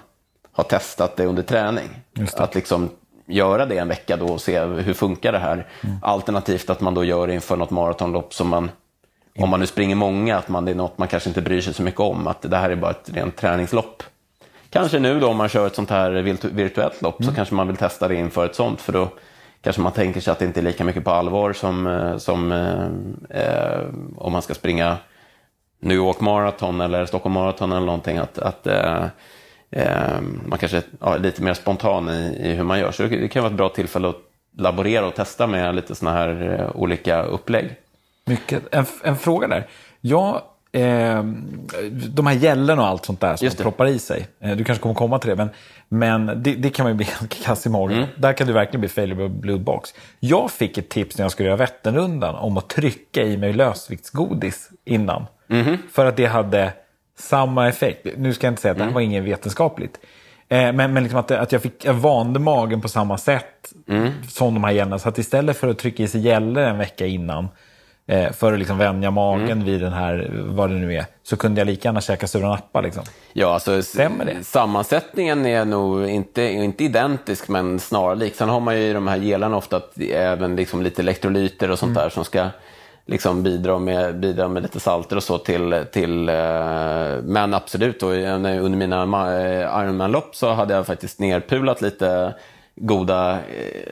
ha 0.53 0.65
testat 0.65 1.17
det 1.17 1.27
under 1.27 1.43
träning. 1.43 1.89
Det. 2.13 2.41
Att 2.41 2.55
liksom 2.55 2.91
göra 3.27 3.67
det 3.67 3.79
en 3.79 3.89
vecka 3.89 4.17
då 4.17 4.27
och 4.27 4.41
se 4.41 4.61
hur 4.61 4.95
funkar 4.95 5.33
det 5.33 5.39
här. 5.39 5.67
Mm. 5.81 5.97
Alternativt 6.03 6.71
att 6.71 6.81
man 6.81 6.95
då 6.95 7.05
gör 7.05 7.27
det 7.27 7.35
inför 7.35 7.57
något 7.57 7.71
maratonlopp 7.71 8.35
som 8.35 8.49
man, 8.49 8.71
om 9.39 9.49
man 9.51 9.61
nu 9.61 9.67
springer 9.67 9.97
många, 9.97 10.39
att 10.39 10.49
man, 10.49 10.65
det 10.65 10.71
är 10.71 10.75
något 10.75 10.99
man 10.99 11.09
kanske 11.09 11.31
inte 11.31 11.43
bryr 11.43 11.61
sig 11.61 11.75
så 11.75 11.83
mycket 11.83 12.01
om. 12.01 12.27
Att 12.27 12.43
det 12.43 12.57
här 12.57 12.71
är 12.71 12.77
bara 12.77 12.91
ett 12.91 13.11
rent 13.13 13.37
träningslopp. 13.37 14.03
Kanske 14.71 14.99
nu 14.99 15.21
då 15.21 15.29
om 15.29 15.37
man 15.37 15.49
kör 15.49 15.67
ett 15.67 15.75
sånt 15.75 15.91
här 15.91 16.11
virtuellt 16.53 17.03
lopp 17.03 17.21
mm. 17.21 17.31
så 17.31 17.37
kanske 17.37 17.55
man 17.55 17.67
vill 17.67 17.77
testa 17.77 18.09
det 18.09 18.15
inför 18.15 18.47
ett 18.47 18.55
sånt 18.55 18.81
för 18.81 18.93
då 18.93 19.09
kanske 19.63 19.83
man 19.83 19.93
tänker 19.93 20.21
sig 20.21 20.31
att 20.31 20.39
det 20.39 20.45
inte 20.45 20.61
är 20.61 20.65
lika 20.65 20.85
mycket 20.85 21.05
på 21.05 21.11
allvar 21.11 21.53
som, 21.53 21.87
eh, 21.87 22.17
som 22.17 22.53
eh, 22.53 23.41
eh, 23.41 23.81
om 24.17 24.33
man 24.33 24.43
ska 24.43 24.55
springa 24.55 24.97
New 25.81 25.97
York 25.97 26.21
Marathon 26.21 26.81
eller 26.81 27.07
Stockholm 27.07 27.35
Marathon 27.35 27.73
eller 27.73 27.87
någonting. 27.87 28.19
Att, 28.19 28.39
att 28.39 28.67
eh, 28.67 29.05
eh, 29.71 30.21
man 30.47 30.59
kanske 30.59 30.77
är 30.77 30.83
ja, 31.01 31.17
lite 31.17 31.43
mer 31.43 31.55
spontan 31.55 32.09
i, 32.09 32.41
i, 32.43 32.53
hur 32.53 32.65
man 32.65 32.79
gör. 32.79 32.93
Så 32.93 33.03
det 33.03 33.29
kan 33.29 33.43
vara 33.43 33.51
ett 33.51 33.57
bra 33.57 33.69
tillfälle 33.69 34.09
att 34.09 34.21
laborera 34.57 35.07
och 35.07 35.15
testa 35.15 35.47
med 35.47 35.75
lite 35.75 35.95
sådana 35.95 36.19
här 36.19 36.59
eh, 36.61 36.77
olika 36.81 37.23
upplägg. 37.23 37.77
Mycket. 38.25 38.75
En, 38.75 38.87
en 39.05 39.17
fråga 39.17 39.49
där. 39.49 39.67
Jag 40.01 40.43
eh, 40.73 41.25
de 42.09 42.27
här 42.27 42.35
gällorna 42.35 42.83
och 42.83 42.89
allt 42.89 43.05
sånt 43.05 43.21
där 43.21 43.37
som 43.37 43.47
man 43.47 43.57
proppar 43.57 43.87
i 43.87 43.99
sig. 43.99 44.27
Eh, 44.41 44.57
du 44.57 44.65
kanske 44.65 44.83
kommer 44.83 44.95
komma 44.95 45.19
till 45.19 45.31
det, 45.31 45.37
men, 45.37 45.51
men 45.89 46.43
det, 46.43 46.55
det 46.55 46.71
kan 46.71 46.85
man 46.85 46.93
ju 46.93 46.97
bli 46.97 47.07
kass 47.45 47.67
i 47.67 47.69
magen. 47.69 47.97
Mm. 47.97 48.09
Där 48.17 48.33
kan 48.33 48.47
du 48.47 48.53
verkligen 48.53 48.81
bli 48.81 48.89
failure 48.89 49.29
bloodbox. 49.29 49.95
Jag 50.21 50.51
fick 50.51 50.79
ett 50.79 50.89
tips 50.89 51.19
när 51.19 51.25
jag 51.25 51.33
skulle 51.33 51.49
göra 51.49 51.57
Vätternrundan 51.57 52.35
om 52.35 52.57
att 52.57 52.69
trycka 52.69 53.23
i 53.23 53.37
mig 53.37 53.53
lösviktsgodis 53.53 54.71
innan. 54.85 55.27
Mm. 55.49 55.79
För 55.93 56.07
att 56.07 56.17
det 56.17 56.27
hade 56.27 56.73
samma 57.19 57.69
effekt. 57.69 58.07
Nu 58.17 58.35
ska 58.35 58.47
jag 58.47 58.53
inte 58.53 58.63
säga 58.63 58.73
att 58.73 58.79
det 58.79 58.85
här 58.85 58.91
mm. 58.91 58.95
var 58.95 59.01
inget 59.01 59.25
vetenskapligt. 59.25 59.99
Eh, 60.49 60.73
men, 60.73 60.93
men 60.93 61.03
liksom 61.03 61.19
att, 61.21 61.31
att 61.31 61.53
jag, 61.53 61.63
fick, 61.63 61.85
jag 61.85 61.95
vande 61.95 62.41
magen 62.41 62.81
på 62.81 62.89
samma 62.89 63.19
sätt 63.19 63.73
mm. 63.89 64.13
som 64.29 64.55
de 64.55 64.65
här 64.65 64.73
gällorna. 64.73 64.99
Så 64.99 65.09
att 65.09 65.19
istället 65.19 65.57
för 65.57 65.69
att 65.69 65.79
trycka 65.79 66.03
i 66.03 66.09
sig 66.09 66.21
gällor 66.21 66.63
en 66.63 66.79
vecka 66.79 67.07
innan 67.07 67.49
för 68.33 68.53
att 68.53 68.59
liksom 68.59 68.79
vänja 68.79 69.11
magen 69.11 69.51
mm. 69.51 69.65
vid 69.65 69.81
den 69.81 69.93
här, 69.93 70.31
vad 70.33 70.71
det 70.71 70.77
nu 70.77 70.95
är, 70.95 71.07
så 71.23 71.37
kunde 71.37 71.61
jag 71.61 71.67
lika 71.67 71.89
gärna 71.89 72.01
käka 72.01 72.27
sura 72.27 72.49
nappa. 72.49 72.81
Liksom. 72.81 73.03
Ja, 73.33 73.55
alltså, 73.55 73.83
Stämmer 73.83 74.25
det? 74.25 74.45
Sammansättningen 74.45 75.47
är 75.47 75.65
nog 75.65 76.09
inte, 76.09 76.43
inte 76.43 76.85
identisk, 76.85 77.49
men 77.49 77.81
snarlik. 77.81 78.35
Sen 78.35 78.49
har 78.49 78.61
man 78.61 78.77
ju 78.77 78.83
i 78.83 78.93
de 78.93 79.09
här 79.09 79.17
gelarna 79.17 79.57
ofta 79.57 79.81
även 80.11 80.57
liksom 80.57 80.83
lite 80.83 81.03
elektrolyter 81.03 81.71
och 81.71 81.79
sånt 81.79 81.91
mm. 81.91 82.03
där 82.03 82.11
som 82.11 82.25
ska 82.25 82.49
liksom 83.07 83.43
bidra, 83.43 83.79
med, 83.79 84.21
bidra 84.21 84.49
med 84.49 84.63
lite 84.63 84.81
salter 84.81 85.17
och 85.17 85.23
så 85.23 85.39
till... 85.39 85.85
till 85.93 86.29
eh, 86.29 86.35
men 87.23 87.55
absolut, 87.55 88.03
och 88.03 88.11
under 88.11 88.69
mina 88.69 89.03
eh, 89.03 89.83
Ironman-lopp 89.85 90.37
så 90.37 90.53
hade 90.53 90.75
jag 90.75 90.87
faktiskt 90.87 91.19
nerpulat 91.19 91.83
lite 91.83 92.35
goda 92.77 93.33
eh, 93.33 93.39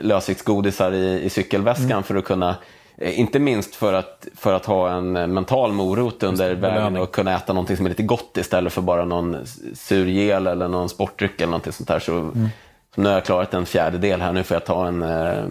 lösviktsgodisar 0.05 0.93
i, 0.93 1.23
i 1.23 1.31
cykelväskan 1.31 1.91
mm. 1.91 2.03
för 2.03 2.17
att 2.17 2.25
kunna 2.25 2.49
Eh, 2.49 2.57
inte 3.01 3.39
minst 3.39 3.75
för 3.75 3.93
att, 3.93 4.27
för 4.37 4.53
att 4.53 4.67
ha 4.67 4.91
en 4.91 5.17
eh, 5.17 5.27
mental 5.27 5.73
morot 5.73 6.23
under 6.23 6.55
vägen 6.55 6.97
och 6.97 7.13
kunna 7.13 7.37
äta 7.37 7.53
någonting 7.53 7.77
som 7.77 7.87
är 7.87 7.91
lite 7.91 8.03
gott 8.03 8.37
istället 8.37 8.73
för 8.73 8.83
bara 8.83 9.05
någon 9.05 9.47
sur 9.75 10.07
gel 10.07 10.47
eller 10.47 10.69
någon 10.69 10.89
sportdryck 10.89 11.41
eller 11.41 11.51
någonting 11.51 11.73
sånt 11.73 11.89
där. 11.89 11.99
Så, 11.99 12.13
mm. 12.13 12.49
så 12.95 13.01
nu 13.01 13.09
har 13.09 13.15
jag 13.15 13.25
klarat 13.25 13.55
en 13.55 13.67
fjärdedel 13.67 14.21
här, 14.21 14.33
nu 14.33 14.43
får 14.43 14.55
jag 14.55 14.65
ta 14.65 14.87
en 14.87 15.03
eh, 15.03 15.45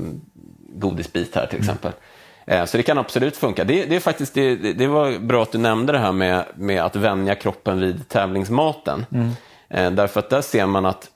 godisbit 0.73 1.35
här 1.35 1.45
till 1.45 1.59
mm. 1.59 1.69
exempel. 1.69 1.91
Eh, 2.45 2.65
så 2.65 2.77
det 2.77 2.83
kan 2.83 2.97
absolut 2.97 3.37
funka. 3.37 3.63
Det, 3.63 3.85
det 3.85 3.95
är 3.95 3.99
faktiskt, 3.99 4.33
det, 4.33 4.55
det, 4.55 4.87
var 4.87 5.19
bra 5.19 5.43
att 5.43 5.51
du 5.51 5.57
nämnde 5.57 5.93
det 5.93 5.99
här 5.99 6.11
med, 6.11 6.45
med 6.55 6.83
att 6.83 6.95
vänja 6.95 7.35
kroppen 7.35 7.79
vid 7.79 8.09
tävlingsmaten. 8.09 9.05
Mm. 9.11 9.29
Eh, 9.69 9.91
därför 9.91 10.19
att 10.19 10.29
där 10.29 10.41
ser 10.41 10.65
man 10.65 10.85
att, 10.85 11.09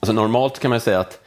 alltså 0.00 0.12
normalt 0.12 0.58
kan 0.58 0.70
man 0.70 0.80
säga 0.80 1.00
att 1.00 1.18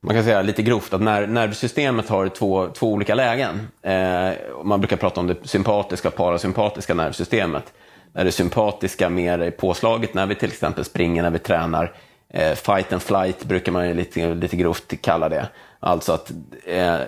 man 0.00 0.14
kan 0.14 0.24
säga 0.24 0.42
lite 0.42 0.62
grovt 0.62 0.94
att 0.94 1.00
när, 1.00 1.26
nervsystemet 1.26 2.08
har 2.08 2.28
två, 2.28 2.68
två 2.68 2.92
olika 2.92 3.14
lägen. 3.14 3.68
Eh, 3.82 4.30
man 4.64 4.80
brukar 4.80 4.96
prata 4.96 5.20
om 5.20 5.26
det 5.26 5.36
sympatiska 5.42 6.08
och 6.08 6.14
parasympatiska 6.14 6.94
nervsystemet. 6.94 7.72
Där 8.12 8.24
det 8.24 8.32
sympatiska 8.32 9.08
mer 9.08 9.38
är 9.38 9.50
påslaget 9.50 10.14
när 10.14 10.26
vi 10.26 10.34
till 10.34 10.48
exempel 10.48 10.84
springer, 10.84 11.22
när 11.22 11.30
vi 11.30 11.38
tränar. 11.38 11.92
Eh, 12.30 12.54
fight 12.54 12.92
and 12.92 13.02
flight 13.02 13.44
brukar 13.44 13.72
man 13.72 13.88
ju 13.88 13.94
lite, 13.94 14.34
lite 14.34 14.56
grovt 14.56 15.02
kalla 15.02 15.28
det. 15.28 15.48
Alltså 15.80 16.12
att 16.12 16.32
eh, 16.66 16.94
eh 16.94 17.02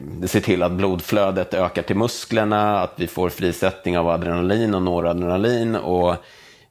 det 0.00 0.28
ser 0.28 0.40
till 0.40 0.62
att 0.62 0.72
blodflödet 0.72 1.54
ökar 1.54 1.82
till 1.82 1.96
musklerna, 1.96 2.80
att 2.80 2.92
vi 2.96 3.06
får 3.06 3.28
frisättning 3.28 3.98
av 3.98 4.08
adrenalin 4.08 4.74
och 4.74 4.82
noradrenalin 4.82 5.76
och 5.76 6.16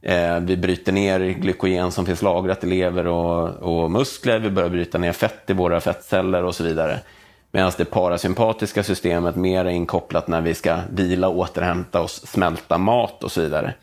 eh, 0.06 0.40
vi 0.40 0.58
bryter 0.58 0.92
ner 0.92 1.20
glykogen 1.20 1.92
som 1.92 2.06
finns 2.06 2.22
lagrat 2.22 2.64
i 2.64 2.68
lever 2.68 3.08
och, 3.08 3.50
och, 3.50 3.92
muskler, 3.92 4.40
vi 4.40 4.50
börjar 4.50 4.70
bryta 4.70 4.98
ner 4.98 5.12
fett 5.12 5.50
i 5.50 5.54
våra 5.54 5.82
fettceller 5.82 6.44
och 6.44 6.56
så 6.56 6.64
vidare. 6.64 7.00
Medan 7.52 7.72
det 7.78 7.86
parasympatiska 7.86 8.84
systemet 8.84 9.36
mer 9.36 9.66
är 9.66 9.70
inkopplat 9.70 10.28
när 10.28 10.42
vi 10.42 10.54
ska 10.54 10.78
vila, 10.90 11.30
återhämta 11.30 12.02
oss, 12.02 12.28
smälta 12.28 12.78
mat 12.78 13.24
och 13.24 13.32
så 13.32 13.42
vidare. 13.42 13.74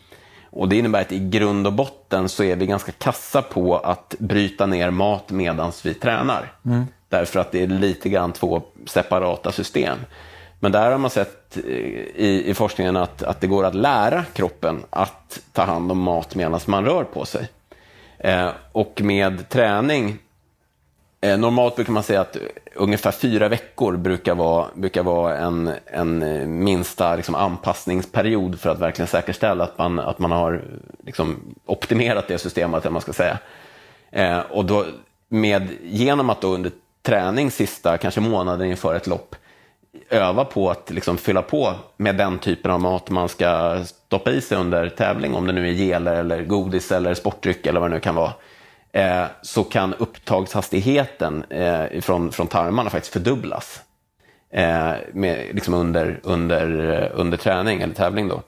Och 0.51 0.69
Det 0.69 0.77
innebär 0.77 1.01
att 1.01 1.12
i 1.12 1.19
grund 1.19 1.66
och 1.66 1.73
botten 1.73 2.28
så 2.28 2.44
är 2.44 2.57
vi 2.57 2.66
ganska 2.66 2.93
kassa 2.93 3.43
på 3.43 3.77
att 3.77 4.15
bryta 4.19 4.66
ner 4.66 4.90
mat 4.90 5.31
medan 5.31 5.73
vi 5.85 5.94
tränar. 5.94 6.53
Mm. 6.65 6.85
Därför 7.09 7.40
att 7.40 7.53
det 7.53 7.62
är 7.62 7.66
lite 7.66 8.09
grann 8.09 8.32
två 8.32 8.62
separata 8.86 9.53
system. 9.53 9.99
Men 10.62 10.72
där 10.72 10.90
har 10.90 10.98
man 10.98 11.10
sett 11.10 11.56
eh, 11.56 11.62
i, 11.64 12.44
i 12.47 12.55
forskningen 12.55 12.97
att, 12.97 13.22
att 13.22 13.40
det 13.40 13.47
går 13.47 13.64
att 13.64 13.74
lära 13.74 14.24
kroppen 14.24 14.84
att 14.90 15.40
ta 15.52 15.62
hand 15.62 15.93
om 15.93 15.98
mat 15.98 16.34
medan 16.34 16.60
man 16.66 16.84
rör 16.84 17.05
på 17.05 17.24
sig. 17.24 17.48
Eh, 18.18 18.48
och 18.72 19.01
med 19.05 19.48
träning, 19.48 20.18
eh, 21.20 21.39
normalt 21.39 21.76
brukar 21.76 21.93
man 21.93 22.02
säga 22.02 22.20
att 22.20 22.36
ungefär 22.74 23.10
fyra 23.10 23.48
veckor 23.48 23.97
brukar 23.97 24.34
vara, 24.34 24.66
brukar 24.74 25.02
vara 25.02 25.39
en, 25.39 25.70
en 25.86 26.22
eh, 26.22 26.47
minsta 26.47 27.16
liksom, 27.16 27.34
anpassningsperiod 27.34 28.60
för 28.60 28.70
att 28.70 28.80
verkligen 28.80 29.09
säkerställa 29.09 29.64
att 29.64 29.78
man, 29.78 29.98
att 29.98 30.18
man 30.18 30.32
har 30.32 30.64
liksom, 31.05 31.55
optimerat 31.66 32.28
det 32.28 32.39
systemet, 32.39 32.82
eller 32.82 32.93
man 32.93 33.02
ska 33.02 33.12
säga. 33.12 33.39
Eh, 34.10 34.39
och 34.39 34.64
då, 34.64 34.84
med, 35.28 35.68
genom 35.82 36.30
att 36.30 36.40
då 36.40 36.48
under 36.48 36.72
träning 37.02 37.51
sista 37.51 37.98
kanske 37.98 38.20
månaden 38.20 38.66
inför 38.66 38.94
ett 38.94 39.06
lopp 39.06 39.36
öva 40.10 40.44
på 40.44 40.70
att 40.70 40.90
liksom 40.90 41.19
fylla 41.19 41.43
på 41.43 41.74
med 41.97 42.16
den 42.16 42.39
typen 42.39 42.70
av 42.70 42.81
mat 42.81 43.10
man 43.10 43.28
ska 43.28 43.81
stoppa 43.85 44.31
i 44.31 44.40
sig 44.40 44.59
under 44.59 44.89
tävling, 44.89 45.35
om 45.35 45.47
det 45.47 45.52
nu 45.52 45.69
är 45.69 45.73
geler 45.73 46.14
eller 46.14 46.44
godis 46.44 46.93
eller 46.93 47.14
sportdryck 47.14 47.66
eller 47.66 47.81
vad 47.81 47.90
det 47.90 47.94
nu 47.94 48.01
kan 48.01 48.14
vara, 48.14 48.32
eh, 48.93 49.24
så 49.43 49.64
kan 49.64 49.94
upptagshastigheten 49.94 51.44
eh, 51.51 52.01
från, 52.01 52.32
från 52.32 52.47
tarmarna 52.47 52.90
faktiskt 52.90 53.12
fördubblas 53.12 53.81
eh, 54.51 54.93
med, 55.12 55.55
liksom 55.55 55.74
under, 55.74 56.20
under, 56.23 56.90
eh, 57.02 57.20
under 57.20 57.39
träning 57.39 57.81
eller 57.81 57.94
tävling. 57.94 58.28
Då. 58.28 58.43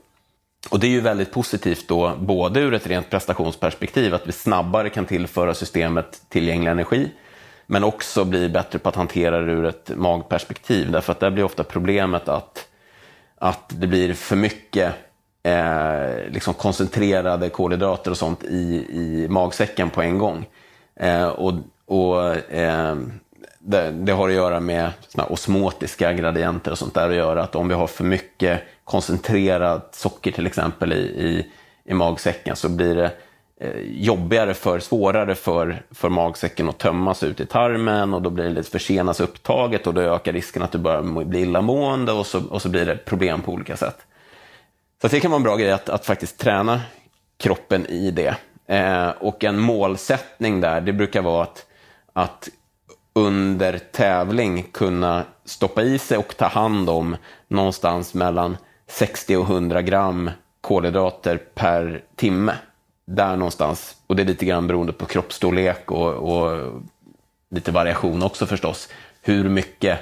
Och 0.71 0.81
det 0.81 0.87
är 0.87 0.91
ju 0.91 1.01
väldigt 1.01 1.33
positivt 1.33 1.89
då, 1.89 2.13
både 2.19 2.61
ur 2.61 2.75
ett 2.75 2.87
rent 2.87 3.11
prestationsperspektiv, 3.11 4.15
att 4.15 4.27
vi 4.27 4.33
snabbare 4.33 4.91
kan 4.91 5.05
tillföra 5.05 5.55
systemet 5.55 6.23
tillgänglig 6.29 6.71
energi, 6.71 7.11
men 7.67 7.85
också 7.85 8.25
bli 8.25 8.49
bättre 8.49 8.79
på 8.79 8.89
att 8.89 8.97
hantera 8.97 9.41
det 9.41 9.53
ur 9.53 9.65
ett 9.65 9.91
magperspektiv. 9.97 10.91
Därför 10.91 11.13
att 11.13 11.21
där 11.21 11.31
blir 11.31 11.45
ofta 11.45 11.65
problemet 11.65 12.29
att, 12.29 12.69
att 13.39 13.65
det 13.69 13.87
blir 13.87 14.15
för 14.15 14.37
mycket 14.37 14.93
eh, 15.43 16.29
liksom 16.29 16.55
koncentrerade 16.55 17.49
kolhydrater 17.49 18.11
och 18.11 18.17
sånt 18.17 18.45
i, 18.45 18.87
i 18.91 19.27
magsäcken 19.29 19.91
på 19.91 20.03
en 20.03 20.19
gång. 20.19 20.47
Eh, 20.97 21.27
och 21.27 21.53
och 21.87 22.35
eh, 22.53 22.97
det, 23.59 23.91
det, 23.91 24.13
har 24.13 24.29
att 24.29 24.35
göra 24.35 24.61
med 24.61 24.91
osmotiska 25.29 26.13
gradienter 26.13 26.71
och 26.71 26.79
sånt 26.79 26.95
där 26.95 27.09
att 27.09 27.15
göra. 27.15 27.43
Att 27.43 27.55
om 27.55 27.69
vi 27.69 27.75
har 27.75 27.87
för 27.87 28.05
mycket 28.05 28.63
koncentrerat 28.85 29.95
socker 29.95 30.33
till 30.33 30.47
exempel 30.47 30.93
i, 30.93 30.97
i, 30.97 31.53
i 31.85 31.95
magsäcken 31.95 32.57
så 32.57 32.69
blir 32.69 32.95
det 32.95 33.11
Eh, 33.61 33.81
jobbigare 33.81 34.55
för, 34.55 34.79
svårare 34.79 35.35
för, 35.35 35.83
för 35.91 36.09
magsäcken 36.09 36.69
att 36.69 36.79
tömmas 36.79 37.23
ut 37.23 37.41
i 37.41 37.47
tarmen 37.47 38.15
och 38.15 38.23
då 38.23 38.31
blir 38.31 38.45
det 38.45 38.51
lite 38.51 38.71
försenas 38.71 39.21
upptaget 39.21 39.87
och 39.87 39.95
då 39.95 40.01
ökar 40.01 40.33
risken 40.33 40.63
att 40.63 40.73
du 40.73 40.79
börjar 40.79 41.25
bli 41.25 41.41
illamående 41.41 42.13
och 42.13 42.27
så, 42.27 42.49
och 42.51 42.63
så 42.63 42.69
blir 42.69 42.87
det 42.87 42.97
problem 42.97 43.43
på 43.43 43.53
olika 43.53 43.77
sätt. 43.77 43.99
Så 45.03 45.09
det 45.09 45.21
kan 45.21 45.31
vara 45.31 45.37
en 45.37 45.43
bra 45.43 45.57
grej 45.57 45.73
att, 45.73 45.89
att 45.89 46.07
faktiskt 46.07 46.39
träna 46.39 46.81
kroppen 47.37 47.87
i 47.87 48.11
det. 48.11 48.37
Eh, 48.67 49.09
och 49.09 49.45
en 49.45 49.59
målsättning 49.59 50.61
där, 50.61 50.81
det 50.81 50.93
brukar 50.93 51.23
vara 51.23 51.43
att, 51.43 51.67
att 52.13 52.49
under 53.13 53.79
tävling 53.79 54.63
kunna 54.63 55.23
stoppa 55.45 55.83
i 55.83 55.99
sig 55.99 56.19
och 56.19 56.37
ta 56.37 56.47
hand 56.47 56.91
om 56.91 57.17
någonstans 57.49 58.15
mellan 58.15 58.57
60 58.87 59.37
och 59.37 59.45
100 59.45 59.83
gram 59.83 60.31
kolhydrater 60.61 61.37
per 61.37 62.03
timme 62.17 62.55
där 63.05 63.37
någonstans. 63.37 63.97
Och 64.07 64.17
det 64.17 64.23
är 64.23 64.27
lite 64.27 64.45
grann 64.45 64.67
beroende 64.67 64.93
på 64.93 65.07
kroppsstorlek 65.07 65.91
och, 65.91 66.13
och 66.13 66.73
lite 67.51 67.73
variation 67.73 68.23
också 68.23 68.47
förstås. 68.47 68.89
Hur 69.23 69.49
mycket 69.49 69.99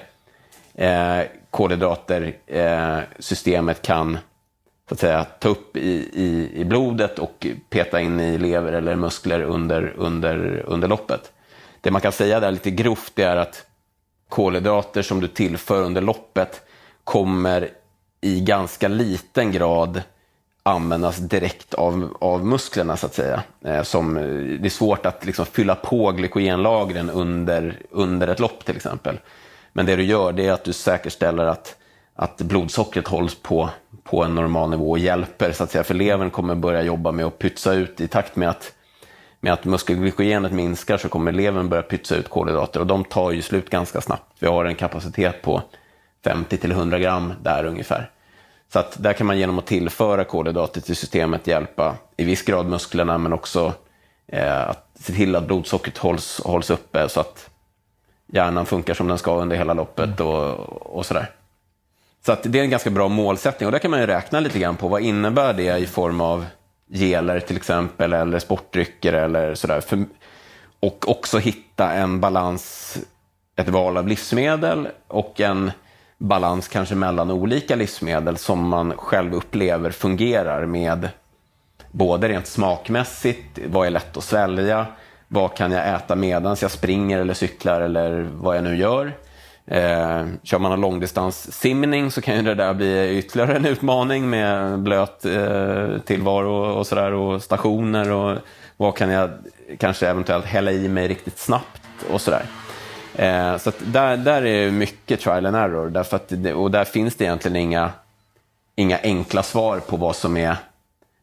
eh, 0.74 1.20
kolhydrater 1.50 2.36
eh, 2.46 2.98
systemet 3.18 3.82
kan 3.82 4.18
så 4.88 4.94
att 4.94 5.00
säga, 5.00 5.24
ta 5.24 5.48
upp 5.48 5.76
i, 5.76 6.10
i, 6.12 6.60
i 6.60 6.64
blodet 6.64 7.18
och 7.18 7.46
peta 7.70 8.00
in 8.00 8.20
i 8.20 8.38
lever 8.38 8.72
eller 8.72 8.96
muskler 8.96 9.42
under, 9.42 9.94
under, 9.96 10.64
under 10.66 10.88
loppet. 10.88 11.32
Det 11.80 11.90
man 11.90 12.00
kan 12.00 12.12
säga 12.12 12.40
där 12.40 12.50
lite 12.50 12.70
grovt 12.70 13.18
är 13.18 13.36
att 13.36 13.66
kolhydrater 14.28 15.02
som 15.02 15.20
du 15.20 15.28
tillför 15.28 15.82
under 15.82 16.00
loppet 16.00 16.62
kommer 17.04 17.68
i 18.20 18.40
ganska 18.40 18.88
liten 18.88 19.52
grad 19.52 20.02
användas 20.62 21.16
direkt 21.16 21.74
av, 21.74 22.16
av 22.20 22.46
musklerna 22.46 22.96
så 22.96 23.06
att 23.06 23.14
säga. 23.14 23.42
Eh, 23.64 23.82
som, 23.82 24.16
eh, 24.16 24.24
det 24.60 24.68
är 24.68 24.70
svårt 24.70 25.06
att 25.06 25.24
liksom 25.24 25.46
fylla 25.46 25.74
på 25.74 26.12
glykogenlagren 26.12 27.10
under, 27.10 27.78
under 27.90 28.28
ett 28.28 28.40
lopp 28.40 28.64
till 28.64 28.76
exempel. 28.76 29.18
Men 29.72 29.86
det 29.86 29.96
du 29.96 30.02
gör 30.02 30.32
det 30.32 30.46
är 30.46 30.52
att 30.52 30.64
du 30.64 30.72
säkerställer 30.72 31.44
att, 31.44 31.76
att 32.14 32.36
blodsockret 32.36 33.08
hålls 33.08 33.34
på, 33.34 33.70
på 34.02 34.24
en 34.24 34.34
normal 34.34 34.70
nivå 34.70 34.90
och 34.90 34.98
hjälper 34.98 35.52
så 35.52 35.64
att 35.64 35.70
säga. 35.70 35.84
För 35.84 35.94
levern 35.94 36.30
kommer 36.30 36.54
börja 36.54 36.82
jobba 36.82 37.12
med 37.12 37.26
att 37.26 37.38
pytsa 37.38 37.72
ut 37.72 38.00
i 38.00 38.08
takt 38.08 38.36
med 38.36 38.48
att, 38.48 38.72
med 39.40 39.52
att 39.52 39.64
muskelglykogenet 39.64 40.52
minskar 40.52 40.96
så 40.96 41.08
kommer 41.08 41.32
levern 41.32 41.68
börja 41.68 41.82
pytsa 41.82 42.16
ut 42.16 42.28
kolhydrater 42.28 42.80
och 42.80 42.86
de 42.86 43.04
tar 43.04 43.30
ju 43.30 43.42
slut 43.42 43.70
ganska 43.70 44.00
snabbt. 44.00 44.36
Vi 44.38 44.46
har 44.46 44.64
en 44.64 44.74
kapacitet 44.74 45.42
på 45.42 45.62
50 46.24 46.70
100 46.70 46.98
gram 46.98 47.32
där 47.42 47.64
ungefär. 47.64 48.10
Så 48.72 48.78
att 48.78 49.02
där 49.02 49.12
kan 49.12 49.26
man 49.26 49.38
genom 49.38 49.58
att 49.58 49.66
tillföra 49.66 50.24
kolhydrater 50.24 50.80
till 50.80 50.96
systemet 50.96 51.46
hjälpa 51.46 51.96
i 52.16 52.24
viss 52.24 52.42
grad 52.42 52.66
musklerna 52.66 53.18
men 53.18 53.32
också 53.32 53.72
eh, 54.26 54.68
att 54.68 54.90
se 55.00 55.12
till 55.12 55.36
att 55.36 55.46
blodsockret 55.46 55.98
hålls, 55.98 56.40
hålls 56.44 56.70
uppe 56.70 57.08
så 57.08 57.20
att 57.20 57.50
hjärnan 58.32 58.66
funkar 58.66 58.94
som 58.94 59.08
den 59.08 59.18
ska 59.18 59.34
under 59.34 59.56
hela 59.56 59.74
loppet 59.74 60.20
och, 60.20 60.54
och 60.96 61.06
sådär. 61.06 61.30
Så 62.26 62.32
att 62.32 62.42
det 62.42 62.58
är 62.58 62.62
en 62.62 62.70
ganska 62.70 62.90
bra 62.90 63.08
målsättning 63.08 63.66
och 63.66 63.72
där 63.72 63.78
kan 63.78 63.90
man 63.90 64.00
ju 64.00 64.06
räkna 64.06 64.40
lite 64.40 64.58
grann 64.58 64.76
på 64.76 64.88
vad 64.88 65.02
innebär 65.02 65.52
det 65.52 65.78
i 65.78 65.86
form 65.86 66.20
av 66.20 66.46
geler 66.88 67.40
till 67.40 67.56
exempel 67.56 68.12
eller 68.12 68.38
sportdrycker 68.38 69.12
eller 69.12 69.54
sådär. 69.54 69.80
För, 69.80 70.04
och 70.80 71.08
också 71.08 71.38
hitta 71.38 71.92
en 71.92 72.20
balans, 72.20 72.96
ett 73.56 73.68
val 73.68 73.96
av 73.96 74.08
livsmedel 74.08 74.88
och 75.08 75.40
en 75.40 75.70
balans 76.22 76.68
kanske 76.68 76.94
mellan 76.94 77.30
olika 77.30 77.76
livsmedel 77.76 78.36
som 78.36 78.68
man 78.68 78.92
själv 78.96 79.34
upplever 79.34 79.90
fungerar 79.90 80.66
med 80.66 81.08
både 81.90 82.28
rent 82.28 82.46
smakmässigt, 82.46 83.58
vad 83.66 83.86
är 83.86 83.90
lätt 83.90 84.16
att 84.16 84.24
svälja, 84.24 84.86
vad 85.28 85.56
kan 85.56 85.72
jag 85.72 85.94
äta 85.94 86.16
medan 86.16 86.56
jag 86.60 86.70
springer 86.70 87.18
eller 87.18 87.34
cyklar 87.34 87.80
eller 87.80 88.28
vad 88.34 88.56
jag 88.56 88.64
nu 88.64 88.76
gör. 88.76 89.12
Eh, 89.66 90.26
kör 90.42 90.58
man 90.58 90.72
en 90.72 90.80
långdistanssimning 90.80 92.10
så 92.10 92.20
kan 92.20 92.36
ju 92.36 92.42
det 92.42 92.54
där 92.54 92.74
bli 92.74 93.18
ytterligare 93.18 93.56
en 93.56 93.66
utmaning 93.66 94.30
med 94.30 94.78
blöt 94.78 95.24
eh, 95.24 95.98
tillvaro 96.04 96.78
och 96.78 96.86
sådär 96.86 97.12
och 97.12 97.42
stationer 97.42 98.10
och 98.10 98.38
vad 98.76 98.96
kan 98.96 99.10
jag 99.10 99.30
kanske 99.78 100.08
eventuellt 100.08 100.44
hälla 100.44 100.72
i 100.72 100.88
mig 100.88 101.08
riktigt 101.08 101.38
snabbt 101.38 101.82
och 102.10 102.20
sådär. 102.20 102.46
Eh, 103.16 103.56
så 103.56 103.72
där, 103.78 104.16
där 104.16 104.46
är 104.46 104.70
mycket 104.70 105.20
trial 105.20 105.46
and 105.46 105.56
error. 105.56 105.90
Därför 105.90 106.16
att, 106.16 106.32
och 106.54 106.70
där 106.70 106.84
finns 106.84 107.14
det 107.14 107.24
egentligen 107.24 107.56
inga, 107.56 107.90
inga 108.76 108.98
enkla 109.02 109.42
svar 109.42 109.78
på 109.78 109.96
vad 109.96 110.16
som 110.16 110.36
är, 110.36 110.56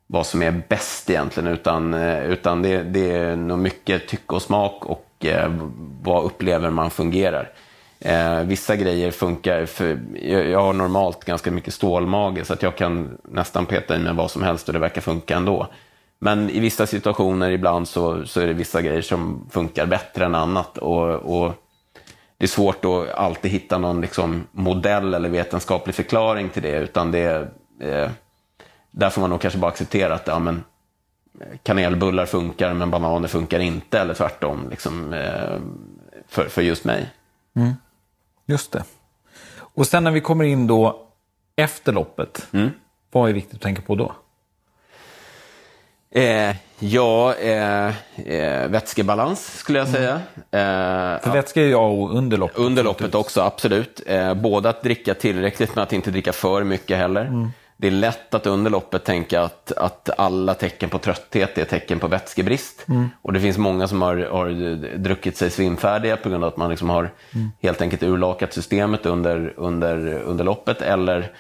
vad 0.07 0.25
som 0.25 0.41
är 0.41 0.63
bäst 0.69 1.09
egentligen. 1.09 1.49
Utan, 1.49 1.93
eh, 1.93 2.23
utan 2.23 2.61
det, 2.61 2.83
det 2.83 3.11
är 3.11 3.35
nog 3.35 3.59
mycket 3.59 4.07
tycke 4.07 4.35
och 4.35 4.41
smak 4.41 4.85
och 4.85 5.25
eh, 5.25 5.51
vad 6.01 6.23
upplever 6.23 6.69
man 6.69 6.91
fungerar. 6.91 7.49
Eh, 7.99 8.39
vissa 8.39 8.75
grejer 8.75 9.11
funkar, 9.11 9.65
för 9.65 9.99
jag, 10.21 10.49
jag 10.49 10.61
har 10.61 10.73
normalt 10.73 11.25
ganska 11.25 11.51
mycket 11.51 11.73
stålmage 11.73 12.47
så 12.47 12.53
att 12.53 12.63
jag 12.63 12.75
kan 12.75 13.17
nästan 13.23 13.65
peta 13.65 13.95
i 13.95 13.99
mig 13.99 14.13
vad 14.13 14.31
som 14.31 14.43
helst 14.43 14.67
och 14.67 14.73
det 14.73 14.79
verkar 14.79 15.01
funka 15.01 15.35
ändå. 15.35 15.67
Men 16.19 16.49
i 16.49 16.59
vissa 16.59 16.87
situationer 16.87 17.51
ibland 17.51 17.87
så, 17.87 18.25
så 18.25 18.41
är 18.41 18.47
det 18.47 18.53
vissa 18.53 18.81
grejer 18.81 19.01
som 19.01 19.47
funkar 19.51 19.85
bättre 19.85 20.25
än 20.25 20.35
annat. 20.35 20.77
Och, 20.77 21.09
och 21.09 21.53
det 22.39 22.45
är 22.45 22.47
svårt 22.47 22.85
att 22.85 23.09
alltid 23.09 23.51
hitta 23.51 23.77
någon 23.77 24.01
liksom, 24.01 24.47
modell 24.51 25.13
eller 25.13 25.29
vetenskaplig 25.29 25.95
förklaring 25.95 26.49
till 26.49 26.63
det. 26.63 26.77
Utan 26.77 27.11
det 27.11 27.47
eh, 27.81 28.09
där 28.91 29.09
får 29.09 29.21
man 29.21 29.29
nog 29.29 29.41
kanske 29.41 29.59
bara 29.59 29.71
acceptera 29.71 30.13
att 30.13 30.27
ja, 30.27 30.39
men, 30.39 30.63
kanelbullar 31.63 32.25
funkar 32.25 32.73
men 32.73 32.91
bananer 32.91 33.27
funkar 33.27 33.59
inte 33.59 33.99
eller 33.99 34.13
tvärtom 34.13 34.67
liksom, 34.69 35.13
eh, 35.13 35.59
för, 36.27 36.49
för 36.49 36.61
just 36.61 36.85
mig. 36.85 37.09
Mm. 37.55 37.73
Just 38.45 38.71
det. 38.71 38.83
Och 39.57 39.87
sen 39.87 40.03
när 40.03 40.11
vi 40.11 40.21
kommer 40.21 40.43
in 40.43 40.67
då 40.67 41.07
efter 41.55 41.93
loppet, 41.93 42.47
mm. 42.51 42.69
vad 43.11 43.29
är 43.29 43.33
viktigt 43.33 43.55
att 43.55 43.61
tänka 43.61 43.81
på 43.81 43.95
då? 43.95 44.15
Eh, 46.19 46.55
ja, 46.79 47.35
eh, 47.35 47.87
eh, 48.25 48.67
vätskebalans 48.67 49.57
skulle 49.57 49.79
jag 49.79 49.87
mm. 49.87 50.01
säga. 50.01 50.13
Eh, 50.35 51.21
För 51.21 51.33
vätska 51.33 51.61
är 51.61 51.65
ju 51.65 51.75
A 51.75 51.87
och 51.87 52.17
under 52.17 52.37
loppet. 52.37 52.57
Under 52.57 52.83
loppet 52.83 53.15
också, 53.15 53.41
absolut. 53.41 54.01
Eh, 54.05 54.33
både 54.33 54.69
att 54.69 54.83
dricka 54.83 55.13
tillräckligt 55.13 55.75
men 55.75 55.83
att 55.83 55.93
inte 55.93 56.11
dricka 56.11 56.33
för 56.33 56.63
mycket 56.63 56.97
heller. 56.97 57.25
Mm. 57.25 57.49
Det 57.77 57.87
är 57.87 57.91
lätt 57.91 58.33
att 58.33 58.45
under 58.45 58.71
loppet 58.71 59.03
tänka 59.03 59.41
att, 59.41 59.71
att 59.71 60.09
alla 60.17 60.53
tecken 60.53 60.89
på 60.89 60.99
trötthet 60.99 61.57
är 61.57 61.65
tecken 61.65 61.99
på 61.99 62.07
vätskebrist. 62.07 62.85
Mm. 62.87 63.09
Och 63.21 63.33
det 63.33 63.39
finns 63.39 63.57
många 63.57 63.87
som 63.87 64.01
har, 64.01 64.17
har 64.17 64.75
druckit 64.97 65.37
sig 65.37 65.49
svimfärdiga 65.49 66.17
på 66.17 66.29
grund 66.29 66.43
av 66.43 66.47
att 66.47 66.57
man 66.57 66.69
liksom 66.69 66.89
har 66.89 67.11
mm. 67.33 67.51
helt 67.61 67.81
enkelt 67.81 68.03
urlakat 68.03 68.53
systemet 68.53 69.05
under, 69.05 69.53
under, 69.57 70.13
under 70.13 70.43
loppet. 70.43 70.81
Eller 70.81 71.31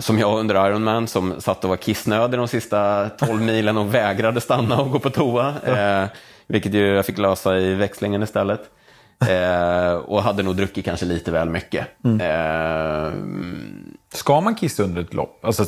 som 0.00 0.18
jag 0.18 0.38
under 0.38 0.68
Ironman 0.68 1.06
som 1.06 1.40
satt 1.40 1.64
och 1.64 1.70
var 1.70 1.76
kissnödig 1.76 2.38
de 2.40 2.48
sista 2.48 3.08
12 3.08 3.42
milen 3.42 3.76
och 3.76 3.94
vägrade 3.94 4.40
stanna 4.40 4.80
och 4.80 4.90
gå 4.90 4.98
på 4.98 5.10
toa. 5.10 5.54
Eh, 5.64 6.08
vilket 6.46 6.74
ju 6.74 6.86
jag 6.86 7.06
fick 7.06 7.18
lösa 7.18 7.58
i 7.58 7.74
växlingen 7.74 8.22
istället. 8.22 8.60
Eh, 9.28 9.92
och 9.92 10.22
hade 10.22 10.42
nog 10.42 10.56
druckit 10.56 10.84
kanske 10.84 11.06
lite 11.06 11.30
väl 11.30 11.50
mycket. 11.50 11.86
Mm. 12.04 12.20
Eh, 12.20 13.12
Ska 14.12 14.40
man 14.40 14.54
kissa 14.54 14.82
under 14.82 15.02
ett 15.02 15.14
lopp? 15.14 15.44
Alltså, 15.44 15.64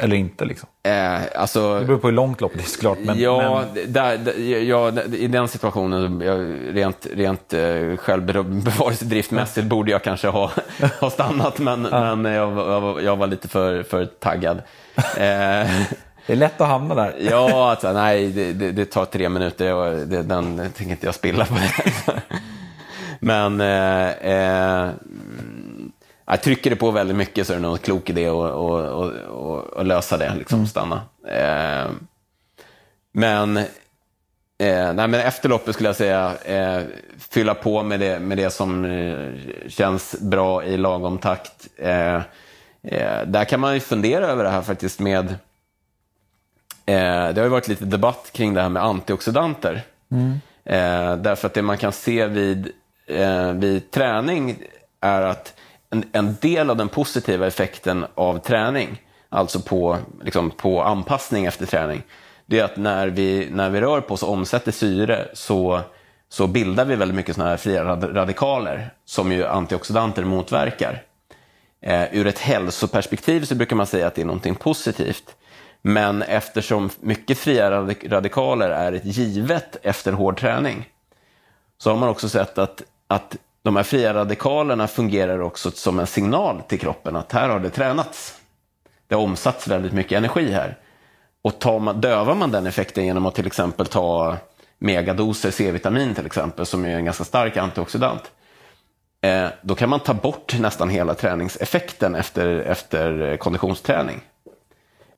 eller 0.00 0.16
inte? 0.16 0.44
Liksom? 0.44 0.68
Eh, 0.82 1.20
alltså, 1.34 1.78
det 1.78 1.84
beror 1.84 1.98
på 1.98 2.06
hur 2.06 2.14
långt 2.14 2.40
loppet 2.40 2.60
är 2.60 2.64
såklart. 2.64 2.98
Men, 3.00 3.20
ja, 3.20 3.64
men... 3.74 3.92
Där, 3.92 4.18
där, 4.18 4.38
ja, 4.62 4.92
i 5.02 5.26
den 5.26 5.48
situationen, 5.48 6.22
rent, 6.74 7.06
rent 7.14 7.52
eh, 7.52 7.96
självbevarelsedriftmässigt 7.96 9.66
borde 9.66 9.90
jag 9.90 10.02
kanske 10.04 10.28
ha, 10.28 10.50
ha 11.00 11.10
stannat. 11.10 11.58
Men, 11.58 11.88
ja. 11.90 12.14
men 12.14 12.32
jag, 12.32 12.58
jag, 12.58 13.02
jag, 13.02 13.16
var 13.16 13.26
lite 13.26 13.48
för, 13.48 13.82
för 13.82 14.04
taggad. 14.04 14.56
Eh, 14.96 15.02
det 16.26 16.32
är 16.32 16.36
lätt 16.36 16.60
att 16.60 16.68
hamna 16.68 16.94
där. 16.94 17.14
ja, 17.30 17.70
alltså, 17.70 17.92
nej, 17.92 18.28
det, 18.28 18.52
det, 18.52 18.72
det, 18.72 18.84
tar 18.84 19.04
tre 19.04 19.28
minuter. 19.28 19.74
och 19.74 20.06
det, 20.06 20.22
den 20.22 20.56
tänker 20.56 20.90
inte 20.90 21.06
jag 21.06 21.14
spilla 21.14 21.44
på 21.44 21.54
det. 21.54 22.22
Men 23.20 23.60
eh, 23.60 24.10
eh 24.10 24.90
jag 26.30 26.42
trycker 26.42 26.70
det 26.70 26.76
på 26.76 26.90
väldigt 26.90 27.16
mycket 27.16 27.46
så 27.46 27.52
är 27.52 27.56
det 27.56 27.62
nog 27.62 27.72
en 27.72 27.78
klok 27.78 28.10
idé 28.10 28.28
att, 28.28 29.86
lösa 29.86 30.16
det, 30.16 30.34
liksom 30.38 30.58
mm. 30.58 30.66
stanna. 30.66 31.02
Eh, 31.28 31.90
men, 33.12 33.56
eh, 33.56 33.64
nej, 34.92 35.08
men 35.08 35.14
efter 35.14 35.48
loppet 35.48 35.74
skulle 35.74 35.88
jag 35.88 35.96
säga 35.96 36.34
eh, 36.44 36.82
fylla 37.18 37.54
på 37.54 37.82
med 37.82 38.00
det, 38.00 38.20
med 38.20 38.38
det 38.38 38.50
som 38.50 38.84
eh, 38.84 39.28
känns 39.68 40.20
bra 40.20 40.64
i 40.64 40.76
lagom 40.76 41.18
takt. 41.18 41.68
Eh, 41.76 42.20
där 43.26 43.44
kan 43.44 43.60
man 43.60 43.74
ju 43.74 43.80
fundera 43.80 44.26
över 44.26 44.44
det 44.44 44.50
här 44.50 44.62
faktiskt 44.62 45.00
med 45.00 45.34
det 46.84 47.36
har 47.36 47.44
ju 47.44 47.48
varit 47.48 47.68
lite 47.68 47.84
debatt 47.84 48.30
kring 48.32 48.54
det 48.54 48.62
här 48.62 48.68
med 48.68 48.84
antioxidanter. 48.84 49.82
Mm. 50.10 50.40
därför 51.22 51.46
att 51.46 51.54
det 51.54 51.62
man 51.62 51.78
kan 51.78 51.92
se 51.92 52.26
vid, 52.26 52.72
Eh, 53.10 53.52
vid 53.52 53.90
träning 53.90 54.58
är 55.00 55.22
att 55.22 55.54
en, 55.90 56.04
en 56.12 56.36
del 56.40 56.70
av 56.70 56.76
den 56.76 56.88
positiva 56.88 57.46
effekten 57.46 58.06
av 58.14 58.38
träning, 58.38 59.02
alltså 59.28 59.60
på, 59.60 59.98
liksom, 60.22 60.50
på 60.50 60.82
anpassning 60.82 61.44
efter 61.44 61.66
träning, 61.66 62.02
det 62.46 62.58
är 62.58 62.64
att 62.64 62.76
när 62.76 63.08
vi, 63.08 63.48
när 63.50 63.70
vi 63.70 63.80
rör 63.80 64.00
på 64.00 64.14
oss 64.14 64.22
och 64.22 64.32
omsätter 64.32 64.72
syre 64.72 65.28
så, 65.32 65.80
så 66.28 66.46
bildar 66.46 66.84
vi 66.84 66.96
väldigt 66.96 67.16
mycket 67.16 67.34
sådana 67.34 67.50
här 67.50 67.56
fria 67.56 67.84
radikaler 67.96 68.90
som 69.04 69.32
ju 69.32 69.46
antioxidanter 69.46 70.24
motverkar. 70.24 71.02
Eh, 71.82 72.14
ur 72.14 72.26
ett 72.26 72.38
hälsoperspektiv 72.38 73.44
så 73.44 73.54
brukar 73.54 73.76
man 73.76 73.86
säga 73.86 74.06
att 74.06 74.14
det 74.14 74.22
är 74.22 74.26
någonting 74.26 74.54
positivt. 74.54 75.36
Men 75.82 76.22
eftersom 76.22 76.90
mycket 77.00 77.38
fria 77.38 77.70
radikaler 78.04 78.70
är 78.70 78.92
ett 78.92 79.04
givet 79.04 79.76
efter 79.82 80.12
hård 80.12 80.40
träning 80.40 80.88
så 81.78 81.90
har 81.90 81.96
man 81.96 82.08
också 82.08 82.28
sett 82.28 82.58
att, 82.58 82.82
att 83.10 83.36
de 83.62 83.76
här 83.76 83.82
fria 83.82 84.14
radikalerna 84.14 84.86
fungerar 84.86 85.40
också 85.40 85.70
som 85.70 85.98
en 85.98 86.06
signal 86.06 86.62
till 86.68 86.80
kroppen 86.80 87.16
att 87.16 87.32
här 87.32 87.48
har 87.48 87.60
det 87.60 87.70
tränats. 87.70 88.34
Det 89.06 89.14
har 89.14 89.22
omsatts 89.22 89.68
väldigt 89.68 89.92
mycket 89.92 90.12
energi 90.12 90.52
här. 90.52 90.78
Och 91.42 91.58
tar 91.58 91.78
man, 91.78 92.00
dövar 92.00 92.34
man 92.34 92.50
den 92.50 92.66
effekten 92.66 93.06
genom 93.06 93.26
att 93.26 93.34
till 93.34 93.46
exempel 93.46 93.86
ta 93.86 94.36
megadoser 94.78 95.50
C-vitamin 95.50 96.14
till 96.14 96.26
exempel, 96.26 96.66
som 96.66 96.84
är 96.84 96.96
en 96.96 97.04
ganska 97.04 97.24
stark 97.24 97.56
antioxidant, 97.56 98.30
eh, 99.20 99.48
då 99.62 99.74
kan 99.74 99.88
man 99.88 100.00
ta 100.00 100.14
bort 100.14 100.58
nästan 100.58 100.88
hela 100.88 101.14
träningseffekten 101.14 102.14
efter, 102.14 102.46
efter 102.46 103.36
konditionsträning. 103.36 104.20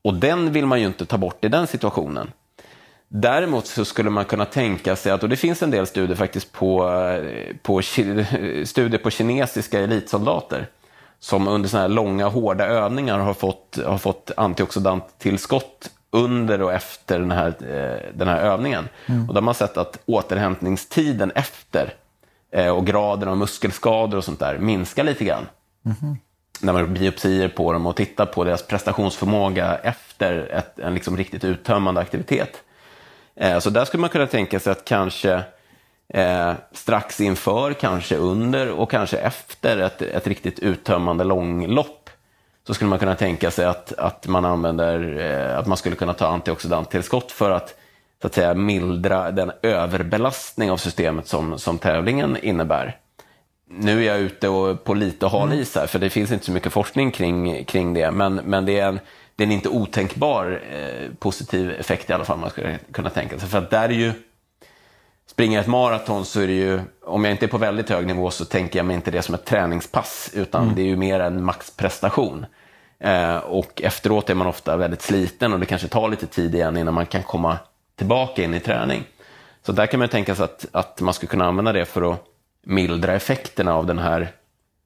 Och 0.01 0.13
den 0.13 0.51
vill 0.51 0.65
man 0.65 0.79
ju 0.79 0.87
inte 0.87 1.05
ta 1.05 1.17
bort 1.17 1.45
i 1.45 1.47
den 1.47 1.67
situationen. 1.67 2.31
Däremot 3.15 3.67
så 3.67 3.85
skulle 3.85 4.09
man 4.09 4.25
kunna 4.25 4.45
tänka 4.45 4.95
sig 4.95 5.11
att, 5.11 5.23
och 5.23 5.29
det 5.29 5.35
finns 5.35 5.63
en 5.63 5.71
del 5.71 5.87
studier 5.87 6.15
faktiskt 6.15 6.51
på, 6.51 6.89
på 7.61 7.81
studier 8.65 8.97
på 8.97 9.09
kinesiska 9.09 9.79
elitsoldater 9.79 10.67
som 11.19 11.47
under 11.47 11.69
sådana 11.69 11.87
här 11.87 11.95
långa 11.95 12.27
hårda 12.27 12.65
övningar 12.65 13.19
har 13.19 13.33
fått, 13.33 13.79
har 13.85 13.97
fått 13.97 14.31
antioxidanttillskott 14.37 15.89
under 16.11 16.61
och 16.61 16.73
efter 16.73 17.19
den 17.19 17.31
här, 17.31 17.47
eh, 17.47 18.13
den 18.13 18.27
här 18.27 18.41
övningen. 18.41 18.89
Mm. 19.05 19.27
Och 19.27 19.33
då 19.33 19.37
har 19.37 19.43
man 19.43 19.53
sett 19.53 19.77
att 19.77 19.99
återhämtningstiden 20.05 21.31
efter 21.35 21.93
eh, 22.51 22.69
och 22.69 22.85
graden 22.85 23.29
av 23.29 23.37
muskelskador 23.37 24.17
och 24.17 24.23
sånt 24.23 24.39
där 24.39 24.57
minskar 24.57 25.03
lite 25.03 25.23
grann. 25.23 25.47
Mm. 25.85 26.17
När 26.61 26.73
man 26.73 26.81
gör 26.81 26.89
biopsier 26.89 27.49
på 27.49 27.73
dem 27.73 27.85
och 27.85 27.95
tittar 27.95 28.25
på 28.25 28.43
deras 28.43 28.67
prestationsförmåga 28.67 29.77
efter 29.77 30.47
ett, 30.51 30.79
en 30.79 30.93
liksom 30.93 31.17
riktigt 31.17 31.43
uttömmande 31.43 32.01
aktivitet. 32.01 32.63
Eh, 33.35 33.59
så 33.59 33.69
där 33.69 33.85
skulle 33.85 34.01
man 34.01 34.09
kunna 34.09 34.27
tänka 34.27 34.59
sig 34.59 34.71
att 34.71 34.85
kanske 34.85 35.43
eh, 36.13 36.53
strax 36.71 37.21
inför, 37.21 37.73
kanske 37.73 38.15
under 38.15 38.71
och 38.71 38.91
kanske 38.91 39.17
efter 39.17 39.77
ett, 39.77 40.01
ett 40.01 40.27
riktigt 40.27 40.59
uttömmande 40.59 41.23
långlopp 41.23 42.09
så 42.67 42.73
skulle 42.73 42.89
man 42.89 42.99
kunna 42.99 43.15
tänka 43.15 43.51
sig 43.51 43.65
att, 43.65 43.93
att 43.93 44.27
man 44.27 44.45
använder, 44.45 45.17
eh, 45.19 45.57
att 45.59 45.67
man 45.67 45.77
skulle 45.77 45.95
kunna 45.95 46.13
ta 46.13 46.27
antioxidanttillskott 46.27 47.31
för 47.31 47.51
att 47.51 47.75
så 48.21 48.27
att 48.27 48.33
säga 48.33 48.53
mildra 48.53 49.31
den 49.31 49.51
överbelastning 49.61 50.71
av 50.71 50.77
systemet 50.77 51.27
som, 51.27 51.59
som 51.59 51.77
tävlingen 51.77 52.37
innebär. 52.41 52.97
Nu 53.69 53.99
är 53.99 54.07
jag 54.07 54.19
ute 54.19 54.49
och 54.49 54.83
på 54.83 54.93
lite 54.93 55.27
hal 55.27 55.53
is 55.53 55.75
här, 55.75 55.87
för 55.87 55.99
det 55.99 56.09
finns 56.09 56.31
inte 56.31 56.45
så 56.45 56.51
mycket 56.51 56.73
forskning 56.73 57.11
kring, 57.11 57.65
kring 57.65 57.93
det, 57.93 58.11
men, 58.11 58.35
men 58.35 58.65
det 58.65 58.79
är 58.79 58.87
en 58.87 58.99
det 59.35 59.43
är 59.43 59.47
en 59.47 59.51
inte 59.51 59.69
otänkbar 59.69 60.61
eh, 60.71 61.09
positiv 61.19 61.71
effekt 61.71 62.09
i 62.09 62.13
alla 62.13 62.25
fall 62.25 62.39
man 62.39 62.49
skulle 62.49 62.79
kunna 62.91 63.09
tänka 63.09 63.39
sig. 63.39 63.49
För 63.49 63.57
att 63.57 63.69
där 63.69 63.89
är 63.89 63.93
ju, 63.93 64.13
springer 65.27 65.59
ett 65.59 65.67
maraton 65.67 66.25
så 66.25 66.39
är 66.39 66.47
det 66.47 66.53
ju, 66.53 66.79
om 67.01 67.23
jag 67.23 67.33
inte 67.33 67.45
är 67.45 67.47
på 67.47 67.57
väldigt 67.57 67.89
hög 67.89 68.07
nivå 68.07 68.31
så 68.31 68.45
tänker 68.45 68.79
jag 68.79 68.85
mig 68.85 68.95
inte 68.95 69.11
det 69.11 69.21
som 69.21 69.35
ett 69.35 69.45
träningspass, 69.45 70.31
utan 70.33 70.63
mm. 70.63 70.75
det 70.75 70.81
är 70.81 70.85
ju 70.85 70.95
mer 70.95 71.19
en 71.19 71.43
maxprestation. 71.43 72.45
Eh, 72.99 73.37
och 73.37 73.81
efteråt 73.81 74.29
är 74.29 74.35
man 74.35 74.47
ofta 74.47 74.77
väldigt 74.77 75.01
sliten 75.01 75.53
och 75.53 75.59
det 75.59 75.65
kanske 75.65 75.87
tar 75.87 76.09
lite 76.09 76.27
tid 76.27 76.55
igen 76.55 76.77
innan 76.77 76.93
man 76.93 77.05
kan 77.05 77.23
komma 77.23 77.57
tillbaka 77.95 78.43
in 78.43 78.53
i 78.53 78.59
träning. 78.59 79.03
Så 79.65 79.71
där 79.71 79.85
kan 79.85 79.99
man 79.99 80.09
tänka 80.09 80.35
sig 80.35 80.45
att, 80.45 80.65
att 80.71 81.01
man 81.01 81.13
skulle 81.13 81.29
kunna 81.29 81.45
använda 81.45 81.71
det 81.71 81.85
för 81.85 82.13
att 82.13 82.23
mildra 82.65 83.13
effekterna 83.13 83.75
av 83.75 83.85
den 83.85 83.99
här 83.99 84.31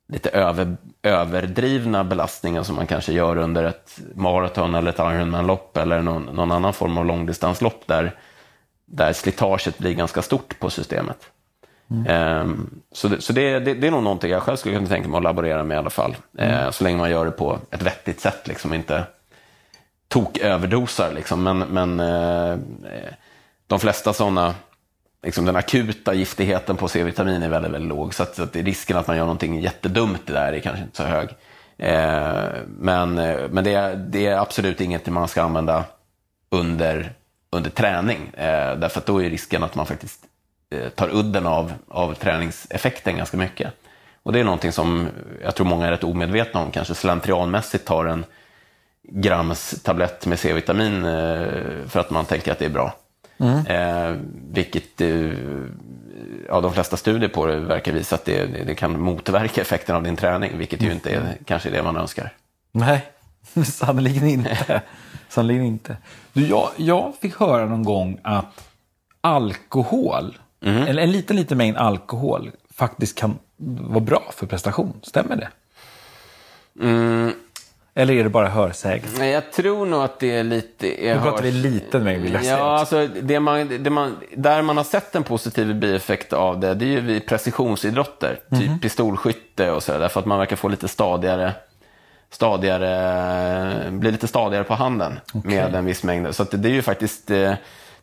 lite 0.08 0.30
över, 0.30 0.78
överdrivna 1.04 2.04
belastningar 2.04 2.64
som 2.64 2.76
man 2.76 2.88
kanske 2.88 3.14
gör 3.14 3.38
under 3.38 3.64
ett 3.64 4.00
maraton 4.16 4.76
eller 4.76 4.90
ett 4.90 5.00
Ironman-lopp 5.00 5.78
eller 5.78 6.02
någon, 6.02 6.24
någon, 6.24 6.52
annan 6.52 6.74
form 6.74 6.98
av 6.98 7.06
långdistanslopp 7.06 7.84
där, 7.86 8.16
där 8.86 9.14
slitaget 9.14 9.78
blir 9.78 9.94
ganska 9.94 10.22
stort 10.22 10.60
på 10.60 10.70
systemet. 10.70 11.18
Mm. 11.92 12.42
Um, 12.42 12.82
så 12.92 13.08
det, 13.08 13.22
så 13.22 13.34
det, 13.34 13.60
det, 13.60 13.74
det, 13.74 13.88
är 13.88 13.92
nog 13.92 14.04
någonting 14.04 14.32
jag 14.32 14.44
själv 14.44 14.58
skulle 14.58 14.76
kunna 14.76 14.88
tänka 14.88 15.10
mig 15.10 15.18
att 15.18 15.24
laborera 15.24 15.64
med 15.64 15.76
i 15.76 15.78
alla 15.78 15.90
fall. 15.90 16.16
Mm. 16.38 16.66
Uh, 16.66 16.72
så 16.72 16.84
länge 16.84 16.98
man 16.98 17.10
gör 17.10 17.26
det 17.26 17.32
på 17.32 17.60
ett 17.72 17.82
vettigt 17.82 18.20
sätt, 18.20 18.48
liksom 18.48 18.74
inte 18.74 19.04
tok 20.08 20.38
överdosar. 20.38 21.12
Liksom. 21.16 21.44
Men, 21.44 21.60
men 21.60 22.00
uh, 22.00 22.58
de 23.68 23.80
flesta 23.80 24.14
sådana 24.14 24.56
liksom 25.24 25.46
den 25.46 25.56
akuta 25.56 26.14
giftigheten 26.14 26.78
på 26.78 26.88
C-vitamin 26.88 27.44
är 27.44 27.50
väldigt, 27.50 27.72
väldigt 27.72 27.90
låg. 27.90 28.14
Så 28.14 28.24
att, 28.24 28.40
att 28.40 28.56
risken 28.56 28.98
att 28.98 29.08
man 29.08 29.18
gör 29.18 29.24
någonting 29.24 29.60
jättedumt 29.62 30.28
där 30.28 30.54
är 30.54 30.60
kanske 30.60 30.84
inte 30.84 30.98
så 30.98 31.04
hög. 31.04 31.30
Eh, 31.78 32.62
men 32.68 33.18
eh, 33.18 33.50
men 33.50 33.64
det, 33.64 33.74
är, 33.74 33.96
det 33.96 34.28
är 34.28 34.38
absolut 34.38 34.82
inget 34.82 35.08
man 35.08 35.28
ska 35.28 35.42
använda 35.42 35.84
under, 36.50 37.14
under 37.50 37.70
träning. 37.70 38.30
Eh, 38.34 38.78
därför 38.78 39.00
att 39.00 39.06
då 39.06 39.24
är 39.24 39.30
risken 39.30 39.64
att 39.64 39.76
man 39.76 39.86
faktiskt 39.86 40.20
eh, 40.72 40.90
tar 40.90 41.10
udden 41.16 41.48
av, 41.48 41.74
av 41.88 42.14
träningseffekten 42.14 43.18
ganska 43.18 43.38
mycket. 43.38 43.74
Och 44.24 44.34
det 44.34 44.40
är 44.40 44.44
någonting 44.44 44.72
som 44.72 45.08
jag 45.44 45.56
tror 45.56 45.68
många 45.68 45.88
är 45.88 45.92
rätt 45.92 46.04
omedvetna 46.04 46.60
om, 46.60 46.72
kanske 46.72 46.96
slentrianmässigt 46.96 47.86
tar 47.86 48.06
en 48.06 48.26
grams 49.04 49.84
tablett 49.84 50.26
med 50.26 50.40
C-vitamin 50.40 51.06
eh, 51.06 51.88
för 51.88 52.00
att 52.00 52.10
man 52.10 52.26
tänker 52.26 52.52
att 52.52 52.60
det 52.60 52.66
är 52.66 52.70
bra. 52.70 52.96
Mm. 53.38 53.66
Eh, 53.66 54.20
vilket 54.52 55.02
eh, 55.02 55.32
ja, 56.48 56.62
de 56.62 56.74
flesta 56.74 56.98
studier 56.98 57.30
på 57.30 57.46
det 57.46 57.60
verkar 57.60 57.92
visa 57.92 58.16
att 58.16 58.26
det, 58.26 58.46
det, 58.46 58.76
kan 58.76 59.00
motverka 59.00 59.62
effekten 59.62 59.96
av 59.96 60.04
din 60.04 60.16
träning, 60.16 60.58
vilket 60.58 60.82
ju 60.82 60.92
inte 60.92 61.10
är 61.10 61.38
kanske 61.46 61.70
det 61.70 61.84
man 61.84 61.98
önskar. 61.98 62.34
Nej, 62.72 63.06
sannoliken 63.66 64.28
inte. 64.28 64.82
sannoliken 65.30 65.66
inte. 65.66 65.98
Du, 66.34 66.48
jag, 66.48 66.70
jag 66.76 67.14
fick 67.22 67.36
höra 67.36 67.66
någon 67.66 67.84
gång 67.84 68.20
att 68.24 68.70
alkohol, 69.22 70.38
mm. 70.62 70.88
eller 70.88 71.02
en 71.02 71.12
liten, 71.12 71.36
liten 71.36 71.58
mängd 71.58 71.78
alkohol, 71.78 72.52
faktiskt 72.74 73.18
kan 73.18 73.40
vara 73.58 74.00
bra 74.00 74.24
för 74.34 74.48
prestation. 74.48 74.94
Stämmer 75.04 75.36
det? 75.36 75.50
Mm. 76.80 77.34
Eller 77.98 78.14
är 78.14 78.24
det 78.24 78.30
bara 78.30 78.50
hörsägelse? 78.50 79.28
Jag 79.28 79.52
tror 79.52 79.86
nog 79.86 80.04
att 80.04 80.20
det 80.20 80.32
är 80.32 80.44
lite... 80.44 80.86
Nu 80.86 81.20
pratar 81.24 81.44
vi 81.44 81.52
liten 81.52 82.04
mängd 82.04 82.24
vill 82.24 82.34
jag 82.34 82.44
säga. 82.44 82.58
Ja, 82.58 82.80
alltså, 82.80 83.08
det 83.22 83.40
man, 83.40 83.84
det 83.84 83.90
man, 83.90 84.18
där 84.36 84.62
man 84.62 84.78
har 84.78 84.84
sett 84.84 85.16
en 85.16 85.24
positiv 85.24 85.76
bieffekt 85.76 86.34
av 86.34 86.60
det, 86.60 86.74
det 86.74 86.86
är 86.86 86.90
ju 86.90 87.00
vid 87.00 87.26
precisionsidrotter. 87.26 88.40
Mm. 88.52 88.64
Typ 88.64 88.82
pistolskytte 88.82 89.72
och 89.72 89.84
så, 89.84 89.98
därför 89.98 90.20
att 90.20 90.26
man 90.26 90.40
verkar 90.40 90.56
få 90.56 90.68
lite 90.68 90.88
stadigare 90.88 91.54
stadigare, 92.30 93.92
blir 93.92 94.12
lite 94.12 94.28
stadigare 94.28 94.64
på 94.64 94.74
handen 94.74 95.20
okay. 95.34 95.56
med 95.56 95.76
en 95.76 95.86
viss 95.86 96.04
mängd. 96.04 96.36
Så 96.36 96.44
det 96.44 96.70
är 96.70 96.74
ju 96.74 96.82
faktiskt 96.82 97.32
eh, 97.32 97.54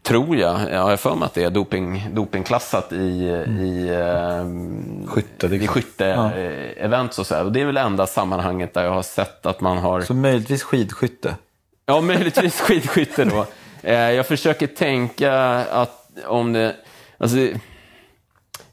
tror 0.04 0.36
jag, 0.36 0.72
jag 0.72 0.80
har 0.82 0.96
för 0.96 1.14
mig 1.14 1.26
att 1.26 1.34
det 1.34 1.44
är 1.44 1.50
doping, 1.50 2.08
dopingklassat 2.12 2.92
i, 2.92 3.28
mm. 3.28 3.60
i, 3.60 3.88
eh, 3.88 5.08
skytte, 5.08 5.46
i 5.46 5.66
skytte-event. 5.66 7.12
Ja. 7.16 7.20
Och, 7.20 7.26
så 7.26 7.44
och 7.44 7.52
det 7.52 7.60
är 7.60 7.64
väl 7.64 7.76
enda 7.76 8.06
sammanhanget 8.06 8.74
där 8.74 8.84
jag 8.84 8.92
har 8.92 9.02
sett 9.02 9.46
att 9.46 9.60
man 9.60 9.78
har... 9.78 10.00
Så 10.00 10.14
möjligtvis 10.14 10.62
skidskytte? 10.62 11.34
Ja, 11.86 12.00
möjligtvis 12.00 12.60
skidskytte 12.60 13.24
då. 13.24 13.46
eh, 13.82 13.94
jag 13.94 14.26
försöker 14.26 14.66
tänka 14.66 15.34
att 15.54 16.08
om 16.26 16.52
det... 16.52 16.74
Alltså, 17.18 17.36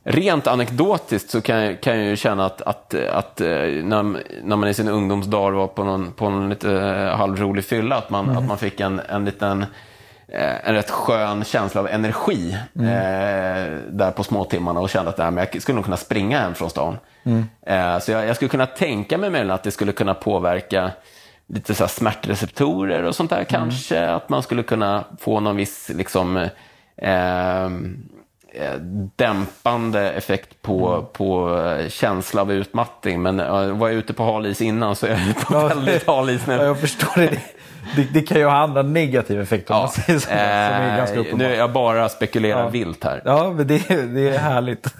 Rent 0.03 0.47
anekdotiskt 0.47 1.29
så 1.29 1.41
kan 1.41 1.57
jag, 1.57 1.81
kan 1.81 1.97
jag 1.97 2.05
ju 2.05 2.15
känna 2.15 2.45
att, 2.45 2.61
att, 2.61 2.93
att 2.93 3.41
eh, 3.41 3.47
när, 3.83 4.23
när 4.43 4.55
man 4.55 4.69
i 4.69 4.73
sin 4.73 4.87
ungdomsdag 4.87 5.51
var 5.51 5.67
på 5.67 5.83
någon, 5.83 6.11
på 6.11 6.29
någon 6.29 6.49
lite 6.49 6.71
eh, 6.71 7.17
halvrolig 7.17 7.65
fylla, 7.65 7.95
att 7.95 8.09
man, 8.09 8.25
mm. 8.25 8.37
att 8.37 8.47
man 8.47 8.57
fick 8.57 8.79
en, 8.79 8.99
en 8.99 9.25
liten 9.25 9.61
Eh, 9.61 9.67
en 10.33 10.73
rätt 10.73 10.89
skön 10.89 11.43
känsla 11.43 11.81
av 11.81 11.87
energi 11.87 12.57
mm. 12.75 12.87
eh, 12.87 13.79
där 13.89 14.11
på 14.11 14.23
småtimmarna 14.23 14.79
och 14.79 14.89
kände 14.89 15.09
att 15.09 15.17
nej, 15.17 15.31
men 15.31 15.47
jag 15.51 15.61
skulle 15.61 15.75
nog 15.75 15.85
kunna 15.85 15.97
springa 15.97 16.39
hem 16.39 16.53
från 16.53 16.69
stan. 16.69 16.97
Mm. 17.23 17.45
Eh, 17.65 17.99
så 17.99 18.11
jag, 18.11 18.27
jag, 18.27 18.35
skulle 18.35 18.49
kunna 18.49 18.65
tänka 18.65 19.17
mig 19.17 19.29
möjligen 19.29 19.55
att 19.55 19.63
det 19.63 19.71
skulle 19.71 19.91
kunna 19.91 20.13
påverka 20.13 20.91
lite 21.47 21.75
så 21.75 21.87
smärtreceptorer 21.87 23.03
och 23.03 23.15
sånt 23.15 23.29
där 23.29 23.37
mm. 23.37 23.47
kanske. 23.47 24.09
Att 24.09 24.29
man 24.29 24.43
skulle 24.43 24.63
kunna 24.63 25.03
få 25.19 25.39
någon 25.39 25.55
viss 25.55 25.91
liksom, 25.95 26.37
eh, 26.37 27.63
eh 27.63 27.69
dämpande 29.15 30.11
effekt 30.11 30.61
på, 30.61 30.88
mm. 30.88 31.06
på 31.14 31.57
känsla 31.90 32.41
av 32.41 32.52
utmattning. 32.52 33.22
Men 33.22 33.38
var 33.80 33.88
jag 33.88 33.98
ute 33.98 34.14
på 34.14 34.23
halis 34.23 34.61
innan 34.61 34.95
så 34.95 35.06
är 35.06 35.22
jag 35.28 35.48
på 35.48 35.68
väldigt 35.68 36.07
halis 36.07 36.48
nu. 36.48 36.53
Ja, 36.53 36.64
jag 36.64 36.80
förstår 36.80 37.22
det 37.22 37.40
det, 37.95 38.14
det, 38.14 38.22
kan 38.22 38.38
ju 38.38 38.45
ha 38.45 38.57
andra 38.57 38.82
negativa 38.82 39.41
effekter 39.41 39.73
ja. 39.73 39.88
så, 39.88 40.02
som 40.02 40.32
är 40.34 40.98
ganska 40.98 41.19
eh, 41.19 41.36
Nu 41.36 41.45
är 41.45 41.57
jag 41.57 41.72
bara 41.72 42.10
spekulerar 42.10 42.64
ja. 42.64 42.69
vilt 42.69 43.03
här. 43.03 43.22
Ja, 43.26 43.53
men 43.53 43.68
det, 43.68 43.88
det 43.88 44.30
är 44.30 44.38
härligt. 44.38 44.94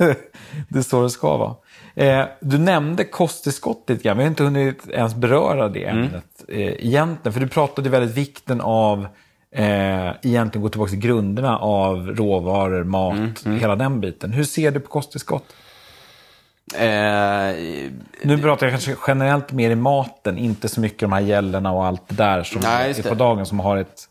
det 0.68 0.80
är 0.80 0.82
så 0.82 1.04
det 1.04 1.10
ska 1.10 1.38
vara. 1.38 1.56
Eh, 1.96 2.26
du 2.40 2.58
nämnde 2.58 3.04
kosttillskott 3.04 3.90
lite 3.90 4.04
grann. 4.04 4.18
Vi 4.18 4.24
har 4.24 4.30
inte 4.30 4.44
hunnit 4.44 4.90
ens 4.90 5.16
beröra 5.16 5.70
det 5.70 5.86
mm. 5.86 6.04
ämnet 6.04 6.44
mm. 6.48 6.62
eh, 6.62 6.86
egentligen. 6.86 7.34
För 7.34 7.40
du 7.40 7.48
pratade 7.48 7.90
väldigt 7.90 8.18
vikten 8.18 8.62
av 8.62 9.08
eh, 9.56 10.08
egentligen 10.22 10.62
gå 10.62 10.70
tillbaka 10.70 10.90
till 10.90 11.00
grunderna 11.00 11.58
av 11.58 12.08
råvaror, 12.08 12.84
mat, 12.84 13.18
mm. 13.18 13.34
Mm. 13.46 13.60
hela 13.60 13.76
den 13.76 14.02
biten. 14.02 14.34
Hur 14.34 14.44
ser 14.44 14.72
du 14.72 14.80
på 14.80 14.90
kosttillskott? 14.90 15.46
Eh, 16.76 17.56
nu 18.22 18.38
pratar 18.42 18.66
jag 18.66 18.74
kanske 18.74 18.96
generellt 19.08 19.52
mer 19.52 19.70
i 19.70 19.76
maten, 19.76 20.38
inte 20.38 20.70
så 20.70 20.80
mycket 20.80 21.00
de 21.00 21.12
här 21.12 21.22
gällorna 21.22 21.72
och 21.72 21.86
allt 21.86 22.08
det 22.08 22.16
där 22.16 22.44
som 22.44 22.62
nej, 22.62 23.00
är 23.00 23.10
på 23.10 23.16
dagen 23.16 23.46
som 23.46 23.60
har 23.60 23.78
ett, 23.78 24.10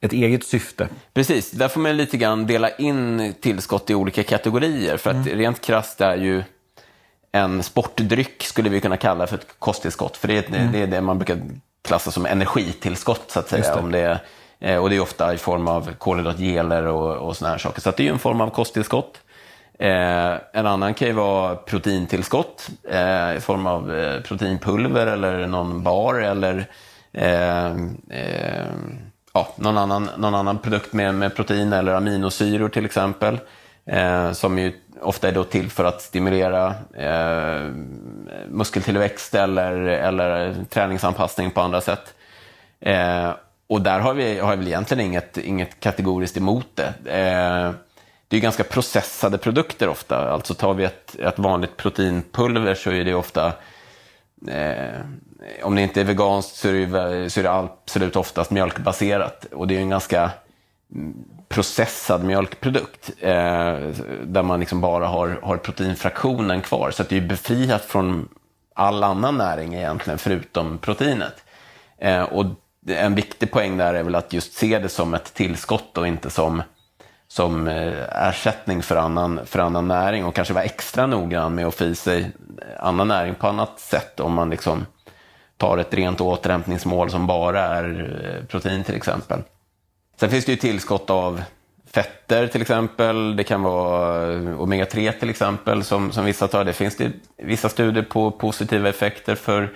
ett 0.00 0.12
eget 0.12 0.44
syfte. 0.44 0.88
Precis, 1.14 1.50
där 1.50 1.68
får 1.68 1.80
man 1.80 1.96
lite 1.96 2.16
grann 2.16 2.46
dela 2.46 2.70
in 2.70 3.34
tillskott 3.40 3.90
i 3.90 3.94
olika 3.94 4.22
kategorier. 4.22 4.96
För 4.96 5.10
att 5.10 5.26
mm. 5.26 5.38
rent 5.38 5.60
krasst 5.60 6.00
är 6.00 6.16
ju 6.16 6.42
en 7.32 7.62
sportdryck, 7.62 8.44
skulle 8.44 8.68
vi 8.68 8.80
kunna 8.80 8.96
kalla 8.96 9.26
för 9.26 9.36
ett 9.36 9.46
kosttillskott. 9.58 10.16
För 10.16 10.28
det, 10.28 10.48
mm. 10.48 10.72
det 10.72 10.78
är 10.78 10.86
det 10.86 11.00
man 11.00 11.18
brukar 11.18 11.38
klassa 11.82 12.10
som 12.10 12.26
energitillskott, 12.26 13.30
så 13.30 13.40
att 13.40 13.48
säga. 13.48 13.74
Det. 13.74 13.80
Om 13.80 13.92
det 13.92 13.98
är, 13.98 14.22
Eh, 14.60 14.76
och 14.76 14.90
det 14.90 14.96
är 14.96 15.00
ofta 15.00 15.34
i 15.34 15.38
form 15.38 15.68
av 15.68 15.92
kolhydratgeler 15.98 16.86
och, 16.86 17.16
och 17.16 17.36
såna 17.36 17.50
här 17.50 17.58
saker. 17.58 17.80
Så 17.80 17.90
det 17.90 18.02
är 18.02 18.04
ju 18.04 18.12
en 18.12 18.18
form 18.18 18.40
av 18.40 18.50
kosttillskott. 18.50 19.20
Eh, 19.78 20.34
en 20.52 20.66
annan 20.66 20.94
kan 20.94 21.08
ju 21.08 21.14
vara 21.14 21.56
proteintillskott 21.56 22.68
eh, 22.90 23.36
i 23.36 23.40
form 23.40 23.66
av 23.66 23.96
eh, 23.96 24.20
proteinpulver 24.20 25.06
eller 25.06 25.46
någon 25.46 25.82
bar 25.82 26.14
eller 26.14 26.66
eh, 27.12 27.66
eh, 28.10 28.66
ja, 29.32 29.48
någon, 29.56 29.78
annan, 29.78 30.10
någon 30.16 30.34
annan 30.34 30.58
produkt 30.58 30.92
med, 30.92 31.14
med 31.14 31.36
protein 31.36 31.72
eller 31.72 31.94
aminosyror 31.94 32.68
till 32.68 32.84
exempel. 32.84 33.38
Eh, 33.86 34.32
som 34.32 34.58
ju 34.58 34.72
ofta 35.00 35.28
är 35.28 35.32
då 35.32 35.44
till 35.44 35.70
för 35.70 35.84
att 35.84 36.02
stimulera 36.02 36.74
eh, 36.94 37.70
muskeltillväxt 38.48 39.34
eller, 39.34 39.72
eller 39.74 40.54
träningsanpassning 40.70 41.50
på 41.50 41.60
andra 41.60 41.80
sätt. 41.80 42.14
Eh, 42.80 43.30
och 43.68 43.82
där 43.82 44.00
har 44.00 44.14
vi 44.14 44.38
har 44.38 44.56
väl 44.56 44.66
egentligen 44.66 45.06
inget, 45.06 45.38
inget 45.38 45.80
kategoriskt 45.80 46.36
emot 46.36 46.66
det 46.74 46.94
eh, 47.04 47.72
det 48.28 48.36
är 48.36 48.40
ganska 48.40 48.64
processade 48.64 49.38
produkter 49.38 49.88
ofta. 49.88 50.30
Alltså 50.30 50.54
tar 50.54 50.74
vi 50.74 50.84
ett, 50.84 51.16
ett 51.18 51.38
vanligt 51.38 51.76
proteinpulver 51.76 52.74
så 52.74 52.90
är 52.90 53.04
det 53.04 53.14
ofta, 53.14 53.52
eh, 54.48 55.00
om 55.62 55.74
det 55.74 55.82
inte 55.82 56.00
är 56.00 56.04
veganskt 56.04 56.56
så 56.56 56.68
är 56.68 56.72
det, 56.72 57.30
så 57.30 57.40
är 57.40 57.44
det 57.44 57.52
absolut 57.52 58.16
oftast 58.16 58.50
mjölkbaserat. 58.50 59.44
Och 59.52 59.68
det 59.68 59.76
är 59.76 59.80
en 59.80 59.88
ganska 59.88 60.30
mm, 60.94 61.14
processad 61.48 62.24
mjölkprodukt 62.24 63.10
eh, 63.20 63.76
där 64.22 64.42
man 64.42 64.60
liksom 64.60 64.80
bara 64.80 65.06
har, 65.06 65.40
har 65.42 65.56
proteinfraktionen 65.56 66.60
kvar. 66.60 66.90
Så 66.90 67.02
det 67.08 67.16
är 67.16 67.20
befriat 67.20 67.84
från 67.84 68.28
all 68.74 69.04
annan 69.04 69.36
näring 69.36 69.74
egentligen 69.74 70.18
förutom 70.18 70.78
proteinet. 70.78 71.44
Eh, 71.98 72.22
och 72.22 72.46
en 72.90 73.14
viktig 73.14 73.50
poäng 73.50 73.76
där 73.76 73.94
är 73.94 74.02
väl 74.02 74.14
att 74.14 74.32
just 74.32 74.52
se 74.52 74.78
det 74.78 74.88
som 74.88 75.14
ett 75.14 75.34
tillskott 75.34 75.98
och 75.98 76.06
inte 76.06 76.30
som 76.30 76.62
som 77.28 77.68
eh, 77.68 78.28
ersättning 78.28 78.82
för 78.82 78.96
annan, 78.96 79.40
för 79.46 79.58
annan 79.58 79.88
näring 79.88 80.24
och 80.24 80.34
kanske 80.34 80.54
vara 80.54 80.64
extra 80.64 81.06
noggrann 81.06 81.54
med 81.54 81.66
att 81.66 81.74
få 81.74 81.84
i 81.84 81.94
sig 81.94 82.30
annan 82.78 83.08
näring 83.08 83.34
på 83.34 83.48
annat 83.48 83.80
sätt 83.80 84.20
om 84.20 84.32
man 84.32 84.50
liksom 84.50 84.86
tar 85.56 85.78
ett 85.78 85.94
rent 85.94 86.20
återhämtningsmål 86.20 87.10
som 87.10 87.26
bara 87.26 87.60
är 87.60 88.18
eh, 88.24 88.46
protein 88.46 88.84
till 88.84 88.96
exempel. 88.96 89.42
Sen 90.20 90.30
finns 90.30 90.44
det 90.44 90.52
ju 90.52 90.58
tillskott 90.58 91.10
av 91.10 91.42
fetter 91.90 92.46
till 92.46 92.62
exempel. 92.62 93.36
Det 93.36 93.44
kan 93.44 93.62
vara 93.62 94.32
eh, 94.32 94.40
omega-3 94.40 95.12
till 95.12 95.30
exempel 95.30 95.84
som, 95.84 96.12
som 96.12 96.24
vissa 96.24 96.48
tar. 96.48 96.64
Det 96.64 96.72
finns 96.72 96.96
det 96.96 97.12
vissa 97.36 97.68
studier 97.68 98.04
på 98.04 98.30
positiva 98.30 98.88
effekter 98.88 99.34
för 99.34 99.70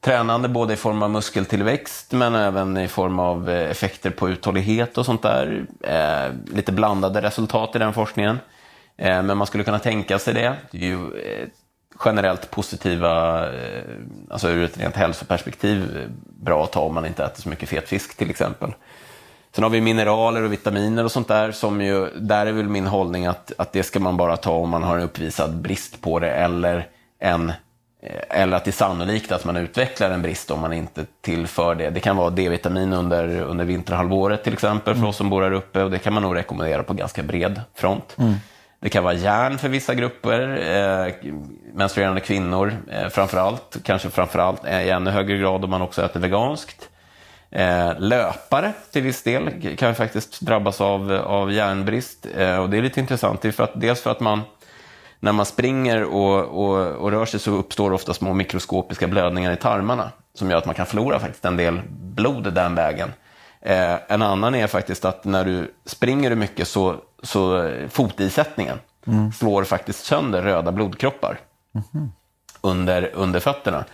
tränande 0.00 0.48
både 0.48 0.72
i 0.72 0.76
form 0.76 1.02
av 1.02 1.10
muskeltillväxt 1.10 2.12
men 2.12 2.34
även 2.34 2.76
i 2.76 2.88
form 2.88 3.18
av 3.18 3.50
eh, 3.50 3.70
effekter 3.70 4.10
på 4.10 4.28
uthållighet 4.28 4.98
och 4.98 5.06
sånt 5.06 5.22
där. 5.22 5.66
Eh, 5.80 6.54
lite 6.54 6.72
blandade 6.72 7.22
resultat 7.22 7.76
i 7.76 7.78
den 7.78 7.92
forskningen. 7.92 8.38
Eh, 8.96 9.22
men 9.22 9.36
man 9.38 9.46
skulle 9.46 9.64
kunna 9.64 9.78
tänka 9.78 10.18
sig 10.18 10.34
det. 10.34 10.54
Det 10.70 10.78
är 10.78 10.82
ju 10.82 11.18
eh, 11.18 11.48
generellt 12.04 12.50
positiva, 12.50 13.44
eh, 13.46 13.82
alltså 14.30 14.48
ur 14.48 14.64
ett 14.64 14.78
rent 14.78 14.96
hälsoperspektiv, 14.96 15.96
eh, 15.96 16.08
bra 16.44 16.64
att 16.64 16.72
ta 16.72 16.80
om 16.80 16.94
man 16.94 17.06
inte 17.06 17.24
äter 17.24 17.42
så 17.42 17.48
mycket 17.48 17.68
fet 17.68 17.88
fisk 17.88 18.16
till 18.16 18.30
exempel. 18.30 18.74
Sen 19.54 19.64
har 19.64 19.70
vi 19.70 19.80
mineraler 19.80 20.42
och 20.42 20.52
vitaminer 20.52 21.04
och 21.04 21.12
sånt 21.12 21.28
där 21.28 21.52
som 21.52 21.82
ju, 21.82 22.08
där 22.16 22.46
är 22.46 22.52
väl 22.52 22.68
min 22.68 22.86
hållning 22.86 23.26
att, 23.26 23.52
att 23.58 23.72
det 23.72 23.82
ska 23.82 24.00
man 24.00 24.16
bara 24.16 24.36
ta 24.36 24.52
om 24.52 24.70
man 24.70 24.82
har 24.82 24.96
en 24.96 25.02
uppvisad 25.02 25.56
brist 25.56 26.00
på 26.00 26.18
det 26.18 26.30
eller 26.30 26.88
en 27.18 27.52
eller 28.28 28.56
att 28.56 28.64
det 28.64 28.70
är 28.70 28.72
sannolikt 28.72 29.32
att 29.32 29.44
man 29.44 29.56
utvecklar 29.56 30.10
en 30.10 30.22
brist 30.22 30.50
om 30.50 30.60
man 30.60 30.72
inte 30.72 31.06
tillför 31.20 31.74
det. 31.74 31.90
Det 31.90 32.00
kan 32.00 32.16
vara 32.16 32.30
D-vitamin 32.30 32.92
under, 32.92 33.40
under 33.40 33.64
vinterhalvåret 33.64 34.44
till 34.44 34.52
exempel 34.52 34.94
för 34.94 34.98
mm. 34.98 35.08
oss 35.08 35.16
som 35.16 35.30
bor 35.30 35.42
här 35.42 35.52
uppe 35.52 35.82
och 35.82 35.90
det 35.90 35.98
kan 35.98 36.12
man 36.12 36.22
nog 36.22 36.36
rekommendera 36.36 36.82
på 36.82 36.94
ganska 36.94 37.22
bred 37.22 37.60
front. 37.74 38.16
Mm. 38.18 38.34
Det 38.80 38.88
kan 38.88 39.04
vara 39.04 39.14
järn 39.14 39.58
för 39.58 39.68
vissa 39.68 39.94
grupper, 39.94 40.40
eh, 41.08 41.32
menstruerande 41.74 42.20
kvinnor 42.20 42.76
eh, 42.90 43.08
framförallt, 43.08 43.76
kanske 43.84 44.10
framförallt 44.10 44.64
eh, 44.64 44.82
i 44.82 44.90
ännu 44.90 45.10
högre 45.10 45.36
grad 45.36 45.64
om 45.64 45.70
man 45.70 45.82
också 45.82 46.04
äter 46.04 46.20
veganskt. 46.20 46.88
Eh, 47.50 47.98
löpare 47.98 48.72
till 48.92 49.02
viss 49.02 49.22
del 49.22 49.76
kan 49.76 49.94
faktiskt 49.94 50.40
drabbas 50.40 50.80
av, 50.80 51.12
av 51.12 51.52
järnbrist 51.52 52.26
eh, 52.36 52.56
och 52.56 52.70
det 52.70 52.78
är 52.78 52.82
lite 52.82 53.00
intressant, 53.00 53.42
det 53.42 53.48
är 53.48 53.52
för 53.52 53.64
att, 53.64 53.80
dels 53.80 54.02
för 54.02 54.10
att 54.10 54.20
man 54.20 54.40
när 55.20 55.32
man 55.32 55.46
springer 55.46 56.04
och, 56.04 56.44
och, 56.44 56.86
och 56.86 57.10
rör 57.10 57.26
sig 57.26 57.40
så 57.40 57.50
uppstår 57.50 57.92
ofta 57.92 58.14
små 58.14 58.34
mikroskopiska 58.34 59.06
blödningar 59.06 59.52
i 59.52 59.56
tarmarna 59.56 60.10
som 60.34 60.50
gör 60.50 60.58
att 60.58 60.66
man 60.66 60.74
kan 60.74 60.86
förlora 60.86 61.18
faktiskt 61.18 61.44
en 61.44 61.56
del 61.56 61.80
blod 61.90 62.54
den 62.54 62.74
vägen. 62.74 63.12
Eh, 63.60 63.96
en 64.08 64.22
annan 64.22 64.54
är 64.54 64.66
faktiskt 64.66 65.04
att 65.04 65.24
när 65.24 65.44
du 65.44 65.74
springer 65.84 66.34
mycket 66.34 66.68
så, 66.68 66.96
så 67.22 67.70
fotisättningen 67.90 68.78
mm. 69.06 69.32
slår 69.32 69.64
faktiskt 69.64 70.04
sönder 70.04 70.42
röda 70.42 70.72
blodkroppar 70.72 71.40
mm. 71.74 72.12
under, 72.60 73.10
under 73.14 73.40
fötterna. 73.40 73.84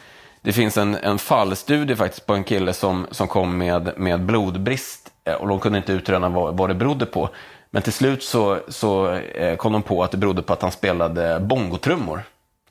Det 0.43 0.53
finns 0.53 0.77
en, 0.77 0.95
en 0.95 1.19
fallstudie 1.19 1.97
faktiskt 1.97 2.27
på 2.27 2.35
en 2.35 2.45
kille 2.45 2.73
som, 2.73 3.07
som 3.11 3.29
kom 3.29 3.59
med, 3.59 3.93
med 3.97 4.25
blodbrist 4.25 5.13
eh, 5.25 5.35
och 5.35 5.49
de 5.49 5.61
kunde 5.61 5.79
inte 5.79 5.93
utröna 5.93 6.29
vad, 6.29 6.57
vad 6.57 6.71
det 6.71 6.75
berodde 6.75 7.07
på. 7.07 7.29
Men 7.71 7.83
till 7.83 7.93
slut 7.93 8.23
så, 8.23 8.59
så 8.69 9.13
eh, 9.13 9.57
kom 9.57 9.73
de 9.73 9.83
på 9.83 10.05
att 10.05 10.11
det 10.11 10.17
berodde 10.17 10.43
på 10.43 10.53
att 10.53 10.63
han 10.63 10.73
spelade 10.73 11.41
bongotrummor. 11.41 12.23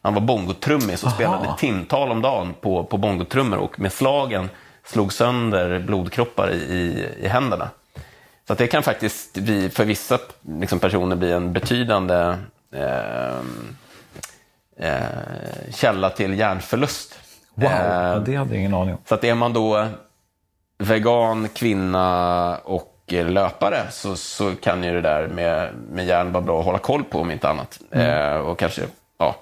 Han 0.02 0.14
var 0.14 0.22
bongotrummis 0.22 1.04
och 1.04 1.08
Aha. 1.08 1.16
spelade 1.16 1.56
timtal 1.58 2.12
om 2.12 2.22
dagen 2.22 2.54
på, 2.62 2.84
på 2.84 2.98
bongotrummor 2.98 3.58
och 3.58 3.80
med 3.80 3.94
slagen 3.94 4.50
slog 4.84 5.14
sönder 5.14 5.80
blodkroppar 5.80 6.52
i, 6.52 7.08
i, 7.20 7.28
händerna. 7.28 7.70
Så 8.48 8.54
det 8.54 8.68
kan 8.68 8.84
faktiskt 8.84 9.34
bli, 9.34 9.70
för 9.70 9.86
vissa 9.86 10.20
liksom, 10.42 10.80
personer 10.80 11.16
bli 11.16 11.32
en 11.32 11.54
betydande 11.54 12.38
eh, 12.72 13.38
eh, 14.78 15.04
källa 15.72 16.10
till 16.10 16.40
hjärnförlust. 16.40 17.20
Wow, 17.56 17.72
eh, 17.72 18.24
det 18.24 18.36
hade 18.36 18.36
jag 18.36 18.56
ingen 18.56 18.74
aning 18.74 18.94
om. 18.94 19.00
Så 19.06 19.16
att 19.16 19.24
är 19.24 19.36
man 19.36 19.54
då 19.54 19.88
vegan, 20.78 21.50
kvinna 21.50 22.58
och 22.58 22.95
löpare 23.08 23.92
så, 23.92 24.16
så 24.16 24.56
kan 24.56 24.84
ju 24.84 24.92
det 24.94 25.02
där 25.02 25.28
med, 25.28 25.70
med 25.92 26.06
järn 26.06 26.32
vara 26.32 26.44
bra 26.44 26.60
att 26.60 26.66
hålla 26.66 26.78
koll 26.78 27.04
på 27.04 27.20
om 27.20 27.32
inte 27.32 27.50
annat. 27.50 27.80
Mm. 27.92 28.34
Eh, 28.34 28.38
och 28.38 28.60
kanske 28.60 28.82
ja, 29.18 29.36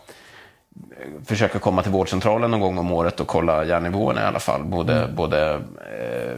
försöka 1.25 1.59
komma 1.59 1.83
till 1.83 1.91
vårdcentralen 1.91 2.51
någon 2.51 2.59
gång 2.59 2.77
om 2.77 2.91
året 2.91 3.19
och 3.19 3.27
kolla 3.27 3.65
järnnivåerna 3.65 4.21
i 4.21 4.25
alla 4.25 4.39
fall. 4.39 4.63
Både, 4.63 4.97
mm. 4.97 5.15
både 5.15 5.61
eh, 5.99 6.37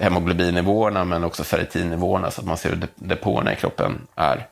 hemoglobinnivåerna 0.00 1.04
men 1.04 1.24
också 1.24 1.44
ferritinnivåerna 1.44 2.30
så 2.30 2.40
att 2.40 2.46
man 2.46 2.56
ser 2.56 2.70
hur 2.70 2.88
depåerna 2.94 3.52
i 3.52 3.56
kroppen 3.56 4.06
är. 4.14 4.46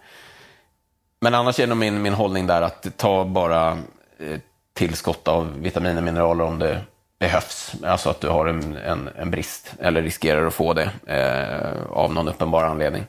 Men 1.20 1.34
annars 1.34 1.60
är 1.60 1.66
nog 1.66 1.78
min, 1.78 2.02
min 2.02 2.14
hållning 2.14 2.46
där 2.46 2.62
att 2.62 2.96
ta 2.96 3.24
bara 3.24 3.70
eh, 4.18 4.38
tillskott 4.72 5.28
av 5.28 5.60
vitaminer 5.60 5.96
och 5.96 6.02
mineraler 6.02 6.44
om 6.44 6.58
det 6.58 6.80
behövs. 7.18 7.72
Alltså 7.84 8.10
att 8.10 8.20
du 8.20 8.28
har 8.28 8.46
en, 8.46 8.76
en, 8.76 9.08
en 9.16 9.30
brist 9.30 9.74
eller 9.80 10.02
riskerar 10.02 10.46
att 10.46 10.54
få 10.54 10.72
det 10.72 10.90
eh, 11.06 11.82
av 11.90 12.14
någon 12.14 12.28
uppenbar 12.28 12.64
anledning. 12.64 13.06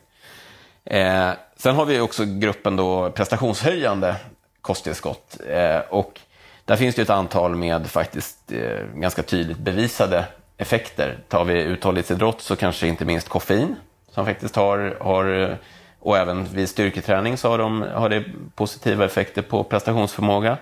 Eh, 0.85 1.29
sen 1.55 1.75
har 1.75 1.85
vi 1.85 1.99
också 1.99 2.25
gruppen 2.25 2.75
då 2.75 3.11
prestationshöjande 3.11 4.15
kosttillskott. 4.61 5.37
Eh, 5.49 5.79
och 5.89 6.19
där 6.65 6.75
finns 6.75 6.95
det 6.95 7.01
ett 7.01 7.09
antal 7.09 7.55
med 7.55 7.87
faktiskt 7.87 8.51
eh, 8.51 8.85
ganska 8.95 9.23
tydligt 9.23 9.57
bevisade 9.57 10.25
effekter. 10.57 11.17
Tar 11.27 11.43
vi 11.43 11.61
uthållighetsidrott 11.61 12.41
så 12.41 12.55
kanske 12.55 12.87
inte 12.87 13.05
minst 13.05 13.29
koffein 13.29 13.75
som 14.11 14.25
faktiskt 14.25 14.55
har, 14.55 14.97
har 15.01 15.57
och 15.99 16.17
även 16.17 16.45
vid 16.45 16.69
styrketräning 16.69 17.37
så 17.37 17.49
har, 17.49 17.57
de, 17.57 17.81
har 17.81 18.09
det 18.09 18.23
positiva 18.55 19.05
effekter 19.05 19.41
på 19.41 19.63
prestationsförmåga. 19.63 20.57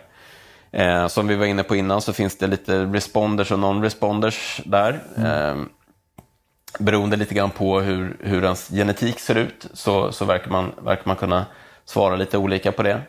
Eh, 0.71 1.07
som 1.07 1.27
vi 1.27 1.35
var 1.35 1.45
inne 1.45 1.63
på 1.63 1.75
innan 1.75 2.01
så 2.01 2.13
finns 2.13 2.37
det 2.37 2.47
lite 2.47 2.85
responders 2.85 3.51
och 3.51 3.59
non-responders 3.59 4.61
där. 4.65 4.99
Mm. 5.17 5.59
Eh, 5.59 5.65
beroende 6.79 7.15
lite 7.15 7.35
grann 7.35 7.49
på 7.49 7.79
hur, 7.79 8.17
hur 8.19 8.43
ens 8.43 8.69
genetik 8.69 9.19
ser 9.19 9.35
ut 9.35 9.67
så, 9.73 10.11
så 10.11 10.25
verkar, 10.25 10.51
man, 10.51 10.71
verkar 10.81 11.03
man 11.05 11.15
kunna 11.15 11.45
svara 11.85 12.15
lite 12.15 12.37
olika 12.37 12.71
på 12.71 12.83
det. 12.83 13.01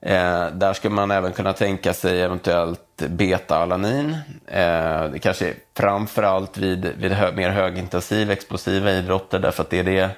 Eh, 0.00 0.46
där 0.52 0.72
skulle 0.72 0.94
man 0.94 1.10
även 1.10 1.32
kunna 1.32 1.52
tänka 1.52 1.94
sig 1.94 2.22
eventuellt 2.22 2.96
beta-alanin. 2.96 4.16
Eh, 4.46 5.04
det 5.04 5.18
kanske 5.22 5.54
framförallt 5.76 6.58
vid, 6.58 6.92
vid 6.98 7.12
hö, 7.12 7.32
mer 7.32 7.50
högintensiv 7.50 8.30
explosiva 8.30 8.90
idrotter 8.90 9.38
därför 9.38 9.62
att 9.62 9.70
det 9.70 9.78
är 9.78 9.84
det 9.84 10.10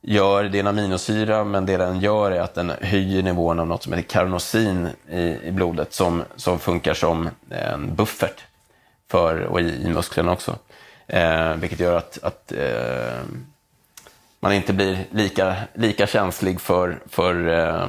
gör, 0.00 0.44
det 0.44 0.58
är 0.58 0.60
en 0.60 0.66
aminosyra, 0.66 1.44
men 1.44 1.66
det 1.66 1.76
den 1.76 2.00
gör 2.00 2.30
är 2.30 2.40
att 2.40 2.54
den 2.54 2.72
höjer 2.80 3.22
nivån 3.22 3.60
av 3.60 3.66
något 3.66 3.82
som 3.82 3.92
heter 3.92 4.08
karnosin 4.08 4.88
i, 5.08 5.38
i 5.42 5.50
blodet 5.52 5.92
som, 5.92 6.22
som 6.36 6.58
funkar 6.58 6.94
som 6.94 7.30
en 7.50 7.94
buffert 7.94 8.44
för, 9.10 9.40
och 9.40 9.60
i, 9.60 9.82
i 9.82 9.88
musklerna 9.88 10.32
också. 10.32 10.58
Eh, 11.06 11.54
vilket 11.54 11.80
gör 11.80 11.96
att, 11.96 12.18
att 12.22 12.52
eh, 12.52 13.20
man 14.40 14.52
inte 14.52 14.72
blir 14.72 14.98
lika, 15.10 15.56
lika 15.74 16.06
känslig 16.06 16.60
för, 16.60 16.98
för 17.06 17.48
eh, 17.48 17.88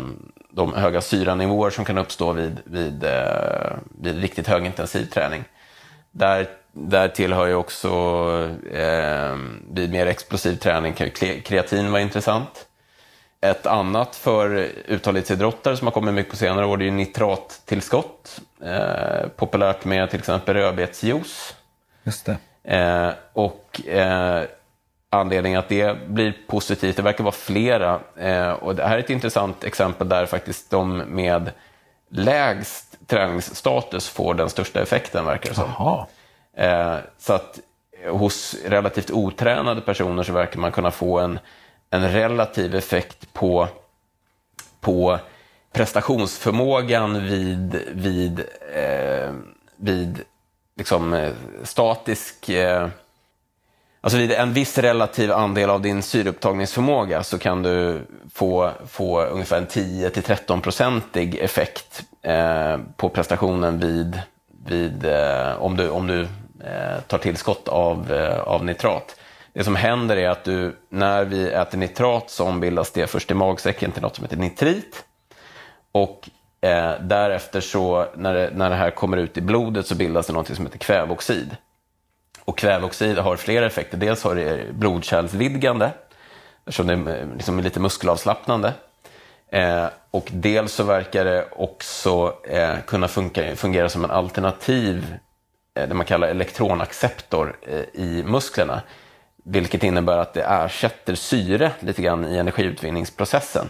de 0.50 0.74
höga 0.74 1.02
syranivåer 1.02 1.70
som 1.70 1.86
kan 1.86 1.98
uppstå 1.98 2.34
vid, 2.34 2.60
vid, 2.64 3.04
eh, 3.04 3.74
vid 4.02 4.22
riktigt 4.22 4.48
högintensiv 4.48 5.06
träning. 5.06 5.44
Där 6.12 6.48
där 6.72 7.08
tillhör 7.08 7.48
ju 7.48 7.56
också 7.56 7.90
eh, 8.74 9.36
vid 9.72 9.92
mer 9.92 10.06
explosiv 10.06 10.56
träning 10.56 10.94
kan 10.94 11.08
ju 11.08 11.42
kreatin 11.42 11.92
vara 11.92 12.02
intressant. 12.02 12.68
Ett 13.42 13.66
annat 13.66 14.16
för 14.16 14.68
uthållighetsidrottare 14.86 15.78
som 15.78 15.88
har 15.88 15.92
kommit 15.92 16.14
mycket 16.14 16.32
på 16.32 16.38
senare 16.38 16.66
år 16.66 16.78
det 16.78 16.84
är 16.84 16.86
ju 16.86 16.92
nitrattillskott. 16.92 18.42
Eh, 18.64 19.28
populärt 19.36 19.86
med 19.86 20.10
till 20.10 20.20
exempel 20.20 20.56
rödbetsjuice. 20.56 21.56
Just 22.04 22.26
det. 22.26 22.38
Eh, 22.78 23.14
och 23.34 23.88
eh, 23.88 24.44
anledningen 25.10 25.60
att 25.60 25.70
det 25.70 26.08
blir 26.08 26.38
positivt, 26.48 26.96
det 26.96 27.02
verkar 27.02 27.24
vara 27.24 27.36
flera. 27.36 28.00
Eh, 28.18 28.52
och 28.52 28.76
det 28.76 28.88
här 28.88 28.96
är 28.96 29.00
ett 29.00 29.10
intressant 29.10 29.64
exempel 29.64 30.10
där 30.10 30.26
faktiskt 30.26 30.70
de 30.70 30.98
med 30.98 31.52
lägst 32.10 33.08
träningsstatus 33.08 34.10
får 34.10 34.34
den 34.34 34.50
största 34.50 34.82
effekten 34.82 35.26
verkar 35.26 35.50
det 35.50 35.56
som. 35.56 35.70
Eh, 35.70 36.06
Eh, 36.58 36.98
så 37.18 37.34
att 37.34 37.60
eh, 38.04 38.18
hos 38.18 38.56
relativt 38.66 39.12
otränade 39.12 39.82
personer 39.82 40.24
så 40.24 40.34
verkar 40.34 40.60
man 40.60 40.72
kunna 40.72 40.92
få 40.92 41.20
en, 41.20 41.40
en 41.90 42.12
relativ 42.12 42.76
effekt 42.76 43.34
på, 43.34 43.68
på 44.80 45.20
prestationsförmågan 45.74 47.26
vid, 47.26 47.82
vid, 47.92 48.40
eh, 48.76 49.34
vid 49.76 50.22
liksom, 50.78 51.14
eh, 51.14 51.34
statisk... 51.64 52.50
Eh, 52.50 52.88
alltså 54.02 54.18
vid 54.18 54.32
en 54.32 54.54
viss 54.54 54.78
relativ 54.78 55.32
andel 55.32 55.70
av 55.70 55.82
din 55.82 56.02
syreupptagningsförmåga 56.02 57.24
så 57.24 57.38
kan 57.38 57.64
du 57.64 58.02
få, 58.34 58.72
få 58.88 59.22
ungefär 59.22 59.58
en 59.58 59.68
10-13-procentig 59.68 61.44
effekt 61.44 62.04
eh, 62.22 62.78
på 62.98 63.10
prestationen 63.10 63.80
vid, 63.80 64.22
vid 64.66 65.06
eh, 65.06 65.62
om, 65.62 65.78
du, 65.78 65.90
om 65.90 66.08
du 66.08 66.28
Eh, 66.66 67.02
tar 67.08 67.18
tillskott 67.18 67.68
av, 67.68 68.12
eh, 68.12 68.40
av 68.40 68.66
nitrat. 68.66 69.16
Det 69.54 69.64
som 69.64 69.76
händer 69.76 70.18
är 70.18 70.30
att 70.30 70.44
du, 70.44 70.76
när 70.90 71.26
vi 71.26 71.52
äter 71.52 71.78
nitrat 71.78 72.30
så 72.30 72.46
ombildas 72.46 72.92
det 72.92 73.08
först 73.08 73.32
i 73.32 73.34
magsäcken 73.34 73.92
till 73.92 74.02
något 74.02 74.16
som 74.16 74.26
heter 74.26 74.38
nitrit. 74.38 75.04
Och 75.92 76.30
eh, 76.62 76.94
därefter 77.02 77.62
så, 77.62 78.06
när 78.16 78.34
det, 78.34 78.50
när 78.56 78.70
det 78.70 78.76
här 78.76 78.92
kommer 78.92 79.18
ut 79.18 79.38
i 79.38 79.42
blodet 79.42 79.88
så 79.88 79.96
bildas 79.96 80.28
det 80.28 80.34
något 80.34 80.56
som 80.56 80.66
heter 80.66 80.80
kväveoxid. 80.80 81.56
Och 82.46 82.58
kväveoxid 82.58 83.18
har 83.18 83.36
flera 83.36 83.66
effekter. 83.66 83.98
Dels 83.98 84.24
har 84.24 84.36
det 84.36 84.74
blodkärlsvidgande, 84.74 85.92
eftersom 86.66 86.88
det 86.88 86.94
eh, 86.94 87.00
liksom 87.04 87.30
är 87.30 87.36
liksom 87.36 87.60
lite 87.60 87.80
muskelavslappnande. 87.80 88.74
Eh, 89.52 89.86
och 90.12 90.30
dels 90.32 90.74
så 90.74 90.84
verkar 90.84 91.26
det 91.26 91.46
också 91.52 92.34
eh, 92.50 92.76
kunna 92.88 93.08
funka, 93.08 93.56
fungera 93.56 93.90
som 93.90 94.04
en 94.04 94.12
alternativ 94.12 95.18
det 95.74 95.94
man 95.94 96.06
kallar 96.06 96.28
elektronacceptor 96.28 97.58
eh, 97.62 98.02
i 98.02 98.24
musklerna. 98.26 98.82
Vilket 99.44 99.84
innebär 99.84 100.18
att 100.18 100.34
det 100.34 100.44
ersätter 100.44 101.16
syre 101.16 101.72
lite 101.80 102.02
grann 102.02 102.26
i 102.26 102.38
energiutvinningsprocessen. 102.38 103.70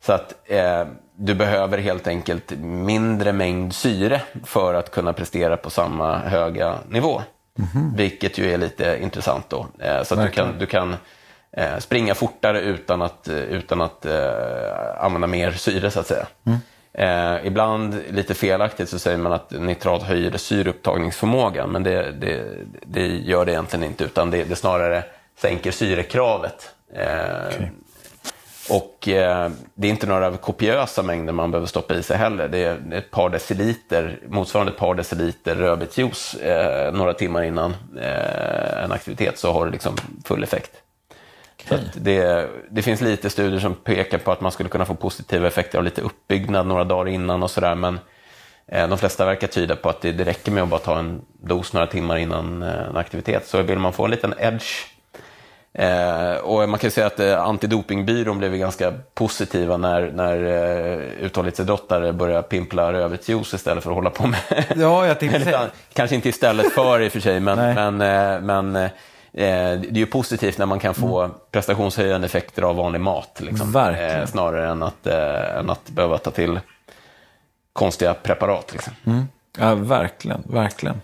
Så 0.00 0.12
att 0.12 0.34
eh, 0.44 0.86
du 1.16 1.34
behöver 1.34 1.78
helt 1.78 2.06
enkelt 2.06 2.50
mindre 2.60 3.32
mängd 3.32 3.74
syre 3.74 4.22
för 4.44 4.74
att 4.74 4.90
kunna 4.90 5.12
prestera 5.12 5.56
på 5.56 5.70
samma 5.70 6.18
höga 6.18 6.78
nivå. 6.88 7.22
Mm 7.58 7.70
-hmm. 7.70 7.96
Vilket 7.96 8.38
ju 8.38 8.52
är 8.52 8.58
lite 8.58 8.98
intressant 9.02 9.44
då. 9.48 9.66
Eh, 9.78 10.02
så 10.02 10.14
att 10.14 10.26
du 10.26 10.30
kan, 10.30 10.58
du 10.58 10.66
kan 10.66 10.96
eh, 11.52 11.78
springa 11.78 12.14
fortare 12.14 12.60
utan 12.60 13.02
att, 13.02 13.28
utan 13.28 13.80
att 13.80 14.06
eh, 14.06 15.04
använda 15.04 15.26
mer 15.26 15.52
syre 15.52 15.90
så 15.90 16.00
att 16.00 16.06
säga. 16.06 16.26
Mm. 16.46 16.58
Eh, 16.98 17.46
ibland, 17.46 18.02
lite 18.10 18.34
felaktigt, 18.34 18.88
så 18.88 18.98
säger 18.98 19.18
man 19.18 19.32
att 19.32 19.50
nitrat 19.50 20.02
höjer 20.02 20.36
syreupptagningsförmågan, 20.36 21.70
men 21.70 21.82
det, 21.82 22.12
det, 22.12 22.44
det, 22.86 23.06
gör 23.06 23.44
det 23.44 23.52
egentligen 23.52 23.84
inte, 23.84 24.04
utan 24.04 24.30
det, 24.30 24.44
det 24.44 24.56
snarare 24.56 25.04
sänker 25.36 25.70
syrekravet. 25.70 26.70
Eh, 26.94 27.46
okay. 27.46 27.66
Och 28.70 29.08
eh, 29.08 29.50
det 29.74 29.86
är 29.86 29.90
inte 29.90 30.06
några 30.06 30.36
kopiösa 30.36 31.02
mängder 31.02 31.32
man 31.32 31.50
behöver 31.50 31.66
stoppa 31.66 31.94
i 31.94 32.02
sig 32.02 32.16
heller. 32.16 32.48
Det 32.48 32.58
är 32.58 32.92
ett 32.92 33.10
par 33.10 33.28
deciliter, 33.28 34.18
motsvarande 34.28 34.72
ett 34.72 34.78
par 34.78 34.94
deciliter 34.94 35.54
rödbetsjuice 35.54 36.34
eh, 36.34 36.92
några 36.92 37.14
timmar 37.14 37.42
innan 37.42 37.76
eh, 38.00 38.84
en 38.84 38.92
aktivitet 38.92 39.38
så 39.38 39.52
har 39.52 39.66
det 39.66 39.72
liksom 39.72 39.96
full 40.24 40.42
effekt. 40.42 40.70
Okay. 41.74 41.86
Det, 41.94 42.48
det, 42.70 42.82
finns 42.82 43.00
lite 43.00 43.30
studier 43.30 43.60
som 43.60 43.74
pekar 43.74 44.18
på 44.18 44.32
att 44.32 44.40
man 44.40 44.52
skulle 44.52 44.68
kunna 44.68 44.84
få 44.84 44.94
positiva 44.94 45.46
effekter 45.46 45.78
av 45.78 45.84
lite 45.84 46.00
uppbyggnad 46.00 46.66
några 46.66 46.84
dagar 46.84 47.12
innan 47.12 47.42
och 47.42 47.50
sådär. 47.50 47.74
Men 47.74 48.00
eh, 48.66 48.88
de 48.88 48.98
flesta 48.98 49.24
verkar 49.24 49.46
tyda 49.46 49.76
på 49.76 49.88
att 49.88 50.00
det, 50.00 50.12
det 50.12 50.24
räcker 50.24 50.52
med 50.52 50.62
att 50.62 50.68
bara 50.68 50.80
ta 50.80 50.98
en 50.98 51.20
dos 51.42 51.72
några 51.72 51.86
timmar 51.86 52.16
innan 52.16 52.62
eh, 52.62 52.88
en 52.88 52.96
aktivitet. 52.96 53.46
Så 53.46 53.62
vill 53.62 53.78
man 53.78 53.92
få 53.92 54.04
en 54.04 54.10
liten 54.10 54.34
edge 54.38 54.86
Eh, 55.78 56.36
och 56.36 56.68
man 56.68 56.78
kan 56.78 56.90
säga 56.90 57.06
att 57.06 57.20
eh, 57.20 57.42
antidopingbyrån 57.42 58.38
blev 58.38 58.56
ganska 58.56 58.92
positiva 59.14 59.76
när, 59.76 60.10
när 60.10 60.44
eh, 60.44 60.98
uthållighetsidrottare 61.24 62.12
började 62.12 62.42
pimpla 62.42 62.92
rödvetsjuice 62.92 63.54
istället 63.54 63.84
för 63.84 63.90
att 63.90 63.96
hålla 63.96 64.10
på 64.10 64.26
med... 64.26 64.40
Ja, 64.76 65.06
jag 65.06 65.20
tänkte 65.20 65.40
säga. 65.44 65.60
Kanske 65.92 66.16
inte 66.16 66.28
istället 66.28 66.72
för 66.72 67.00
i 67.00 67.08
och 67.08 67.12
för 67.12 67.20
sig, 67.20 67.40
men, 67.40 67.74
men, 67.74 68.00
eh, 68.00 68.40
men 68.40 68.88
det 69.32 69.90
är 69.90 69.96
ju 69.96 70.06
positivt 70.06 70.58
när 70.58 70.66
man 70.66 70.80
kan 70.80 70.94
få 70.94 71.22
mm. 71.22 71.36
prestationshöjande 71.50 72.26
effekter 72.26 72.62
av 72.62 72.76
vanlig 72.76 73.00
mat. 73.00 73.40
Liksom. 73.40 73.72
Verkligen. 73.72 74.20
Eh, 74.20 74.26
snarare 74.26 74.70
än 74.70 74.82
att, 74.82 75.06
än 75.06 75.70
att 75.70 75.90
behöva 75.90 76.18
ta 76.18 76.30
till 76.30 76.60
konstiga 77.72 78.14
preparat. 78.14 78.72
Liksom. 78.72 78.92
Mm. 79.06 79.28
Ja, 79.58 79.74
verkligen, 79.74 80.42
verkligen. 80.46 81.00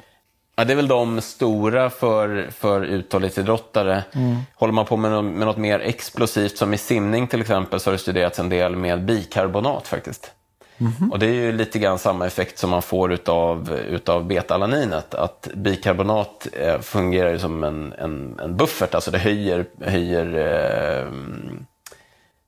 Ja, 0.57 0.65
det 0.65 0.73
är 0.73 0.77
väl 0.77 0.89
de 0.89 1.21
stora 1.21 1.91
för, 1.91 2.49
för 2.51 2.83
uthållighetsidrottare. 2.83 4.05
Mm. 4.13 4.37
Håller 4.55 4.73
man 4.73 4.87
på 4.87 4.97
med 4.97 5.25
med 5.25 5.47
något 5.47 5.57
mer 5.57 5.81
explosivt, 5.81 6.59
som 6.59 6.75
i 6.75 6.79
simning 6.79 7.27
till 7.27 7.41
exempel, 7.41 7.81
så 7.81 7.91
har 7.91 7.93
det 7.93 7.99
studerats 7.99 8.39
en 8.39 8.49
del 8.49 8.77
med 8.77 9.05
bikarbonat 9.05 9.89
faktiskt. 9.89 10.33
Mm. 10.79 11.13
Och 11.13 11.19
det 11.19 11.27
är 11.27 11.35
ju 11.35 11.53
lite 11.53 11.79
grann 11.79 11.99
samma 11.99 12.27
effekt 12.27 12.59
som 12.59 12.71
man 12.71 12.83
får 12.83 13.13
utav, 13.13 13.73
utav 13.89 14.25
beta-alaninet. 14.25 15.15
Att 15.15 15.49
bikarbonat 15.55 16.47
eh, 16.53 16.81
fungerar 16.81 17.39
som 17.39 17.65
en, 17.65 17.93
en, 17.99 18.41
en 18.43 18.57
buffert, 18.57 18.95
alltså 18.95 19.11
det 19.11 19.19
höjer, 19.19 19.67
höjer, 19.81 20.27
eh, 20.27 21.13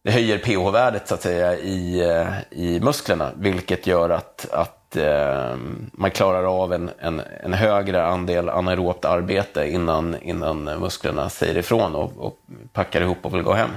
det 0.02 0.10
höjer 0.10 0.38
pH-värdet 0.38 1.08
så 1.08 1.14
att 1.14 1.22
säga 1.22 1.56
i, 1.56 2.10
eh, 2.10 2.28
i 2.50 2.80
musklerna. 2.80 3.30
Vilket 3.36 3.86
gör 3.86 4.10
att, 4.10 4.46
att 4.52 4.96
eh, 4.96 5.56
man 5.92 6.10
klarar 6.10 6.62
av 6.62 6.72
en, 6.72 6.90
en, 6.98 7.22
en, 7.44 7.52
högre 7.52 8.06
andel 8.06 8.48
anaerobt 8.48 9.04
arbete 9.04 9.70
innan, 9.70 10.16
innan 10.22 10.64
musklerna 10.64 11.28
säger 11.28 11.58
ifrån 11.58 11.94
och, 11.94 12.12
och 12.18 12.38
packar 12.72 13.00
ihop 13.00 13.18
och 13.22 13.34
vill 13.34 13.42
gå 13.42 13.52
hem. 13.52 13.70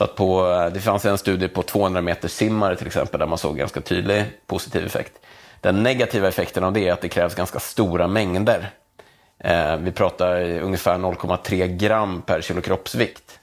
Så 0.00 0.04
att 0.04 0.14
på, 0.14 0.70
det 0.74 0.80
fanns 0.80 1.04
en 1.04 1.18
studie 1.18 1.48
på 1.48 1.62
200 1.62 2.00
meter 2.00 2.28
simmare 2.28 2.76
till 2.76 2.86
exempel 2.86 3.20
där 3.20 3.26
man 3.26 3.38
såg 3.38 3.56
ganska 3.56 3.80
tydlig 3.80 4.24
positiv 4.46 4.86
effekt. 4.86 5.12
Den 5.60 5.82
negativa 5.82 6.28
effekten 6.28 6.64
av 6.64 6.72
det 6.72 6.88
är 6.88 6.92
att 6.92 7.00
det 7.00 7.08
krävs 7.08 7.34
ganska 7.34 7.60
stora 7.60 8.06
mängder. 8.06 8.70
Eh, 9.38 9.76
vi 9.76 9.92
pratar 9.92 10.60
ungefär 10.60 10.98
0,3 10.98 11.66
gram 11.66 12.22
per 12.22 12.40
kilo 12.40 12.60
kroppsvikt. 12.60 13.40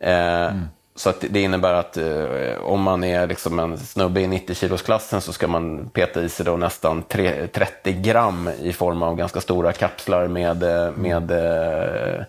Eh, 0.00 0.46
mm. 0.46 0.68
Så 0.94 1.10
att 1.10 1.24
det 1.30 1.40
innebär 1.40 1.72
att 1.72 1.96
eh, 1.96 2.60
om 2.62 2.82
man 2.82 3.04
är 3.04 3.26
liksom 3.26 3.58
en 3.58 3.78
snubbe 3.78 4.20
i 4.20 4.26
90-kilosklassen 4.26 5.20
så 5.20 5.32
ska 5.32 5.48
man 5.48 5.88
peta 5.88 6.22
i 6.22 6.28
sig 6.28 6.46
då 6.46 6.56
nästan 6.56 7.02
3, 7.02 7.46
30 7.46 7.92
gram 7.92 8.50
i 8.62 8.72
form 8.72 9.02
av 9.02 9.16
ganska 9.16 9.40
stora 9.40 9.72
kapslar 9.72 10.28
med, 10.28 10.62
eh, 10.62 10.92
med, 10.92 11.30
eh, 11.30 12.24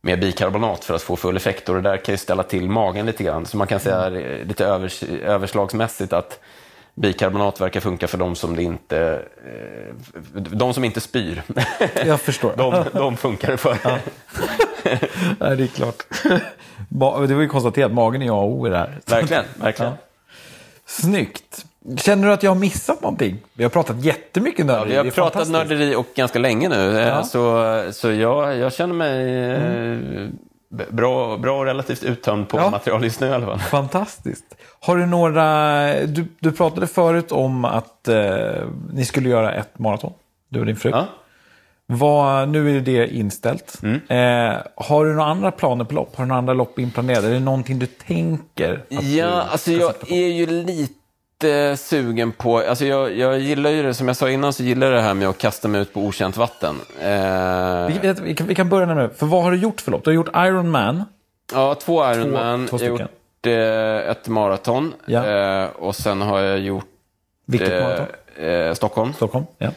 med 0.00 0.20
bikarbonat 0.20 0.84
för 0.84 0.94
att 0.94 1.02
få 1.02 1.16
full 1.16 1.36
effekt. 1.36 1.68
Och 1.68 1.74
det 1.74 1.80
där 1.80 1.96
kan 1.96 2.12
ju 2.12 2.18
ställa 2.18 2.42
till 2.42 2.70
magen 2.70 3.06
lite 3.06 3.24
grann. 3.24 3.46
Så 3.46 3.56
man 3.56 3.66
kan 3.66 3.80
säga 3.80 4.08
lite 4.44 4.66
övers, 4.66 5.02
överslagsmässigt 5.02 6.12
att 6.12 6.40
bikarbonat 6.94 7.60
verkar 7.60 7.80
funka 7.80 8.08
för 8.08 8.18
de 8.18 8.36
som 8.36 8.58
inte, 8.58 9.22
eh, 9.46 9.94
de 10.32 10.74
som 10.74 10.84
inte 10.84 11.00
spyr. 11.00 11.42
Jag 12.06 12.20
förstår. 12.20 12.54
de, 12.56 12.84
de 12.92 13.16
funkar 13.16 13.50
det 13.50 13.56
för. 13.56 13.76
Ja. 13.84 13.98
Nej, 15.38 15.56
det 15.56 15.62
är 15.62 15.66
klart. 15.66 16.02
Det 17.28 17.34
var 17.34 17.42
ju 17.42 17.48
konstaterat, 17.48 17.92
magen 17.92 18.22
är 18.22 18.30
A 18.30 18.34
och 18.34 18.52
O 18.52 18.66
i 18.66 18.70
det 18.70 18.76
här. 18.76 18.98
Verkligen, 19.06 19.44
verkligen. 19.54 19.92
Ja. 19.92 19.98
Snyggt. 20.86 21.64
Känner 21.96 22.28
du 22.28 22.32
att 22.34 22.42
jag 22.42 22.50
har 22.50 22.58
missat 22.58 23.02
någonting? 23.02 23.38
Vi 23.52 23.62
har 23.62 23.70
pratat 23.70 24.04
jättemycket 24.04 24.66
nörderi. 24.66 24.94
Ja, 24.94 25.02
vi 25.02 25.08
har 25.08 25.14
pratat 25.14 25.48
nörderi 25.48 25.94
och 25.94 26.06
ganska 26.14 26.38
länge 26.38 26.68
nu. 26.68 26.98
Eh, 26.98 27.08
ja. 27.08 27.22
Så, 27.22 27.82
så 27.92 28.12
jag, 28.12 28.56
jag 28.56 28.72
känner 28.72 28.94
mig 28.94 29.44
mm. 29.56 30.38
bra, 30.68 31.36
bra 31.36 31.58
och 31.58 31.64
relativt 31.64 32.02
uttömd 32.02 32.48
på 32.48 32.58
ja. 32.58 32.70
material 32.70 33.04
just 33.04 33.20
nu 33.20 33.26
i 33.26 33.32
alla 33.32 33.46
fall. 33.46 33.58
Fantastiskt. 33.58 34.44
Har 34.80 34.96
du 34.96 35.06
några... 35.06 35.86
Du, 36.06 36.26
du 36.38 36.52
pratade 36.52 36.86
förut 36.86 37.32
om 37.32 37.64
att 37.64 38.08
eh, 38.08 38.24
ni 38.92 39.04
skulle 39.04 39.28
göra 39.28 39.52
ett 39.52 39.78
maraton, 39.78 40.12
du 40.48 40.60
och 40.60 40.66
din 40.66 40.76
fru. 40.76 40.90
Ja. 40.90 41.06
Vad, 41.86 42.48
nu 42.48 42.76
är 42.76 42.80
det 42.80 43.14
inställt. 43.14 43.82
Mm. 43.82 44.00
Eh, 44.08 44.58
har 44.74 45.04
du 45.04 45.14
några 45.14 45.30
andra 45.30 45.50
planer 45.50 45.84
på 45.84 45.94
lopp? 45.94 46.16
Har 46.16 46.24
du 46.24 46.28
några 46.28 46.38
andra 46.38 46.54
lopp 46.54 46.78
inplanerade? 46.78 47.28
Är 47.28 47.32
det 47.32 47.40
någonting 47.40 47.78
du 47.78 47.86
tänker? 47.86 48.84
ja, 48.88 49.42
alltså 49.52 49.72
jag 49.72 49.92
är 50.08 50.28
ju 50.28 50.46
lite 50.46 50.99
sugen 51.76 52.32
på... 52.32 52.58
Alltså 52.58 52.84
jag, 52.84 53.16
jag 53.16 53.38
gillar 53.38 53.70
ju 53.70 53.82
det, 53.82 53.94
som 53.94 54.08
jag 54.08 54.16
sa 54.16 54.30
innan, 54.30 54.52
så 54.52 54.62
gillar 54.62 54.86
jag 54.86 54.96
det 54.96 55.02
här 55.02 55.14
med 55.14 55.28
att 55.28 55.38
kasta 55.38 55.68
mig 55.68 55.80
ut 55.80 55.92
på 55.92 56.00
okänt 56.00 56.36
vatten. 56.36 56.76
Eh... 57.00 57.86
Vi, 57.86 58.14
vi, 58.22 58.34
kan, 58.34 58.46
vi, 58.46 58.54
kan, 58.54 58.68
börja 58.68 58.94
nu. 58.94 59.10
För 59.16 59.26
vad 59.26 59.42
har 59.42 59.50
du 59.50 59.58
gjort 59.58 59.80
för 59.80 59.90
lopp? 59.90 60.04
Du 60.04 60.10
har 60.10 60.14
gjort 60.14 60.36
Ironman. 60.36 61.04
Ja, 61.52 61.74
två 61.74 62.12
Ironman. 62.12 62.66
Två, 62.66 62.78
två 62.78 62.84
jag 62.84 62.92
har 62.92 62.98
gjort 62.98 63.10
eh, 63.46 64.10
ett 64.10 64.28
maraton. 64.28 64.94
Ja. 65.06 65.26
Eh, 65.26 65.68
och 65.68 65.96
sen 65.96 66.20
har 66.20 66.40
jag 66.40 66.58
gjort... 66.58 66.86
Vilket 67.46 67.82
maraton? 67.82 68.06
Eh, 68.36 68.74
Stockholm. 68.74 69.12
Stockholm, 69.12 69.46
ja. 69.58 69.70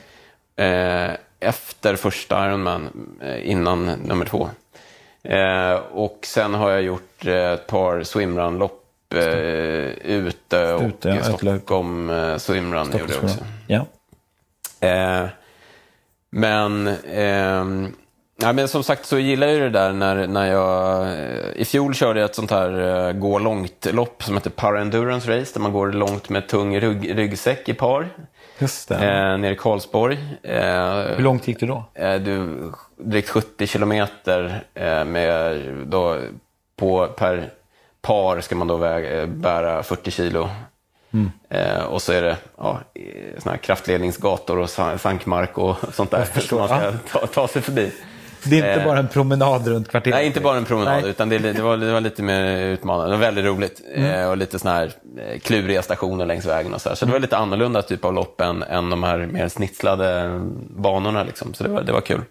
Eh, 0.64 1.12
efter 1.40 1.96
första 1.96 2.48
Ironman, 2.48 2.90
eh, 3.22 3.50
innan 3.50 3.86
nummer 3.86 4.26
två. 4.26 4.50
Eh, 5.24 5.76
och 5.92 6.20
sen 6.24 6.54
har 6.54 6.72
jag 6.72 6.82
gjort 6.82 7.26
eh, 7.26 7.52
ett 7.52 7.68
par 7.68 8.04
swimrun-lopp 8.04 8.72
eh, 8.72 8.83
ute 9.14 10.74
och 10.74 10.82
ute, 10.82 11.10
ja, 11.10 11.24
Stockholm 11.24 12.10
eh, 12.10 12.38
swimrun 12.38 12.86
Stockholm 12.86 13.12
gjorde 13.12 13.14
jag 13.14 13.24
också. 13.24 13.46
Ja. 13.68 13.86
Eh, 14.88 15.30
men, 16.32 16.88
eh, 16.88 17.92
ja, 18.42 18.54
men 18.54 18.68
som 18.68 18.84
sagt 18.84 19.06
så 19.06 19.20
gillar 19.20 19.48
jag 19.48 19.62
det 19.62 19.70
där 19.70 19.94
när, 19.94 20.28
när 20.28 20.52
jag... 20.52 21.08
I 21.56 21.66
fjol 21.66 21.94
körde 21.94 22.20
jag 22.20 22.30
ett 22.30 22.36
sånt 22.36 22.52
här 22.52 23.14
gå 23.14 23.40
långt-lopp 23.40 24.24
som 24.24 24.36
heter 24.36 24.50
Para 24.50 24.82
Endurance 24.82 25.40
Race 25.40 25.52
där 25.54 25.62
man 25.62 25.72
går 25.72 25.92
långt 25.92 26.30
med 26.30 26.48
tung 26.48 26.80
rygg, 26.80 27.18
ryggsäck 27.18 27.70
i 27.70 27.74
par. 27.74 28.10
Just 28.60 28.90
det. 28.90 28.96
Eh, 28.96 29.38
nere 29.38 29.54
i 29.54 29.56
Karlsborg. 29.56 30.18
Eh, 30.44 31.16
Hur 31.16 31.24
långt 31.24 31.48
gick 31.48 31.60
du 31.60 31.66
då? 31.66 31.86
Eh, 31.94 32.16
du, 32.16 32.72
drygt 32.98 33.30
70 33.30 33.68
kilometer 33.68 34.64
eh, 34.74 35.06
med 35.06 35.62
då, 35.86 36.18
på, 36.76 37.08
per 37.08 37.50
par 38.04 38.42
ska 38.42 38.56
man 38.56 38.68
då 38.68 38.78
väga, 38.78 39.22
eh, 39.22 39.28
bära 39.28 39.84
40 39.84 40.12
kilo. 40.12 40.50
Mm. 41.14 41.32
Eh, 41.50 41.84
och 41.84 42.02
så 42.02 42.12
är 42.14 42.22
det 42.22 42.38
ja, 42.58 42.80
såna 43.38 43.52
här 43.52 43.58
kraftledningsgator 43.58 44.58
och 44.58 44.70
sankmark 45.00 45.58
och 45.58 45.76
sånt 45.94 46.12
där 46.12 46.26
som 46.40 46.58
man 46.58 46.68
ska 46.68 46.92
ta, 47.12 47.28
ta 47.28 47.48
sig 47.48 47.62
förbi. 47.62 47.92
Det 48.46 48.56
är 48.56 48.58
inte 48.58 48.82
eh, 48.82 48.86
bara 48.86 49.00
en 49.00 49.08
promenad 49.08 49.68
runt 49.68 49.90
kvarteret? 49.90 50.16
Nej, 50.16 50.26
inte 50.26 50.42
bara 50.42 50.58
en 50.58 50.66
promenad, 50.66 51.02
nej. 51.02 51.10
utan 51.10 51.30
det, 51.30 51.38
det, 51.38 51.62
var, 51.62 51.78
det 51.78 51.92
var 51.92 52.02
lite 52.02 52.24
mer 52.24 52.66
utmanande. 52.66 53.10
Det 53.10 53.18
var 53.18 53.26
väldigt 53.26 53.46
roligt. 53.46 53.82
Mm. 53.96 54.12
Eh, 54.12 54.30
och 54.30 54.38
lite 54.38 54.60
sådana 54.60 54.80
här 54.80 54.92
kluriga 55.40 55.82
stationer 55.82 56.26
längs 56.26 56.46
vägen 56.46 56.74
och 56.74 56.82
så 56.82 56.90
här. 56.90 56.96
Så 56.96 57.06
det 57.06 57.12
var 57.12 57.20
lite 57.20 57.38
annorlunda 57.38 57.82
typ 57.82 58.06
av 58.06 58.14
lopp 58.14 58.42
än, 58.42 58.64
än 58.64 58.90
de 58.90 59.04
här 59.04 59.18
mer 59.18 59.48
snitslade 59.48 60.40
banorna. 60.70 61.24
Liksom. 61.24 61.54
Så 61.54 61.64
det 61.64 61.70
var, 61.70 61.82
det 61.82 61.92
var 61.92 62.02
kul. 62.02 62.22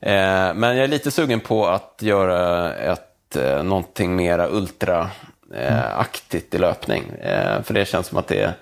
Eh, 0.00 0.54
men 0.54 0.62
jag 0.62 0.78
är 0.78 0.88
lite 0.88 1.10
sugen 1.10 1.40
på 1.40 1.66
att 1.66 1.98
göra 2.00 2.74
ett, 2.74 3.11
eh, 3.36 3.62
någonting 3.62 4.16
mera 4.16 4.48
ultraaktigt 4.48 6.54
eh, 6.54 6.58
i 6.58 6.60
löpning. 6.60 7.08
Eh, 7.08 7.62
för 7.62 7.74
det 7.74 7.84
känns 7.84 8.06
som 8.06 8.18
att 8.18 8.28
det 8.28 8.54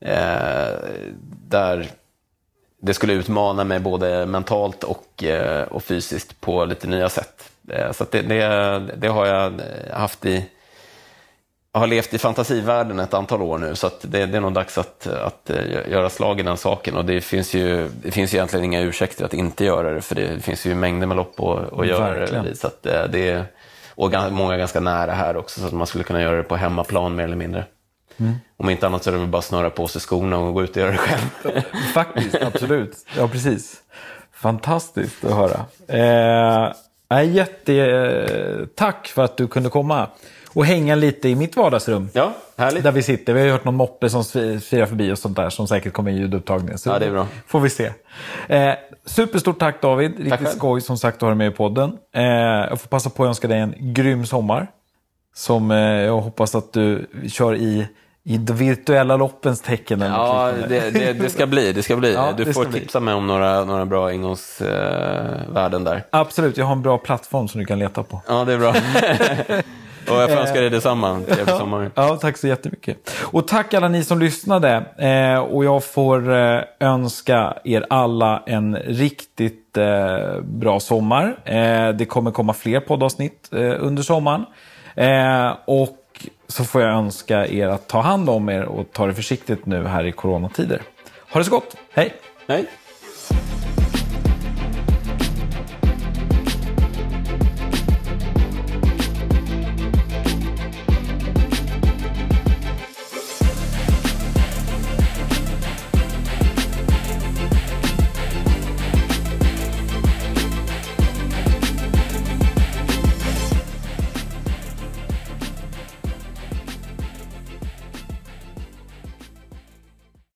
eh, 0.00 0.78
där 1.48 1.88
det 2.80 2.94
skulle 2.94 3.12
utmana 3.12 3.64
mig 3.64 3.80
både 3.80 4.26
mentalt 4.26 4.84
och, 4.84 5.24
eh, 5.24 5.62
och 5.62 5.82
fysiskt 5.82 6.40
på 6.40 6.64
lite 6.64 6.86
nya 6.86 7.08
sätt. 7.08 7.50
Eh, 7.68 7.92
så 7.92 8.04
det, 8.10 8.22
det, 8.22 8.80
det, 8.96 9.08
har 9.08 9.26
jag 9.26 9.60
haft 9.92 10.24
i... 10.24 10.44
Jag 11.72 11.80
har 11.80 11.86
levt 11.86 12.14
i 12.14 12.18
fantasivärlden 12.18 12.98
ett 12.98 13.14
antal 13.14 13.42
år 13.42 13.58
nu, 13.58 13.74
så 13.74 13.90
det, 14.02 14.26
det, 14.26 14.36
är 14.36 14.40
nog 14.40 14.52
dags 14.52 14.78
att, 14.78 15.06
att 15.06 15.50
göra 15.88 16.10
slag 16.10 16.40
i 16.40 16.42
den 16.42 16.56
saken. 16.56 16.96
Och 16.96 17.04
det 17.04 17.20
finns 17.20 17.54
ju 17.54 17.88
det 18.02 18.10
finns 18.10 18.34
ju 18.34 18.36
egentligen 18.36 18.64
inga 18.64 18.80
ursäkter 18.80 19.24
att 19.24 19.34
inte 19.34 19.64
göra 19.64 19.92
det, 19.92 20.00
för 20.00 20.14
det 20.14 20.40
finns 20.40 20.66
ju 20.66 20.74
mängder 20.74 21.06
med 21.06 21.16
lopp 21.16 21.40
att, 21.40 21.72
att 21.72 21.86
göra 21.86 22.42
det 22.42 22.56
så 22.56 22.70
det. 22.82 23.44
Och 23.98 24.32
många 24.32 24.56
ganska 24.56 24.80
nära 24.80 25.12
här 25.12 25.36
också, 25.36 25.60
så 25.60 25.66
att 25.66 25.72
man 25.72 25.86
skulle 25.86 26.04
kunna 26.04 26.22
göra 26.22 26.36
det 26.36 26.42
på 26.42 26.56
hemmaplan 26.56 27.16
mer 27.16 27.24
eller 27.24 27.36
mindre. 27.36 27.64
Mm. 28.16 28.34
Om 28.56 28.70
inte 28.70 28.86
annat 28.86 29.04
så 29.04 29.10
är 29.10 29.12
det 29.12 29.18
väl 29.18 29.28
bara 29.28 29.38
att 29.38 29.44
snöra 29.44 29.70
på 29.70 29.88
sig 29.88 30.00
skorna 30.00 30.38
och 30.38 30.54
gå 30.54 30.62
ut 30.62 30.70
och 30.70 30.76
göra 30.76 30.90
det 30.90 30.98
själv. 30.98 31.62
Faktiskt, 31.94 32.34
absolut. 32.34 32.96
Ja, 33.16 33.28
precis. 33.28 33.76
Fantastiskt 34.32 35.24
att 35.24 35.34
höra. 35.34 35.64
Eh, 37.08 37.24
Jättetack 37.24 39.06
för 39.06 39.24
att 39.24 39.36
du 39.36 39.48
kunde 39.48 39.68
komma 39.68 40.08
och 40.54 40.66
hänga 40.66 40.94
lite 40.94 41.28
i 41.28 41.34
mitt 41.34 41.56
vardagsrum. 41.56 42.08
Ja, 42.12 42.32
härligt. 42.56 42.82
Där 42.84 42.92
vi 42.92 43.02
sitter. 43.02 43.32
Vi 43.32 43.40
har 43.40 43.46
ju 43.46 43.52
hört 43.52 43.64
någon 43.64 43.74
moppe 43.74 44.10
som 44.10 44.24
firar 44.60 44.86
förbi 44.86 45.12
och 45.12 45.18
sånt 45.18 45.36
där 45.36 45.50
som 45.50 45.68
säkert 45.68 45.92
kommer 45.92 46.10
i 46.10 46.14
ljudupptagningen. 46.14 46.78
Så 46.78 46.88
Ja, 46.90 46.98
det 46.98 47.06
är 47.06 47.10
bra. 47.10 47.26
får 47.46 47.60
vi 47.60 47.70
se. 47.70 47.90
Eh, 48.48 48.74
superstort 49.06 49.58
tack 49.58 49.82
David. 49.82 50.10
Riktigt 50.18 50.34
själv. 50.38 50.46
skoj 50.46 50.80
som 50.80 50.98
sagt 50.98 51.16
att 51.16 51.20
ha 51.22 51.28
dig 51.28 51.36
med 51.36 51.48
i 51.48 51.50
podden. 51.56 51.92
Eh, 52.14 52.22
jag 52.70 52.80
får 52.80 52.88
passa 52.88 53.10
på 53.10 53.22
att 53.24 53.28
önska 53.28 53.48
dig 53.48 53.58
en 53.60 53.74
grym 53.78 54.26
sommar. 54.26 54.66
Som 55.34 55.70
eh, 55.70 55.76
jag 55.78 56.20
hoppas 56.20 56.54
att 56.54 56.72
du 56.72 57.06
kör 57.28 57.54
i, 57.54 57.86
i 58.24 58.36
de 58.38 58.52
virtuella 58.56 59.16
loppens 59.16 59.60
tecken. 59.60 60.00
Ja, 60.00 60.52
det, 60.68 60.90
det, 60.90 61.12
det 61.12 61.28
ska 61.30 61.46
bli. 61.46 61.72
Det 61.72 61.82
ska 61.82 61.96
bli. 61.96 62.12
Ja, 62.14 62.32
du 62.36 62.44
får 62.44 62.52
ska 62.62 62.70
bli. 62.70 62.80
tipsa 62.80 63.00
mig 63.00 63.14
om 63.14 63.26
några, 63.26 63.64
några 63.64 63.86
bra 63.86 64.12
ingångsvärden 64.12 65.84
där. 65.84 66.04
Absolut, 66.10 66.56
jag 66.56 66.64
har 66.64 66.72
en 66.72 66.82
bra 66.82 66.98
plattform 66.98 67.48
som 67.48 67.60
du 67.60 67.66
kan 67.66 67.78
leta 67.78 68.02
på. 68.02 68.22
Ja, 68.28 68.44
det 68.44 68.52
är 68.52 68.58
bra. 68.58 68.74
Och 70.10 70.16
jag 70.16 70.30
får 70.30 70.36
önska 70.36 70.60
dig 70.60 70.70
detsamma. 70.70 71.20
Trevlig 71.28 71.56
sommar. 71.56 71.90
Ja, 71.94 72.16
tack 72.16 72.36
så 72.36 72.48
jättemycket. 72.48 73.10
Och 73.22 73.48
tack 73.48 73.74
alla 73.74 73.88
ni 73.88 74.04
som 74.04 74.18
lyssnade. 74.18 74.84
Eh, 74.98 75.38
och 75.40 75.64
jag 75.64 75.84
får 75.84 76.32
eh, 76.34 76.60
önska 76.80 77.54
er 77.64 77.86
alla 77.90 78.42
en 78.46 78.76
riktigt 78.76 79.76
eh, 79.76 80.40
bra 80.42 80.80
sommar. 80.80 81.36
Eh, 81.44 81.88
det 81.88 82.04
kommer 82.08 82.30
komma 82.30 82.52
fler 82.52 82.80
poddavsnitt 82.80 83.48
eh, 83.52 83.74
under 83.78 84.02
sommaren. 84.02 84.44
Eh, 84.94 85.56
och 85.64 86.26
så 86.48 86.64
får 86.64 86.82
jag 86.82 86.90
önska 86.90 87.46
er 87.46 87.68
att 87.68 87.88
ta 87.88 88.00
hand 88.00 88.30
om 88.30 88.48
er 88.48 88.64
och 88.64 88.92
ta 88.92 89.06
det 89.06 89.14
försiktigt 89.14 89.66
nu 89.66 89.86
här 89.86 90.04
i 90.04 90.12
coronatider. 90.12 90.82
Ha 91.32 91.38
det 91.38 91.44
så 91.44 91.50
gott. 91.50 91.76
Hej! 91.92 92.14
Nej. 92.46 92.66